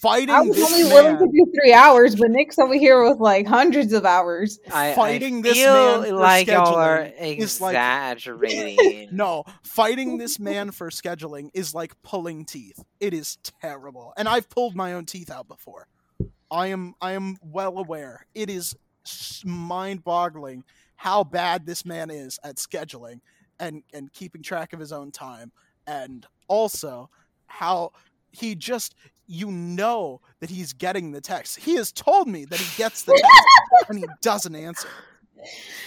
fighting 0.01 0.29
I 0.33 0.39
was 0.41 0.57
only 0.63 0.83
man, 0.83 0.93
willing 0.93 1.17
to 1.17 1.25
do 1.27 1.51
three 1.53 1.73
hours, 1.73 2.15
but 2.15 2.31
Nick's 2.31 2.57
over 2.57 2.73
here 2.73 3.03
with 3.03 3.19
like 3.19 3.45
hundreds 3.45 3.91
of 3.91 4.05
hours. 4.05 4.57
I, 4.71 4.93
Fighting 4.93 5.39
I 5.39 5.41
this 5.41 5.57
feel 5.57 5.73
man 6.01 6.09
for 6.11 6.13
like 6.15 6.47
y'all 6.47 6.75
are 6.75 6.99
scheduling 7.19 7.37
is 7.37 7.59
like- 7.59 7.73
exaggerating. 7.73 9.09
No, 9.11 9.43
fighting 9.61 10.17
this 10.17 10.39
man 10.39 10.71
for 10.71 10.89
scheduling 10.89 11.49
is 11.53 11.73
like 11.73 12.01
pulling 12.01 12.45
teeth. 12.45 12.81
It 13.01 13.13
is 13.13 13.39
terrible. 13.61 14.13
And 14.15 14.29
I've 14.29 14.47
pulled 14.49 14.73
my 14.73 14.93
own 14.93 15.05
teeth 15.05 15.29
out 15.29 15.49
before. 15.49 15.87
I 16.49 16.67
am 16.67 16.95
I 17.01 17.11
am 17.11 17.35
well 17.43 17.77
aware. 17.77 18.25
It 18.33 18.49
is 18.49 18.77
mind-boggling 19.43 20.63
how 20.99 21.23
bad 21.23 21.65
this 21.65 21.85
man 21.85 22.09
is 22.09 22.37
at 22.43 22.57
scheduling 22.57 23.21
and 23.57 23.83
and 23.93 24.11
keeping 24.11 24.43
track 24.43 24.73
of 24.73 24.81
his 24.81 24.91
own 24.91 25.11
time 25.11 25.49
and 25.87 26.25
also 26.49 27.09
how 27.47 27.89
he 28.31 28.53
just 28.53 28.95
you 29.25 29.49
know 29.49 30.19
that 30.41 30.49
he's 30.49 30.73
getting 30.73 31.13
the 31.13 31.21
text. 31.21 31.59
He 31.59 31.75
has 31.75 31.93
told 31.93 32.27
me 32.27 32.43
that 32.45 32.59
he 32.59 32.65
gets 32.77 33.03
the 33.03 33.13
text 33.13 33.47
and 33.89 33.97
he 33.97 34.05
doesn't 34.21 34.53
answer. 34.53 34.89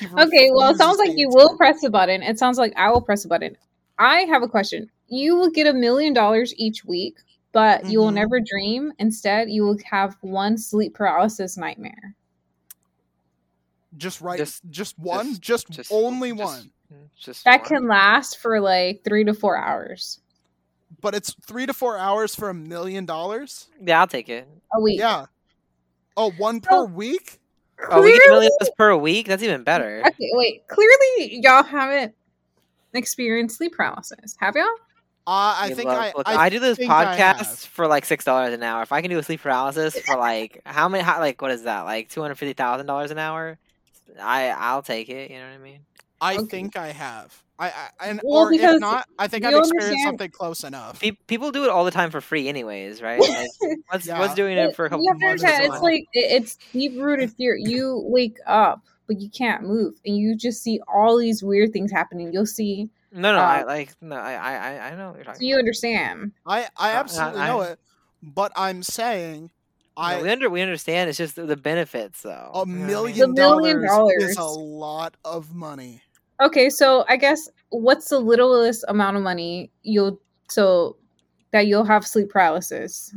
He 0.00 0.06
Okay, 0.06 0.50
well, 0.54 0.70
it 0.70 0.78
sounds 0.78 0.98
like 0.98 1.12
you 1.14 1.28
will 1.28 1.58
press 1.58 1.82
the 1.82 1.90
button. 1.90 2.22
It 2.22 2.38
sounds 2.38 2.56
like 2.56 2.72
I 2.76 2.90
will 2.90 3.02
press 3.02 3.22
the 3.24 3.28
button. 3.28 3.54
I 3.98 4.20
have 4.22 4.42
a 4.42 4.48
question. 4.48 4.90
You 5.08 5.36
will 5.36 5.50
get 5.50 5.66
a 5.66 5.74
million 5.74 6.14
dollars 6.14 6.54
each 6.56 6.86
week, 6.86 7.18
but 7.52 7.86
you 7.90 7.98
will 7.98 8.10
Mhm. 8.10 8.14
never 8.14 8.40
dream. 8.40 8.92
Instead, 8.98 9.50
you 9.50 9.62
will 9.64 9.76
have 9.84 10.16
one 10.22 10.56
sleep 10.56 10.94
paralysis 10.94 11.58
nightmare. 11.58 12.16
Just 13.96 14.20
right. 14.20 14.38
Just, 14.38 14.62
Just- 14.70 14.98
one. 14.98 15.38
Just, 15.40 15.68
Just 15.70 15.92
only 15.92 16.30
just- 16.30 16.40
one. 16.42 16.70
Just 17.18 17.44
That 17.44 17.60
one. 17.62 17.68
can 17.68 17.88
last 17.88 18.38
for 18.38 18.60
like 18.60 19.02
three 19.04 19.24
to 19.24 19.32
four 19.32 19.56
hours 19.56 20.20
But 21.00 21.14
it's 21.14 21.34
three 21.46 21.64
to 21.64 21.72
four 21.72 21.96
hours 21.96 22.34
for 22.34 22.50
a 22.50 22.54
million 22.54 23.06
dollars. 23.06 23.68
Yeah, 23.80 24.00
I'll 24.00 24.06
take 24.06 24.28
it. 24.28 24.46
a 24.74 24.80
week. 24.80 24.98
Yeah. 25.00 25.24
Oh, 26.16 26.30
one 26.32 26.60
per 26.60 26.70
So- 26.70 26.84
week. 26.84 27.40
Oh, 27.90 28.00
we 28.02 28.12
get 28.12 28.16
a 28.16 28.18
Clearly- 28.20 28.34
million 28.34 28.50
dollars 28.60 28.70
per 28.76 28.94
week. 28.96 29.26
That's 29.26 29.42
even 29.42 29.64
better. 29.64 30.02
Okay, 30.06 30.30
wait. 30.34 30.68
Clearly, 30.68 31.40
y'all 31.42 31.62
haven't 31.64 32.14
experienced 32.94 33.56
sleep 33.56 33.72
paralysis, 33.74 34.36
have 34.38 34.54
y'all? 34.54 34.64
Uh, 35.26 35.54
I 35.56 35.66
Yeah, 35.68 35.74
think 35.76 35.88
look, 35.88 35.98
I. 35.98 36.12
look, 36.16 36.28
I, 36.28 36.34
I 36.36 36.48
do 36.50 36.58
this 36.60 36.76
think 36.78 36.90
I 36.90 37.14
have. 37.14 37.36
podcast 37.38 37.66
for 37.68 37.86
like 37.86 38.04
six 38.04 38.24
dollars 38.24 38.52
an 38.54 38.62
hour. 38.62 38.82
If 38.82 38.92
I 38.92 39.00
can 39.00 39.10
do 39.10 39.18
a 39.18 39.22
sleep 39.22 39.40
paralysis 39.40 39.98
for 40.00 40.16
like 40.16 40.60
how 40.66 40.88
many, 40.88 41.02
how, 41.04 41.20
like 41.20 41.40
what 41.40 41.50
is 41.52 41.62
that? 41.62 41.82
Like 41.82 42.08
two 42.10 42.20
hundred 42.20 42.34
fifty 42.36 42.52
thousand 42.54 42.86
dollars 42.86 43.10
an 43.12 43.18
hour. 43.18 43.58
I 44.20 44.50
I'll 44.50 44.82
take 44.82 45.08
it. 45.08 45.30
You 45.30 45.38
know 45.38 45.46
what 45.46 45.54
I 45.54 45.58
mean? 45.58 45.80
I 46.20 46.36
Okay. 46.36 46.46
think 46.46 46.76
I 46.76 46.88
have. 46.88 47.36
I, 47.58 47.68
I 48.00 48.06
and 48.08 48.20
Well, 48.24 48.44
or 48.46 48.52
if 48.52 48.80
not, 48.80 49.06
I 49.18 49.28
think 49.28 49.44
I've 49.44 49.54
experienced 49.54 49.72
understand- 49.90 50.08
something 50.08 50.30
close 50.30 50.64
enough. 50.64 51.00
Pe- 51.00 51.12
people 51.26 51.50
do 51.52 51.64
it 51.64 51.70
all 51.70 51.84
the 51.84 51.90
time 51.90 52.10
for 52.10 52.20
free, 52.20 52.48
anyways, 52.48 53.00
right? 53.02 53.20
Like, 53.20 53.48
what's 53.88 54.06
Yeah. 54.06 54.18
what's 54.18 54.34
doing 54.34 54.56
it 54.58 54.74
for 54.76 54.84
a 54.86 54.90
couple 54.90 55.04
you 55.04 55.10
have 55.12 55.20
months? 55.20 55.42
understand, 55.44 55.72
it's 55.72 55.82
like 55.82 56.02
it- 56.12 56.42
it's 56.42 56.58
deep 56.72 56.92
rooted 56.96 57.32
fear. 57.32 57.56
You 57.56 58.02
wake 58.06 58.36
up 58.46 58.82
but 59.08 59.20
you 59.20 59.28
can't 59.30 59.64
move, 59.64 59.94
and 60.06 60.16
you 60.16 60.36
just 60.36 60.62
see 60.62 60.80
all 60.92 61.18
these 61.18 61.42
weird 61.42 61.72
things 61.72 61.90
happening. 61.90 62.32
You'll 62.32 62.46
see, 62.46 62.88
No, 63.10 63.32
no, 63.32 63.38
I 63.40 63.62
Uh, 63.62 63.66
like 63.66 63.90
no, 64.00 64.16
I, 64.16 64.32
I, 64.34 64.52
I- 64.54 64.88
I 64.92 64.94
know 64.94 65.08
what 65.08 65.16
you're 65.16 65.24
talking. 65.24 65.40
so 65.40 65.44
you 65.46 65.54
about. 65.56 65.58
understand. 65.60 66.32
I 66.46 66.68
I 66.76 66.92
Uh, 66.92 67.00
absolutely 67.00 67.40
I- 67.40 67.46
know 67.48 67.60
I- 67.60 67.68
it, 67.72 67.80
but 68.22 68.52
I'm 68.56 68.82
saying 68.84 69.50
No, 69.98 70.22
we 70.22 70.30
under 70.30 70.48
we 70.48 70.62
understand. 70.62 71.08
It's 71.10 71.18
just 71.18 71.36
the, 71.36 71.44
the 71.44 71.56
benefits, 71.56 72.22
though. 72.22 72.30
a 72.30 72.32
You 72.32 72.40
know 72.40 72.52
what 72.52 72.64
I 72.64 72.64
mean? 72.64 72.86
million 72.86 73.18
The 73.18 73.28
million 73.28 73.86
dollars 73.86 74.22
is 74.22 74.36
a 74.36 74.44
lot 74.44 75.16
of 75.24 75.54
money. 75.54 76.02
Okay, 76.40 76.70
so 76.70 77.04
I 77.08 77.16
guess 77.16 77.48
what's 77.68 78.08
the 78.08 78.18
littlest 78.18 78.84
amount 78.88 79.16
of 79.16 79.22
money 79.22 79.70
you'll 79.82 80.20
so 80.48 80.96
that 81.52 81.66
you'll 81.66 81.84
have 81.84 82.06
sleep 82.06 82.30
paralysis? 82.30 83.14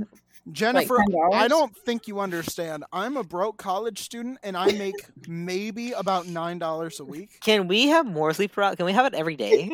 Jennifer, 0.51 0.97
$10? 0.97 1.33
I 1.33 1.47
don't 1.47 1.75
think 1.75 2.07
you 2.07 2.19
understand. 2.19 2.83
I'm 2.93 3.17
a 3.17 3.23
broke 3.23 3.57
college 3.57 3.99
student 4.03 4.37
and 4.43 4.55
I 4.55 4.71
make 4.73 4.93
maybe 5.27 5.93
about 5.93 6.27
nine 6.27 6.59
dollars 6.59 6.99
a 6.99 7.05
week. 7.05 7.39
Can 7.41 7.67
we 7.67 7.87
have 7.87 8.05
more 8.05 8.31
sleep 8.33 8.51
paralysis? 8.51 8.77
Can 8.77 8.85
we 8.85 8.93
have 8.93 9.07
it 9.07 9.15
every 9.15 9.35
day? 9.35 9.71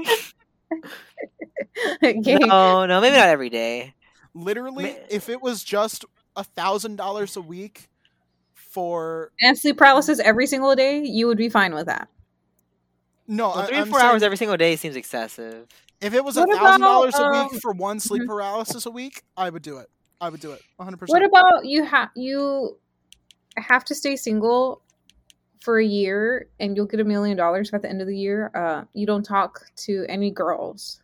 okay. 2.03 2.35
no, 2.35 2.85
no, 2.85 3.01
maybe 3.01 3.17
not 3.17 3.27
every 3.27 3.49
day. 3.49 3.93
Literally, 4.33 4.85
Ma- 4.85 4.99
if 5.09 5.27
it 5.27 5.41
was 5.41 5.61
just 5.61 6.05
a 6.35 6.43
thousand 6.43 6.95
dollars 6.95 7.35
a 7.35 7.41
week 7.41 7.89
for 8.53 9.31
And 9.41 9.57
sleep 9.57 9.77
paralysis 9.77 10.19
every 10.19 10.47
single 10.47 10.75
day, 10.75 11.03
you 11.03 11.27
would 11.27 11.37
be 11.37 11.49
fine 11.49 11.73
with 11.73 11.87
that. 11.87 12.07
no, 13.27 13.49
Well, 13.49 13.65
three 13.67 13.77
or 13.77 13.81
I'm 13.81 13.89
four 13.89 13.99
hours 14.01 14.23
every 14.23 14.37
single 14.37 14.57
day 14.57 14.75
seems 14.75 14.95
excessive. 14.95 15.67
if 15.99 16.13
it 16.13 16.23
was 16.23 16.37
a 16.37 16.45
thousand 16.45 16.81
dollars 16.81 17.15
a 17.15 17.23
about, 17.23 17.51
week 17.51 17.61
for 17.61 17.73
one 17.73 17.99
sleep 17.99 18.23
mhm. 18.23 18.27
paralysis 18.27 18.85
a 18.85 18.91
week, 18.91 19.23
I 19.35 19.49
would 19.49 19.61
do 19.61 19.77
it. 19.77 19.87
I 20.19 20.29
would 20.29 20.39
do 20.39 20.51
it 20.51 20.61
100. 20.77 20.97
percent 20.97 21.09
What 21.13 21.25
about 21.25 21.65
you 21.65 21.83
have 21.83 22.09
you 22.15 22.77
have 23.57 23.83
to 23.85 23.95
stay 23.95 24.15
single 24.15 24.81
for 25.59 25.79
a 25.79 25.85
year 25.85 26.47
and 26.59 26.75
you'll 26.77 26.85
get 26.85 26.99
a 26.99 27.03
million 27.03 27.35
dollars 27.37 27.71
at 27.73 27.81
the 27.81 27.89
end 27.89 28.01
of 28.01 28.07
the 28.07 28.17
year. 28.17 28.51
Uh 28.55 28.85
you 28.93 29.05
don't 29.05 29.23
talk 29.23 29.65
to 29.77 30.05
any 30.07 30.31
girls. 30.31 31.00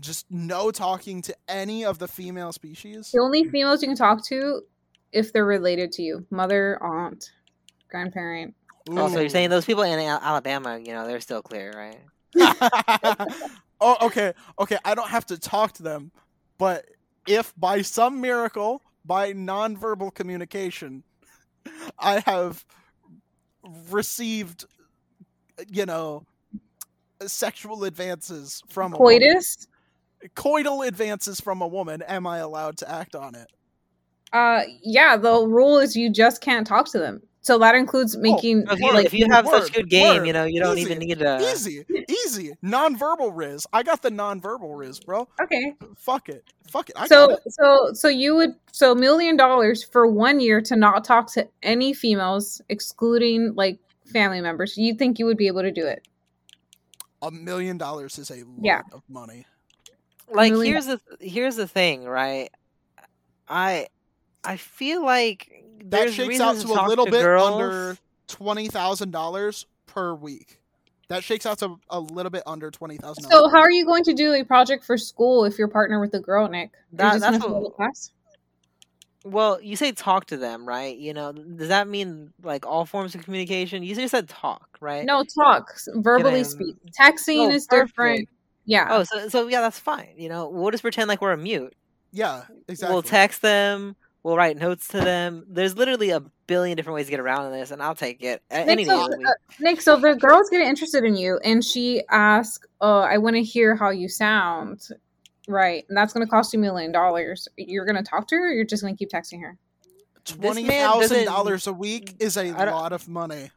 Just 0.00 0.30
no 0.30 0.70
talking 0.70 1.20
to 1.22 1.36
any 1.48 1.84
of 1.84 1.98
the 1.98 2.08
female 2.08 2.52
species. 2.52 3.10
The 3.12 3.20
only 3.20 3.44
females 3.44 3.82
you 3.82 3.88
can 3.88 3.96
talk 3.96 4.24
to 4.26 4.62
if 5.12 5.32
they're 5.32 5.44
related 5.44 5.92
to 5.92 6.02
you. 6.02 6.26
Mother, 6.30 6.82
aunt, 6.82 7.30
grandparent. 7.90 8.54
Oh, 8.90 9.08
so 9.08 9.20
you're 9.20 9.28
saying 9.28 9.50
those 9.50 9.64
people 9.64 9.82
in 9.82 9.98
Alabama, 10.00 10.78
you 10.78 10.92
know, 10.92 11.06
they're 11.06 11.20
still 11.20 11.42
clear, 11.42 11.72
right? 11.72 12.00
oh, 13.80 13.96
okay, 14.02 14.32
okay. 14.58 14.78
I 14.84 14.94
don't 14.94 15.10
have 15.10 15.26
to 15.26 15.38
talk 15.38 15.72
to 15.74 15.82
them, 15.82 16.10
but 16.58 16.86
if 17.28 17.52
by 17.56 17.82
some 17.82 18.20
miracle, 18.20 18.82
by 19.04 19.32
nonverbal 19.32 20.14
communication, 20.14 21.04
I 21.98 22.20
have 22.20 22.64
received, 23.90 24.64
you 25.68 25.86
know, 25.86 26.24
sexual 27.26 27.84
advances 27.84 28.62
from 28.68 28.94
a 28.94 28.98
woman, 28.98 29.20
Coitus? 29.20 29.68
Coital 30.34 30.86
advances 30.86 31.40
from 31.40 31.60
a 31.62 31.66
woman, 31.66 32.02
am 32.02 32.26
I 32.26 32.38
allowed 32.38 32.78
to 32.78 32.90
act 32.90 33.14
on 33.14 33.34
it? 33.34 33.48
Uh 34.32 34.62
yeah, 34.82 35.16
the 35.16 35.46
rule 35.46 35.78
is 35.78 35.94
you 35.96 36.10
just 36.10 36.40
can't 36.40 36.66
talk 36.66 36.86
to 36.92 36.98
them. 36.98 37.22
So 37.44 37.58
that 37.58 37.74
includes 37.74 38.16
making 38.16 38.64
If 38.70 38.78
you, 38.78 38.92
like 38.94 39.04
if 39.06 39.12
you 39.12 39.26
have 39.32 39.46
word, 39.46 39.64
such 39.64 39.72
good 39.72 39.90
game, 39.90 40.18
word. 40.18 40.26
you 40.28 40.32
know, 40.32 40.44
you 40.44 40.60
don't 40.60 40.78
Easy, 40.78 40.86
even 40.92 40.98
need 41.00 41.18
to. 41.18 41.40
Easy, 41.50 41.84
easy, 42.08 42.52
nonverbal 42.64 43.32
riz. 43.34 43.66
I 43.72 43.82
got 43.82 44.00
the 44.00 44.10
nonverbal 44.10 44.78
riz, 44.78 45.00
bro. 45.00 45.26
Okay. 45.42 45.74
Fuck 45.96 46.28
it, 46.28 46.44
fuck 46.70 46.88
it. 46.88 46.94
I 46.96 47.00
got 47.00 47.08
so 47.08 47.30
it. 47.30 47.40
so 47.48 47.90
so 47.94 48.08
you 48.08 48.36
would 48.36 48.50
so 48.70 48.94
million 48.94 49.36
dollars 49.36 49.82
for 49.82 50.06
one 50.06 50.38
year 50.38 50.60
to 50.62 50.76
not 50.76 51.04
talk 51.04 51.32
to 51.32 51.48
any 51.64 51.92
females 51.92 52.62
excluding 52.68 53.54
like 53.56 53.80
family 54.06 54.40
members 54.40 54.76
you 54.78 54.94
think 54.94 55.18
you 55.18 55.24
would 55.26 55.36
be 55.38 55.46
able 55.48 55.62
to 55.62 55.70
do 55.72 55.84
it 55.86 56.06
A 57.22 57.30
million 57.30 57.76
dollars 57.78 58.18
is 58.18 58.30
a 58.30 58.36
lot 58.44 58.58
Yeah. 58.60 58.82
of 58.92 59.02
money. 59.08 59.46
Like 60.34 60.52
Really 60.52 60.68
here's 60.68 60.86
the 60.86 61.00
here's 61.20 61.56
the 61.56 61.68
thing, 61.68 62.04
right? 62.04 62.50
I 63.48 63.86
I 64.44 64.56
feel 64.56 65.04
like 65.04 65.50
That 65.86 66.12
shakes 66.12 66.40
out 66.40 66.54
reasons 66.54 66.64
to 66.64 66.80
a 66.80 66.86
little 66.86 67.04
to 67.06 67.10
bit 67.10 67.22
girls. 67.22 67.50
under 67.50 67.96
twenty 68.28 68.68
thousand 68.68 69.10
dollars 69.10 69.66
per 69.86 70.14
week. 70.14 70.58
That 71.08 71.22
shakes 71.22 71.44
out 71.44 71.58
to 71.58 71.78
a 71.90 72.00
little 72.00 72.30
bit 72.30 72.42
under 72.46 72.70
twenty 72.70 72.96
thousand. 72.96 73.24
so 73.24 73.48
how 73.48 73.58
are 73.58 73.70
you 73.70 73.84
going 73.84 74.04
to 74.04 74.14
do 74.14 74.32
a 74.32 74.44
project 74.44 74.84
for 74.84 74.96
school 74.96 75.44
if 75.44 75.58
you're 75.58 75.68
partner 75.68 76.00
with 76.00 76.14
a 76.14 76.20
girl 76.20 76.48
nick 76.48 76.70
That- 76.92 77.12
just 77.12 77.20
that's 77.20 77.38
gonna 77.38 77.58
what- 77.60 77.74
class? 77.74 78.12
Well, 79.24 79.60
you 79.62 79.76
say 79.76 79.92
talk 79.92 80.26
to 80.26 80.36
them, 80.36 80.66
right? 80.66 80.96
You 80.98 81.14
know, 81.14 81.30
does 81.30 81.68
that 81.68 81.86
mean 81.86 82.32
like 82.42 82.66
all 82.66 82.84
forms 82.84 83.14
of 83.14 83.22
communication? 83.22 83.84
You 83.84 83.94
just 83.94 84.10
said 84.10 84.28
talk, 84.28 84.76
right? 84.80 85.04
no 85.04 85.22
talk 85.22 85.72
verbally 85.94 86.40
I- 86.40 86.42
speak 86.42 86.74
texting 87.00 87.46
Oh, 87.46 87.50
is 87.50 87.66
different 87.68 88.26
perfect. 88.26 88.30
Yeah 88.64 88.86
Oh, 88.90 89.04
so 89.04 89.28
so 89.28 89.48
yeah, 89.48 89.60
that's 89.60 89.78
fine. 89.78 90.14
You 90.16 90.28
know, 90.28 90.48
we'll 90.48 90.70
just 90.70 90.82
pretend 90.82 91.08
like 91.08 91.20
we're 91.20 91.32
a 91.32 91.36
mute. 91.36 91.74
Yeah, 92.12 92.42
exactly. 92.68 92.94
We'll 92.94 93.02
text 93.02 93.42
them. 93.42 93.96
We'll 94.22 94.36
write 94.36 94.56
notes 94.56 94.86
to 94.88 95.00
them. 95.00 95.44
There's 95.48 95.76
literally 95.76 96.10
a 96.10 96.20
billion 96.46 96.76
different 96.76 96.94
ways 96.94 97.06
to 97.06 97.10
get 97.10 97.18
around 97.20 97.50
this, 97.52 97.70
and 97.72 97.82
I'll 97.82 97.94
take 97.96 98.22
it 98.22 98.40
a- 98.50 98.54
any 98.54 98.84
Nick, 98.84 98.86
day 98.86 98.92
so, 98.92 99.08
the 99.08 99.28
uh, 99.28 99.32
Nick, 99.60 99.80
so 99.80 99.96
the 99.96 100.14
girl's 100.14 100.48
getting 100.48 100.68
interested 100.68 101.02
in 101.04 101.16
you, 101.16 101.40
and 101.42 101.64
she 101.64 102.02
asks, 102.10 102.64
"Oh, 102.80 103.00
I 103.00 103.18
want 103.18 103.34
to 103.36 103.42
hear 103.42 103.74
how 103.74 103.90
you 103.90 104.08
sound." 104.08 104.80
Right, 105.48 105.84
and 105.88 105.96
that's 105.98 106.12
going 106.12 106.24
to 106.24 106.30
cost 106.30 106.52
you 106.52 106.60
a 106.60 106.62
million 106.62 106.92
dollars. 106.92 107.48
You're 107.56 107.84
going 107.84 107.96
to 107.96 108.08
talk 108.08 108.28
to 108.28 108.36
her, 108.36 108.50
or 108.50 108.52
you're 108.52 108.64
just 108.64 108.82
going 108.82 108.94
to 108.94 108.98
keep 108.98 109.10
texting 109.10 109.40
her. 109.40 109.58
Twenty 110.24 110.62
man 110.62 110.88
thousand 110.88 111.00
doesn't- 111.16 111.24
dollars 111.24 111.66
a 111.66 111.72
week 111.72 112.14
is 112.20 112.36
a 112.36 112.52
lot 112.52 112.92
of 112.92 113.08
money. 113.08 113.50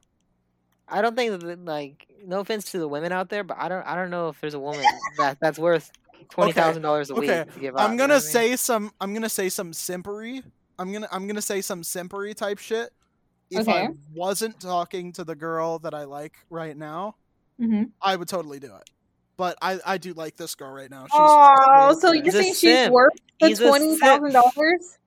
I 0.87 1.01
don't 1.01 1.15
think 1.15 1.39
that 1.41 1.65
like 1.65 2.07
no 2.25 2.39
offense 2.41 2.71
to 2.71 2.79
the 2.79 2.87
women 2.87 3.11
out 3.11 3.29
there, 3.29 3.43
but 3.43 3.57
I 3.59 3.69
don't 3.69 3.85
I 3.85 3.95
don't 3.95 4.09
know 4.09 4.29
if 4.29 4.39
there's 4.41 4.53
a 4.53 4.59
woman 4.59 4.83
that 5.17 5.37
that's 5.39 5.57
worth 5.59 5.91
twenty 6.29 6.51
thousand 6.51 6.81
dollars 6.83 7.09
a 7.09 7.13
okay, 7.15 7.41
week 7.43 7.53
to 7.53 7.59
give 7.59 7.75
up. 7.75 7.81
I'm 7.81 7.91
you 7.91 7.97
know 7.97 8.03
gonna 8.03 8.13
what 8.15 8.23
I 8.23 8.25
mean? 8.25 8.31
say 8.51 8.55
some. 8.55 8.91
I'm 9.01 9.13
gonna 9.13 9.29
say 9.29 9.49
some 9.49 9.71
simpery. 9.71 10.43
I'm 10.77 10.91
gonna. 10.91 11.07
I'm 11.11 11.27
gonna 11.27 11.41
say 11.41 11.61
some 11.61 11.81
simpery 11.81 12.35
type 12.35 12.59
shit. 12.59 12.91
If 13.51 13.69
I 13.69 13.89
wasn't 14.13 14.59
talking 14.59 15.13
to 15.13 15.23
the 15.23 15.35
girl 15.35 15.79
that 15.79 15.93
I 15.93 16.03
like 16.05 16.33
right 16.49 16.75
now, 16.75 17.15
Mm-hmm. 17.61 17.83
I 18.01 18.15
would 18.17 18.27
totally 18.27 18.59
do 18.59 18.67
it. 18.75 18.89
But 19.37 19.57
I, 19.61 19.79
I 19.85 19.97
do 19.97 20.13
like 20.13 20.35
this 20.35 20.55
girl 20.55 20.71
right 20.71 20.89
now. 20.89 21.03
She's 21.03 21.11
Oh, 21.13 21.97
so 21.99 22.11
you're 22.11 22.31
saying 22.31 22.53
she's 22.53 22.59
simp. 22.59 22.93
worth 22.93 23.13
the 23.39 23.47
He's 23.47 23.59
twenty 23.59 23.95
thousand 23.97 24.33
dollars? 24.33 24.97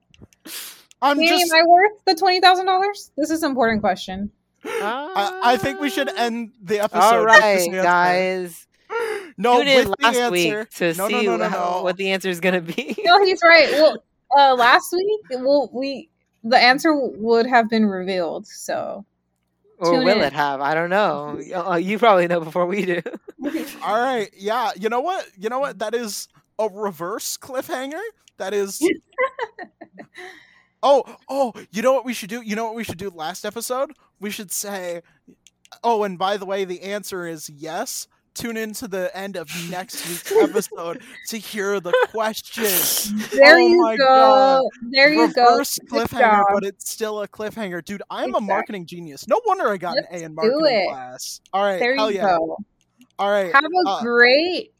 I'm 1.01 1.17
Danny, 1.17 1.29
just. 1.29 1.51
am 1.53 1.59
I 1.59 1.63
worth 1.67 1.91
the 2.05 2.15
twenty 2.15 2.39
thousand 2.41 2.65
dollars? 2.65 3.11
This 3.17 3.29
is 3.29 3.43
an 3.43 3.51
important 3.51 3.81
question. 3.81 4.31
I, 4.65 5.39
I 5.43 5.57
think 5.57 5.79
we 5.79 5.89
should 5.89 6.09
Ah. 6.09 6.13
end 6.17 6.51
the 6.61 6.79
episode. 6.81 6.99
All 7.01 7.19
with 7.19 7.27
right, 7.27 7.43
answer. 7.61 7.81
guys. 7.83 8.65
No, 9.37 9.59
Tune 9.59 9.67
in 9.69 9.89
with 9.89 9.99
last 10.01 10.13
the 10.15 10.19
answer. 10.21 10.31
week 10.59 10.69
to 10.71 10.93
no, 10.95 11.07
see 11.07 11.13
no, 11.13 11.21
no, 11.21 11.37
no, 11.37 11.47
how- 11.49 11.75
no. 11.77 11.83
what 11.83 11.95
the 11.95 12.11
answer 12.11 12.27
is 12.27 12.41
gonna 12.41 12.59
be. 12.59 12.93
No, 13.05 13.23
he's 13.23 13.39
right. 13.41 13.69
Well, 13.71 14.03
uh, 14.37 14.53
last 14.55 14.91
week, 14.91 15.21
well, 15.41 15.69
we 15.71 16.09
the 16.43 16.57
answer 16.57 16.93
would 16.93 17.45
have 17.45 17.69
been 17.69 17.85
revealed. 17.85 18.47
So 18.47 19.05
or 19.77 19.91
tune 19.93 20.03
will 20.03 20.17
in. 20.17 20.23
it 20.23 20.33
have? 20.33 20.59
I 20.59 20.73
don't 20.73 20.89
know. 20.89 21.39
Uh, 21.55 21.75
You 21.75 21.97
probably 21.97 22.27
know 22.27 22.41
before 22.41 22.65
we 22.65 22.83
do. 22.85 23.01
All 23.83 23.95
right, 23.97 24.29
yeah. 24.35 24.71
You 24.75 24.89
know 24.89 24.99
what? 24.99 25.25
You 25.37 25.47
know 25.49 25.59
what? 25.59 25.79
That 25.79 25.93
is 25.95 26.27
a 26.57 26.67
reverse 26.67 27.37
cliffhanger. 27.37 28.01
That 28.37 28.53
is. 28.53 28.81
Oh, 30.83 31.03
oh. 31.29 31.53
You 31.71 31.81
know 31.81 31.93
what 31.93 32.05
we 32.05 32.13
should 32.13 32.29
do? 32.29 32.41
You 32.41 32.55
know 32.55 32.65
what 32.65 32.75
we 32.75 32.83
should 32.83 32.97
do 32.97 33.09
last 33.09 33.45
episode? 33.45 33.91
We 34.19 34.29
should 34.29 34.51
say. 34.51 35.01
Oh, 35.83 36.03
and 36.03 36.17
by 36.17 36.37
the 36.37 36.45
way, 36.45 36.65
the 36.65 36.81
answer 36.81 37.27
is 37.27 37.49
yes. 37.49 38.07
Tune 38.35 38.57
into 38.57 38.87
the 38.87 39.15
end 39.17 39.35
of 39.35 39.49
next 39.69 40.07
week's 40.07 40.31
episode 40.49 41.01
to 41.27 41.37
hear 41.37 41.79
the 41.79 41.91
question. 42.09 42.63
there 43.33 43.55
Oh 43.55 43.67
you 43.67 43.97
go. 43.97 44.05
God. 44.05 44.63
There 44.91 45.11
you 45.11 45.33
go. 45.33 45.51
Reverse 45.51 45.77
Good 45.79 46.07
cliffhanger, 46.07 46.45
but 46.53 46.63
it's 46.63 46.89
still 46.89 47.21
a 47.21 47.27
cliffhanger, 47.27 47.83
dude. 47.83 48.01
I'm 48.09 48.35
a 48.35 48.39
marketing 48.39 48.85
genius. 48.85 49.27
No 49.27 49.41
wonder 49.45 49.67
I 49.67 49.77
got 49.77 49.97
an 49.97 50.05
A 50.09 50.13
Let's 50.13 50.23
in 50.23 50.35
marketing 50.35 50.89
class. 50.89 51.41
All 51.51 51.63
right, 51.63 51.79
There 51.79 51.95
hell 51.95 52.11
you 52.11 52.17
yeah. 52.17 52.37
go. 52.37 52.57
All 53.17 53.29
right, 53.29 53.53
Have 53.53 53.65
a 53.65 53.89
uh, 53.89 54.01
great 54.01 54.73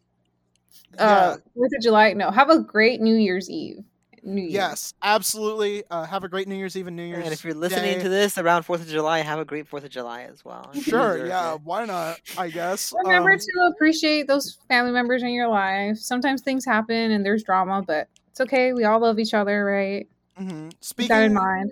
yeah. 0.95 1.03
uh 1.03 1.37
Fourth 1.53 1.71
of 1.75 1.81
July. 1.81 2.13
No, 2.13 2.31
have 2.31 2.49
a 2.49 2.59
great 2.59 3.01
New 3.01 3.15
Year's 3.15 3.49
Eve. 3.49 3.83
New 4.23 4.41
Year. 4.41 4.51
Yes, 4.51 4.93
absolutely. 5.01 5.83
Uh, 5.89 6.05
have 6.05 6.23
a 6.23 6.29
great 6.29 6.47
New 6.47 6.55
Year's 6.55 6.75
Eve 6.75 6.87
and 6.87 6.95
New 6.95 7.03
Year's. 7.03 7.23
And 7.23 7.33
if 7.33 7.43
you're 7.43 7.53
listening 7.53 7.95
Day. 7.97 8.03
to 8.03 8.09
this 8.09 8.37
around 8.37 8.63
Fourth 8.63 8.81
of 8.81 8.87
July, 8.87 9.19
have 9.19 9.39
a 9.39 9.45
great 9.45 9.67
Fourth 9.67 9.83
of 9.83 9.89
July 9.89 10.23
as 10.23 10.43
well. 10.45 10.71
Sure, 10.73 11.25
yeah, 11.25 11.55
it. 11.55 11.61
why 11.63 11.85
not? 11.85 12.19
I 12.37 12.49
guess. 12.49 12.93
Remember 13.05 13.31
Um, 13.31 13.37
to 13.39 13.71
appreciate 13.73 14.27
those 14.27 14.57
family 14.67 14.91
members 14.91 15.23
in 15.23 15.29
your 15.29 15.47
life. 15.47 15.97
Sometimes 15.97 16.41
things 16.41 16.65
happen 16.65 17.11
and 17.11 17.25
there's 17.25 17.43
drama, 17.43 17.83
but 17.85 18.07
it's 18.31 18.41
okay. 18.41 18.73
We 18.73 18.83
all 18.85 18.99
love 18.99 19.19
each 19.19 19.33
other, 19.33 19.63
right? 19.65 20.07
mhm. 20.39 20.71
Keep 20.97 21.09
that 21.09 21.23
in 21.23 21.31
Speaking, 21.31 21.33
mind. 21.33 21.71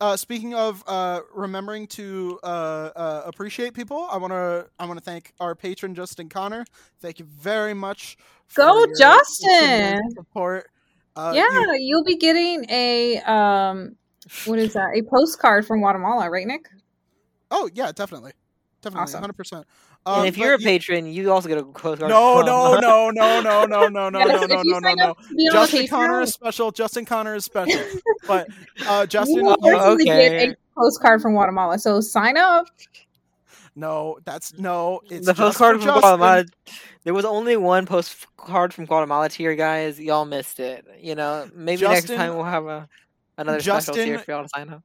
uh, 0.00 0.16
speaking 0.16 0.54
of 0.54 0.82
uh, 0.86 1.20
remembering 1.34 1.86
to 1.86 2.38
uh, 2.42 2.90
uh, 2.94 3.22
appreciate 3.24 3.72
people, 3.74 4.06
I 4.10 4.16
want 4.18 4.32
to 4.32 4.68
I 4.78 4.84
want 4.86 4.98
to 4.98 5.04
thank 5.04 5.32
our 5.40 5.54
patron 5.54 5.94
Justin 5.94 6.28
Connor. 6.28 6.64
Thank 7.00 7.18
you 7.18 7.24
very 7.24 7.72
much. 7.74 8.16
Go, 8.54 8.80
your 8.80 8.94
Justin! 8.98 9.98
Support. 10.14 10.66
Uh, 11.16 11.32
yeah, 11.34 11.42
you- 11.50 11.76
you'll 11.80 12.04
be 12.04 12.16
getting 12.16 12.64
a 12.70 13.18
um 13.20 13.96
what 14.46 14.58
is 14.58 14.72
that? 14.74 14.90
A 14.94 15.02
postcard 15.02 15.66
from 15.66 15.80
Guatemala, 15.80 16.30
right, 16.30 16.46
Nick? 16.46 16.68
Oh 17.50 17.68
yeah, 17.74 17.92
definitely, 17.92 18.32
definitely, 18.80 19.02
Awesome. 19.02 19.20
hundred 19.20 19.36
percent. 19.36 19.66
and 20.06 20.26
if 20.26 20.38
you're 20.38 20.54
a 20.54 20.58
patron, 20.58 21.06
you 21.06 21.30
also 21.30 21.48
get 21.48 21.58
a 21.58 21.64
postcard. 21.64 22.08
no, 22.10 22.40
no, 22.40 22.78
no, 22.80 23.10
no, 23.10 23.40
no, 23.40 23.64
no, 23.66 23.88
no, 23.88 24.08
no, 24.08 24.18
Yes, 24.20 24.40
no, 24.40 24.46
no, 24.46 24.62
no, 24.62 24.78
no, 24.78 24.88
sign 24.88 24.96
no. 24.96 25.10
up 25.10 25.18
to 25.18 25.34
be 25.34 25.34
on 25.34 25.36
the 25.36 25.50
Justin 25.52 25.86
Connor 25.88 26.20
is 26.22 26.32
special. 26.32 26.70
Justin 26.72 27.04
Connor 27.04 27.34
is 27.34 27.44
special. 27.44 27.82
But 28.26 28.46
uh, 28.86 29.04
Justin, 29.14 29.36
you 29.36 29.44
will 29.44 29.56
personally 29.58 30.04
get 30.04 30.16
okay. 30.32 30.48
a 30.50 30.56
postcard 30.76 31.20
from 31.20 31.32
Guatemala. 31.34 31.78
So 31.78 32.00
sign 32.00 32.36
up. 32.38 32.68
No, 33.74 34.18
that's 34.24 34.58
no. 34.58 35.00
It's 35.10 35.26
the 35.26 35.34
postcard 35.34 35.76
from 35.76 35.86
Justin. 35.86 36.00
Guatemala. 36.00 36.44
There 37.04 37.14
was 37.14 37.24
only 37.24 37.56
one 37.56 37.86
postcard 37.86 38.74
from 38.74 38.84
Guatemala 38.84 39.28
tier, 39.28 39.54
guys. 39.54 39.98
Y'all 39.98 40.24
missed 40.24 40.60
it. 40.60 40.86
You 41.00 41.14
know, 41.14 41.48
maybe 41.54 41.82
next 41.82 42.06
time 42.08 42.34
we'll 42.34 42.44
have 42.44 42.66
a 42.66 42.88
another 43.38 43.60
special 43.60 43.94
tier 43.94 44.18
for 44.18 44.30
y'all 44.30 44.42
to 44.42 44.48
sign 44.48 44.68
up. 44.68 44.82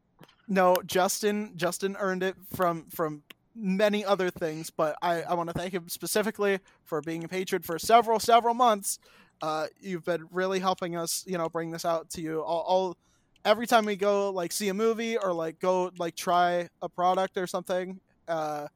No, 0.48 0.78
Justin. 0.86 1.54
Justin 1.56 1.98
earned 2.00 2.24
it 2.24 2.36
from 2.56 2.86
from 2.90 3.24
many 3.54 4.06
other 4.06 4.30
things, 4.30 4.70
but 4.70 4.96
I 5.02 5.24
I 5.24 5.34
want 5.34 5.50
to 5.50 5.54
thank 5.54 5.74
him 5.74 5.90
specifically 5.90 6.60
for 6.84 7.02
being 7.02 7.24
a 7.24 7.28
patron 7.28 7.62
for 7.64 7.78
several 7.78 8.20
several 8.20 8.54
months. 8.54 9.00
Uh, 9.42 9.68
you've 9.80 10.04
been 10.04 10.26
really 10.32 10.60
helping 10.60 10.96
us, 10.96 11.24
you 11.28 11.38
know, 11.38 11.48
bring 11.48 11.70
this 11.70 11.86
out 11.86 12.10
to 12.10 12.22
you. 12.22 12.42
All, 12.42 12.62
all 12.62 12.98
every 13.46 13.68
time 13.68 13.86
we 13.86 13.96
go 13.96 14.32
like 14.32 14.52
see 14.52 14.70
a 14.70 14.74
movie 14.74 15.18
or 15.18 15.32
like 15.34 15.60
go 15.60 15.92
like 15.98 16.16
try 16.16 16.70
a 16.82 16.90
product 16.90 17.38
or 17.38 17.46
something, 17.46 18.00
uh, 18.28 18.68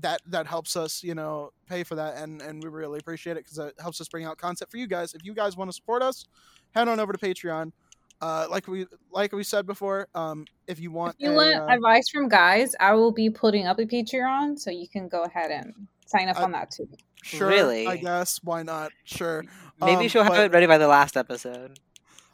that 0.00 0.20
that 0.26 0.46
helps 0.46 0.76
us, 0.76 1.02
you 1.02 1.14
know, 1.14 1.50
pay 1.68 1.82
for 1.82 1.94
that, 1.96 2.16
and 2.16 2.40
and 2.42 2.62
we 2.62 2.68
really 2.68 2.98
appreciate 2.98 3.36
it 3.36 3.44
because 3.44 3.58
it 3.58 3.74
helps 3.80 4.00
us 4.00 4.08
bring 4.08 4.24
out 4.24 4.38
content 4.38 4.70
for 4.70 4.76
you 4.76 4.86
guys. 4.86 5.14
If 5.14 5.24
you 5.24 5.34
guys 5.34 5.56
want 5.56 5.68
to 5.70 5.72
support 5.74 6.02
us, 6.02 6.26
head 6.74 6.88
on 6.88 7.00
over 7.00 7.12
to 7.12 7.18
Patreon. 7.18 7.72
Uh, 8.20 8.46
like 8.48 8.68
we 8.68 8.86
like 9.10 9.32
we 9.32 9.42
said 9.42 9.66
before, 9.66 10.06
um, 10.14 10.44
if 10.68 10.78
you 10.78 10.90
want, 10.90 11.16
If 11.18 11.24
you 11.26 11.32
a, 11.32 11.34
want 11.34 11.54
uh, 11.70 11.74
advice 11.74 12.08
from 12.08 12.28
guys, 12.28 12.74
I 12.78 12.94
will 12.94 13.10
be 13.12 13.28
putting 13.28 13.66
up 13.66 13.78
a 13.78 13.84
Patreon, 13.84 14.58
so 14.58 14.70
you 14.70 14.88
can 14.88 15.08
go 15.08 15.24
ahead 15.24 15.50
and 15.50 15.74
sign 16.06 16.28
up 16.28 16.38
I- 16.38 16.44
on 16.44 16.52
that 16.52 16.70
too. 16.70 16.88
Sure, 17.22 17.48
Really? 17.48 17.86
I 17.86 17.96
guess. 17.96 18.38
Why 18.44 18.62
not? 18.62 18.92
Sure. 19.04 19.44
Maybe 19.80 20.02
Um, 20.02 20.08
she'll 20.08 20.24
have 20.24 20.32
but 20.32 20.44
it 20.44 20.52
ready 20.52 20.66
by 20.66 20.76
the 20.76 20.86
last 20.88 21.16
episode. 21.16 21.78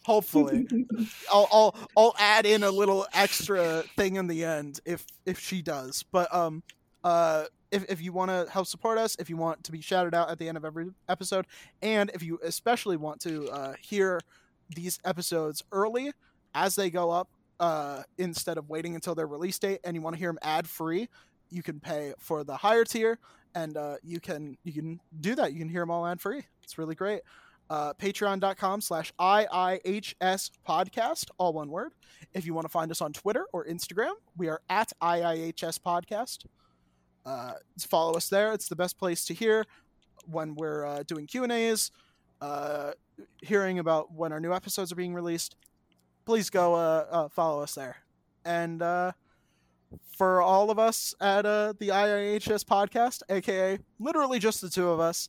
Hopefully, 0.05 0.66
I'll, 1.32 1.48
I'll 1.52 1.74
I'll 1.97 2.14
add 2.18 2.47
in 2.47 2.62
a 2.62 2.70
little 2.70 3.06
extra 3.12 3.82
thing 3.97 4.16
in 4.16 4.27
the 4.27 4.44
end 4.44 4.81
if 4.85 5.06
if 5.27 5.39
she 5.39 5.62
does. 5.62 6.05
But 6.10 6.32
um, 6.35 6.62
uh, 7.05 7.44
if 7.70 7.90
if 7.90 8.01
you 8.01 8.12
want 8.12 8.31
to 8.31 8.51
help 8.51 8.66
support 8.66 8.98
us, 8.98 9.16
if 9.18 9.28
you 9.28 9.36
want 9.36 9.64
to 9.64 9.72
be 9.72 9.81
shouted 9.81 10.14
out 10.14 10.31
at 10.31 10.39
the 10.39 10.48
end 10.48 10.56
of 10.56 10.64
every 10.64 10.86
episode, 11.09 11.47
and 11.82 12.10
if 12.14 12.22
you 12.22 12.39
especially 12.43 12.97
want 12.97 13.20
to 13.22 13.48
uh, 13.51 13.74
hear 13.81 14.20
these 14.74 14.98
episodes 15.05 15.62
early 15.72 16.12
as 16.55 16.77
they 16.77 16.90
go 16.90 17.10
up, 17.10 17.28
uh, 17.60 18.02
instead 18.18 18.56
of 18.59 18.68
waiting 18.68 18.94
until 18.94 19.14
their 19.14 19.27
release 19.27 19.59
date, 19.59 19.81
and 19.85 19.94
you 19.94 20.01
want 20.01 20.14
to 20.14 20.18
hear 20.18 20.31
them 20.31 20.39
ad 20.43 20.66
free, 20.66 21.09
you 21.51 21.62
can 21.62 21.78
pay 21.78 22.14
for 22.18 22.43
the 22.43 22.56
higher 22.56 22.85
tier, 22.85 23.18
and 23.55 23.77
uh, 23.77 23.97
you 24.02 24.20
can 24.20 24.56
you 24.64 24.72
can 24.72 25.01
do 25.20 25.35
that. 25.35 25.52
You 25.52 25.59
can 25.59 25.68
hear 25.68 25.82
them 25.82 25.90
all 25.90 26.06
ad 26.06 26.20
free. 26.20 26.43
It's 26.62 26.78
really 26.78 26.94
great. 26.94 27.20
Uh, 27.70 27.94
Patreon.com 27.94 28.80
slash 28.80 29.12
IIHS 29.20 30.51
podcast, 30.68 31.26
all 31.38 31.52
one 31.52 31.70
word. 31.70 31.92
If 32.34 32.44
you 32.44 32.52
want 32.52 32.64
to 32.64 32.68
find 32.68 32.90
us 32.90 33.01
on 33.01 33.12
Twitter 33.12 33.47
or 33.52 33.64
Instagram, 33.64 34.10
we 34.36 34.48
are 34.48 34.60
at 34.68 34.92
IIHS 35.01 35.78
podcast. 35.78 36.47
Uh, 37.24 37.52
follow 37.78 38.14
us 38.14 38.28
there. 38.28 38.52
It's 38.52 38.68
the 38.68 38.74
best 38.74 38.98
place 38.98 39.24
to 39.26 39.34
hear 39.34 39.66
when 40.26 40.56
we're 40.56 40.84
uh, 40.84 41.05
doing 41.05 41.28
Q 41.28 41.44
and 41.44 41.52
A's, 41.52 41.92
uh, 42.40 42.90
hearing 43.40 43.78
about 43.78 44.12
when 44.12 44.32
our 44.32 44.40
new 44.40 44.52
episodes 44.52 44.90
are 44.90 44.97
being 44.97 45.14
released. 45.14 45.55
Please 46.26 46.51
go 46.51 46.74
uh, 46.74 47.06
uh, 47.09 47.28
follow 47.28 47.62
us 47.62 47.76
there. 47.76 47.98
And 48.44 48.80
for 50.16 50.42
all 50.42 50.70
of 50.72 50.78
us 50.80 51.14
at 51.20 51.42
the 51.42 51.88
IIHS 51.88 52.64
podcast, 52.64 53.22
aka 53.30 53.78
literally 54.01 54.40
just 54.40 54.60
the 54.60 54.68
two 54.68 54.88
of 54.88 54.98
us, 54.98 55.28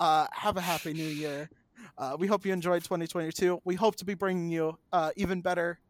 uh, 0.00 0.26
have 0.32 0.56
a 0.56 0.60
happy 0.60 0.92
new 0.92 1.02
year. 1.02 1.48
Uh, 1.98 2.16
we 2.18 2.28
hope 2.28 2.46
you 2.46 2.52
enjoyed 2.54 2.84
2022. 2.84 3.60
We 3.64 3.76
hope 3.76 3.96
to 3.96 4.06
be 4.06 4.14
bringing 4.14 4.50
you 4.50 4.78
uh, 4.92 5.10
even 5.16 5.42
better, 5.42 5.80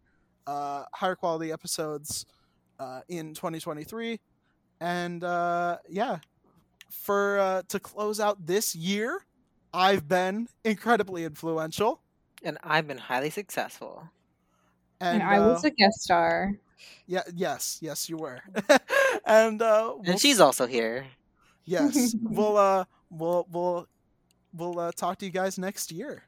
uh, 0.46 0.84
higher 0.94 1.16
quality 1.16 1.52
episodes 1.52 2.26
uh, 2.80 3.02
in 3.08 3.34
2023. 3.34 4.20
And 4.80 5.24
uh, 5.24 5.78
yeah, 5.88 6.18
for 6.90 7.38
uh, 7.38 7.62
to 7.68 7.80
close 7.80 8.20
out 8.20 8.46
this 8.46 8.74
year, 8.76 9.24
I've 9.74 10.08
been 10.08 10.48
incredibly 10.64 11.24
influential, 11.24 12.02
And 12.42 12.58
I've 12.62 12.86
been 12.88 12.98
highly 12.98 13.30
successful. 13.30 14.10
and, 15.00 15.22
And, 15.22 15.22
I 15.22 15.40
was 15.40 15.64
uh, 15.64 15.68
a 15.68 15.70
guest 15.70 16.02
star. 16.02 16.52
yeah, 17.06 17.22
yes, 17.34 17.78
yes, 17.82 18.08
you 18.08 18.18
were, 18.18 18.40
and 19.26 19.60
uh, 19.62 19.94
we'll 19.96 20.02
And 20.04 20.20
she's 20.20 20.40
also 20.40 20.66
here. 20.66 21.06
Yes, 21.64 22.14
we'll 22.22 22.56
uh, 22.56 22.84
we'll 23.10 23.46
we'll 23.50 23.86
we'll 24.52 24.78
uh, 24.78 24.92
talk 24.92 25.18
to 25.18 25.26
you 25.26 25.32
guys 25.32 25.58
next 25.58 25.92
year. 25.92 26.24